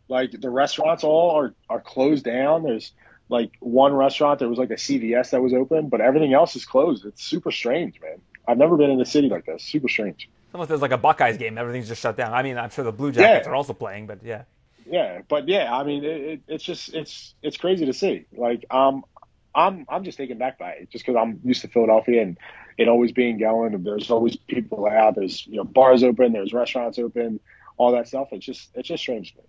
Like 0.08 0.32
the 0.32 0.50
restaurants 0.50 1.04
all 1.04 1.38
are 1.38 1.54
are 1.70 1.80
closed 1.80 2.26
down. 2.26 2.64
There's 2.64 2.92
like 3.30 3.52
one 3.60 3.94
restaurant 3.94 4.40
there 4.40 4.50
was 4.50 4.58
like 4.58 4.72
a 4.72 4.76
CVS 4.76 5.32
that 5.32 5.42
was 5.42 5.54
open, 5.54 5.90
but 5.90 6.02
everything 6.02 6.34
else 6.34 6.56
is 6.56 6.66
closed. 6.66 7.06
It's 7.06 7.24
super 7.24 7.52
strange, 7.52 8.02
man. 8.02 8.20
I've 8.48 8.58
never 8.58 8.76
been 8.78 8.90
in 8.90 9.00
a 9.00 9.06
city 9.06 9.30
like 9.30 9.46
this. 9.46 9.64
Super 9.64 9.88
strange. 9.88 10.30
Unless 10.54 10.70
there's 10.70 10.82
like 10.82 10.92
a 10.92 10.98
Buckeyes 10.98 11.38
game, 11.38 11.60
everything's 11.60 11.88
just 11.88 12.02
shut 12.02 12.18
down. 12.18 12.34
I 12.34 12.42
mean, 12.42 12.58
I'm 12.58 12.72
sure 12.72 12.84
the 12.84 12.92
Blue 12.92 13.12
Jackets 13.12 13.46
yeah. 13.46 13.52
are 13.52 13.56
also 13.56 13.74
playing, 13.74 14.08
but 14.08 14.24
yeah. 14.24 14.44
Yeah, 14.90 15.22
but 15.28 15.48
yeah, 15.48 15.72
I 15.72 15.84
mean, 15.84 16.04
it, 16.04 16.22
it, 16.22 16.42
it's 16.48 16.64
just 16.64 16.94
it's 16.96 17.36
it's 17.44 17.58
crazy 17.58 17.86
to 17.86 17.94
see. 17.94 18.26
Like, 18.36 18.66
um, 18.72 19.06
I'm 19.54 19.86
I'm 19.88 20.04
just 20.04 20.18
taken 20.18 20.40
back 20.40 20.58
by 20.58 20.72
it, 20.72 20.90
just 20.90 21.06
because 21.06 21.20
I'm 21.22 21.40
used 21.44 21.62
to 21.62 21.68
Philadelphia 21.68 22.24
and 22.24 22.38
it 22.80 22.88
always 22.88 23.12
being 23.12 23.38
going. 23.38 23.84
There's 23.84 24.10
always 24.10 24.38
people 24.38 24.88
out. 24.88 25.16
There's 25.16 25.46
you 25.46 25.58
know 25.58 25.66
bars 25.66 26.02
open. 26.02 26.32
There's 26.32 26.54
restaurants 26.54 26.98
open. 26.98 27.40
All 27.78 27.92
that 27.92 28.08
stuff. 28.08 28.30
It's 28.32 28.46
just 28.46 28.70
it's 28.74 28.88
just 28.88 29.04
strange 29.04 29.34
to 29.34 29.40
me. 29.40 29.44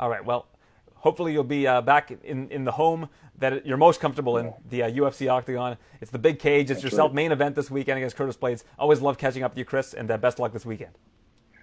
All 0.00 0.10
right. 0.10 0.24
Well, 0.24 0.48
hopefully 0.96 1.32
you'll 1.32 1.44
be 1.44 1.68
uh, 1.68 1.80
back 1.80 2.10
in 2.10 2.48
in 2.50 2.64
the 2.64 2.72
home 2.72 3.08
that 3.38 3.64
you're 3.64 3.76
most 3.76 4.00
comfortable 4.00 4.38
in, 4.38 4.52
the 4.68 4.82
uh, 4.82 4.90
UFC 4.90 5.30
Octagon. 5.30 5.76
It's 6.00 6.10
the 6.10 6.18
big 6.18 6.40
cage. 6.40 6.62
It's 6.62 6.82
That's 6.82 6.82
your 6.82 6.90
self 6.90 7.12
main 7.12 7.30
event 7.30 7.54
this 7.54 7.70
weekend 7.70 7.98
against 7.98 8.16
Curtis 8.16 8.36
Blaydes. 8.36 8.64
Always 8.76 9.00
love 9.00 9.18
catching 9.18 9.44
up 9.44 9.52
with 9.52 9.58
you, 9.58 9.64
Chris, 9.64 9.94
and 9.94 10.10
uh, 10.10 10.18
best 10.18 10.40
luck 10.40 10.52
this 10.52 10.66
weekend. 10.66 10.92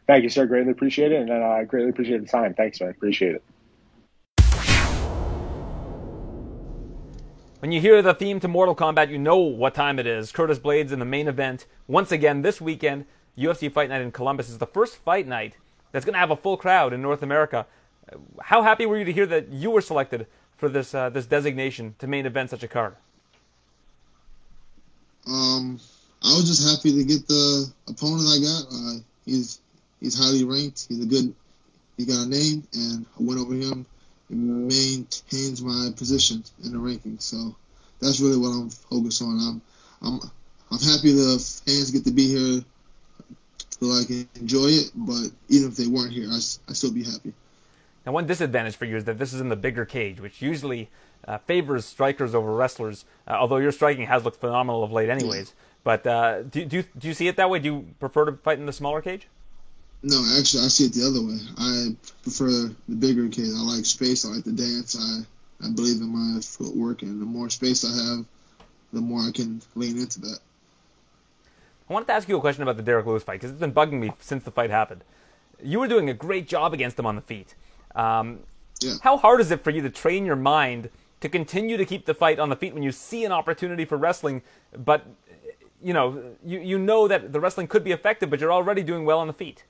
Thank 0.07 0.23
you, 0.23 0.29
sir. 0.29 0.45
Greatly 0.45 0.71
appreciate 0.71 1.11
it, 1.11 1.21
and 1.21 1.31
I 1.31 1.61
uh, 1.61 1.63
greatly 1.65 1.89
appreciate 1.89 2.21
the 2.21 2.27
time. 2.27 2.53
Thanks, 2.53 2.79
man. 2.79 2.89
Appreciate 2.89 3.35
it. 3.35 3.43
When 7.59 7.73
you 7.73 7.81
hear 7.81 8.01
the 8.01 8.13
theme 8.13 8.39
to 8.39 8.47
Mortal 8.47 8.73
Kombat, 8.73 9.09
you 9.09 9.17
know 9.17 9.35
what 9.35 9.75
time 9.75 9.99
it 9.99 10.07
is. 10.07 10.31
Curtis 10.31 10.59
Blaydes 10.59 10.93
in 10.93 10.99
the 10.99 11.05
main 11.05 11.27
event. 11.27 11.65
Once 11.87 12.09
again, 12.09 12.41
this 12.41 12.61
weekend, 12.61 13.05
UFC 13.37 13.69
Fight 13.69 13.89
Night 13.89 14.01
in 14.01 14.13
Columbus 14.13 14.47
is 14.47 14.59
the 14.59 14.65
first 14.65 14.95
fight 14.95 15.27
night 15.27 15.57
that's 15.91 16.05
going 16.05 16.13
to 16.13 16.19
have 16.19 16.31
a 16.31 16.37
full 16.37 16.55
crowd 16.55 16.93
in 16.93 17.01
North 17.01 17.21
America. 17.21 17.67
How 18.41 18.61
happy 18.63 18.85
were 18.85 18.97
you 18.97 19.03
to 19.03 19.11
hear 19.11 19.25
that 19.25 19.49
you 19.49 19.71
were 19.71 19.81
selected 19.81 20.25
for 20.55 20.69
this 20.69 20.95
uh, 20.95 21.09
this 21.09 21.25
designation 21.25 21.95
to 21.99 22.07
main 22.07 22.25
event 22.25 22.49
such 22.49 22.63
a 22.63 22.67
card? 22.69 22.95
Um, 25.27 25.81
I 26.23 26.29
was 26.29 26.47
just 26.47 26.65
happy 26.65 26.95
to 26.95 27.03
get 27.03 27.27
the 27.27 27.69
opponent 27.89 28.25
I 28.25 28.39
got. 28.39 28.73
Uh, 28.73 28.99
he's 29.25 29.59
he's 29.99 30.17
highly 30.17 30.45
ranked. 30.45 30.85
He's 30.87 31.03
a 31.03 31.05
good. 31.05 31.35
He 31.97 32.05
got 32.05 32.25
a 32.25 32.29
name, 32.29 32.63
and 32.73 33.05
I 33.19 33.21
went 33.21 33.41
over 33.41 33.53
him 33.53 33.85
maintains 34.29 35.61
my 35.61 35.89
position 35.95 36.43
in 36.63 36.71
the 36.71 36.77
rankings. 36.77 37.23
So 37.23 37.55
that's 38.01 38.19
really 38.19 38.37
what 38.37 38.49
I'm 38.49 38.69
focused 38.69 39.21
on. 39.21 39.39
I'm 39.39 39.61
I'm 40.01 40.19
I'm 40.71 40.79
happy 40.79 41.11
the 41.11 41.61
fans 41.65 41.91
get 41.91 42.05
to 42.05 42.11
be 42.11 42.27
here 42.27 42.63
so 43.71 43.91
I 43.91 44.03
can 44.05 44.29
enjoy 44.39 44.67
it. 44.67 44.91
But 44.95 45.31
even 45.49 45.69
if 45.69 45.75
they 45.75 45.87
weren't 45.87 46.11
here, 46.11 46.27
I 46.29 46.35
I 46.35 46.73
still 46.73 46.93
be 46.93 47.03
happy. 47.03 47.33
Now, 48.05 48.13
one 48.13 48.27
disadvantage 48.27 48.75
for 48.75 48.85
you 48.85 48.95
is 48.97 49.05
that 49.05 49.19
this 49.19 49.33
is 49.33 49.41
in 49.41 49.49
the 49.49 49.55
bigger 49.55 49.85
cage, 49.85 50.21
which 50.21 50.41
usually 50.41 50.89
uh, 51.27 51.37
favors 51.39 51.85
strikers 51.85 52.33
over 52.33 52.53
wrestlers. 52.53 53.05
Uh, 53.27 53.31
although 53.31 53.57
your 53.57 53.71
striking 53.71 54.07
has 54.07 54.23
looked 54.23 54.39
phenomenal 54.39 54.83
of 54.83 54.91
late, 54.91 55.09
anyways. 55.09 55.49
Yeah. 55.49 55.65
But 55.83 56.07
uh, 56.07 56.43
do, 56.43 56.65
do 56.65 56.83
do 56.97 57.07
you 57.07 57.13
see 57.13 57.27
it 57.27 57.35
that 57.37 57.49
way? 57.49 57.59
Do 57.59 57.65
you 57.65 57.87
prefer 57.99 58.25
to 58.25 58.33
fight 58.33 58.59
in 58.59 58.65
the 58.65 58.73
smaller 58.73 59.01
cage? 59.01 59.27
No, 60.01 60.23
actually, 60.37 60.63
I 60.63 60.67
see 60.69 60.85
it 60.85 60.93
the 60.93 61.05
other 61.05 61.21
way. 61.21 61.37
I 61.57 61.95
prefer 62.23 62.73
the 62.87 62.95
bigger 62.95 63.27
cage. 63.27 63.51
I 63.53 63.61
like 63.61 63.85
space. 63.85 64.25
I 64.25 64.29
like 64.29 64.45
to 64.45 64.51
dance. 64.51 64.97
I 64.97 65.25
I 65.65 65.71
believe 65.71 65.99
in 66.01 66.07
my 66.07 66.39
footwork, 66.39 67.01
and 67.01 67.21
the 67.21 67.25
more 67.25 67.49
space 67.49 67.83
I 67.83 67.89
have, 67.89 68.25
the 68.93 69.01
more 69.01 69.21
I 69.21 69.31
can 69.31 69.61
lean 69.75 69.97
into 69.97 70.21
that. 70.21 70.39
I 71.89 71.93
wanted 71.93 72.05
to 72.07 72.13
ask 72.13 72.29
you 72.29 72.37
a 72.37 72.39
question 72.39 72.63
about 72.63 72.77
the 72.77 72.83
Derrick 72.83 73.05
Lewis 73.05 73.23
fight 73.23 73.41
because 73.41 73.51
it's 73.51 73.59
been 73.59 73.73
bugging 73.73 73.99
me 73.99 74.11
since 74.19 74.43
the 74.43 74.51
fight 74.51 74.69
happened. 74.69 75.03
You 75.61 75.79
were 75.79 75.87
doing 75.87 76.09
a 76.09 76.13
great 76.13 76.47
job 76.47 76.73
against 76.73 76.97
him 76.97 77.05
on 77.05 77.15
the 77.15 77.21
feet. 77.21 77.55
Um, 77.95 78.39
yeah. 78.79 78.93
How 79.01 79.17
hard 79.17 79.41
is 79.41 79.51
it 79.51 79.63
for 79.63 79.71
you 79.71 79.81
to 79.81 79.89
train 79.89 80.25
your 80.25 80.37
mind 80.37 80.89
to 81.19 81.27
continue 81.27 81.75
to 81.75 81.85
keep 81.85 82.05
the 82.05 82.13
fight 82.13 82.39
on 82.39 82.49
the 82.49 82.55
feet 82.55 82.73
when 82.73 82.83
you 82.83 82.93
see 82.93 83.25
an 83.25 83.33
opportunity 83.33 83.83
for 83.83 83.97
wrestling, 83.97 84.41
but 84.77 85.05
you 85.81 85.93
know 85.93 86.35
you 86.45 86.59
you 86.59 86.77
know 86.77 87.07
that 87.07 87.33
the 87.33 87.39
wrestling 87.39 87.67
could 87.67 87.83
be 87.83 87.91
effective, 87.91 88.29
but 88.29 88.39
you're 88.39 88.53
already 88.53 88.83
doing 88.83 89.03
well 89.03 89.19
on 89.19 89.27
the 89.27 89.33
feet? 89.33 89.63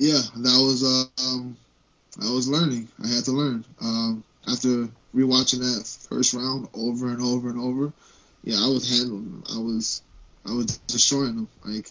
Yeah, 0.00 0.22
that 0.34 0.58
was 0.64 0.82
um, 1.28 1.54
I 2.22 2.30
was 2.32 2.48
learning. 2.48 2.88
I 3.04 3.06
had 3.06 3.24
to 3.24 3.32
learn. 3.32 3.66
Um, 3.82 4.24
after 4.48 4.88
rewatching 5.14 5.58
that 5.58 5.86
first 6.08 6.32
round 6.32 6.68
over 6.72 7.10
and 7.10 7.20
over 7.20 7.50
and 7.50 7.60
over, 7.60 7.92
yeah, 8.42 8.56
I 8.56 8.68
was 8.68 8.88
handling 8.88 9.24
them. 9.24 9.44
I 9.54 9.58
was 9.58 10.00
I 10.46 10.54
was 10.54 10.78
destroying 10.88 11.36
them. 11.36 11.48
Like 11.66 11.90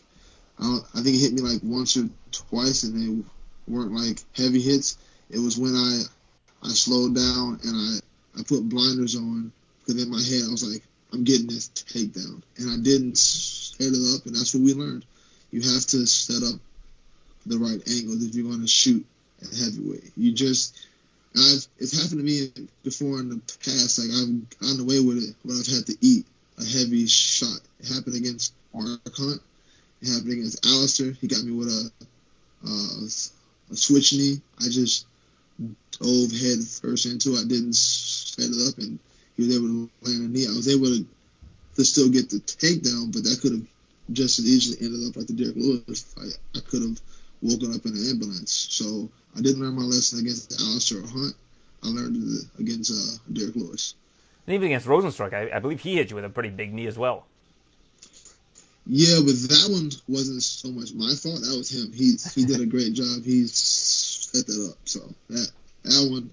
I, 0.59 0.79
I 0.95 1.01
think 1.01 1.17
it 1.17 1.19
hit 1.19 1.33
me 1.33 1.41
like 1.41 1.61
once 1.63 1.97
or 1.97 2.09
twice, 2.31 2.81
and 2.81 2.97
they 2.97 3.23
weren't 3.67 3.93
like 3.93 4.23
heavy 4.35 4.59
hits. 4.59 4.97
It 5.29 5.37
was 5.37 5.59
when 5.59 5.75
I 5.75 6.01
I 6.63 6.69
slowed 6.69 7.13
down 7.13 7.59
and 7.63 7.75
I 7.75 8.39
I 8.39 8.43
put 8.43 8.67
blinders 8.67 9.17
on 9.17 9.51
because 9.79 10.01
in 10.01 10.09
my 10.09 10.17
head 10.17 10.47
I 10.47 10.51
was 10.51 10.67
like 10.67 10.81
I'm 11.13 11.23
getting 11.23 11.45
this 11.45 11.69
takedown, 11.69 12.41
and 12.57 12.71
I 12.71 12.81
didn't 12.81 13.19
set 13.19 13.85
it 13.85 14.15
up, 14.15 14.25
and 14.25 14.35
that's 14.35 14.55
what 14.55 14.63
we 14.63 14.73
learned. 14.73 15.05
You 15.51 15.61
have 15.61 15.85
to 15.87 16.07
set 16.07 16.41
up 16.41 16.59
the 17.49 17.57
right 17.57 17.81
angles 17.89 18.23
if 18.23 18.35
you're 18.35 18.47
going 18.47 18.61
to 18.61 18.67
shoot 18.67 19.05
at 19.41 19.49
heavyweight. 19.49 20.11
You 20.15 20.31
just, 20.31 20.87
I've, 21.35 21.67
it's 21.79 22.01
happened 22.01 22.19
to 22.19 22.25
me 22.25 22.51
before 22.83 23.19
in 23.19 23.29
the 23.29 23.41
past. 23.65 23.99
Like 23.99 24.09
I've 24.13 24.59
gotten 24.59 24.79
away 24.81 24.99
with 24.99 25.17
it 25.17 25.35
when 25.43 25.57
I've 25.57 25.67
had 25.67 25.85
to 25.87 25.97
eat 26.01 26.25
a 26.57 26.63
heavy 26.63 27.07
shot. 27.07 27.59
It 27.79 27.89
happened 27.89 28.15
against 28.15 28.53
Mark 28.73 29.01
Hunt. 29.17 29.41
It 30.01 30.09
happened 30.13 30.31
against 30.31 30.65
Alistair. 30.65 31.11
He 31.11 31.27
got 31.27 31.43
me 31.43 31.51
with 31.51 31.67
a, 31.67 31.91
uh, 32.65 33.71
a 33.71 33.75
switch 33.75 34.13
knee. 34.13 34.41
I 34.59 34.69
just 34.69 35.05
dove 35.99 36.31
head 36.31 36.63
first 36.63 37.05
into. 37.05 37.35
I 37.35 37.43
didn't 37.47 37.75
set 37.75 38.45
it 38.45 38.67
up, 38.67 38.77
and 38.77 38.99
he 39.35 39.43
was 39.43 39.55
able 39.55 39.67
to 39.67 39.89
land 40.03 40.29
a 40.29 40.31
knee. 40.31 40.47
I 40.47 40.55
was 40.55 40.67
able 40.67 40.85
to, 40.85 41.05
to 41.75 41.83
still 41.83 42.09
get 42.09 42.29
the 42.29 42.37
takedown, 42.37 43.11
but 43.11 43.23
that 43.23 43.39
could 43.41 43.53
have 43.53 43.65
just 44.11 44.39
as 44.39 44.45
easily 44.47 44.85
ended 44.85 45.07
up 45.07 45.15
like 45.15 45.27
the 45.27 45.33
Derrick 45.33 45.55
Lewis 45.55 46.01
fight. 46.01 46.37
I 46.55 46.59
could 46.59 46.81
have 46.81 47.01
woken 47.41 47.73
up 47.73 47.85
in 47.85 47.93
an 47.93 48.09
ambulance. 48.09 48.67
So 48.69 49.09
I 49.35 49.41
didn't 49.41 49.61
learn 49.61 49.75
my 49.75 49.83
lesson 49.83 50.19
against 50.19 50.59
Alistair 50.59 51.01
Hunt. 51.01 51.35
I 51.83 51.87
learned 51.87 52.17
it 52.17 52.59
against 52.59 52.91
uh, 52.91 53.17
Derrick 53.31 53.55
Lewis. 53.55 53.95
And 54.47 54.55
even 54.55 54.67
against 54.67 54.87
Rozenstruik, 54.87 55.33
I, 55.33 55.55
I, 55.55 55.59
believe 55.59 55.79
he 55.79 55.95
hit 55.95 56.09
you 56.09 56.15
with 56.15 56.25
a 56.25 56.29
pretty 56.29 56.49
big 56.49 56.73
knee 56.73 56.87
as 56.87 56.97
well. 56.97 57.25
Yeah, 58.85 59.19
but 59.19 59.33
that 59.33 59.67
one 59.69 59.91
wasn't 60.07 60.41
so 60.41 60.69
much 60.69 60.93
my 60.93 61.13
fault. 61.13 61.41
That 61.41 61.55
was 61.55 61.69
him. 61.69 61.93
He 61.93 62.15
he 62.33 62.45
did 62.45 62.59
a 62.59 62.65
great 62.65 62.93
job. 62.93 63.23
He 63.23 63.45
set 63.45 64.47
that 64.47 64.71
up. 64.71 64.77
So 64.85 65.01
that 65.29 65.51
that 65.83 66.09
one, 66.11 66.31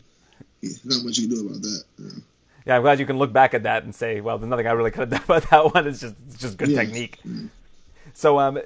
not 0.84 1.04
much 1.04 1.18
you 1.18 1.28
can 1.28 1.36
do 1.36 1.46
about 1.46 1.60
that. 1.60 1.84
Yeah. 1.98 2.08
yeah. 2.64 2.76
I'm 2.76 2.82
glad 2.82 2.98
you 2.98 3.04
can 3.04 3.18
look 3.18 3.32
back 3.34 3.52
at 3.52 3.64
that 3.64 3.84
and 3.84 3.94
say, 3.94 4.22
well, 4.22 4.38
there's 4.38 4.48
nothing 4.48 4.66
I 4.66 4.72
really 4.72 4.90
could 4.90 5.00
have 5.00 5.10
done 5.10 5.22
about 5.38 5.50
that 5.50 5.74
one. 5.74 5.86
It's 5.86 6.00
just 6.00 6.14
it's 6.28 6.38
just 6.38 6.56
good 6.56 6.70
yeah. 6.70 6.80
technique. 6.80 7.18
Yeah. 7.24 7.48
So 8.14 8.38
um, 8.38 8.58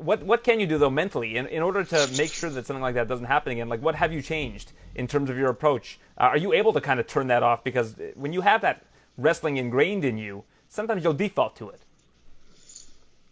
what 0.00 0.22
what 0.22 0.42
can 0.42 0.60
you 0.60 0.66
do 0.66 0.78
though 0.78 0.90
mentally 0.90 1.36
in, 1.36 1.46
in 1.46 1.62
order 1.62 1.84
to 1.84 2.10
make 2.16 2.32
sure 2.32 2.50
that 2.50 2.66
something 2.66 2.82
like 2.82 2.94
that 2.94 3.08
doesn't 3.08 3.26
happen 3.26 3.52
again? 3.52 3.68
Like 3.68 3.82
what 3.82 3.94
have 3.94 4.12
you 4.12 4.22
changed 4.22 4.72
in 4.94 5.06
terms 5.06 5.30
of 5.30 5.36
your 5.36 5.50
approach? 5.50 5.98
Uh, 6.18 6.24
are 6.24 6.38
you 6.38 6.52
able 6.52 6.72
to 6.72 6.80
kind 6.80 6.98
of 6.98 7.06
turn 7.06 7.26
that 7.28 7.42
off 7.42 7.62
because 7.62 7.94
when 8.14 8.32
you 8.32 8.40
have 8.40 8.62
that 8.62 8.84
wrestling 9.16 9.58
ingrained 9.58 10.04
in 10.04 10.18
you, 10.18 10.44
sometimes 10.68 11.04
you'll 11.04 11.12
default 11.12 11.56
to 11.56 11.68
it. 11.68 11.80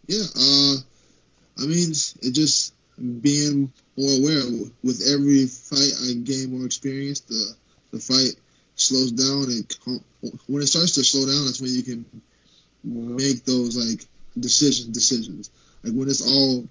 Yeah, 0.07 0.25
uh, 0.37 0.77
I 1.63 1.67
mean, 1.67 1.91
it 2.23 2.33
just 2.33 2.75
being 2.99 3.73
more 3.97 4.19
aware. 4.19 4.43
With 4.83 5.03
every 5.13 5.47
fight, 5.47 5.93
I 6.05 6.15
gain 6.15 6.57
more 6.57 6.67
experience. 6.67 7.21
The 7.21 7.55
the 7.91 8.01
fight 8.01 8.35
slows 8.75 9.13
down. 9.13 9.45
and 9.45 10.03
when 10.47 10.63
it 10.63 10.67
starts 10.67 10.93
to 10.95 11.05
slow 11.05 11.27
down, 11.27 11.47
that's 11.47 11.61
when 11.61 11.75
you 11.75 11.83
can 11.83 12.05
make 12.85 13.45
those 13.45 13.77
like 13.77 14.07
decision 14.39 14.93
decisions. 14.93 15.51
Like 15.83 15.95
when 15.95 16.09
it's 16.09 16.27
all 16.27 16.69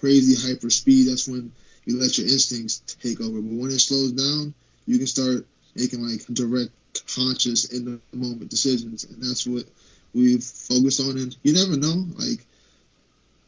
crazy 0.00 0.34
hyper 0.48 0.70
speed, 0.70 1.08
that's 1.08 1.28
when 1.28 1.52
you 1.84 1.98
let 1.98 2.16
your 2.18 2.26
instincts 2.26 2.80
take 3.02 3.20
over. 3.20 3.40
But 3.40 3.54
when 3.54 3.70
it 3.70 3.78
slows 3.78 4.12
down, 4.12 4.54
you 4.86 4.98
can 4.98 5.06
start 5.06 5.46
making 5.74 6.02
like 6.02 6.24
direct, 6.32 6.72
conscious, 7.14 7.72
in 7.72 7.84
the 7.84 8.16
moment 8.16 8.50
decisions, 8.50 9.04
and 9.04 9.22
that's 9.22 9.46
what 9.46 9.64
we 10.14 10.38
focus 10.38 11.00
on. 11.00 11.16
And 11.18 11.36
you 11.42 11.52
never 11.52 11.76
know. 11.76 12.06
Like 12.16 12.44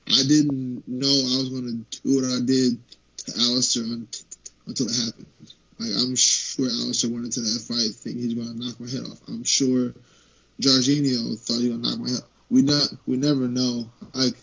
I 0.08 0.22
didn't 0.26 0.86
know 0.86 1.06
I 1.06 1.38
was 1.38 1.50
to 1.50 1.98
do 2.02 2.16
what 2.16 2.24
I 2.24 2.44
did 2.44 2.78
to 3.18 3.32
Alistair 3.40 3.84
until 4.66 4.86
it 4.86 4.96
happened. 5.04 5.26
Like 5.78 5.90
I'm 5.96 6.16
sure 6.16 6.66
Alistair 6.66 7.10
went 7.10 7.26
into 7.26 7.40
that 7.40 7.60
fight 7.60 7.94
thinking 7.94 8.22
he's 8.22 8.34
to 8.34 8.54
knock 8.58 8.80
my 8.80 8.88
head 8.88 9.04
off. 9.04 9.20
I'm 9.28 9.44
sure 9.44 9.92
Jorginho 10.60 11.38
thought 11.38 11.60
he 11.60 11.68
was 11.68 11.80
to 11.80 11.88
knock 11.88 11.98
my 11.98 12.08
head. 12.08 12.18
Off. 12.18 12.28
We 12.48 12.62
not 12.62 12.88
we 13.06 13.16
never 13.16 13.48
know. 13.48 13.90
Like 14.14 14.36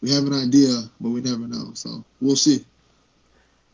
we 0.00 0.10
have 0.12 0.24
an 0.24 0.34
idea, 0.34 0.82
but 1.00 1.10
we 1.10 1.20
never 1.20 1.46
know. 1.46 1.70
So 1.74 2.04
we'll 2.20 2.36
see. 2.36 2.64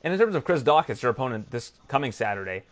And 0.03 0.12
in 0.12 0.18
terms 0.18 0.35
of 0.35 0.45
Chris 0.45 0.62
Daukaus, 0.62 1.03
your 1.03 1.11
opponent 1.11 1.51
this 1.51 1.73
coming 1.89 2.12
Saturday, 2.12 2.64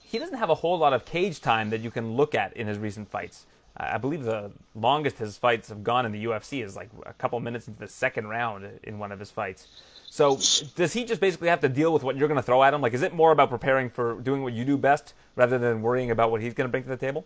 he 0.00 0.18
doesn't 0.18 0.38
have 0.38 0.50
a 0.50 0.54
whole 0.54 0.78
lot 0.78 0.92
of 0.92 1.04
cage 1.04 1.40
time 1.40 1.70
that 1.70 1.80
you 1.80 1.90
can 1.90 2.16
look 2.16 2.34
at 2.34 2.56
in 2.56 2.66
his 2.66 2.78
recent 2.78 3.10
fights. 3.10 3.46
I 3.76 3.98
believe 3.98 4.24
the 4.24 4.50
longest 4.74 5.18
his 5.18 5.36
fights 5.36 5.68
have 5.68 5.84
gone 5.84 6.04
in 6.04 6.12
the 6.12 6.24
UFC 6.24 6.64
is 6.64 6.74
like 6.74 6.88
a 7.06 7.12
couple 7.12 7.38
minutes 7.38 7.68
into 7.68 7.78
the 7.78 7.88
second 7.88 8.26
round 8.26 8.66
in 8.82 8.98
one 8.98 9.12
of 9.12 9.20
his 9.20 9.30
fights. 9.30 9.68
So 10.10 10.38
does 10.74 10.94
he 10.94 11.04
just 11.04 11.20
basically 11.20 11.48
have 11.48 11.60
to 11.60 11.68
deal 11.68 11.92
with 11.92 12.02
what 12.02 12.16
you're 12.16 12.28
going 12.28 12.40
to 12.40 12.42
throw 12.42 12.62
at 12.64 12.74
him? 12.74 12.80
Like, 12.80 12.94
is 12.94 13.02
it 13.02 13.14
more 13.14 13.30
about 13.30 13.50
preparing 13.50 13.90
for 13.90 14.14
doing 14.20 14.42
what 14.42 14.52
you 14.52 14.64
do 14.64 14.76
best 14.76 15.14
rather 15.36 15.58
than 15.58 15.82
worrying 15.82 16.10
about 16.10 16.30
what 16.30 16.40
he's 16.40 16.54
going 16.54 16.66
to 16.66 16.70
bring 16.70 16.82
to 16.82 16.88
the 16.88 16.96
table? 16.96 17.24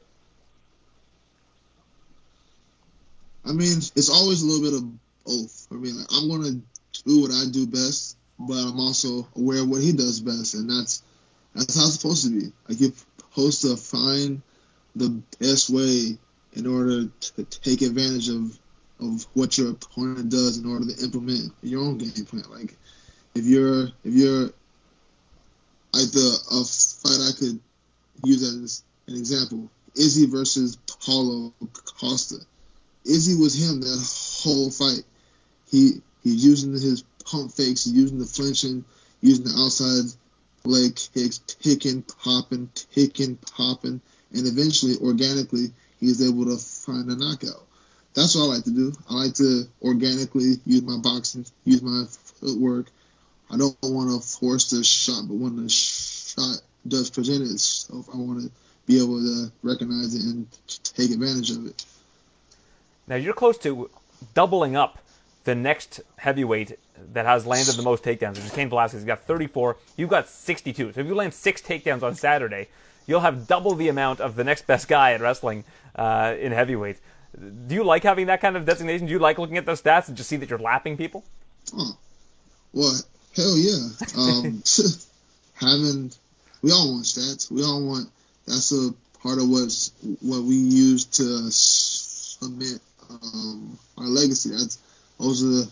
I 3.46 3.52
mean, 3.52 3.78
it's 3.78 4.10
always 4.10 4.42
a 4.42 4.46
little 4.46 4.62
bit 4.62 4.74
of 4.74 4.88
both 5.24 5.66
for 5.68 5.74
me. 5.74 5.92
Like 5.92 6.06
I'm 6.12 6.28
gonna 6.28 6.60
do 7.06 7.22
what 7.22 7.30
I 7.30 7.44
do 7.50 7.66
best, 7.66 8.16
but 8.38 8.54
I'm 8.54 8.78
also 8.80 9.26
aware 9.36 9.60
of 9.60 9.68
what 9.68 9.82
he 9.82 9.92
does 9.92 10.20
best, 10.20 10.54
and 10.54 10.70
that's 10.70 11.02
that's 11.54 11.76
how 11.76 11.86
it's 11.86 11.94
supposed 11.94 12.24
to 12.24 12.30
be. 12.30 12.52
Like 12.68 12.80
you're 12.80 12.92
supposed 13.18 13.62
to 13.62 13.76
find 13.76 14.42
the 14.94 15.22
best 15.38 15.70
way 15.70 16.18
in 16.54 16.66
order 16.66 17.06
to 17.06 17.44
take 17.44 17.82
advantage 17.82 18.28
of 18.28 18.58
of 19.00 19.26
what 19.34 19.58
your 19.58 19.70
opponent 19.70 20.30
does 20.30 20.58
in 20.58 20.70
order 20.70 20.86
to 20.86 21.04
implement 21.04 21.52
your 21.62 21.82
own 21.82 21.98
game 21.98 22.24
plan. 22.24 22.44
Like 22.50 22.76
if 23.34 23.44
you're 23.44 23.84
if 24.04 24.14
you're 24.14 24.50
like 25.92 26.10
the 26.12 26.38
a 26.50 26.64
fight 26.64 27.28
I 27.28 27.38
could 27.38 27.60
use 28.24 28.42
as 28.42 28.82
an 29.08 29.16
example, 29.16 29.70
Izzy 29.96 30.26
versus 30.26 30.76
Paulo 31.04 31.52
Costa. 31.98 32.36
Izzy 33.04 33.40
was 33.40 33.54
him 33.54 33.80
that 33.80 34.42
whole 34.42 34.70
fight 34.70 35.02
he 35.72 35.94
he's 36.22 36.44
using 36.44 36.70
his 36.70 37.02
pump 37.24 37.50
fakes, 37.50 37.84
he's 37.84 37.94
using 37.94 38.20
the 38.20 38.26
flinching, 38.26 38.84
using 39.20 39.44
the 39.44 39.60
outside 39.64 40.12
leg 40.64 40.96
kicks, 41.12 41.38
ticking, 41.38 42.02
popping, 42.02 42.70
ticking, 42.94 43.36
popping, 43.36 44.00
and 44.32 44.46
eventually, 44.46 44.94
organically, 45.02 45.72
he 45.98 46.06
was 46.06 46.22
able 46.26 46.44
to 46.44 46.56
find 46.56 47.10
a 47.10 47.16
knockout. 47.16 47.66
That's 48.14 48.36
what 48.36 48.42
I 48.42 48.46
like 48.54 48.64
to 48.64 48.70
do. 48.70 48.92
I 49.08 49.14
like 49.14 49.34
to 49.34 49.64
organically 49.82 50.60
use 50.66 50.82
my 50.82 50.98
boxing, 50.98 51.46
use 51.64 51.82
my 51.82 52.04
footwork. 52.40 52.86
I 53.50 53.56
don't 53.56 53.76
want 53.82 54.10
to 54.10 54.26
force 54.26 54.70
the 54.70 54.84
shot, 54.84 55.26
but 55.26 55.34
when 55.34 55.56
the 55.56 55.68
shot 55.68 56.60
does 56.86 57.10
present 57.10 57.42
itself, 57.42 58.08
I 58.12 58.18
want 58.18 58.42
to 58.42 58.50
be 58.86 59.02
able 59.02 59.18
to 59.20 59.52
recognize 59.62 60.14
it 60.14 60.22
and 60.22 60.46
take 60.82 61.10
advantage 61.10 61.50
of 61.50 61.66
it. 61.66 61.84
Now 63.06 63.16
you're 63.16 63.34
close 63.34 63.58
to 63.58 63.90
doubling 64.34 64.76
up 64.76 64.98
the 65.44 65.54
next 65.54 66.00
heavyweight 66.16 66.78
that 67.12 67.26
has 67.26 67.46
landed 67.46 67.74
the 67.74 67.82
most 67.82 68.04
takedowns, 68.04 68.36
which 68.36 68.44
is 68.44 68.52
Cain 68.52 68.68
Velasquez. 68.68 69.00
He's 69.00 69.06
got 69.06 69.20
34. 69.22 69.76
You've 69.96 70.10
got 70.10 70.28
62. 70.28 70.92
So 70.92 71.00
if 71.00 71.06
you 71.06 71.14
land 71.14 71.34
six 71.34 71.60
takedowns 71.60 72.02
on 72.02 72.14
Saturday, 72.14 72.68
you'll 73.06 73.20
have 73.20 73.46
double 73.46 73.74
the 73.74 73.88
amount 73.88 74.20
of 74.20 74.36
the 74.36 74.44
next 74.44 74.66
best 74.66 74.88
guy 74.88 75.12
at 75.12 75.20
wrestling 75.20 75.64
uh, 75.96 76.34
in 76.38 76.52
heavyweight. 76.52 76.98
Do 77.66 77.74
you 77.74 77.82
like 77.82 78.02
having 78.02 78.26
that 78.26 78.40
kind 78.40 78.56
of 78.56 78.64
designation? 78.64 79.06
Do 79.06 79.12
you 79.12 79.18
like 79.18 79.38
looking 79.38 79.56
at 79.56 79.66
those 79.66 79.82
stats 79.82 80.08
and 80.08 80.16
just 80.16 80.28
see 80.28 80.36
that 80.36 80.50
you're 80.50 80.58
lapping 80.58 80.96
people? 80.96 81.24
Oh, 81.74 81.96
well, 82.72 82.94
hell 83.34 83.56
yeah. 83.56 83.88
Um, 84.16 84.62
having, 85.54 86.12
we 86.62 86.70
all 86.70 86.92
want 86.92 87.04
stats. 87.04 87.50
We 87.50 87.62
all 87.62 87.84
want, 87.84 88.10
that's 88.46 88.72
a 88.72 88.90
part 89.22 89.38
of 89.38 89.48
what's, 89.48 89.92
what 90.20 90.42
we 90.42 90.56
use 90.56 91.04
to 91.06 91.50
submit 91.50 92.80
um, 93.10 93.78
our 93.96 94.06
legacy. 94.06 94.50
That's 94.50 94.78
those 95.22 95.42
are 95.42 95.70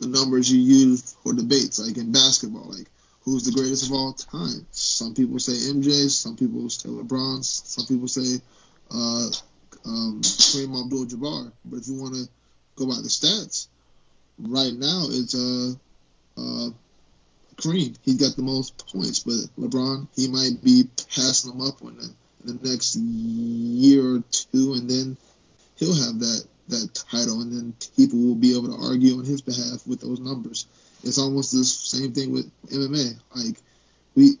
the, 0.00 0.08
numbers 0.08 0.52
you 0.52 0.60
use 0.60 1.16
for 1.22 1.32
debates, 1.32 1.78
like 1.78 1.96
in 1.96 2.12
basketball, 2.12 2.70
like 2.70 2.86
who's 3.22 3.44
the 3.44 3.52
greatest 3.52 3.86
of 3.86 3.92
all 3.92 4.12
time. 4.12 4.66
Some 4.70 5.14
people 5.14 5.38
say 5.38 5.52
MJ, 5.72 6.10
some 6.10 6.36
people 6.36 6.68
say 6.68 6.90
LeBron, 6.90 7.42
some 7.42 7.86
people 7.86 8.06
say 8.06 8.42
uh, 8.90 9.30
um, 9.86 10.20
Kareem 10.20 10.84
Abdul-Jabbar. 10.84 11.52
But 11.64 11.78
if 11.78 11.88
you 11.88 11.94
want 11.94 12.16
to 12.16 12.28
go 12.76 12.86
by 12.86 12.96
the 12.96 13.08
stats, 13.08 13.68
right 14.38 14.74
now 14.74 15.06
it's 15.08 15.34
uh, 15.34 15.72
uh, 16.36 16.70
Kareem. 17.56 17.96
He's 18.02 18.20
got 18.20 18.36
the 18.36 18.42
most 18.42 18.76
points, 18.92 19.20
but 19.20 19.48
LeBron 19.58 20.06
he 20.14 20.28
might 20.28 20.62
be 20.62 20.84
passing 21.14 21.52
him 21.52 21.62
up 21.62 21.80
in 21.80 21.96
the, 21.96 22.10
in 22.46 22.58
the 22.58 22.70
next 22.70 22.96
year 22.96 24.16
or 24.16 24.22
two, 24.30 24.74
and 24.74 24.90
then 24.90 25.16
he'll 25.76 25.94
have 25.94 26.18
that 26.18 26.44
that 26.68 26.94
title, 27.10 27.40
and 27.40 27.52
then 27.52 27.74
people 27.96 28.18
will 28.18 28.34
be 28.34 28.56
able 28.56 28.76
to 28.76 28.84
argue 28.84 29.18
on 29.18 29.24
his 29.24 29.42
behalf 29.42 29.86
with 29.86 30.00
those 30.00 30.20
numbers. 30.20 30.66
It's 31.02 31.18
almost 31.18 31.52
the 31.52 31.64
same 31.64 32.12
thing 32.12 32.32
with 32.32 32.50
MMA. 32.68 33.16
Like 33.34 33.56
we, 34.14 34.38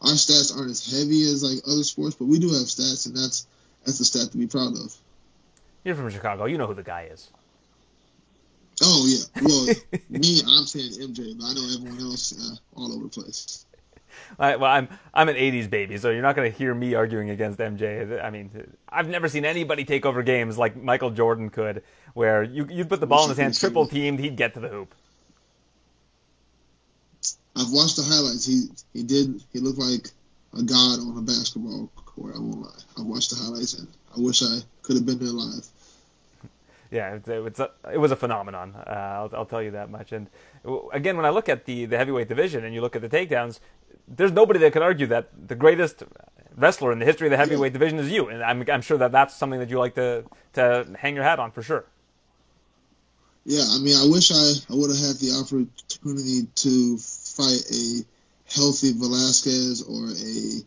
our 0.00 0.12
stats 0.12 0.56
aren't 0.56 0.70
as 0.70 0.90
heavy 0.90 1.24
as 1.30 1.42
like 1.42 1.62
other 1.66 1.84
sports, 1.84 2.16
but 2.16 2.26
we 2.26 2.38
do 2.38 2.48
have 2.48 2.66
stats, 2.66 3.06
and 3.06 3.16
that's 3.16 3.46
that's 3.84 4.00
a 4.00 4.04
stat 4.04 4.32
to 4.32 4.38
be 4.38 4.46
proud 4.46 4.74
of. 4.78 4.94
You're 5.84 5.94
from 5.94 6.10
Chicago. 6.10 6.46
You 6.46 6.58
know 6.58 6.66
who 6.66 6.74
the 6.74 6.82
guy 6.82 7.08
is. 7.12 7.28
Oh 8.82 9.06
yeah. 9.06 9.42
Well, 9.42 9.66
me, 10.08 10.42
I'm 10.46 10.64
saying 10.64 10.92
MJ, 10.92 11.38
but 11.38 11.46
I 11.46 11.54
know 11.54 11.68
everyone 11.74 12.00
else 12.00 12.34
uh, 12.38 12.56
all 12.74 12.92
over 12.92 13.04
the 13.04 13.10
place. 13.10 13.65
Well, 14.38 14.64
I'm 14.64 14.88
I'm 15.14 15.28
an 15.28 15.36
'80s 15.36 15.70
baby, 15.70 15.96
so 15.98 16.10
you're 16.10 16.22
not 16.22 16.36
going 16.36 16.50
to 16.50 16.56
hear 16.56 16.74
me 16.74 16.94
arguing 16.94 17.30
against 17.30 17.58
MJ. 17.58 18.22
I 18.22 18.30
mean, 18.30 18.50
I've 18.88 19.08
never 19.08 19.28
seen 19.28 19.44
anybody 19.44 19.84
take 19.84 20.04
over 20.04 20.22
games 20.22 20.58
like 20.58 20.76
Michael 20.76 21.10
Jordan 21.10 21.50
could, 21.50 21.82
where 22.14 22.42
you 22.42 22.66
you'd 22.70 22.88
put 22.88 23.00
the 23.00 23.06
ball 23.06 23.24
in 23.24 23.28
his 23.30 23.38
hand, 23.38 23.58
triple 23.58 23.86
teamed, 23.86 24.18
he'd 24.18 24.36
get 24.36 24.54
to 24.54 24.60
the 24.60 24.68
hoop. 24.68 24.94
I've 27.56 27.70
watched 27.70 27.96
the 27.96 28.02
highlights. 28.02 28.44
He 28.44 28.68
he 28.92 29.02
did. 29.02 29.42
He 29.52 29.60
looked 29.60 29.78
like 29.78 30.10
a 30.58 30.62
god 30.62 31.00
on 31.00 31.16
a 31.16 31.22
basketball 31.22 31.90
court. 31.96 32.34
I 32.36 32.38
won't 32.38 32.62
lie. 32.62 32.82
I 32.98 33.02
watched 33.02 33.30
the 33.30 33.36
highlights, 33.36 33.74
and 33.74 33.88
I 34.16 34.20
wish 34.20 34.42
I 34.42 34.58
could 34.82 34.96
have 34.96 35.06
been 35.06 35.18
there 35.18 35.28
live. 35.28 35.66
Yeah, 36.90 37.14
it's, 37.14 37.28
it's 37.28 37.60
a, 37.60 37.70
it 37.92 37.98
was 37.98 38.12
a 38.12 38.16
phenomenon. 38.16 38.74
Uh, 38.76 38.90
I'll, 38.90 39.30
I'll 39.34 39.46
tell 39.46 39.62
you 39.62 39.72
that 39.72 39.90
much. 39.90 40.12
And 40.12 40.28
again, 40.92 41.16
when 41.16 41.26
I 41.26 41.30
look 41.30 41.48
at 41.48 41.64
the, 41.64 41.86
the 41.86 41.96
heavyweight 41.96 42.28
division 42.28 42.64
and 42.64 42.74
you 42.74 42.80
look 42.80 42.96
at 42.96 43.02
the 43.02 43.08
takedowns, 43.08 43.60
there's 44.08 44.32
nobody 44.32 44.58
that 44.60 44.72
could 44.72 44.82
argue 44.82 45.06
that 45.08 45.30
the 45.48 45.54
greatest 45.54 46.04
wrestler 46.56 46.92
in 46.92 46.98
the 46.98 47.04
history 47.04 47.26
of 47.26 47.32
the 47.32 47.36
heavyweight 47.36 47.72
division 47.72 47.98
is 47.98 48.10
you. 48.10 48.28
And 48.28 48.42
I'm, 48.42 48.64
I'm 48.70 48.82
sure 48.82 48.98
that 48.98 49.12
that's 49.12 49.34
something 49.34 49.60
that 49.60 49.68
you 49.70 49.78
like 49.78 49.94
to, 49.96 50.24
to 50.54 50.86
hang 50.98 51.14
your 51.14 51.24
hat 51.24 51.38
on 51.38 51.50
for 51.50 51.62
sure. 51.62 51.84
Yeah, 53.44 53.62
I 53.62 53.78
mean, 53.78 53.96
I 53.96 54.08
wish 54.10 54.32
I, 54.32 54.52
I 54.70 54.74
would 54.74 54.90
have 54.90 54.98
had 54.98 55.16
the 55.16 55.38
opportunity 55.38 56.48
to 56.52 56.98
fight 56.98 57.62
a 57.70 58.04
healthy 58.52 58.92
Velasquez 58.92 59.82
or 59.82 60.10
a 60.10 60.66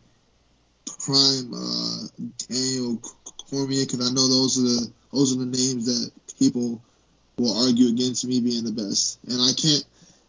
prime 1.04 1.54
uh, 1.54 2.08
Daniel 2.48 3.02
Cormier 3.50 3.86
because 3.86 4.10
I 4.10 4.14
know 4.14 4.28
those 4.28 4.58
are 4.60 4.62
the 4.62 4.92
those 5.12 5.34
are 5.34 5.39
the 5.39 5.45
names 5.45 5.86
that 5.86 6.12
people 6.38 6.82
will 7.38 7.66
argue 7.66 7.88
against 7.89 8.26
me 8.26 8.39
being 8.41 8.64
the 8.64 8.72
best, 8.72 9.20
and 9.28 9.41
I 9.41 9.51
can't. 9.53 9.84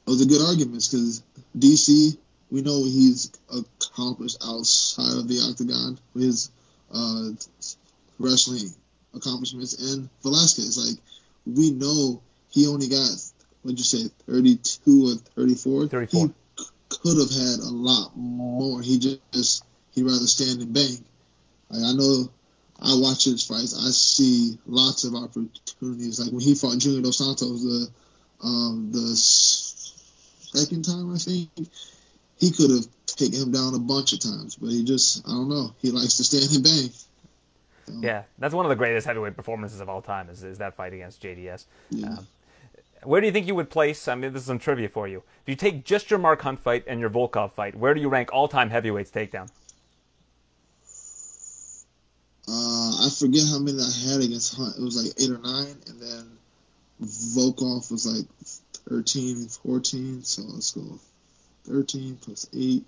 Those 0.07 0.23
are 0.23 0.29
good 0.29 0.43
arguments 0.43 0.89
because 0.89 1.23
DC, 1.57 2.17
we 2.51 2.63
know 2.63 2.85
he's 2.85 3.31
accomplished 3.53 4.39
outside 4.45 5.19
of 5.19 5.29
the 5.29 5.41
octagon 5.49 5.99
with 6.15 6.25
his 6.25 6.51
uh, 6.93 7.31
wrestling 8.19 8.71
accomplishments, 9.15 9.93
and 9.93 10.09
Velasquez, 10.23 10.79
like 10.79 10.99
we 11.47 11.71
know 11.71 12.23
he 12.51 12.67
only 12.67 12.89
got 12.89 13.11
what'd 13.63 13.79
you 13.79 13.85
say, 13.85 14.11
32 14.27 15.09
or 15.09 15.15
34? 15.35 15.89
34. 15.89 16.27
He 16.27 16.65
could 16.89 17.19
have 17.19 17.31
had 17.31 17.61
a 17.61 17.71
lot 17.71 18.17
more. 18.17 18.81
He 18.81 18.99
just, 18.99 19.65
he'd 19.93 20.05
rather 20.05 20.27
stand 20.27 20.63
and 20.63 20.73
bang. 20.73 21.05
Like, 21.69 21.85
I 21.85 21.93
know 21.93 22.31
I 22.83 22.97
watch 22.97 23.25
his 23.25 23.45
fights. 23.45 23.75
I 23.77 23.91
see 23.91 24.59
lots 24.67 25.05
of 25.05 25.15
opportunities. 25.15 26.19
Like 26.19 26.33
when 26.33 26.41
he 26.41 26.55
fought 26.55 26.79
Junior 26.79 27.03
Dos 27.03 27.19
Santos, 27.19 27.63
the 27.63 27.89
um, 28.43 28.91
the 28.91 29.17
second 29.17 30.85
time 30.85 31.15
I 31.15 31.19
think 31.19 31.51
he 32.39 32.51
could 32.51 32.71
have 32.71 32.87
taken 33.07 33.43
him 33.43 33.53
down 33.53 33.75
a 33.75 33.79
bunch 33.79 34.13
of 34.15 34.21
times, 34.21 34.57
but 34.57 34.71
he 34.71 34.85
just 34.85 35.27
I 35.27 35.33
don't 35.33 35.49
know. 35.49 35.75
He 35.81 35.91
likes 35.91 36.17
to 36.17 36.25
stand 36.25 36.51
and 36.55 36.65
bang. 36.65 36.91
So, 37.87 38.01
yeah, 38.01 38.23
that's 38.39 38.55
one 38.55 38.65
of 38.65 38.71
the 38.71 38.77
greatest 38.77 39.07
heavyweight 39.07 39.37
performances 39.37 39.81
of 39.81 39.89
all 39.89 40.01
time. 40.01 40.31
Is, 40.31 40.43
is 40.43 40.59
that 40.59 40.75
fight 40.75 40.95
against 40.95 41.23
JDS? 41.23 41.67
Yeah. 41.91 42.07
Um, 42.07 42.27
where 43.03 43.21
do 43.21 43.27
you 43.27 43.33
think 43.33 43.47
you 43.47 43.55
would 43.55 43.71
place? 43.71 44.09
I 44.09 44.15
mean, 44.15 44.33
this 44.33 44.43
is 44.43 44.47
some 44.47 44.59
trivia 44.59 44.89
for 44.89 45.09
you. 45.09 45.23
If 45.43 45.49
you 45.49 45.57
take 45.57 45.85
just 45.85 46.11
your 46.11 46.19
Mark 46.19 46.43
Hunt 46.43 46.61
fight 46.61 46.85
and 46.87 47.01
your 47.01 47.11
Volkov 47.11 47.53
fight, 47.53 47.75
where 47.75 47.95
do 47.95 48.01
you 48.01 48.09
rank 48.09 48.31
all-time 48.33 48.71
heavyweights 48.71 49.11
takedown? 49.11 49.51
Uh, 52.47 53.00
I 53.11 53.13
forget 53.13 53.43
how 53.49 53.59
many 53.59 53.79
I 53.81 54.13
had 54.13 54.21
against 54.21 54.55
Hunt. 54.55 54.77
It 54.79 54.83
was 54.83 54.97
like 54.97 55.13
eight 55.19 55.31
or 55.31 55.39
nine, 55.39 55.77
and 55.89 56.01
then 56.01 56.39
Volkov 57.03 57.91
was 57.91 58.07
like 58.07 58.27
13 58.89 59.49
14. 59.49 60.23
So 60.23 60.43
let's 60.43 60.71
go 60.71 60.83
13 61.65 62.19
plus 62.21 62.49
8, 62.55 62.85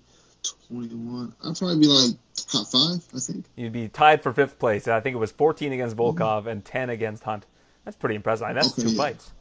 21. 0.69 1.33
I'd 1.43 1.57
probably 1.57 1.79
be 1.79 1.87
like 1.87 2.15
top 2.35 2.67
five, 2.67 3.03
I 3.13 3.19
think. 3.19 3.45
You'd 3.57 3.73
be 3.73 3.89
tied 3.89 4.23
for 4.23 4.31
fifth 4.31 4.59
place. 4.59 4.87
I 4.87 5.01
think 5.01 5.15
it 5.15 5.19
was 5.19 5.31
14 5.31 5.73
against 5.73 5.97
Volkov 5.97 6.15
mm-hmm. 6.15 6.47
and 6.49 6.65
10 6.65 6.89
against 6.89 7.23
Hunt. 7.23 7.45
That's 7.83 7.97
pretty 7.97 8.15
impressive. 8.15 8.45
I 8.45 8.47
mean, 8.49 8.55
that's 8.55 8.71
okay, 8.71 8.83
two 8.83 8.89
yeah. 8.89 8.97
fights. 8.97 9.31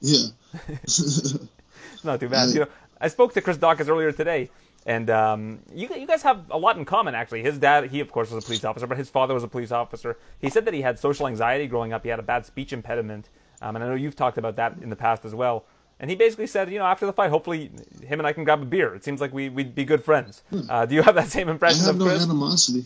Yeah. 0.00 0.26
it's 0.82 2.04
not 2.04 2.18
too 2.18 2.28
bad. 2.28 2.48
I, 2.50 2.52
you 2.52 2.60
know, 2.60 2.68
I 3.00 3.06
spoke 3.08 3.34
to 3.34 3.40
Chris 3.40 3.58
Daukaus 3.58 3.88
earlier 3.88 4.10
today, 4.10 4.50
and 4.86 5.10
um, 5.10 5.58
you, 5.74 5.88
you 5.94 6.06
guys 6.06 6.22
have 6.22 6.50
a 6.50 6.56
lot 6.56 6.78
in 6.78 6.84
common, 6.84 7.14
actually. 7.14 7.42
His 7.42 7.58
dad, 7.58 7.90
he 7.90 8.00
of 8.00 8.10
course 8.10 8.30
was 8.30 8.42
a 8.42 8.46
police 8.46 8.64
officer, 8.64 8.86
but 8.86 8.96
his 8.96 9.10
father 9.10 9.34
was 9.34 9.44
a 9.44 9.48
police 9.48 9.70
officer. 9.70 10.16
He 10.40 10.48
said 10.48 10.64
that 10.64 10.72
he 10.72 10.80
had 10.80 10.98
social 10.98 11.26
anxiety 11.26 11.66
growing 11.66 11.92
up. 11.92 12.02
He 12.02 12.08
had 12.08 12.18
a 12.18 12.22
bad 12.22 12.46
speech 12.46 12.72
impediment, 12.72 13.28
um, 13.60 13.76
and 13.76 13.84
I 13.84 13.88
know 13.88 13.94
you've 13.94 14.16
talked 14.16 14.38
about 14.38 14.56
that 14.56 14.76
in 14.80 14.88
the 14.88 14.96
past 14.96 15.24
as 15.24 15.34
well. 15.34 15.64
And 15.98 16.10
he 16.10 16.16
basically 16.16 16.46
said, 16.46 16.70
you 16.70 16.78
know, 16.78 16.84
after 16.84 17.06
the 17.06 17.12
fight, 17.12 17.30
hopefully 17.30 17.70
him 18.02 18.20
and 18.20 18.26
I 18.26 18.32
can 18.32 18.44
grab 18.44 18.62
a 18.62 18.66
beer. 18.66 18.94
It 18.94 19.02
seems 19.02 19.20
like 19.20 19.32
we, 19.32 19.48
we'd 19.48 19.74
be 19.74 19.84
good 19.84 20.04
friends. 20.04 20.42
Hmm. 20.50 20.60
Uh, 20.68 20.86
do 20.86 20.94
you 20.94 21.02
have 21.02 21.14
that 21.14 21.28
same 21.28 21.48
impression 21.48 21.82
I 21.82 21.86
have 21.86 21.94
of 21.94 22.00
no 22.00 22.06
Chris? 22.06 22.22
animosity. 22.22 22.84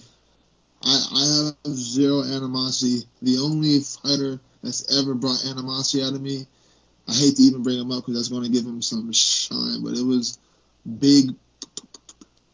I, 0.84 1.06
I 1.12 1.44
have 1.66 1.74
zero 1.74 2.22
animosity. 2.22 3.06
The 3.20 3.38
only 3.38 3.80
fighter 3.80 4.40
that's 4.62 4.96
ever 4.96 5.14
brought 5.14 5.44
animosity 5.44 6.04
out 6.04 6.14
of 6.14 6.22
me 6.22 6.46
I 7.10 7.14
hate 7.14 7.36
to 7.36 7.42
even 7.42 7.62
bring 7.62 7.78
him 7.78 7.90
up 7.90 8.06
because 8.06 8.14
that's 8.14 8.28
going 8.28 8.44
to 8.44 8.50
give 8.50 8.64
him 8.64 8.82
some 8.82 9.12
shine, 9.12 9.82
but 9.82 9.94
it 9.94 10.06
was 10.06 10.38
big, 10.98 11.34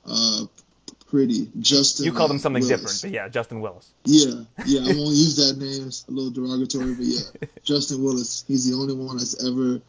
uh, 0.07 0.46
pretty 1.09 1.48
Justin. 1.61 2.07
You 2.07 2.12
called 2.12 2.30
him 2.30 2.38
something 2.38 2.62
Willis. 2.62 2.80
different, 2.80 3.02
but 3.02 3.11
yeah, 3.11 3.28
Justin 3.28 3.61
Willis. 3.61 3.90
Yeah, 4.04 4.42
yeah, 4.66 4.80
I 4.80 4.94
won't 4.94 5.14
use 5.14 5.36
that 5.36 5.57
name. 5.59 5.88
It's 5.88 6.04
a 6.09 6.11
little 6.11 6.30
derogatory, 6.30 6.94
but 6.94 7.04
yeah, 7.04 7.48
Justin 7.64 8.02
Willis. 8.02 8.44
He's 8.46 8.68
the 8.68 8.76
only 8.76 8.94
one 8.94 9.16
that's 9.16 9.44
ever 9.44 9.80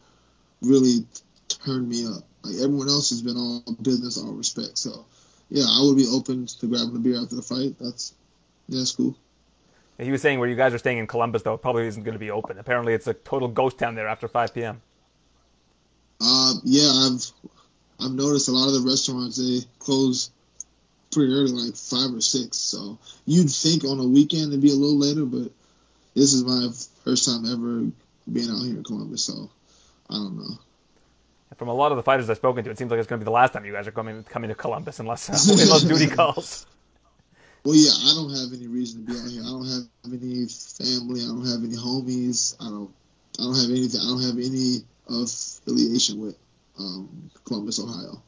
really 0.62 1.06
turned 1.48 1.88
me 1.88 2.06
up. 2.06 2.22
Like 2.42 2.56
everyone 2.56 2.88
else 2.88 3.10
has 3.10 3.22
been 3.22 3.36
all 3.36 3.62
business, 3.82 4.18
all 4.18 4.32
respect. 4.32 4.78
So 4.78 5.04
yeah, 5.50 5.64
I 5.68 5.82
would 5.84 5.96
be 5.96 6.06
open 6.06 6.46
to 6.46 6.66
grabbing 6.66 6.96
a 6.96 6.98
beer 6.98 7.20
after 7.20 7.36
the 7.36 7.42
fight. 7.42 7.76
That's 7.80 8.14
yeah, 8.68 8.78
that's 8.78 8.92
cool. 8.92 9.16
He 9.98 10.12
was 10.12 10.22
saying 10.22 10.38
where 10.38 10.48
you 10.48 10.54
guys 10.54 10.72
are 10.72 10.78
staying 10.78 10.98
in 10.98 11.08
Columbus, 11.08 11.42
though, 11.42 11.54
it 11.54 11.62
probably 11.62 11.86
isn't 11.88 12.04
going 12.04 12.12
to 12.12 12.20
be 12.20 12.30
open. 12.30 12.56
Apparently, 12.58 12.94
it's 12.94 13.08
a 13.08 13.14
total 13.14 13.48
ghost 13.48 13.78
town 13.78 13.96
there 13.96 14.06
after 14.06 14.28
5 14.28 14.54
p.m. 14.54 14.80
Uh, 16.20 16.54
yeah, 16.62 16.88
I've 16.88 17.32
I've 18.00 18.12
noticed 18.12 18.48
a 18.48 18.52
lot 18.52 18.68
of 18.68 18.74
the 18.74 18.88
restaurants 18.88 19.36
they 19.36 19.66
close 19.78 20.30
pretty 21.10 21.32
early, 21.32 21.52
like 21.52 21.74
five 21.74 22.14
or 22.14 22.20
six. 22.20 22.56
So 22.56 22.98
you'd 23.26 23.50
think 23.50 23.84
on 23.84 23.98
a 23.98 24.06
weekend 24.06 24.48
it'd 24.48 24.60
be 24.60 24.70
a 24.70 24.74
little 24.74 24.98
later, 24.98 25.24
but 25.24 25.50
this 26.14 26.32
is 26.32 26.44
my 26.44 26.68
first 27.04 27.26
time 27.26 27.44
ever 27.46 27.90
being 28.30 28.50
out 28.50 28.62
here 28.62 28.76
in 28.76 28.84
Columbus, 28.84 29.24
so 29.24 29.50
I 30.10 30.14
don't 30.14 30.36
know. 30.36 30.58
From 31.56 31.68
a 31.68 31.74
lot 31.74 31.90
of 31.90 31.96
the 31.96 32.04
fighters 32.04 32.30
I've 32.30 32.36
spoken 32.36 32.62
to, 32.64 32.70
it 32.70 32.78
seems 32.78 32.90
like 32.90 33.00
it's 33.00 33.08
going 33.08 33.18
to 33.18 33.24
be 33.24 33.28
the 33.28 33.32
last 33.32 33.52
time 33.52 33.64
you 33.64 33.72
guys 33.72 33.88
are 33.88 33.92
coming 33.92 34.22
coming 34.22 34.48
to 34.48 34.54
Columbus, 34.54 35.00
unless 35.00 35.28
uh, 35.28 35.32
unless 35.62 35.82
duty 35.82 36.06
calls. 36.14 36.66
Well, 37.64 37.74
yeah, 37.74 37.90
I 37.90 38.14
don't 38.14 38.30
have 38.30 38.52
any 38.52 38.68
reason 38.68 39.04
to 39.04 39.12
be 39.12 39.18
out 39.18 39.28
here. 39.28 39.42
I 39.42 39.48
don't 39.48 39.66
have 39.66 40.12
any 40.12 40.46
family. 40.46 41.22
I 41.22 41.26
don't 41.26 41.46
have 41.46 41.64
any 41.64 41.74
homies. 41.74 42.54
I 42.60 42.68
don't. 42.68 42.94
I 43.40 43.42
don't 43.42 43.56
have 43.56 43.70
anything. 43.70 44.00
I 44.00 44.06
don't 44.06 44.22
have 44.22 44.38
any 44.38 44.78
affiliation 45.08 46.20
with 46.20 46.36
um, 46.78 47.30
Columbus, 47.44 47.80
Ohio. 47.80 48.22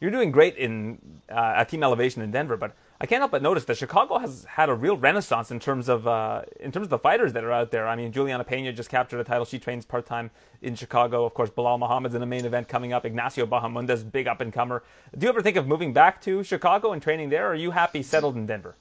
You're 0.00 0.10
doing 0.10 0.30
great 0.30 0.56
in 0.56 0.98
uh, 1.30 1.54
at 1.56 1.68
Team 1.68 1.82
Elevation 1.82 2.22
in 2.22 2.30
Denver, 2.30 2.56
but 2.56 2.74
I 3.00 3.06
can't 3.06 3.20
help 3.20 3.30
but 3.30 3.42
notice 3.42 3.64
that 3.64 3.76
Chicago 3.76 4.18
has 4.18 4.44
had 4.44 4.68
a 4.68 4.74
real 4.74 4.96
renaissance 4.96 5.50
in 5.50 5.58
terms 5.58 5.88
of 5.88 6.06
uh, 6.06 6.42
in 6.60 6.72
terms 6.72 6.84
of 6.84 6.90
the 6.90 6.98
fighters 6.98 7.32
that 7.34 7.44
are 7.44 7.52
out 7.52 7.70
there. 7.70 7.86
I 7.86 7.96
mean, 7.96 8.12
Julianna 8.12 8.44
Peña 8.44 8.74
just 8.74 8.88
captured 8.88 9.20
a 9.20 9.24
title. 9.24 9.44
She 9.44 9.58
trains 9.58 9.84
part 9.84 10.06
time 10.06 10.30
in 10.62 10.74
Chicago. 10.74 11.24
Of 11.24 11.34
course, 11.34 11.50
Belal 11.50 11.78
Muhammad's 11.78 12.14
in 12.14 12.20
the 12.20 12.26
main 12.26 12.44
event 12.44 12.68
coming 12.68 12.92
up. 12.92 13.04
Ignacio 13.04 13.46
Bahamondes, 13.46 14.10
big 14.10 14.26
up 14.26 14.40
and 14.40 14.52
comer. 14.52 14.82
Do 15.16 15.24
you 15.24 15.30
ever 15.30 15.42
think 15.42 15.56
of 15.56 15.66
moving 15.66 15.92
back 15.92 16.20
to 16.22 16.42
Chicago 16.42 16.92
and 16.92 17.02
training 17.02 17.30
there, 17.30 17.46
or 17.46 17.52
are 17.52 17.54
you 17.54 17.70
happy 17.70 18.02
settled 18.02 18.36
in 18.36 18.46
Denver? 18.46 18.76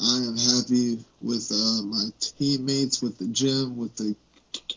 I 0.00 0.16
am 0.16 0.36
happy 0.36 0.98
with 1.20 1.50
uh, 1.52 1.82
my 1.84 2.08
teammates, 2.18 3.00
with 3.00 3.18
the 3.18 3.28
gym, 3.28 3.76
with 3.76 3.94
the 3.96 4.16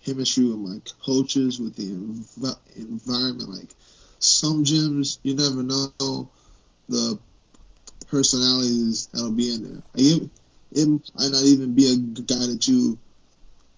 chemistry 0.06 0.46
with 0.46 0.58
my 0.58 0.78
coaches, 1.06 1.60
with 1.60 1.76
the 1.76 1.84
env- 1.84 2.58
environment. 2.78 3.50
Like 3.50 3.70
some 4.20 4.64
gyms, 4.64 5.18
you 5.24 5.36
never 5.36 5.64
know 5.64 6.30
the 6.88 7.20
personalities 8.08 9.08
that'll 9.08 9.32
be 9.32 9.54
in 9.54 9.64
there. 9.64 9.84
It, 9.96 10.30
it 10.72 10.88
might 10.88 11.32
not 11.32 11.44
even 11.44 11.74
be 11.74 11.92
a 11.92 11.98
guy 12.22 12.46
that 12.48 12.68
you 12.68 12.98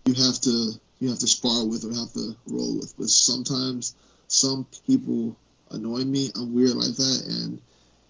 you 0.05 0.13
have 0.13 0.39
to 0.41 0.71
you 0.99 1.09
have 1.09 1.19
to 1.19 1.27
spar 1.27 1.65
with 1.65 1.85
or 1.85 1.93
have 1.93 2.13
to 2.13 2.35
roll 2.47 2.77
with. 2.79 2.93
But 2.97 3.09
sometimes 3.09 3.95
some 4.27 4.65
people 4.85 5.35
annoy 5.71 6.03
me. 6.03 6.31
I'm 6.35 6.53
weird 6.53 6.75
like 6.75 6.95
that, 6.95 7.23
and 7.27 7.61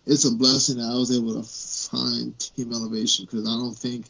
it's 0.06 0.26
a 0.26 0.32
blessing 0.32 0.78
that 0.78 0.90
I 0.90 0.96
was 0.96 1.16
able 1.16 1.42
to 1.42 1.44
find 1.44 2.38
Team 2.40 2.74
Elevation 2.74 3.26
because 3.26 3.46
I 3.46 3.58
don't 3.58 3.76
think 3.76 4.06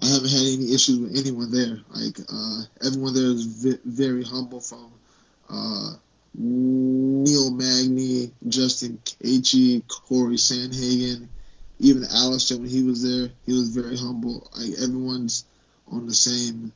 I 0.00 0.06
haven't 0.06 0.30
had 0.30 0.40
any 0.42 0.74
issues 0.74 0.98
with 0.98 1.16
anyone 1.16 1.50
there. 1.50 1.78
Like 1.90 2.18
uh, 2.32 2.62
everyone 2.84 3.14
there 3.14 3.24
is 3.24 3.44
v- 3.44 3.78
very 3.84 4.24
humble. 4.24 4.60
From 4.60 4.92
uh, 5.48 5.94
Neil 6.34 7.50
Magny, 7.50 8.30
Justin 8.46 8.98
Gaethje, 9.04 9.86
Cory 9.88 10.36
Sandhagen, 10.36 11.28
even 11.78 12.04
Alistair 12.04 12.58
when 12.58 12.68
he 12.68 12.82
was 12.82 13.02
there, 13.02 13.30
he 13.46 13.52
was 13.52 13.70
very 13.70 13.96
humble. 13.96 14.50
Like 14.56 14.78
everyone's 14.82 15.44
on 15.88 16.06
the 16.06 16.14
same 16.14 16.72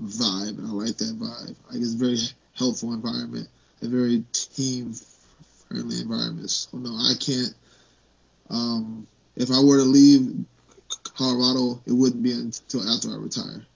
vibe, 0.00 0.58
and 0.58 0.66
I 0.66 0.70
like 0.70 0.96
that 0.96 1.18
vibe. 1.18 1.56
Like 1.68 1.80
it's 1.80 1.94
a 1.94 1.98
very 1.98 2.18
helpful 2.54 2.94
environment, 2.94 3.48
a 3.82 3.88
very 3.88 4.24
team 4.32 4.94
friendly 5.68 6.00
environment. 6.00 6.50
So 6.50 6.78
no, 6.78 6.94
I 6.96 7.12
can't. 7.20 7.54
Um, 8.48 9.06
if 9.36 9.50
I 9.50 9.60
were 9.62 9.78
to 9.78 9.84
leave 9.84 10.44
Colorado, 11.16 11.80
it 11.86 11.92
wouldn't 11.92 12.22
be 12.22 12.32
until 12.32 12.88
after 12.88 13.10
I 13.10 13.16
retire. 13.16 13.66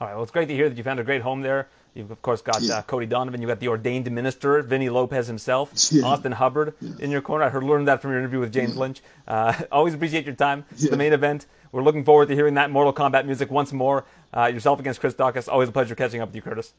All 0.00 0.08
right. 0.08 0.14
Well, 0.14 0.22
it's 0.22 0.32
great 0.32 0.48
to 0.48 0.54
hear 0.54 0.68
that 0.68 0.76
you 0.76 0.84
found 0.84 1.00
a 1.00 1.04
great 1.04 1.22
home 1.22 1.42
there. 1.42 1.68
You've 1.94 2.10
of 2.10 2.20
course 2.22 2.42
got 2.42 2.60
yeah. 2.60 2.78
uh, 2.78 2.82
Cody 2.82 3.06
Donovan. 3.06 3.40
You've 3.40 3.48
got 3.48 3.60
the 3.60 3.68
ordained 3.68 4.10
minister, 4.10 4.60
Vinny 4.62 4.88
Lopez 4.88 5.28
himself, 5.28 5.72
yeah. 5.92 6.02
Austin 6.04 6.32
Hubbard 6.32 6.74
yeah. 6.80 6.92
in 6.98 7.10
your 7.10 7.20
corner. 7.20 7.44
I 7.44 7.48
heard 7.48 7.62
learned 7.62 7.86
that 7.88 8.02
from 8.02 8.10
your 8.10 8.18
interview 8.18 8.40
with 8.40 8.52
James 8.52 8.76
Lynch. 8.76 9.00
Uh, 9.28 9.54
always 9.72 9.94
appreciate 9.94 10.26
your 10.26 10.34
time. 10.34 10.64
It's 10.72 10.88
the 10.88 10.96
main 10.96 11.12
event. 11.12 11.46
We're 11.70 11.82
looking 11.82 12.04
forward 12.04 12.28
to 12.28 12.34
hearing 12.34 12.54
that 12.54 12.70
Mortal 12.70 12.92
Kombat 12.92 13.26
music 13.26 13.50
once 13.50 13.72
more. 13.72 14.04
Uh, 14.36 14.46
yourself 14.46 14.80
against 14.80 15.00
Chris 15.00 15.14
Daukaus. 15.14 15.48
Always 15.48 15.68
a 15.68 15.72
pleasure 15.72 15.94
catching 15.94 16.20
up 16.20 16.28
with 16.28 16.36
you, 16.36 16.42
Curtis. 16.42 16.72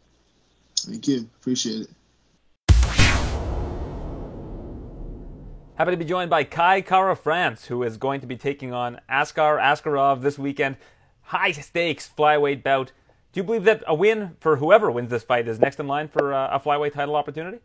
Thank 0.77 1.07
you. 1.07 1.29
Appreciate 1.39 1.81
it. 1.81 1.89
Happy 5.77 5.91
to 5.91 5.97
be 5.97 6.05
joined 6.05 6.29
by 6.29 6.45
Kai 6.45 6.79
Kara-France, 6.79 7.65
who 7.65 7.83
is 7.83 7.97
going 7.97 8.21
to 8.21 8.27
be 8.27 8.37
taking 8.37 8.71
on 8.71 9.01
Askar 9.09 9.57
Askarov 9.57 10.21
this 10.21 10.39
weekend. 10.39 10.77
High 11.23 11.51
stakes 11.51 12.09
flyweight 12.17 12.63
bout. 12.63 12.93
Do 13.33 13.41
you 13.41 13.43
believe 13.43 13.65
that 13.65 13.83
a 13.85 13.93
win 13.93 14.37
for 14.39 14.55
whoever 14.55 14.89
wins 14.89 15.09
this 15.09 15.23
fight 15.23 15.49
is 15.49 15.59
next 15.59 15.77
in 15.77 15.85
line 15.85 16.07
for 16.07 16.33
uh, 16.33 16.55
a 16.55 16.61
flyweight 16.61 16.93
title 16.93 17.17
opportunity? 17.17 17.57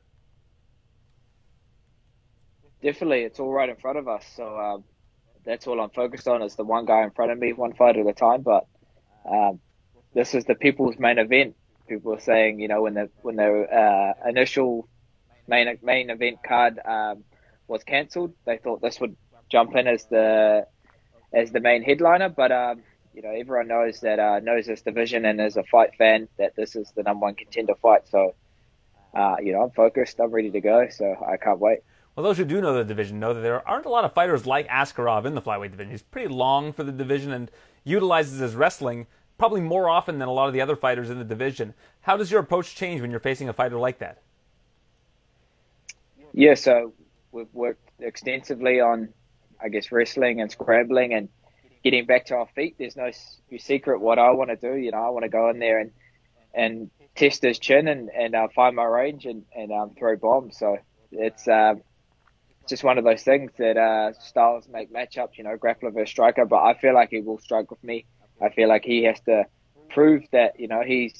Definitely, 2.82 3.20
it's 3.20 3.38
all 3.38 3.52
right 3.52 3.68
in 3.68 3.76
front 3.76 3.96
of 3.96 4.08
us. 4.08 4.24
So 4.34 4.58
um, 4.58 4.84
that's 5.44 5.68
all 5.68 5.80
I'm 5.80 5.90
focused 5.90 6.26
on 6.26 6.42
is 6.42 6.56
the 6.56 6.64
one 6.64 6.86
guy 6.86 7.04
in 7.04 7.12
front 7.12 7.30
of 7.30 7.38
me, 7.38 7.52
one 7.52 7.74
fight 7.74 7.96
at 7.96 8.08
a 8.08 8.12
time. 8.12 8.42
But 8.42 8.66
um, 9.24 9.60
this 10.14 10.34
is 10.34 10.44
the 10.46 10.56
people's 10.56 10.98
main 10.98 11.18
event. 11.18 11.54
People 11.88 12.14
are 12.14 12.20
saying, 12.20 12.58
you 12.58 12.66
know, 12.66 12.82
when 12.82 12.94
the 12.94 13.08
when 13.22 13.36
the 13.36 13.44
uh, 13.44 14.28
initial 14.28 14.88
main 15.46 15.78
main 15.80 16.10
event 16.10 16.38
card 16.42 16.80
um, 16.84 17.22
was 17.70 17.84
cancelled. 17.84 18.34
They 18.44 18.58
thought 18.58 18.82
this 18.82 19.00
would 19.00 19.16
jump 19.48 19.74
in 19.76 19.86
as 19.86 20.04
the 20.04 20.66
as 21.32 21.52
the 21.52 21.60
main 21.60 21.82
headliner, 21.82 22.28
but 22.28 22.52
um, 22.52 22.82
you 23.14 23.22
know 23.22 23.30
everyone 23.30 23.68
knows 23.68 24.00
that 24.00 24.18
uh, 24.18 24.40
knows 24.40 24.66
this 24.66 24.82
division 24.82 25.24
and 25.24 25.40
as 25.40 25.56
a 25.56 25.62
fight 25.62 25.94
fan 25.96 26.28
that 26.36 26.56
this 26.56 26.76
is 26.76 26.92
the 26.96 27.02
number 27.02 27.24
one 27.24 27.34
contender 27.34 27.74
fight. 27.80 28.08
So 28.10 28.34
uh, 29.14 29.36
you 29.42 29.52
know 29.52 29.62
I'm 29.62 29.70
focused, 29.70 30.20
I'm 30.20 30.30
ready 30.30 30.50
to 30.50 30.60
go, 30.60 30.88
so 30.90 31.16
I 31.26 31.36
can't 31.36 31.60
wait. 31.60 31.78
Well, 32.16 32.24
those 32.24 32.36
who 32.36 32.44
do 32.44 32.60
know 32.60 32.74
the 32.74 32.84
division 32.84 33.20
know 33.20 33.32
that 33.32 33.40
there 33.40 33.66
aren't 33.66 33.86
a 33.86 33.88
lot 33.88 34.04
of 34.04 34.12
fighters 34.12 34.44
like 34.44 34.68
Askarov 34.68 35.24
in 35.24 35.34
the 35.34 35.40
flyweight 35.40 35.70
division. 35.70 35.92
He's 35.92 36.02
pretty 36.02 36.28
long 36.28 36.72
for 36.72 36.82
the 36.82 36.92
division 36.92 37.32
and 37.32 37.50
utilizes 37.84 38.40
his 38.40 38.56
wrestling 38.56 39.06
probably 39.38 39.60
more 39.60 39.88
often 39.88 40.18
than 40.18 40.28
a 40.28 40.32
lot 40.32 40.48
of 40.48 40.52
the 40.52 40.60
other 40.60 40.76
fighters 40.76 41.08
in 41.08 41.18
the 41.18 41.24
division. 41.24 41.72
How 42.02 42.16
does 42.18 42.30
your 42.30 42.40
approach 42.40 42.74
change 42.74 43.00
when 43.00 43.10
you're 43.10 43.20
facing 43.20 43.48
a 43.48 43.54
fighter 43.54 43.78
like 43.78 43.98
that? 44.00 44.20
Yeah, 46.34 46.54
so 46.54 46.92
we've 47.32 47.52
worked 47.52 47.88
extensively 48.00 48.80
on, 48.80 49.10
I 49.62 49.68
guess, 49.68 49.92
wrestling 49.92 50.40
and 50.40 50.50
scrambling 50.50 51.14
and 51.14 51.28
getting 51.82 52.06
back 52.06 52.26
to 52.26 52.36
our 52.36 52.48
feet. 52.54 52.76
There's 52.78 52.96
no 52.96 53.10
secret 53.58 54.00
what 54.00 54.18
I 54.18 54.30
want 54.30 54.50
to 54.50 54.56
do. 54.56 54.76
You 54.76 54.90
know, 54.90 54.98
I 54.98 55.10
want 55.10 55.24
to 55.24 55.28
go 55.28 55.50
in 55.50 55.58
there 55.58 55.80
and 55.80 55.92
and 56.52 56.90
test 57.14 57.42
his 57.42 57.58
chin 57.58 57.88
and 57.88 58.10
and 58.10 58.34
uh, 58.34 58.48
find 58.54 58.76
my 58.76 58.84
range 58.84 59.26
and 59.26 59.44
and 59.54 59.72
um, 59.72 59.90
throw 59.98 60.16
bombs. 60.16 60.58
So 60.58 60.78
it's 61.12 61.46
um, 61.48 61.82
just 62.68 62.84
one 62.84 62.98
of 62.98 63.04
those 63.04 63.22
things 63.22 63.52
that 63.58 63.76
uh, 63.76 64.12
styles 64.20 64.68
make 64.68 64.92
matchups. 64.92 65.38
You 65.38 65.44
know, 65.44 65.56
grappler 65.56 65.92
versus 65.92 66.10
striker. 66.10 66.44
But 66.44 66.62
I 66.62 66.74
feel 66.74 66.94
like 66.94 67.10
he 67.10 67.20
will 67.20 67.38
strike 67.38 67.70
with 67.70 67.82
me. 67.82 68.06
I 68.40 68.50
feel 68.50 68.68
like 68.68 68.84
he 68.84 69.04
has 69.04 69.20
to 69.20 69.44
prove 69.90 70.24
that 70.32 70.58
you 70.58 70.68
know 70.68 70.82
he's, 70.82 71.14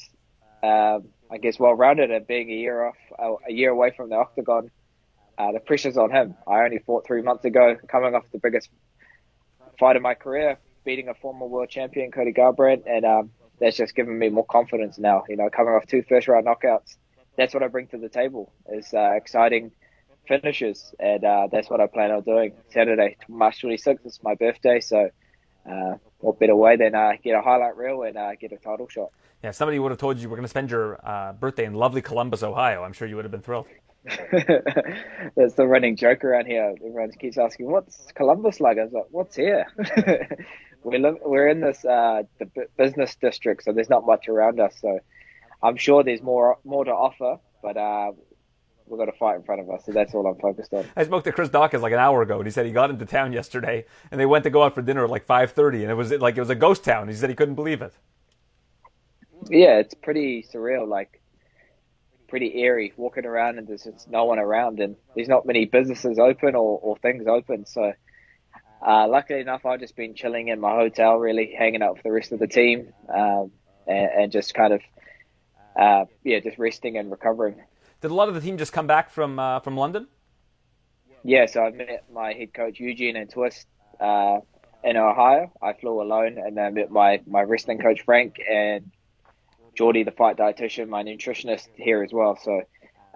um, 0.63 1.09
I 1.31 1.39
guess, 1.41 1.59
well 1.59 1.75
rounded 1.75 2.11
and 2.11 2.27
being 2.27 2.51
a 2.51 2.55
year 2.55 2.85
off, 2.87 2.97
uh, 3.19 3.35
a 3.49 3.53
year 3.53 3.71
away 3.71 3.93
from 3.97 4.11
the 4.11 4.17
octagon 4.17 4.71
uh, 5.41 5.53
the 5.53 5.61
pressure's 5.61 5.97
on 5.97 6.11
him. 6.11 6.35
I 6.47 6.61
only 6.65 6.79
fought 6.79 7.07
three 7.07 7.23
months 7.23 7.45
ago, 7.47 7.77
coming 7.89 8.15
off 8.15 8.25
the 8.31 8.39
biggest 8.39 8.69
fight 9.79 9.97
of 9.97 10.03
my 10.03 10.13
career, 10.13 10.59
beating 10.85 11.09
a 11.09 11.15
former 11.15 11.47
world 11.47 11.71
champion, 11.71 12.11
Cody 12.11 12.33
Garbrandt, 12.33 12.83
and 12.87 13.07
um, 13.07 13.31
that's 13.59 13.79
just 13.79 13.95
given 13.95 14.19
me 14.19 14.29
more 14.29 14.45
confidence 14.45 14.99
now. 14.99 15.25
You 15.31 15.37
know, 15.37 15.49
coming 15.49 15.73
off 15.73 15.87
two 15.87 16.03
first 16.03 16.29
round 16.29 16.47
knockouts, 16.47 16.97
that's 17.37 17.55
what 17.55 17.63
I 17.63 17.69
bring 17.69 17.87
to 17.89 17.97
the 17.97 18.11
table 18.11 18.53
is 18.71 18.93
uh, 18.93 19.13
exciting 19.15 19.73
finishes, 20.29 20.95
and 21.01 21.25
uh, 21.25 21.49
that's 21.51 21.71
what 21.71 21.81
I 21.81 21.87
plan 21.87 22.11
on 22.11 22.23
doing 22.23 22.53
Saturday, 22.71 23.17
March 23.27 23.63
26th. 23.63 24.01
It's 24.05 24.23
my 24.23 24.35
birthday, 24.35 24.81
so 24.81 25.09
uh, 25.71 25.95
what 26.19 26.39
better 26.39 26.57
way 26.57 26.77
than 26.77 26.95
uh, 26.95 27.13
get 27.25 27.35
a 27.35 27.41
highlight 27.41 27.79
reel 27.79 28.03
and 28.03 28.19
uh, 28.19 28.35
get 28.35 28.53
a 28.53 28.59
title 28.59 28.89
shot. 28.89 29.09
Yeah, 29.43 29.53
somebody 29.53 29.79
would 29.79 29.91
have 29.91 29.99
told 29.99 30.19
you 30.19 30.25
you 30.25 30.29
were 30.29 30.37
going 30.37 30.45
to 30.45 30.51
spend 30.51 30.71
your 30.71 31.01
uh, 31.03 31.33
birthday 31.33 31.65
in 31.65 31.73
lovely 31.73 32.03
Columbus, 32.03 32.43
Ohio. 32.43 32.83
I'm 32.83 32.93
sure 32.93 33.09
you 33.09 33.17
would 33.17 33.25
have 33.25 33.33
been 33.33 33.41
thrilled. 33.41 33.67
That's 35.37 35.55
the 35.55 35.67
running 35.67 35.97
joke 35.97 36.25
around 36.25 36.47
here. 36.47 36.75
Everyone 36.77 37.11
keeps 37.13 37.37
asking, 37.37 37.71
"What's 37.71 38.11
Columbus 38.15 38.61
like?" 38.61 38.79
I 38.79 38.85
was 38.85 38.93
like, 38.93 39.07
"What's 39.11 39.37
here?" 39.37 39.67
we 40.85 40.99
live, 40.99 41.17
we're 41.23 41.49
in 41.49 41.61
this 41.61 41.85
uh, 41.85 42.23
the 42.39 42.67
business 42.79 43.15
district, 43.17 43.65
so 43.65 43.73
there's 43.73 43.91
not 43.91 44.07
much 44.07 44.29
around 44.29 44.59
us. 44.59 44.75
So 44.81 45.01
I'm 45.63 45.77
sure 45.77 46.03
there's 46.03 46.23
more 46.23 46.59
more 46.65 46.85
to 46.85 46.91
offer, 46.91 47.39
but 47.63 47.77
uh, 47.77 48.13
we've 48.87 48.99
got 48.99 49.09
a 49.09 49.19
fight 49.19 49.37
in 49.37 49.43
front 49.43 49.61
of 49.61 49.71
us, 49.71 49.85
so 49.85 49.93
that's 49.93 50.15
all 50.15 50.27
I'm 50.27 50.39
focused 50.39 50.73
on. 50.73 50.87
I 50.97 51.05
spoke 51.05 51.25
to 51.25 51.33
Chris 51.33 51.51
Daukaus 51.51 51.83
like 51.83 51.93
an 51.93 51.99
hour 51.99 52.23
ago, 52.23 52.39
and 52.39 52.47
he 52.47 52.51
said 52.51 52.65
he 52.65 52.73
got 52.73 52.89
into 52.89 53.05
town 53.05 53.33
yesterday, 53.33 53.85
and 54.11 54.19
they 54.19 54.27
went 54.27 54.45
to 54.45 54.51
go 54.51 54.63
out 54.63 54.75
for 54.75 54.83
dinner 54.83 55.05
at 55.05 55.11
like 55.11 55.27
5:30, 55.27 55.83
and 55.83 55.91
it 55.91 55.95
was 55.95 56.11
like 56.13 56.37
it 56.37 56.41
was 56.41 56.51
a 56.51 56.55
ghost 56.55 56.85
town. 56.85 57.09
He 57.09 57.15
said 57.15 57.29
he 57.29 57.37
couldn't 57.37 57.55
believe 57.55 57.83
it. 57.83 57.93
Yeah, 59.49 59.79
it's 59.79 59.95
pretty 59.95 60.47
surreal. 60.53 60.89
Like 60.89 61.20
pretty 62.31 62.63
airy 62.63 62.93
walking 62.97 63.27
around 63.27 63.59
and 63.59 63.67
there's 63.67 63.85
just 63.85 64.09
no 64.09 64.25
one 64.25 64.39
around 64.39 64.81
and 64.81 64.97
there's 65.15 65.29
not 65.29 65.45
many 65.45 65.67
businesses 65.67 66.19
open 66.19 66.55
or, 66.55 66.79
or 66.81 66.97
things 66.99 67.27
open. 67.27 67.67
So 67.67 67.93
uh, 68.87 69.09
luckily 69.09 69.41
enough, 69.41 69.67
I've 69.67 69.81
just 69.81 69.97
been 69.97 70.15
chilling 70.15 70.49
in 70.49 70.61
my 70.61 70.71
hotel, 70.71 71.17
really 71.17 71.55
hanging 71.59 71.83
out 71.83 71.95
with 71.95 72.03
the 72.05 72.13
rest 72.13 72.33
of 72.33 72.39
the 72.39 72.47
team 72.47 72.93
um, 73.15 73.51
and, 73.87 74.11
and, 74.23 74.33
just 74.33 74.55
kind 74.55 74.73
of, 74.73 74.81
uh, 75.79 76.05
yeah, 76.25 76.41
just 76.41 76.59
resting 76.59 76.97
and 76.97 77.11
recovering. 77.11 77.57
Did 78.01 78.11
a 78.11 78.15
lot 78.15 78.29
of 78.29 78.35
the 78.35 78.41
team 78.41 78.57
just 78.57 78.73
come 78.73 78.87
back 78.87 79.11
from 79.11 79.39
uh, 79.39 79.61
from 79.61 79.77
London? 79.77 80.07
Yeah, 81.23 81.45
so 81.45 81.63
I 81.63 81.71
met 81.71 82.05
my 82.11 82.33
head 82.33 82.55
coach 82.55 82.81
Eugene 82.81 83.17
and 83.17 83.29
Twist 83.29 83.67
uh, 84.01 84.39
in 84.83 84.97
Ohio. 84.97 85.53
I 85.61 85.75
flew 85.75 86.01
alone, 86.01 86.39
and 86.39 86.57
then 86.57 86.65
I 86.65 86.71
met 86.71 86.91
my 86.91 87.21
my 87.27 87.43
wrestling 87.43 87.79
coach 87.79 88.01
Frank 88.03 88.37
and 88.51 88.91
Geordie, 89.77 90.05
the 90.05 90.11
fight 90.11 90.37
dietitian, 90.37 90.89
my 90.89 91.03
nutritionist 91.03 91.69
here 91.77 92.03
as 92.03 92.13
well. 92.13 92.39
So 92.43 92.63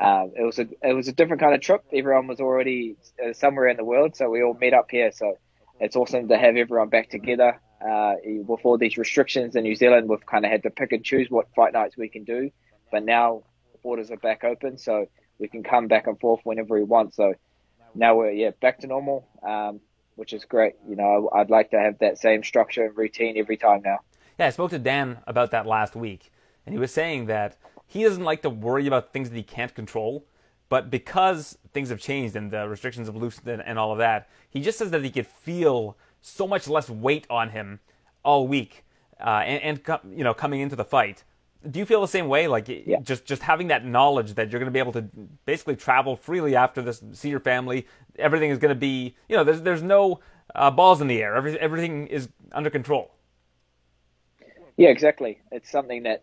um, 0.01 0.33
it 0.37 0.43
was 0.43 0.59
a 0.59 0.67
it 0.83 0.95
was 0.95 1.09
a 1.09 1.13
different 1.13 1.41
kind 1.41 1.55
of 1.55 1.61
trip. 1.61 1.85
Everyone 1.93 2.27
was 2.27 2.41
already 2.41 2.97
uh, 3.25 3.33
somewhere 3.33 3.69
in 3.69 3.77
the 3.77 3.85
world, 3.85 4.17
so 4.17 4.29
we 4.29 4.43
all 4.43 4.55
met 4.55 4.75
up 4.75 4.91
here. 4.91 5.13
So 5.13 5.39
it's 5.81 5.97
awesome 5.97 6.29
to 6.29 6.39
have 6.39 6.57
everyone 6.57 6.89
back 6.89 7.11
together. 7.11 7.61
Uh, 7.85 8.15
with 8.25 8.61
all 8.65 8.79
these 8.79 8.97
restrictions 8.97 9.57
in 9.57 9.63
New 9.63 9.75
Zealand, 9.75 10.09
we've 10.09 10.25
kind 10.25 10.47
of 10.47 10.51
had 10.51 10.63
to 10.63 10.71
pick 10.71 10.93
and 10.93 11.05
choose 11.05 11.29
what 11.29 11.47
fight 11.55 11.75
nights 11.75 11.97
we 11.99 12.09
can 12.09 12.25
do. 12.25 12.51
But 12.91 13.05
now 13.05 13.43
borders 13.83 14.11
are 14.11 14.17
back 14.17 14.43
open, 14.43 14.79
so 14.79 15.07
we 15.39 15.49
can 15.49 15.63
come 15.63 15.87
back 15.87 16.07
and 16.07 16.19
forth 16.19 16.41
whenever 16.45 16.75
we 16.75 16.83
want. 16.83 17.15
So 17.15 17.35
now 17.95 18.17
we're 18.17 18.31
yeah 18.31 18.51
back 18.61 18.81
to 18.81 18.87
normal, 18.87 19.29
um, 19.47 19.81
which 20.17 20.33
is 20.33 20.45
great. 20.45 20.75
You 20.89 20.97
know, 20.97 21.31
I'd 21.33 21.51
like 21.51 21.71
to 21.71 21.79
have 21.79 21.99
that 22.01 22.19
same 22.19 22.43
structure 22.43 22.87
and 22.87 22.97
routine 22.97 23.37
every 23.37 23.57
time 23.57 23.83
now. 23.85 23.99
Yeah, 24.39 24.47
I 24.47 24.51
spoke 24.51 24.71
to 24.71 24.79
Dan 24.79 25.19
about 25.27 25.53
that 25.53 25.67
last 25.67 25.95
week, 25.95 26.33
and 26.66 26.74
he 26.74 26.78
was 26.78 26.93
saying 26.93 27.27
that 27.27 27.57
he 27.86 28.03
doesn't 28.03 28.24
like 28.24 28.43
to 28.43 28.51
worry 28.51 28.86
about 28.86 29.12
things 29.12 29.31
that 29.31 29.36
he 29.36 29.43
can't 29.43 29.74
control. 29.74 30.27
But 30.69 30.91
because 30.91 31.59
things 31.73 31.91
have 31.91 32.01
changed 32.01 32.35
and 32.35 32.51
the 32.51 32.69
restrictions 32.69 33.07
have 33.07 33.16
loosened 33.16 33.49
and, 33.49 33.62
and 33.62 33.78
all 33.78 33.93
of 33.93 33.99
that, 33.99 34.28
he 34.49 34.61
just 34.61 34.78
says 34.78 34.91
that 34.91 35.05
he 35.05 35.11
could 35.11 35.27
feel 35.27 35.97
so 36.20 36.49
much 36.49 36.66
less 36.66 36.89
weight 36.89 37.27
on 37.28 37.51
him 37.51 37.81
all 38.24 38.49
week, 38.49 38.85
uh, 39.20 39.43
and, 39.45 39.81
and 39.86 40.01
you 40.16 40.24
know 40.24 40.32
coming 40.32 40.61
into 40.61 40.74
the 40.74 40.85
fight. 40.85 41.23
Do 41.70 41.78
you 41.78 41.86
feel 41.86 42.01
the 42.01 42.09
same 42.09 42.28
way? 42.28 42.49
Like 42.49 42.69
yeah. 42.69 43.01
just 43.01 43.27
just 43.27 43.43
having 43.43 43.69
that 43.69 43.85
knowledge 43.85 44.35
that 44.35 44.51
you're 44.51 44.59
going 44.59 44.70
to 44.70 44.73
be 44.73 44.78
able 44.78 44.93
to 44.93 45.03
basically 45.45 45.77
travel 45.77 46.16
freely 46.16 46.57
after 46.57 46.81
this, 46.82 47.03
see 47.12 47.28
your 47.28 47.41
family. 47.41 47.86
Everything 48.19 48.51
is 48.51 48.59
going 48.59 48.70
to 48.70 48.78
be 48.78 49.15
you 49.28 49.36
know 49.36 49.45
there's 49.45 49.61
there's 49.62 49.82
no 49.82 50.20
uh, 50.55 50.70
balls 50.70 51.01
in 51.01 51.09
the 51.09 51.23
air. 51.23 51.36
Every, 51.36 51.59
everything 51.61 52.07
is 52.07 52.28
under 52.53 52.70
control. 52.70 53.12
Yeah, 54.77 54.89
exactly. 54.89 55.41
It's 55.53 55.70
something 55.70 56.03
that 56.05 56.23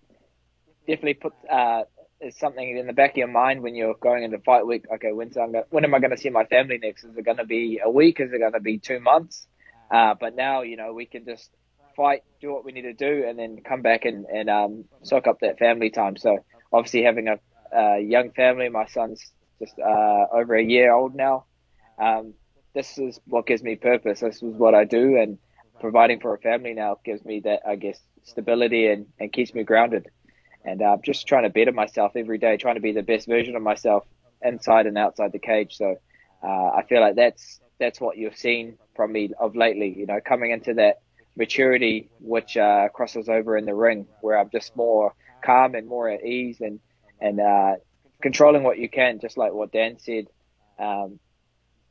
definitely 0.87 1.15
put 1.15 1.33
uh, 1.49 1.83
is 2.21 2.37
something 2.37 2.77
in 2.77 2.87
the 2.87 2.93
back 2.93 3.11
of 3.11 3.17
your 3.17 3.27
mind 3.27 3.61
when 3.61 3.75
you're 3.75 3.95
going 3.95 4.23
into 4.23 4.39
fight 4.39 4.65
week. 4.65 4.85
Okay, 4.93 5.11
when's 5.11 5.37
I'm 5.37 5.51
gonna, 5.51 5.65
when 5.69 5.83
am 5.83 5.93
I 5.93 5.99
going 5.99 6.11
to 6.11 6.17
see 6.17 6.29
my 6.29 6.45
family 6.45 6.77
next? 6.77 7.03
Is 7.03 7.17
it 7.17 7.25
going 7.25 7.37
to 7.37 7.45
be 7.45 7.81
a 7.83 7.89
week? 7.89 8.19
Is 8.19 8.31
it 8.31 8.39
going 8.39 8.53
to 8.53 8.59
be 8.59 8.77
two 8.77 8.99
months? 8.99 9.47
Uh, 9.89 10.13
but 10.19 10.35
now, 10.35 10.61
you 10.61 10.77
know, 10.77 10.93
we 10.93 11.05
can 11.05 11.25
just 11.25 11.49
fight, 11.95 12.23
do 12.39 12.53
what 12.53 12.63
we 12.63 12.71
need 12.71 12.83
to 12.83 12.93
do, 12.93 13.25
and 13.27 13.37
then 13.37 13.57
come 13.67 13.81
back 13.81 14.05
and, 14.05 14.25
and 14.25 14.49
um, 14.49 14.85
soak 15.03 15.27
up 15.27 15.39
that 15.41 15.59
family 15.59 15.89
time. 15.89 16.15
So 16.15 16.37
obviously 16.71 17.03
having 17.03 17.27
a, 17.27 17.39
a 17.75 17.99
young 17.99 18.31
family, 18.31 18.69
my 18.69 18.85
son's 18.85 19.21
just 19.59 19.77
uh, 19.79 20.25
over 20.31 20.55
a 20.55 20.63
year 20.63 20.93
old 20.93 21.15
now. 21.15 21.45
Um, 22.01 22.33
this 22.73 22.97
is 22.97 23.19
what 23.25 23.45
gives 23.45 23.61
me 23.61 23.75
purpose. 23.75 24.21
This 24.21 24.37
is 24.37 24.55
what 24.55 24.73
I 24.73 24.85
do, 24.85 25.17
and 25.17 25.37
providing 25.79 26.19
for 26.19 26.33
a 26.33 26.39
family 26.39 26.73
now 26.73 26.97
gives 27.03 27.25
me 27.25 27.41
that, 27.41 27.61
I 27.67 27.75
guess, 27.75 27.99
stability 28.23 28.87
and, 28.87 29.07
and 29.19 29.33
keeps 29.33 29.53
me 29.53 29.63
grounded 29.63 30.07
and 30.63 30.81
uh, 30.81 30.97
just 31.03 31.27
trying 31.27 31.43
to 31.43 31.49
better 31.49 31.71
myself 31.71 32.13
every 32.15 32.37
day, 32.37 32.57
trying 32.57 32.75
to 32.75 32.81
be 32.81 32.91
the 32.91 33.03
best 33.03 33.27
version 33.27 33.55
of 33.55 33.61
myself 33.61 34.05
inside 34.41 34.85
and 34.85 34.97
outside 34.97 35.31
the 35.31 35.39
cage. 35.39 35.75
So 35.77 35.95
uh, 36.43 36.47
I 36.47 36.83
feel 36.87 37.01
like 37.01 37.15
that's 37.15 37.59
that's 37.79 37.99
what 37.99 38.17
you've 38.17 38.37
seen 38.37 38.77
from 38.95 39.11
me 39.11 39.31
of 39.39 39.55
lately. 39.55 39.93
You 39.97 40.05
know, 40.05 40.19
coming 40.23 40.51
into 40.51 40.75
that 40.75 41.01
maturity 41.35 42.09
which 42.19 42.57
uh, 42.57 42.89
crosses 42.89 43.29
over 43.29 43.57
in 43.57 43.65
the 43.65 43.75
ring, 43.75 44.07
where 44.21 44.37
I'm 44.37 44.49
just 44.51 44.75
more 44.75 45.13
calm 45.43 45.75
and 45.75 45.87
more 45.87 46.09
at 46.09 46.23
ease 46.25 46.61
and 46.61 46.79
and 47.19 47.39
uh, 47.39 47.75
controlling 48.21 48.63
what 48.63 48.77
you 48.77 48.89
can, 48.89 49.19
just 49.19 49.37
like 49.37 49.53
what 49.53 49.71
Dan 49.71 49.97
said. 49.99 50.25
Um, 50.79 51.19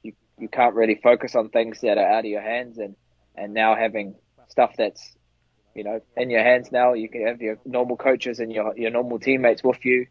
you 0.02 0.12
you 0.38 0.48
can't 0.48 0.74
really 0.74 0.98
focus 1.02 1.34
on 1.34 1.50
things 1.50 1.80
that 1.80 1.98
are 1.98 2.06
out 2.06 2.20
of 2.20 2.30
your 2.30 2.42
hands, 2.42 2.78
and 2.78 2.96
and 3.36 3.54
now 3.54 3.74
having 3.74 4.14
stuff 4.48 4.74
that's 4.76 5.16
you 5.74 5.84
know, 5.84 6.00
in 6.16 6.30
your 6.30 6.42
hands 6.42 6.72
now. 6.72 6.94
You 6.94 7.08
can 7.08 7.26
have 7.26 7.40
your 7.40 7.58
normal 7.64 7.96
coaches 7.96 8.40
and 8.40 8.52
your 8.52 8.76
your 8.76 8.90
normal 8.90 9.18
teammates 9.18 9.62
with 9.62 9.84
you. 9.84 10.06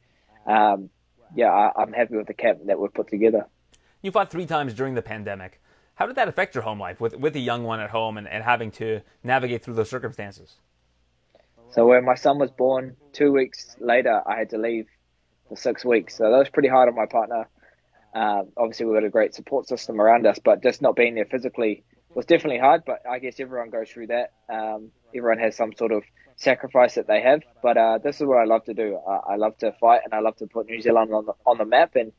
Um, 0.46 0.90
yeah, 1.36 1.50
I, 1.52 1.82
am 1.82 1.94
happy 1.94 2.16
with 2.16 2.28
the 2.28 2.34
camp 2.34 2.60
that 2.66 2.80
we've 2.80 2.94
put 2.94 3.08
together. 3.08 3.46
You 4.02 4.12
fought 4.12 4.32
three 4.32 4.46
times 4.46 4.74
during 4.74 4.96
the 4.96 5.02
pandemic. 5.02 5.62
How 5.96 6.08
did 6.08 6.16
that 6.16 6.28
affect 6.28 6.56
your 6.56 6.64
home 6.64 6.80
life 6.80 7.02
with 7.02 7.16
with 7.16 7.36
a 7.36 7.40
young 7.40 7.64
one 7.64 7.80
at 7.80 7.90
home 7.90 8.18
and, 8.18 8.28
and 8.28 8.44
having 8.44 8.72
to 8.72 9.02
navigate 9.24 9.64
through 9.64 9.76
those 9.76 9.90
circumstances? 9.90 10.56
So 11.72 11.86
when 11.86 12.04
my 12.04 12.16
son 12.16 12.40
was 12.40 12.50
born, 12.50 12.96
two 13.14 13.32
weeks 13.32 13.76
later, 13.80 14.22
I 14.26 14.38
had 14.38 14.50
to 14.52 14.58
leave 14.58 14.88
for 15.48 15.56
six 15.56 15.86
weeks. 15.86 16.18
So 16.18 16.32
that 16.32 16.38
was 16.38 16.50
pretty 16.50 16.70
hard 16.70 16.90
on 16.90 16.96
my 16.96 17.06
partner. 17.06 17.48
Uh, 18.14 18.44
obviously, 18.58 18.88
we've 18.88 18.96
got 18.96 19.04
a 19.04 19.10
great 19.10 19.36
support 19.36 19.68
system 19.68 20.02
around 20.02 20.26
us, 20.26 20.40
but 20.40 20.64
just 20.64 20.82
not 20.82 20.96
being 20.96 21.14
there 21.14 21.26
physically 21.26 21.84
was 22.16 22.26
definitely 22.26 22.60
hard. 22.60 22.84
But 22.86 23.04
I 23.08 23.20
guess 23.20 23.40
everyone 23.40 23.70
goes 23.70 23.90
through 23.90 24.08
that. 24.08 24.32
Um, 24.50 24.92
everyone 25.16 25.40
has 25.40 25.56
some 25.56 25.74
sort 25.74 25.92
of 25.92 26.04
sacrifice 26.36 26.96
that 26.96 27.08
they 27.08 27.22
have. 27.22 27.42
But 27.62 27.78
uh, 27.78 27.98
this 28.00 28.18
is 28.18 28.24
what 28.26 28.38
I 28.38 28.46
love 28.46 28.66
to 28.66 28.74
do. 28.74 28.98
I, 29.08 29.34
I 29.34 29.36
love 29.36 29.58
to 29.60 29.72
fight 29.74 30.02
and 30.06 30.14
I 30.14 30.20
love 30.20 30.38
to 30.38 30.48
put 30.48 30.68
New 30.68 30.82
Zealand 30.82 31.14
on 31.14 31.26
the, 31.26 31.34
on 31.46 31.58
the 31.58 31.66
map. 31.66 31.96
And 31.96 32.12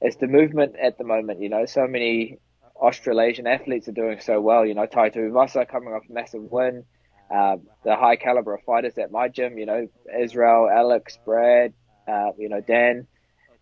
it's 0.00 0.16
the 0.16 0.26
movement 0.26 0.76
at 0.76 0.98
the 0.98 1.04
moment. 1.04 1.40
You 1.40 1.48
know, 1.48 1.64
so 1.66 1.86
many 1.86 2.38
Australasian 2.76 3.46
athletes 3.46 3.88
are 3.88 3.92
doing 3.92 4.20
so 4.20 4.40
well. 4.40 4.64
You 4.64 4.74
know, 4.74 4.86
Tai 4.86 5.10
Tuivasa 5.10 5.68
coming 5.68 5.92
off 5.92 6.02
a 6.08 6.12
massive 6.12 6.42
win. 6.42 6.84
Uh, 7.34 7.56
the 7.84 7.94
high 7.96 8.16
caliber 8.16 8.54
of 8.54 8.62
fighters 8.64 8.96
at 8.98 9.10
my 9.10 9.28
gym. 9.28 9.58
You 9.58 9.66
know, 9.66 9.88
Israel, 10.18 10.68
Alex, 10.70 11.18
Brad. 11.24 11.72
Uh, 12.06 12.30
you 12.38 12.48
know, 12.48 12.60
Dan. 12.60 13.06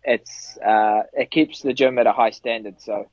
It's 0.03 0.57
uh, 0.57 1.01
it 1.13 1.31
keeps 1.31 1.61
the 1.61 1.73
gym 1.73 1.97
at 1.99 2.07
a 2.07 2.13
high 2.13 2.29
standard. 2.29 2.79
So 2.79 3.09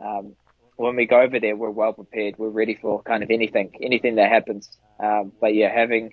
um, 0.00 0.34
when 0.82 0.96
we 0.96 1.06
go 1.06 1.20
over 1.20 1.38
there, 1.38 1.54
we're 1.54 1.70
well 1.70 1.92
prepared. 1.92 2.34
We're 2.38 2.48
ready 2.48 2.74
for 2.74 3.02
kind 3.02 3.22
of 3.22 3.30
anything, 3.30 3.70
anything 3.80 4.16
that 4.16 4.30
happens. 4.30 4.68
Um, 4.98 5.32
but 5.40 5.54
yeah, 5.54 5.72
having 5.72 6.12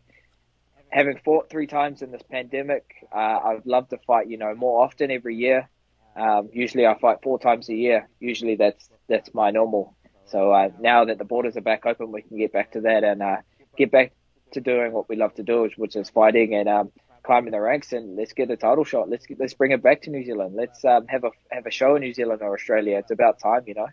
having 0.90 1.20
fought 1.26 1.50
three 1.50 1.68
times 1.68 2.02
in 2.04 2.12
this 2.12 2.22
pandemic, 2.30 2.86
uh, 3.12 3.40
I'd 3.46 3.66
love 3.66 3.90
to 3.90 3.98
fight. 4.06 4.30
You 4.30 4.38
know, 4.38 4.54
more 4.54 4.84
often 4.84 5.10
every 5.10 5.36
year. 5.36 5.70
Um, 6.16 6.50
usually, 6.54 6.86
I 6.86 6.98
fight 7.00 7.18
four 7.24 7.40
times 7.40 7.68
a 7.70 7.74
year. 7.74 8.08
Usually, 8.20 8.56
that's 8.56 8.88
that's 9.08 9.34
my 9.34 9.50
normal. 9.50 9.96
So 10.28 10.52
uh, 10.52 10.70
now 10.80 11.06
that 11.06 11.18
the 11.18 11.26
borders 11.26 11.58
are 11.58 11.62
back 11.62 11.88
open, 11.88 12.12
we 12.12 12.22
can 12.22 12.38
get 12.38 12.54
back 12.54 12.74
to 12.74 12.82
that 12.82 13.04
and 13.04 13.24
uh, 13.24 13.38
get 13.76 13.92
back 13.92 14.14
to 14.52 14.62
doing 14.62 14.92
what 14.92 15.10
we 15.10 15.16
love 15.16 15.34
to 15.36 15.44
do, 15.44 15.68
which 15.78 15.96
is 15.96 16.12
fighting 16.12 16.54
and 16.54 16.70
um, 16.70 16.92
climbing 17.24 17.52
the 17.54 17.60
ranks. 17.60 17.92
And 17.92 18.16
let's 18.16 18.34
get 18.34 18.52
a 18.52 18.58
title 18.58 18.84
shot. 18.84 19.10
Let's 19.10 19.26
get, 19.26 19.40
let's 19.40 19.56
bring 19.56 19.72
it 19.72 19.82
back 19.82 20.04
to 20.04 20.12
New 20.12 20.24
Zealand. 20.24 20.54
Let's 20.56 20.86
um, 20.86 21.08
have 21.08 21.24
a 21.24 21.32
have 21.50 21.66
a 21.66 21.72
show 21.72 21.96
in 21.96 22.02
New 22.02 22.14
Zealand 22.14 22.44
or 22.44 22.54
Australia. 22.54 23.00
It's 23.00 23.10
about 23.10 23.40
time, 23.40 23.64
you 23.66 23.74
know. 23.74 23.88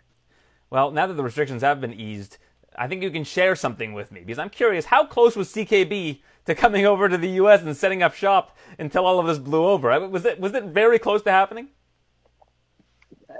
Well, 0.69 0.91
now 0.91 1.07
that 1.07 1.13
the 1.13 1.23
restrictions 1.23 1.61
have 1.61 1.79
been 1.79 1.93
eased, 1.93 2.37
I 2.77 2.87
think 2.87 3.01
you 3.01 3.09
can 3.09 3.23
share 3.23 3.55
something 3.55 3.93
with 3.93 4.11
me 4.11 4.21
because 4.21 4.39
I'm 4.39 4.49
curious 4.49 4.85
how 4.85 5.05
close 5.05 5.35
was 5.35 5.49
CKB 5.49 6.21
to 6.45 6.55
coming 6.55 6.85
over 6.85 7.07
to 7.07 7.17
the 7.17 7.29
U.S. 7.41 7.61
and 7.61 7.75
setting 7.75 8.01
up 8.01 8.13
shop 8.13 8.57
until 8.79 9.05
all 9.05 9.19
of 9.19 9.27
this 9.27 9.37
blew 9.37 9.65
over? 9.65 10.07
Was 10.09 10.25
it 10.25 10.39
was 10.39 10.53
it 10.53 10.65
very 10.65 10.97
close 10.97 11.21
to 11.23 11.31
happening? 11.31 11.69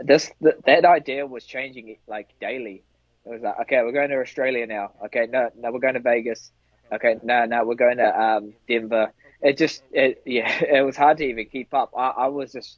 This 0.04 0.32
that 0.42 0.86
idea 0.86 1.26
was 1.26 1.46
changing 1.46 1.98
like 2.08 2.30
daily. 2.40 2.84
It 3.26 3.30
was 3.30 3.42
like, 3.42 3.60
okay, 3.62 3.82
we're 3.82 3.92
going 3.92 4.10
to 4.10 4.20
Australia 4.20 4.66
now. 4.68 4.92
Okay, 5.06 5.28
no, 5.30 5.50
no, 5.58 5.72
we're 5.72 5.80
going 5.80 5.96
to 5.96 6.00
Vegas. 6.00 6.52
Okay, 6.92 7.18
no, 7.24 7.46
no, 7.46 7.66
we're 7.66 7.76
going 7.76 7.98
to 7.98 8.22
um, 8.22 8.54
Denver. 8.70 9.12
It 9.42 9.58
just, 9.58 9.84
it, 9.92 10.22
yeah, 10.26 10.50
it 10.62 10.86
was 10.86 10.96
hard 10.96 11.18
to 11.18 11.26
even 11.26 11.46
keep 11.48 11.74
up. 11.74 11.92
I, 11.98 12.10
I 12.10 12.28
was 12.28 12.54
just 12.54 12.78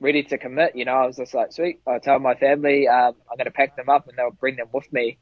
ready 0.00 0.22
to 0.24 0.38
commit. 0.38 0.76
You 0.76 0.84
know, 0.84 0.92
I 0.92 1.06
was 1.06 1.16
just 1.16 1.34
like, 1.34 1.52
sweet. 1.52 1.80
I 1.86 1.98
told 1.98 2.22
my 2.22 2.34
family 2.34 2.88
um, 2.88 3.14
I'm 3.30 3.36
going 3.36 3.46
to 3.46 3.50
pack 3.50 3.76
them 3.76 3.88
up 3.88 4.08
and 4.08 4.16
they'll 4.16 4.30
bring 4.30 4.56
them 4.56 4.68
with 4.72 4.90
me. 4.92 5.18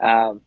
Um, 0.00 0.40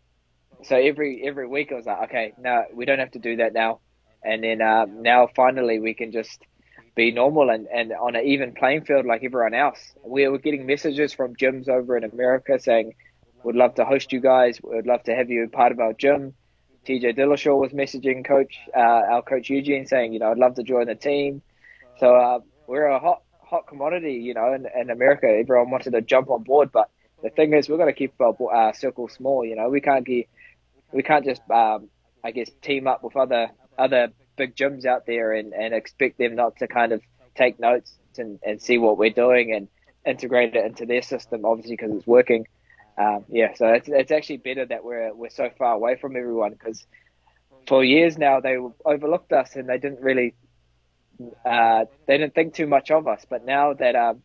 so 0.63 0.75
every 0.75 1.21
every 1.25 1.47
week 1.47 1.71
I 1.71 1.75
was 1.75 1.85
like, 1.85 2.09
okay, 2.09 2.33
no, 2.37 2.63
we 2.73 2.85
don't 2.85 2.99
have 2.99 3.11
to 3.11 3.19
do 3.19 3.37
that 3.37 3.53
now. 3.53 3.79
And 4.23 4.43
then 4.43 4.61
um, 4.61 5.03
now 5.03 5.27
finally 5.35 5.79
we 5.79 5.93
can 5.93 6.11
just 6.11 6.41
be 6.95 7.11
normal 7.11 7.49
and, 7.51 7.67
and 7.67 7.93
on 7.93 8.15
an 8.15 8.25
even 8.25 8.53
playing 8.53 8.83
field 8.83 9.05
like 9.05 9.23
everyone 9.23 9.53
else. 9.53 9.79
We 10.03 10.27
were 10.27 10.39
getting 10.39 10.65
messages 10.65 11.13
from 11.13 11.35
gyms 11.35 11.69
over 11.69 11.95
in 11.95 12.03
America 12.03 12.59
saying, 12.59 12.93
we'd 13.43 13.55
love 13.55 13.75
to 13.75 13.85
host 13.85 14.11
you 14.11 14.19
guys. 14.19 14.59
We'd 14.63 14.87
love 14.87 15.03
to 15.03 15.15
have 15.15 15.29
you 15.29 15.47
part 15.47 15.71
of 15.71 15.79
our 15.79 15.93
gym. 15.93 16.33
TJ 16.87 17.17
Dillashaw 17.17 17.55
was 17.59 17.71
messaging 17.71 18.25
coach, 18.25 18.57
uh, 18.75 18.79
our 18.79 19.21
coach 19.21 19.49
Eugene 19.49 19.85
saying, 19.85 20.13
you 20.13 20.19
know, 20.19 20.31
I'd 20.31 20.37
love 20.37 20.55
to 20.55 20.63
join 20.63 20.87
the 20.87 20.95
team. 20.95 21.41
So 21.99 22.15
uh, 22.15 22.39
we're 22.65 22.87
a 22.87 22.99
hot 22.99 23.21
hot 23.49 23.67
commodity, 23.67 24.13
you 24.13 24.33
know, 24.33 24.53
in, 24.53 24.67
in 24.79 24.89
America. 24.89 25.27
Everyone 25.27 25.71
wanted 25.71 25.91
to 25.91 26.01
jump 26.01 26.29
on 26.29 26.43
board, 26.43 26.71
but 26.71 26.89
the 27.23 27.29
thing 27.29 27.53
is, 27.53 27.67
we've 27.67 27.77
got 27.77 27.85
to 27.85 27.93
keep 27.93 28.13
our 28.19 28.35
uh, 28.53 28.73
circle 28.73 29.07
small. 29.07 29.45
You 29.45 29.55
know, 29.55 29.69
we 29.69 29.81
can't 29.81 30.05
get, 30.05 30.27
we 30.91 31.03
can't 31.03 31.25
just, 31.25 31.41
um, 31.49 31.89
I 32.23 32.31
guess, 32.31 32.49
team 32.61 32.87
up 32.87 33.03
with 33.03 33.15
other 33.15 33.49
other 33.77 34.09
big 34.35 34.55
gyms 34.55 34.85
out 34.85 35.05
there 35.05 35.33
and, 35.33 35.53
and 35.53 35.73
expect 35.73 36.17
them 36.17 36.35
not 36.35 36.57
to 36.57 36.67
kind 36.67 36.91
of 36.91 37.01
take 37.35 37.59
notes 37.59 37.93
and, 38.17 38.39
and 38.43 38.61
see 38.61 38.77
what 38.77 38.97
we're 38.97 39.11
doing 39.11 39.53
and 39.53 39.67
integrate 40.05 40.55
it 40.55 40.65
into 40.65 40.85
their 40.85 41.01
system, 41.01 41.45
obviously 41.45 41.75
because 41.75 41.91
it's 41.91 42.07
working. 42.07 42.47
Um, 42.97 43.25
yeah, 43.29 43.53
so 43.53 43.67
it's, 43.67 43.87
it's 43.87 44.11
actually 44.11 44.37
better 44.37 44.65
that 44.65 44.83
we're 44.83 45.13
we're 45.13 45.29
so 45.29 45.49
far 45.57 45.73
away 45.73 45.95
from 45.95 46.15
everyone 46.15 46.53
because 46.53 46.85
for 47.67 47.83
years 47.83 48.17
now 48.17 48.39
they 48.39 48.57
overlooked 48.85 49.31
us 49.33 49.55
and 49.55 49.69
they 49.69 49.77
didn't 49.77 50.01
really 50.01 50.33
uh, 51.45 51.85
they 52.05 52.17
didn't 52.17 52.35
think 52.35 52.53
too 52.53 52.67
much 52.67 52.91
of 52.91 53.07
us. 53.07 53.25
But 53.29 53.45
now 53.45 53.73
that 53.73 53.95
um, 53.95 54.21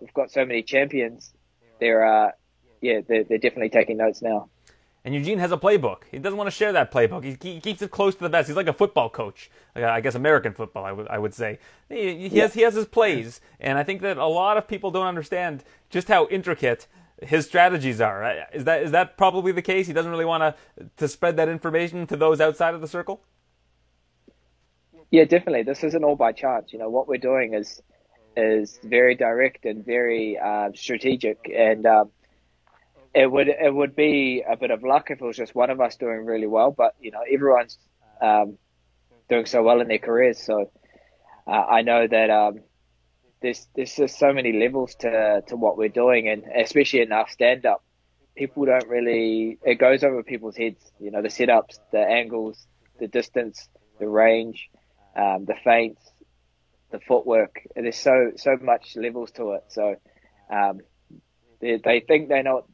we've 0.00 0.14
got 0.14 0.30
so 0.30 0.44
many 0.44 0.62
champions, 0.62 1.32
they're 1.80 2.04
uh, 2.04 2.30
yeah, 2.80 3.00
they're, 3.06 3.24
they're 3.24 3.38
definitely 3.38 3.70
taking 3.70 3.96
notes 3.96 4.22
now. 4.22 4.48
And 5.06 5.14
Eugene 5.14 5.38
has 5.38 5.52
a 5.52 5.58
playbook. 5.58 6.04
He 6.10 6.18
doesn't 6.18 6.38
want 6.38 6.46
to 6.46 6.50
share 6.50 6.72
that 6.72 6.90
playbook. 6.90 7.24
He, 7.24 7.36
he 7.54 7.60
keeps 7.60 7.82
it 7.82 7.90
close 7.90 8.14
to 8.14 8.22
the 8.22 8.30
best. 8.30 8.48
He's 8.48 8.56
like 8.56 8.68
a 8.68 8.72
football 8.72 9.10
coach, 9.10 9.50
like, 9.74 9.84
I 9.84 10.00
guess 10.00 10.14
American 10.14 10.54
football. 10.54 10.84
I 10.84 10.92
would 10.92 11.08
I 11.08 11.18
would 11.18 11.34
say 11.34 11.58
he, 11.90 12.28
he 12.28 12.38
has 12.38 12.54
he 12.54 12.62
has 12.62 12.74
his 12.74 12.86
plays, 12.86 13.40
and 13.60 13.76
I 13.76 13.82
think 13.82 14.00
that 14.00 14.16
a 14.16 14.26
lot 14.26 14.56
of 14.56 14.66
people 14.66 14.90
don't 14.90 15.06
understand 15.06 15.62
just 15.90 16.08
how 16.08 16.26
intricate 16.28 16.86
his 17.22 17.44
strategies 17.46 18.00
are. 18.00 18.46
Is 18.54 18.64
that 18.64 18.82
is 18.82 18.92
that 18.92 19.18
probably 19.18 19.52
the 19.52 19.62
case? 19.62 19.86
He 19.86 19.92
doesn't 19.92 20.10
really 20.10 20.24
want 20.24 20.42
to 20.42 20.86
to 20.96 21.06
spread 21.06 21.36
that 21.36 21.48
information 21.48 22.06
to 22.06 22.16
those 22.16 22.40
outside 22.40 22.74
of 22.74 22.80
the 22.80 22.88
circle. 22.88 23.20
Yeah, 25.14 25.26
definitely. 25.26 25.62
This 25.62 25.84
isn't 25.84 26.02
all 26.02 26.16
by 26.16 26.32
chance. 26.32 26.72
You 26.72 26.80
know 26.80 26.90
what 26.90 27.06
we're 27.06 27.18
doing 27.30 27.54
is 27.54 27.80
is 28.36 28.80
very 28.82 29.14
direct 29.14 29.64
and 29.64 29.84
very 29.86 30.36
uh, 30.36 30.70
strategic, 30.74 31.38
and 31.54 31.86
um, 31.86 32.10
it 33.14 33.30
would 33.30 33.48
it 33.48 33.72
would 33.72 33.94
be 33.94 34.42
a 34.48 34.56
bit 34.56 34.70
of 34.72 34.82
luck 34.82 35.10
if 35.10 35.20
it 35.20 35.24
was 35.24 35.36
just 35.36 35.54
one 35.54 35.70
of 35.70 35.80
us 35.80 35.96
doing 35.96 36.24
really 36.24 36.48
well. 36.48 36.72
But 36.72 36.94
you 36.98 37.12
know, 37.12 37.22
everyone's 37.32 37.78
um, 38.20 38.58
doing 39.28 39.46
so 39.46 39.62
well 39.62 39.80
in 39.80 39.86
their 39.88 39.98
careers. 39.98 40.40
So 40.44 40.72
uh, 41.46 41.50
I 41.78 41.82
know 41.82 42.08
that 42.08 42.30
um, 42.30 42.60
there's 43.40 43.68
there's 43.76 43.94
just 43.94 44.18
so 44.18 44.32
many 44.32 44.52
levels 44.52 44.96
to 44.96 45.42
to 45.48 45.56
what 45.56 45.76
we're 45.78 45.90
doing, 45.90 46.28
and 46.28 46.44
especially 46.56 47.02
in 47.02 47.12
our 47.12 47.28
stand 47.28 47.66
up, 47.66 47.84
people 48.36 48.64
don't 48.66 48.88
really 48.88 49.58
it 49.64 49.76
goes 49.76 50.02
over 50.02 50.24
people's 50.24 50.56
heads. 50.56 50.92
You 50.98 51.12
know, 51.12 51.22
the 51.22 51.28
setups, 51.28 51.78
the 51.92 52.00
angles, 52.00 52.66
the 52.98 53.06
distance, 53.08 53.68
the 54.00 54.08
range, 54.08 54.70
um, 55.16 55.44
the 55.44 55.54
feints, 55.62 56.02
the 56.90 57.00
footwork. 57.00 57.62
There's 57.74 57.96
so 57.96 58.32
so 58.36 58.56
much 58.60 58.96
levels 58.96 59.30
to 59.32 59.52
it. 59.52 59.64
So. 59.68 59.96
Um, 60.50 60.80
they, 61.64 61.80
they 61.82 62.00
think 62.00 62.28
they 62.28 62.42
know 62.42 62.66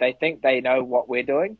they 0.00 0.12
think 0.12 0.42
they 0.42 0.60
know 0.60 0.82
what 0.82 1.08
we're 1.08 1.22
doing, 1.22 1.58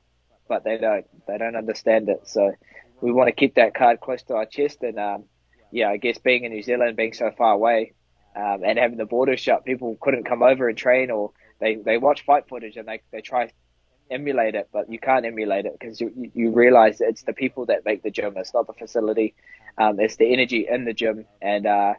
but 0.48 0.64
they 0.64 0.78
don't. 0.78 1.06
They 1.26 1.38
don't 1.38 1.56
understand 1.56 2.08
it. 2.08 2.22
So 2.26 2.52
we 3.00 3.12
want 3.12 3.28
to 3.28 3.32
keep 3.32 3.54
that 3.54 3.74
card 3.74 4.00
close 4.00 4.22
to 4.24 4.34
our 4.34 4.46
chest. 4.46 4.82
And 4.82 4.98
um, 4.98 5.24
yeah, 5.70 5.88
I 5.88 5.96
guess 5.96 6.18
being 6.18 6.44
in 6.44 6.52
New 6.52 6.62
Zealand, 6.62 6.96
being 6.96 7.12
so 7.12 7.30
far 7.30 7.52
away, 7.52 7.92
um, 8.34 8.62
and 8.64 8.78
having 8.78 8.98
the 8.98 9.06
borders 9.06 9.40
shut, 9.40 9.64
people 9.64 9.96
couldn't 10.00 10.24
come 10.24 10.42
over 10.42 10.68
and 10.68 10.76
train, 10.76 11.10
or 11.10 11.30
they 11.60 11.76
they 11.76 11.98
watch 11.98 12.24
fight 12.24 12.48
footage 12.48 12.76
and 12.76 12.88
they 12.88 13.00
they 13.12 13.20
try 13.20 13.50
emulate 14.10 14.54
it, 14.54 14.68
but 14.72 14.90
you 14.90 14.98
can't 14.98 15.24
emulate 15.24 15.66
it 15.66 15.76
because 15.78 16.00
you, 16.00 16.30
you 16.34 16.50
realize 16.50 17.00
it's 17.00 17.22
the 17.22 17.32
people 17.32 17.66
that 17.66 17.84
make 17.84 18.02
the 18.02 18.10
gym. 18.10 18.34
It's 18.36 18.54
not 18.54 18.66
the 18.66 18.72
facility. 18.72 19.34
Um, 19.78 19.98
it's 20.00 20.16
the 20.16 20.32
energy 20.32 20.66
in 20.70 20.84
the 20.84 20.92
gym, 20.92 21.24
and 21.40 21.66
uh, 21.66 21.94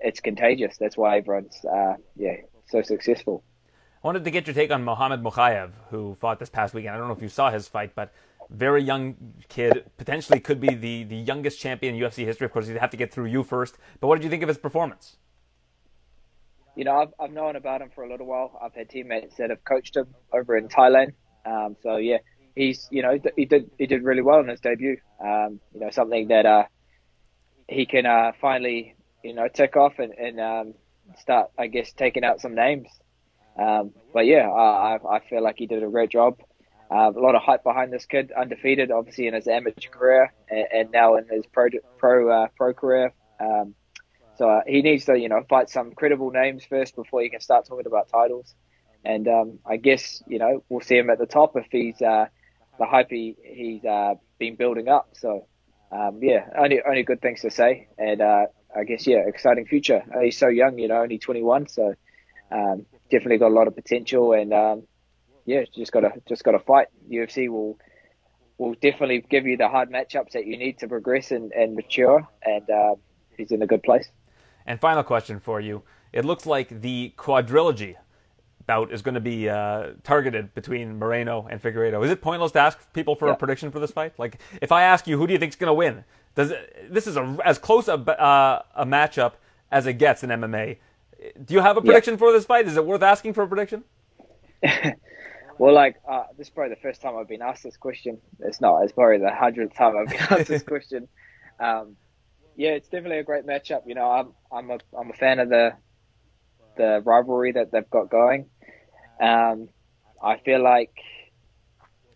it's 0.00 0.20
contagious. 0.20 0.76
That's 0.78 0.96
why 0.96 1.18
everyone's 1.18 1.64
uh, 1.64 1.94
yeah 2.16 2.36
so 2.66 2.82
successful. 2.82 3.44
I 4.02 4.06
wanted 4.06 4.24
to 4.24 4.30
get 4.30 4.46
your 4.46 4.54
take 4.54 4.70
on 4.70 4.82
Mohamed 4.82 5.22
Mokaev, 5.22 5.72
who 5.90 6.14
fought 6.14 6.38
this 6.38 6.48
past 6.48 6.72
weekend. 6.72 6.94
I 6.94 6.98
don't 6.98 7.08
know 7.08 7.14
if 7.14 7.20
you 7.22 7.28
saw 7.28 7.50
his 7.50 7.68
fight, 7.68 7.94
but 7.94 8.12
very 8.50 8.82
young 8.82 9.16
kid, 9.48 9.84
potentially 9.96 10.40
could 10.40 10.60
be 10.60 10.74
the, 10.74 11.04
the 11.04 11.16
youngest 11.16 11.60
champion 11.60 11.94
in 11.94 12.00
UFC 12.00 12.24
history. 12.24 12.46
Of 12.46 12.52
course, 12.52 12.66
he'd 12.66 12.78
have 12.78 12.90
to 12.90 12.96
get 12.96 13.12
through 13.12 13.26
you 13.26 13.42
first. 13.42 13.76
But 14.00 14.08
what 14.08 14.16
did 14.16 14.24
you 14.24 14.30
think 14.30 14.42
of 14.42 14.48
his 14.48 14.58
performance? 14.58 15.16
You 16.76 16.84
know, 16.84 16.96
I've, 16.96 17.12
I've 17.20 17.32
known 17.32 17.56
about 17.56 17.82
him 17.82 17.90
for 17.94 18.04
a 18.04 18.10
little 18.10 18.26
while. 18.26 18.58
I've 18.62 18.74
had 18.74 18.88
teammates 18.88 19.36
that 19.36 19.50
have 19.50 19.64
coached 19.64 19.96
him 19.96 20.06
over 20.32 20.56
in 20.56 20.68
Thailand. 20.68 21.12
Um, 21.44 21.76
so 21.82 21.96
yeah, 21.96 22.18
he's 22.54 22.88
you 22.90 23.02
know 23.02 23.18
he 23.36 23.44
did 23.44 23.70
he 23.78 23.86
did 23.86 24.02
really 24.02 24.22
well 24.22 24.40
in 24.40 24.48
his 24.48 24.60
debut. 24.60 24.96
Um, 25.22 25.60
you 25.74 25.80
know, 25.80 25.90
something 25.90 26.28
that 26.28 26.46
uh, 26.46 26.64
he 27.68 27.86
can 27.86 28.06
uh, 28.06 28.32
finally 28.40 28.94
you 29.22 29.34
know 29.34 29.48
tick 29.48 29.76
off 29.76 29.98
and, 29.98 30.12
and 30.12 30.40
um, 30.40 30.74
start, 31.18 31.50
I 31.58 31.66
guess, 31.66 31.92
taking 31.92 32.24
out 32.24 32.40
some 32.40 32.54
names. 32.54 32.88
Um, 33.58 33.92
but 34.12 34.26
yeah, 34.26 34.48
I, 34.48 34.96
I 34.96 35.20
feel 35.28 35.42
like 35.42 35.56
he 35.58 35.66
did 35.66 35.82
a 35.82 35.88
great 35.88 36.10
job. 36.10 36.38
Uh, 36.90 37.12
a 37.14 37.20
lot 37.20 37.36
of 37.36 37.42
hype 37.42 37.62
behind 37.62 37.92
this 37.92 38.04
kid, 38.06 38.32
undefeated, 38.32 38.90
obviously 38.90 39.28
in 39.28 39.34
his 39.34 39.46
amateur 39.46 39.88
career 39.90 40.32
and, 40.48 40.66
and 40.72 40.90
now 40.90 41.16
in 41.16 41.26
his 41.30 41.44
pro 41.46 41.68
pro 41.98 42.30
uh, 42.30 42.48
pro 42.56 42.74
career. 42.74 43.12
Um, 43.38 43.74
so 44.36 44.48
uh, 44.48 44.62
he 44.66 44.82
needs 44.82 45.04
to, 45.04 45.18
you 45.18 45.28
know, 45.28 45.42
fight 45.48 45.68
some 45.68 45.92
credible 45.92 46.30
names 46.30 46.64
first 46.64 46.96
before 46.96 47.22
he 47.22 47.28
can 47.28 47.40
start 47.40 47.66
talking 47.66 47.86
about 47.86 48.08
titles. 48.08 48.54
And 49.04 49.26
um, 49.28 49.58
I 49.66 49.76
guess, 49.76 50.22
you 50.26 50.38
know, 50.38 50.62
we'll 50.68 50.80
see 50.82 50.96
him 50.96 51.10
at 51.10 51.18
the 51.18 51.26
top 51.26 51.56
if 51.56 51.66
he's 51.70 52.00
uh, 52.02 52.26
the 52.78 52.86
hype 52.86 53.10
he, 53.10 53.36
he's 53.42 53.84
uh, 53.84 54.14
been 54.38 54.56
building 54.56 54.88
up. 54.88 55.10
So 55.14 55.46
um, 55.92 56.20
yeah, 56.22 56.46
only 56.56 56.80
only 56.86 57.02
good 57.02 57.20
things 57.20 57.40
to 57.42 57.50
say. 57.50 57.88
And 57.98 58.20
uh, 58.20 58.46
I 58.76 58.84
guess 58.84 59.06
yeah, 59.06 59.26
exciting 59.26 59.66
future. 59.66 60.02
he's 60.22 60.38
so 60.38 60.48
young, 60.48 60.78
you 60.78 60.88
know, 60.88 61.02
only 61.02 61.18
21. 61.18 61.68
So 61.68 61.94
um, 62.52 62.86
definitely 63.10 63.38
got 63.38 63.48
a 63.48 63.54
lot 63.54 63.66
of 63.66 63.74
potential, 63.74 64.32
and 64.32 64.52
um, 64.52 64.82
yeah, 65.46 65.62
just 65.74 65.92
gotta 65.92 66.12
just 66.28 66.44
gotta 66.44 66.58
fight. 66.58 66.88
UFC 67.10 67.48
will 67.48 67.78
will 68.58 68.74
definitely 68.74 69.24
give 69.28 69.46
you 69.46 69.56
the 69.56 69.68
hard 69.68 69.90
matchups 69.90 70.32
that 70.32 70.46
you 70.46 70.58
need 70.58 70.78
to 70.78 70.88
progress 70.88 71.30
and, 71.30 71.52
and 71.52 71.74
mature, 71.74 72.26
and 72.42 72.68
uh, 72.68 72.94
he's 73.36 73.50
in 73.50 73.62
a 73.62 73.66
good 73.66 73.82
place. 73.82 74.08
And 74.66 74.80
final 74.80 75.02
question 75.02 75.40
for 75.40 75.60
you: 75.60 75.82
It 76.12 76.24
looks 76.24 76.46
like 76.46 76.82
the 76.82 77.12
quadrilogy 77.16 77.96
bout 78.66 78.92
is 78.92 79.02
going 79.02 79.14
to 79.14 79.20
be 79.20 79.48
uh, 79.48 79.90
targeted 80.04 80.54
between 80.54 80.98
Moreno 80.98 81.46
and 81.50 81.62
Figueiredo. 81.62 82.04
Is 82.04 82.10
it 82.10 82.20
pointless 82.20 82.52
to 82.52 82.60
ask 82.60 82.92
people 82.92 83.14
for 83.14 83.28
yeah. 83.28 83.34
a 83.34 83.36
prediction 83.36 83.70
for 83.70 83.80
this 83.80 83.90
fight? 83.90 84.18
Like, 84.18 84.38
if 84.60 84.72
I 84.72 84.82
ask 84.82 85.06
you, 85.06 85.18
who 85.18 85.26
do 85.26 85.32
you 85.32 85.38
think 85.38 85.52
is 85.52 85.56
going 85.56 85.68
to 85.68 85.74
win? 85.74 86.04
Does 86.34 86.50
it, 86.50 86.92
this 86.92 87.06
is 87.06 87.16
a, 87.16 87.38
as 87.44 87.58
close 87.58 87.88
a, 87.88 87.94
uh, 87.94 88.62
a 88.74 88.86
matchup 88.86 89.32
as 89.70 89.86
it 89.86 89.94
gets 89.94 90.22
in 90.22 90.30
MMA? 90.30 90.78
do 91.44 91.54
you 91.54 91.60
have 91.60 91.76
a 91.76 91.82
prediction 91.82 92.14
yeah. 92.14 92.18
for 92.18 92.32
this 92.32 92.44
fight? 92.44 92.66
Is 92.66 92.76
it 92.76 92.84
worth 92.84 93.02
asking 93.02 93.34
for 93.34 93.42
a 93.42 93.48
prediction? 93.48 93.84
well, 95.58 95.74
like 95.74 95.96
uh, 96.08 96.24
this 96.36 96.48
is 96.48 96.50
probably 96.50 96.74
the 96.74 96.80
first 96.80 97.00
time 97.00 97.16
I've 97.16 97.28
been 97.28 97.42
asked 97.42 97.62
this 97.62 97.76
question. 97.76 98.18
It's 98.40 98.60
not. 98.60 98.82
It's 98.82 98.92
probably 98.92 99.18
the 99.18 99.34
hundredth 99.34 99.74
time 99.74 99.96
I've 99.96 100.08
been 100.08 100.38
asked 100.38 100.48
this 100.48 100.62
question. 100.74 101.08
Um, 101.58 101.96
yeah, 102.56 102.70
it's 102.70 102.88
definitely 102.88 103.18
a 103.18 103.24
great 103.24 103.46
matchup. 103.46 103.82
You 103.86 103.94
know, 103.94 104.10
I'm 104.10 104.32
I'm 104.52 104.70
a 104.70 104.78
I'm 104.98 105.10
a 105.10 105.14
fan 105.14 105.38
of 105.38 105.48
the 105.48 105.74
the 106.76 107.02
rivalry 107.04 107.52
that 107.52 107.72
they've 107.72 107.88
got 107.90 108.10
going. 108.10 108.46
Um, 109.20 109.68
I 110.22 110.38
feel 110.38 110.62
like 110.62 110.92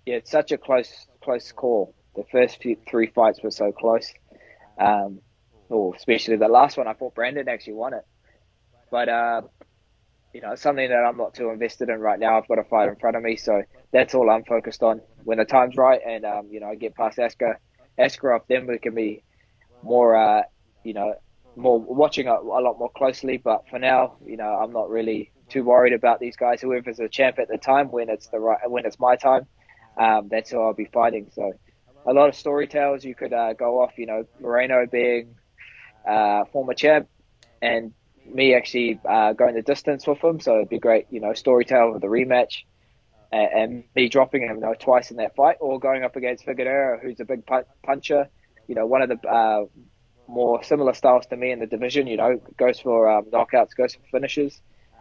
yeah, 0.06 0.16
it's 0.16 0.30
such 0.30 0.52
a 0.52 0.58
close 0.58 1.06
close 1.22 1.52
call. 1.52 1.94
The 2.16 2.24
first 2.30 2.60
few, 2.62 2.76
three 2.88 3.08
fights 3.08 3.42
were 3.42 3.50
so 3.50 3.72
close. 3.72 4.12
Um, 4.78 5.20
or 5.68 5.94
especially 5.94 6.36
the 6.36 6.48
last 6.48 6.76
one, 6.76 6.86
I 6.86 6.92
thought 6.92 7.14
Brandon 7.14 7.48
actually 7.48 7.74
won 7.74 7.94
it. 7.94 8.04
But 8.90 9.08
uh, 9.08 9.42
you 10.32 10.40
know, 10.40 10.54
something 10.56 10.88
that 10.88 11.04
I'm 11.04 11.16
not 11.16 11.34
too 11.34 11.50
invested 11.50 11.88
in 11.88 12.00
right 12.00 12.18
now. 12.18 12.36
I've 12.36 12.48
got 12.48 12.58
a 12.58 12.64
fight 12.64 12.88
in 12.88 12.96
front 12.96 13.16
of 13.16 13.22
me, 13.22 13.36
so 13.36 13.62
that's 13.92 14.14
all 14.14 14.28
I'm 14.28 14.44
focused 14.44 14.82
on. 14.82 15.00
When 15.22 15.38
the 15.38 15.44
time's 15.44 15.76
right, 15.76 16.00
and 16.06 16.24
um, 16.24 16.48
you 16.50 16.60
know, 16.60 16.66
I 16.66 16.74
get 16.74 16.94
past 16.94 17.18
Askar, 17.18 17.60
Askarov, 17.98 18.40
then 18.48 18.66
we 18.66 18.78
can 18.78 18.94
be 18.94 19.22
more, 19.82 20.16
uh, 20.16 20.42
you 20.82 20.92
know, 20.92 21.14
more 21.56 21.78
watching 21.78 22.26
a, 22.26 22.34
a, 22.34 22.60
lot 22.60 22.78
more 22.78 22.90
closely. 22.90 23.36
But 23.36 23.68
for 23.68 23.78
now, 23.78 24.16
you 24.24 24.36
know, 24.36 24.48
I'm 24.48 24.72
not 24.72 24.90
really 24.90 25.32
too 25.48 25.64
worried 25.64 25.92
about 25.92 26.20
these 26.20 26.36
guys. 26.36 26.60
Whoever's 26.60 27.00
a 27.00 27.08
champ 27.08 27.38
at 27.38 27.48
the 27.48 27.58
time, 27.58 27.90
when 27.90 28.08
it's 28.08 28.28
the 28.28 28.38
right, 28.38 28.58
when 28.68 28.86
it's 28.86 28.98
my 28.98 29.16
time, 29.16 29.46
um, 29.98 30.28
that's 30.30 30.50
who 30.50 30.60
I'll 30.60 30.74
be 30.74 30.86
fighting. 30.86 31.30
So, 31.32 31.52
a 32.06 32.12
lot 32.12 32.28
of 32.28 32.34
story 32.34 32.66
tales 32.66 33.04
you 33.04 33.14
could 33.14 33.32
uh, 33.32 33.52
go 33.54 33.80
off. 33.80 33.92
You 33.96 34.06
know, 34.06 34.26
Moreno 34.40 34.86
being 34.86 35.36
uh, 36.06 36.44
former 36.46 36.74
champ, 36.74 37.08
and 37.62 37.92
me 38.26 38.54
actually 38.54 39.00
uh, 39.08 39.32
going 39.32 39.54
the 39.54 39.62
distance 39.62 40.06
with 40.06 40.22
him. 40.22 40.40
So 40.40 40.56
it'd 40.56 40.68
be 40.68 40.78
great, 40.78 41.06
you 41.10 41.20
know, 41.20 41.34
storytelling 41.34 41.96
of 41.96 42.00
the 42.00 42.06
rematch 42.06 42.64
and, 43.32 43.52
and, 43.52 43.84
me 43.94 44.08
dropping 44.08 44.42
him 44.42 44.56
you 44.56 44.62
know, 44.62 44.74
twice 44.78 45.10
in 45.10 45.18
that 45.18 45.34
fight 45.34 45.56
or 45.60 45.78
going 45.78 46.04
up 46.04 46.16
against 46.16 46.44
Figueroa, 46.44 46.98
who's 47.02 47.20
a 47.20 47.24
big 47.24 47.42
puncher, 47.82 48.28
you 48.68 48.74
know, 48.74 48.86
one 48.86 49.02
of 49.02 49.08
the 49.08 49.28
uh, 49.28 49.64
more 50.26 50.62
similar 50.62 50.94
styles 50.94 51.26
to 51.26 51.36
me 51.36 51.50
in 51.50 51.60
the 51.60 51.66
division, 51.66 52.06
you 52.06 52.16
know, 52.16 52.40
goes 52.56 52.80
for 52.80 53.08
um, 53.10 53.24
knockouts, 53.26 53.76
goes 53.76 53.94
for 53.94 54.02
finishes, 54.10 54.60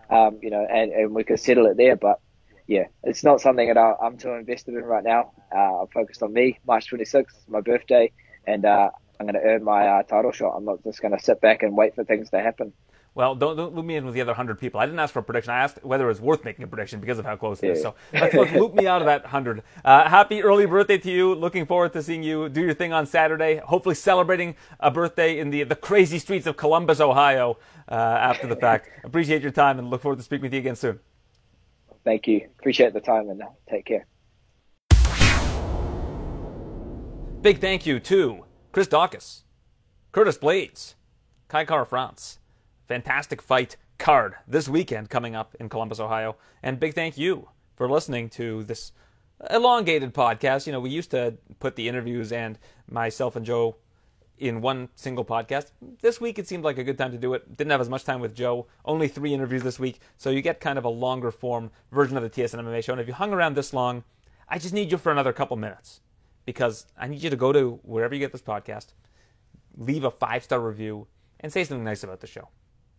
um, 0.10 0.40
you 0.42 0.50
know, 0.50 0.66
and, 0.70 0.92
and 0.92 1.14
we 1.14 1.24
could 1.24 1.40
settle 1.40 1.66
it 1.68 1.78
there. 1.78 1.96
But 1.96 2.20
yeah, 2.68 2.86
it's 3.04 3.24
not 3.24 3.42
something 3.42 3.68
that 3.68 3.78
I, 3.78 3.94
am 4.06 4.18
too 4.18 4.32
invested 4.32 4.76
in 4.76 4.84
right 4.84 5.04
now. 5.04 5.32
Uh, 5.54 5.82
I'm 5.82 5.88
focused 5.88 6.24
on 6.24 6.34
me. 6.34 6.60
March 6.66 6.90
26th, 6.90 7.48
my 7.48 7.62
birthday, 7.62 8.12
and 8.46 8.66
uh, 8.66 8.90
I'm 9.20 9.26
going 9.26 9.36
to 9.36 9.48
earn 9.48 9.64
my 9.64 9.88
uh, 9.88 10.04
title 10.04 10.32
shot. 10.32 10.54
I'm 10.56 10.66
not 10.66 10.84
just 10.84 11.02
going 11.02 11.16
to 11.18 11.24
sit 11.24 11.42
back 11.42 11.64
and 11.64 11.76
wait 11.76 11.96
for 11.96 12.04
things 12.04 12.30
to 12.32 12.40
happen. 12.40 12.74
Well, 13.16 13.36
don't, 13.36 13.56
don't 13.56 13.76
loop 13.76 13.86
me 13.86 13.96
in 13.96 14.06
with 14.06 14.16
the 14.16 14.22
other 14.22 14.32
100 14.32 14.60
people. 14.60 14.80
I 14.80 14.88
didn't 14.88 15.00
ask 15.00 15.14
for 15.14 15.20
a 15.20 15.24
prediction. 15.24 15.54
I 15.54 15.60
asked 15.60 15.84
whether 15.84 16.06
it 16.06 16.08
was 16.08 16.20
worth 16.20 16.44
making 16.44 16.64
a 16.64 16.68
prediction 16.68 17.00
because 17.00 17.20
of 17.20 17.26
how 17.26 17.36
close 17.36 17.62
it 17.62 17.70
is. 17.70 17.82
So 17.82 17.94
let's 18.12 18.34
loop 18.34 18.74
me 18.74 18.88
out 18.88 19.02
of 19.02 19.06
that 19.06 19.22
100. 19.22 19.62
Uh, 19.86 20.10
happy 20.10 20.42
early 20.42 20.66
birthday 20.66 20.98
to 20.98 21.12
you. 21.12 21.36
Looking 21.36 21.68
forward 21.68 21.94
to 21.94 22.02
seeing 22.02 22.24
you 22.24 22.50
do 22.50 22.62
your 22.62 22.74
thing 22.74 22.92
on 22.92 23.06
Saturday. 23.06 23.58
Hopefully 23.58 23.94
celebrating 23.94 24.56
a 24.80 24.90
birthday 24.90 25.38
in 25.38 25.52
the, 25.52 25.64
the 25.64 25.76
crazy 25.76 26.18
streets 26.18 26.48
of 26.48 26.58
Columbus, 26.58 27.00
Ohio 27.00 27.60
uh, 27.88 27.94
after 27.94 28.48
the 28.48 28.56
fact. 28.56 28.90
Appreciate 29.04 29.44
your 29.44 29.52
time 29.52 29.78
and 29.78 29.92
look 29.92 30.02
forward 30.02 30.18
to 30.18 30.24
speaking 30.24 30.44
with 30.44 30.54
you 30.54 30.60
again 30.60 30.76
soon. 30.76 31.00
Thank 32.04 32.28
you. 32.28 32.50
Appreciate 32.60 32.94
the 32.94 33.02
time 33.02 33.30
and 33.30 33.44
uh, 33.44 33.46
take 33.70 33.86
care. 33.86 34.08
Big 37.42 37.60
thank 37.60 37.86
you 37.86 38.00
to 38.00 38.46
Chris 38.72 38.88
Daukaus, 38.88 39.44
Curtis 40.14 40.38
Blaydes, 40.38 40.96
Kai 41.50 41.66
Kara-France. 41.66 42.40
Fantastic 42.88 43.42
fight 43.42 43.78
card 43.98 44.36
this 44.48 44.68
weekend 44.68 45.10
coming 45.10 45.36
up 45.36 45.56
in 45.60 45.70
Columbus, 45.70 46.00
Ohio. 46.00 46.36
And 46.62 46.80
big 46.80 46.94
thank 46.94 47.18
you 47.18 47.50
for 47.76 47.90
listening 47.90 48.30
to 48.32 48.64
this 48.64 48.92
elongated 49.50 50.14
podcast. 50.14 50.68
You 50.68 50.74
know, 50.74 50.80
we 50.80 50.90
used 50.90 51.12
to 51.12 51.38
put 51.60 51.76
the 51.76 51.88
interviews 51.88 52.32
and 52.32 52.60
myself 52.90 53.36
and 53.36 53.46
Joe 53.46 53.78
in 54.38 54.62
one 54.62 54.90
single 54.96 55.24
podcast. 55.24 55.72
This 56.02 56.20
week 56.20 56.38
it 56.38 56.48
seemed 56.48 56.64
like 56.64 56.78
a 56.78 56.84
good 56.84 56.98
time 56.98 57.12
to 57.12 57.18
do 57.18 57.34
it. 57.34 57.56
Didn't 57.56 57.72
have 57.72 57.82
as 57.82 57.90
much 57.90 58.04
time 58.04 58.20
with 58.20 58.36
Joe. 58.36 58.68
Only 58.84 59.08
three 59.08 59.34
interviews 59.34 59.64
this 59.64 59.80
week, 59.80 60.00
so 60.18 60.30
you 60.30 60.42
get 60.42 60.60
kind 60.60 60.78
of 60.78 60.86
a 60.86 60.90
longer 60.90 61.32
form 61.32 61.72
version 61.92 62.18
of 62.18 62.24
the 62.24 62.30
TSN 62.30 62.60
MMA 62.60 62.84
show. 62.84 62.94
And 62.94 63.02
if 63.02 63.08
you 63.08 63.14
hung 63.14 63.32
around 63.32 63.56
this 63.56 63.74
long, 63.74 64.04
I 64.50 64.60
just 64.60 64.74
need 64.74 64.92
you 64.92 64.98
for 64.98 65.12
another 65.12 65.34
couple 65.34 65.56
minutes 65.58 66.02
because 66.46 66.86
I 66.98 67.08
need 67.08 67.24
you 67.24 67.30
to 67.30 67.36
go 67.36 67.54
to 67.54 67.80
wherever 67.84 68.14
you 68.14 68.20
get 68.20 68.32
this 68.32 68.42
podcast, 68.42 68.88
leave 69.78 70.04
a 70.04 70.12
five 70.12 70.44
star 70.44 70.60
review, 70.60 71.08
and 71.40 71.52
say 71.52 71.64
something 71.64 71.84
nice 71.84 72.04
about 72.04 72.20
the 72.20 72.28
show. 72.28 72.50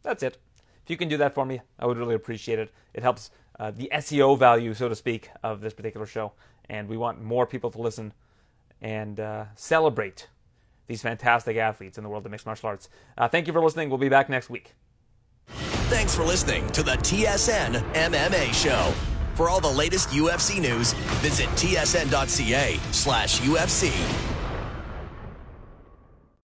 That's 0.04 0.22
it. 0.22 0.38
If 0.84 0.90
you 0.90 0.96
can 0.96 1.08
do 1.08 1.16
that 1.16 1.34
for 1.34 1.44
me, 1.44 1.60
I 1.78 1.86
would 1.86 1.98
really 1.98 2.14
appreciate 2.14 2.58
it. 2.58 2.70
It 2.92 3.02
helps 3.02 3.30
uh, 3.58 3.70
the 3.72 3.90
SEO 3.94 4.38
value, 4.38 4.74
so 4.74 4.88
to 4.88 4.94
speak, 4.94 5.30
of 5.42 5.60
this 5.60 5.72
particular 5.72 6.06
show. 6.06 6.32
And 6.68 6.88
we 6.88 6.96
want 6.96 7.22
more 7.22 7.46
people 7.46 7.70
to 7.72 7.80
listen 7.80 8.12
and 8.80 9.18
uh, 9.18 9.46
celebrate 9.56 10.28
these 10.86 11.02
fantastic 11.02 11.56
athletes 11.56 11.96
in 11.96 12.04
the 12.04 12.10
world 12.10 12.26
of 12.26 12.30
mixed 12.30 12.46
martial 12.46 12.68
arts. 12.68 12.90
Uh, 13.16 13.26
thank 13.28 13.46
you 13.46 13.52
for 13.52 13.62
listening. 13.62 13.88
We'll 13.88 13.98
be 13.98 14.10
back 14.10 14.28
next 14.28 14.50
week. 14.50 14.74
Thanks 15.88 16.14
for 16.14 16.24
listening 16.24 16.66
to 16.70 16.82
the 16.82 16.92
TSN 16.92 17.74
MMA 17.94 18.52
Show. 18.52 18.92
For 19.34 19.48
all 19.48 19.60
the 19.60 19.70
latest 19.70 20.10
UFC 20.10 20.60
news, 20.60 20.92
visit 21.22 21.48
tsn.ca 21.50 22.78
slash 22.92 23.40
UFC. 23.40 24.33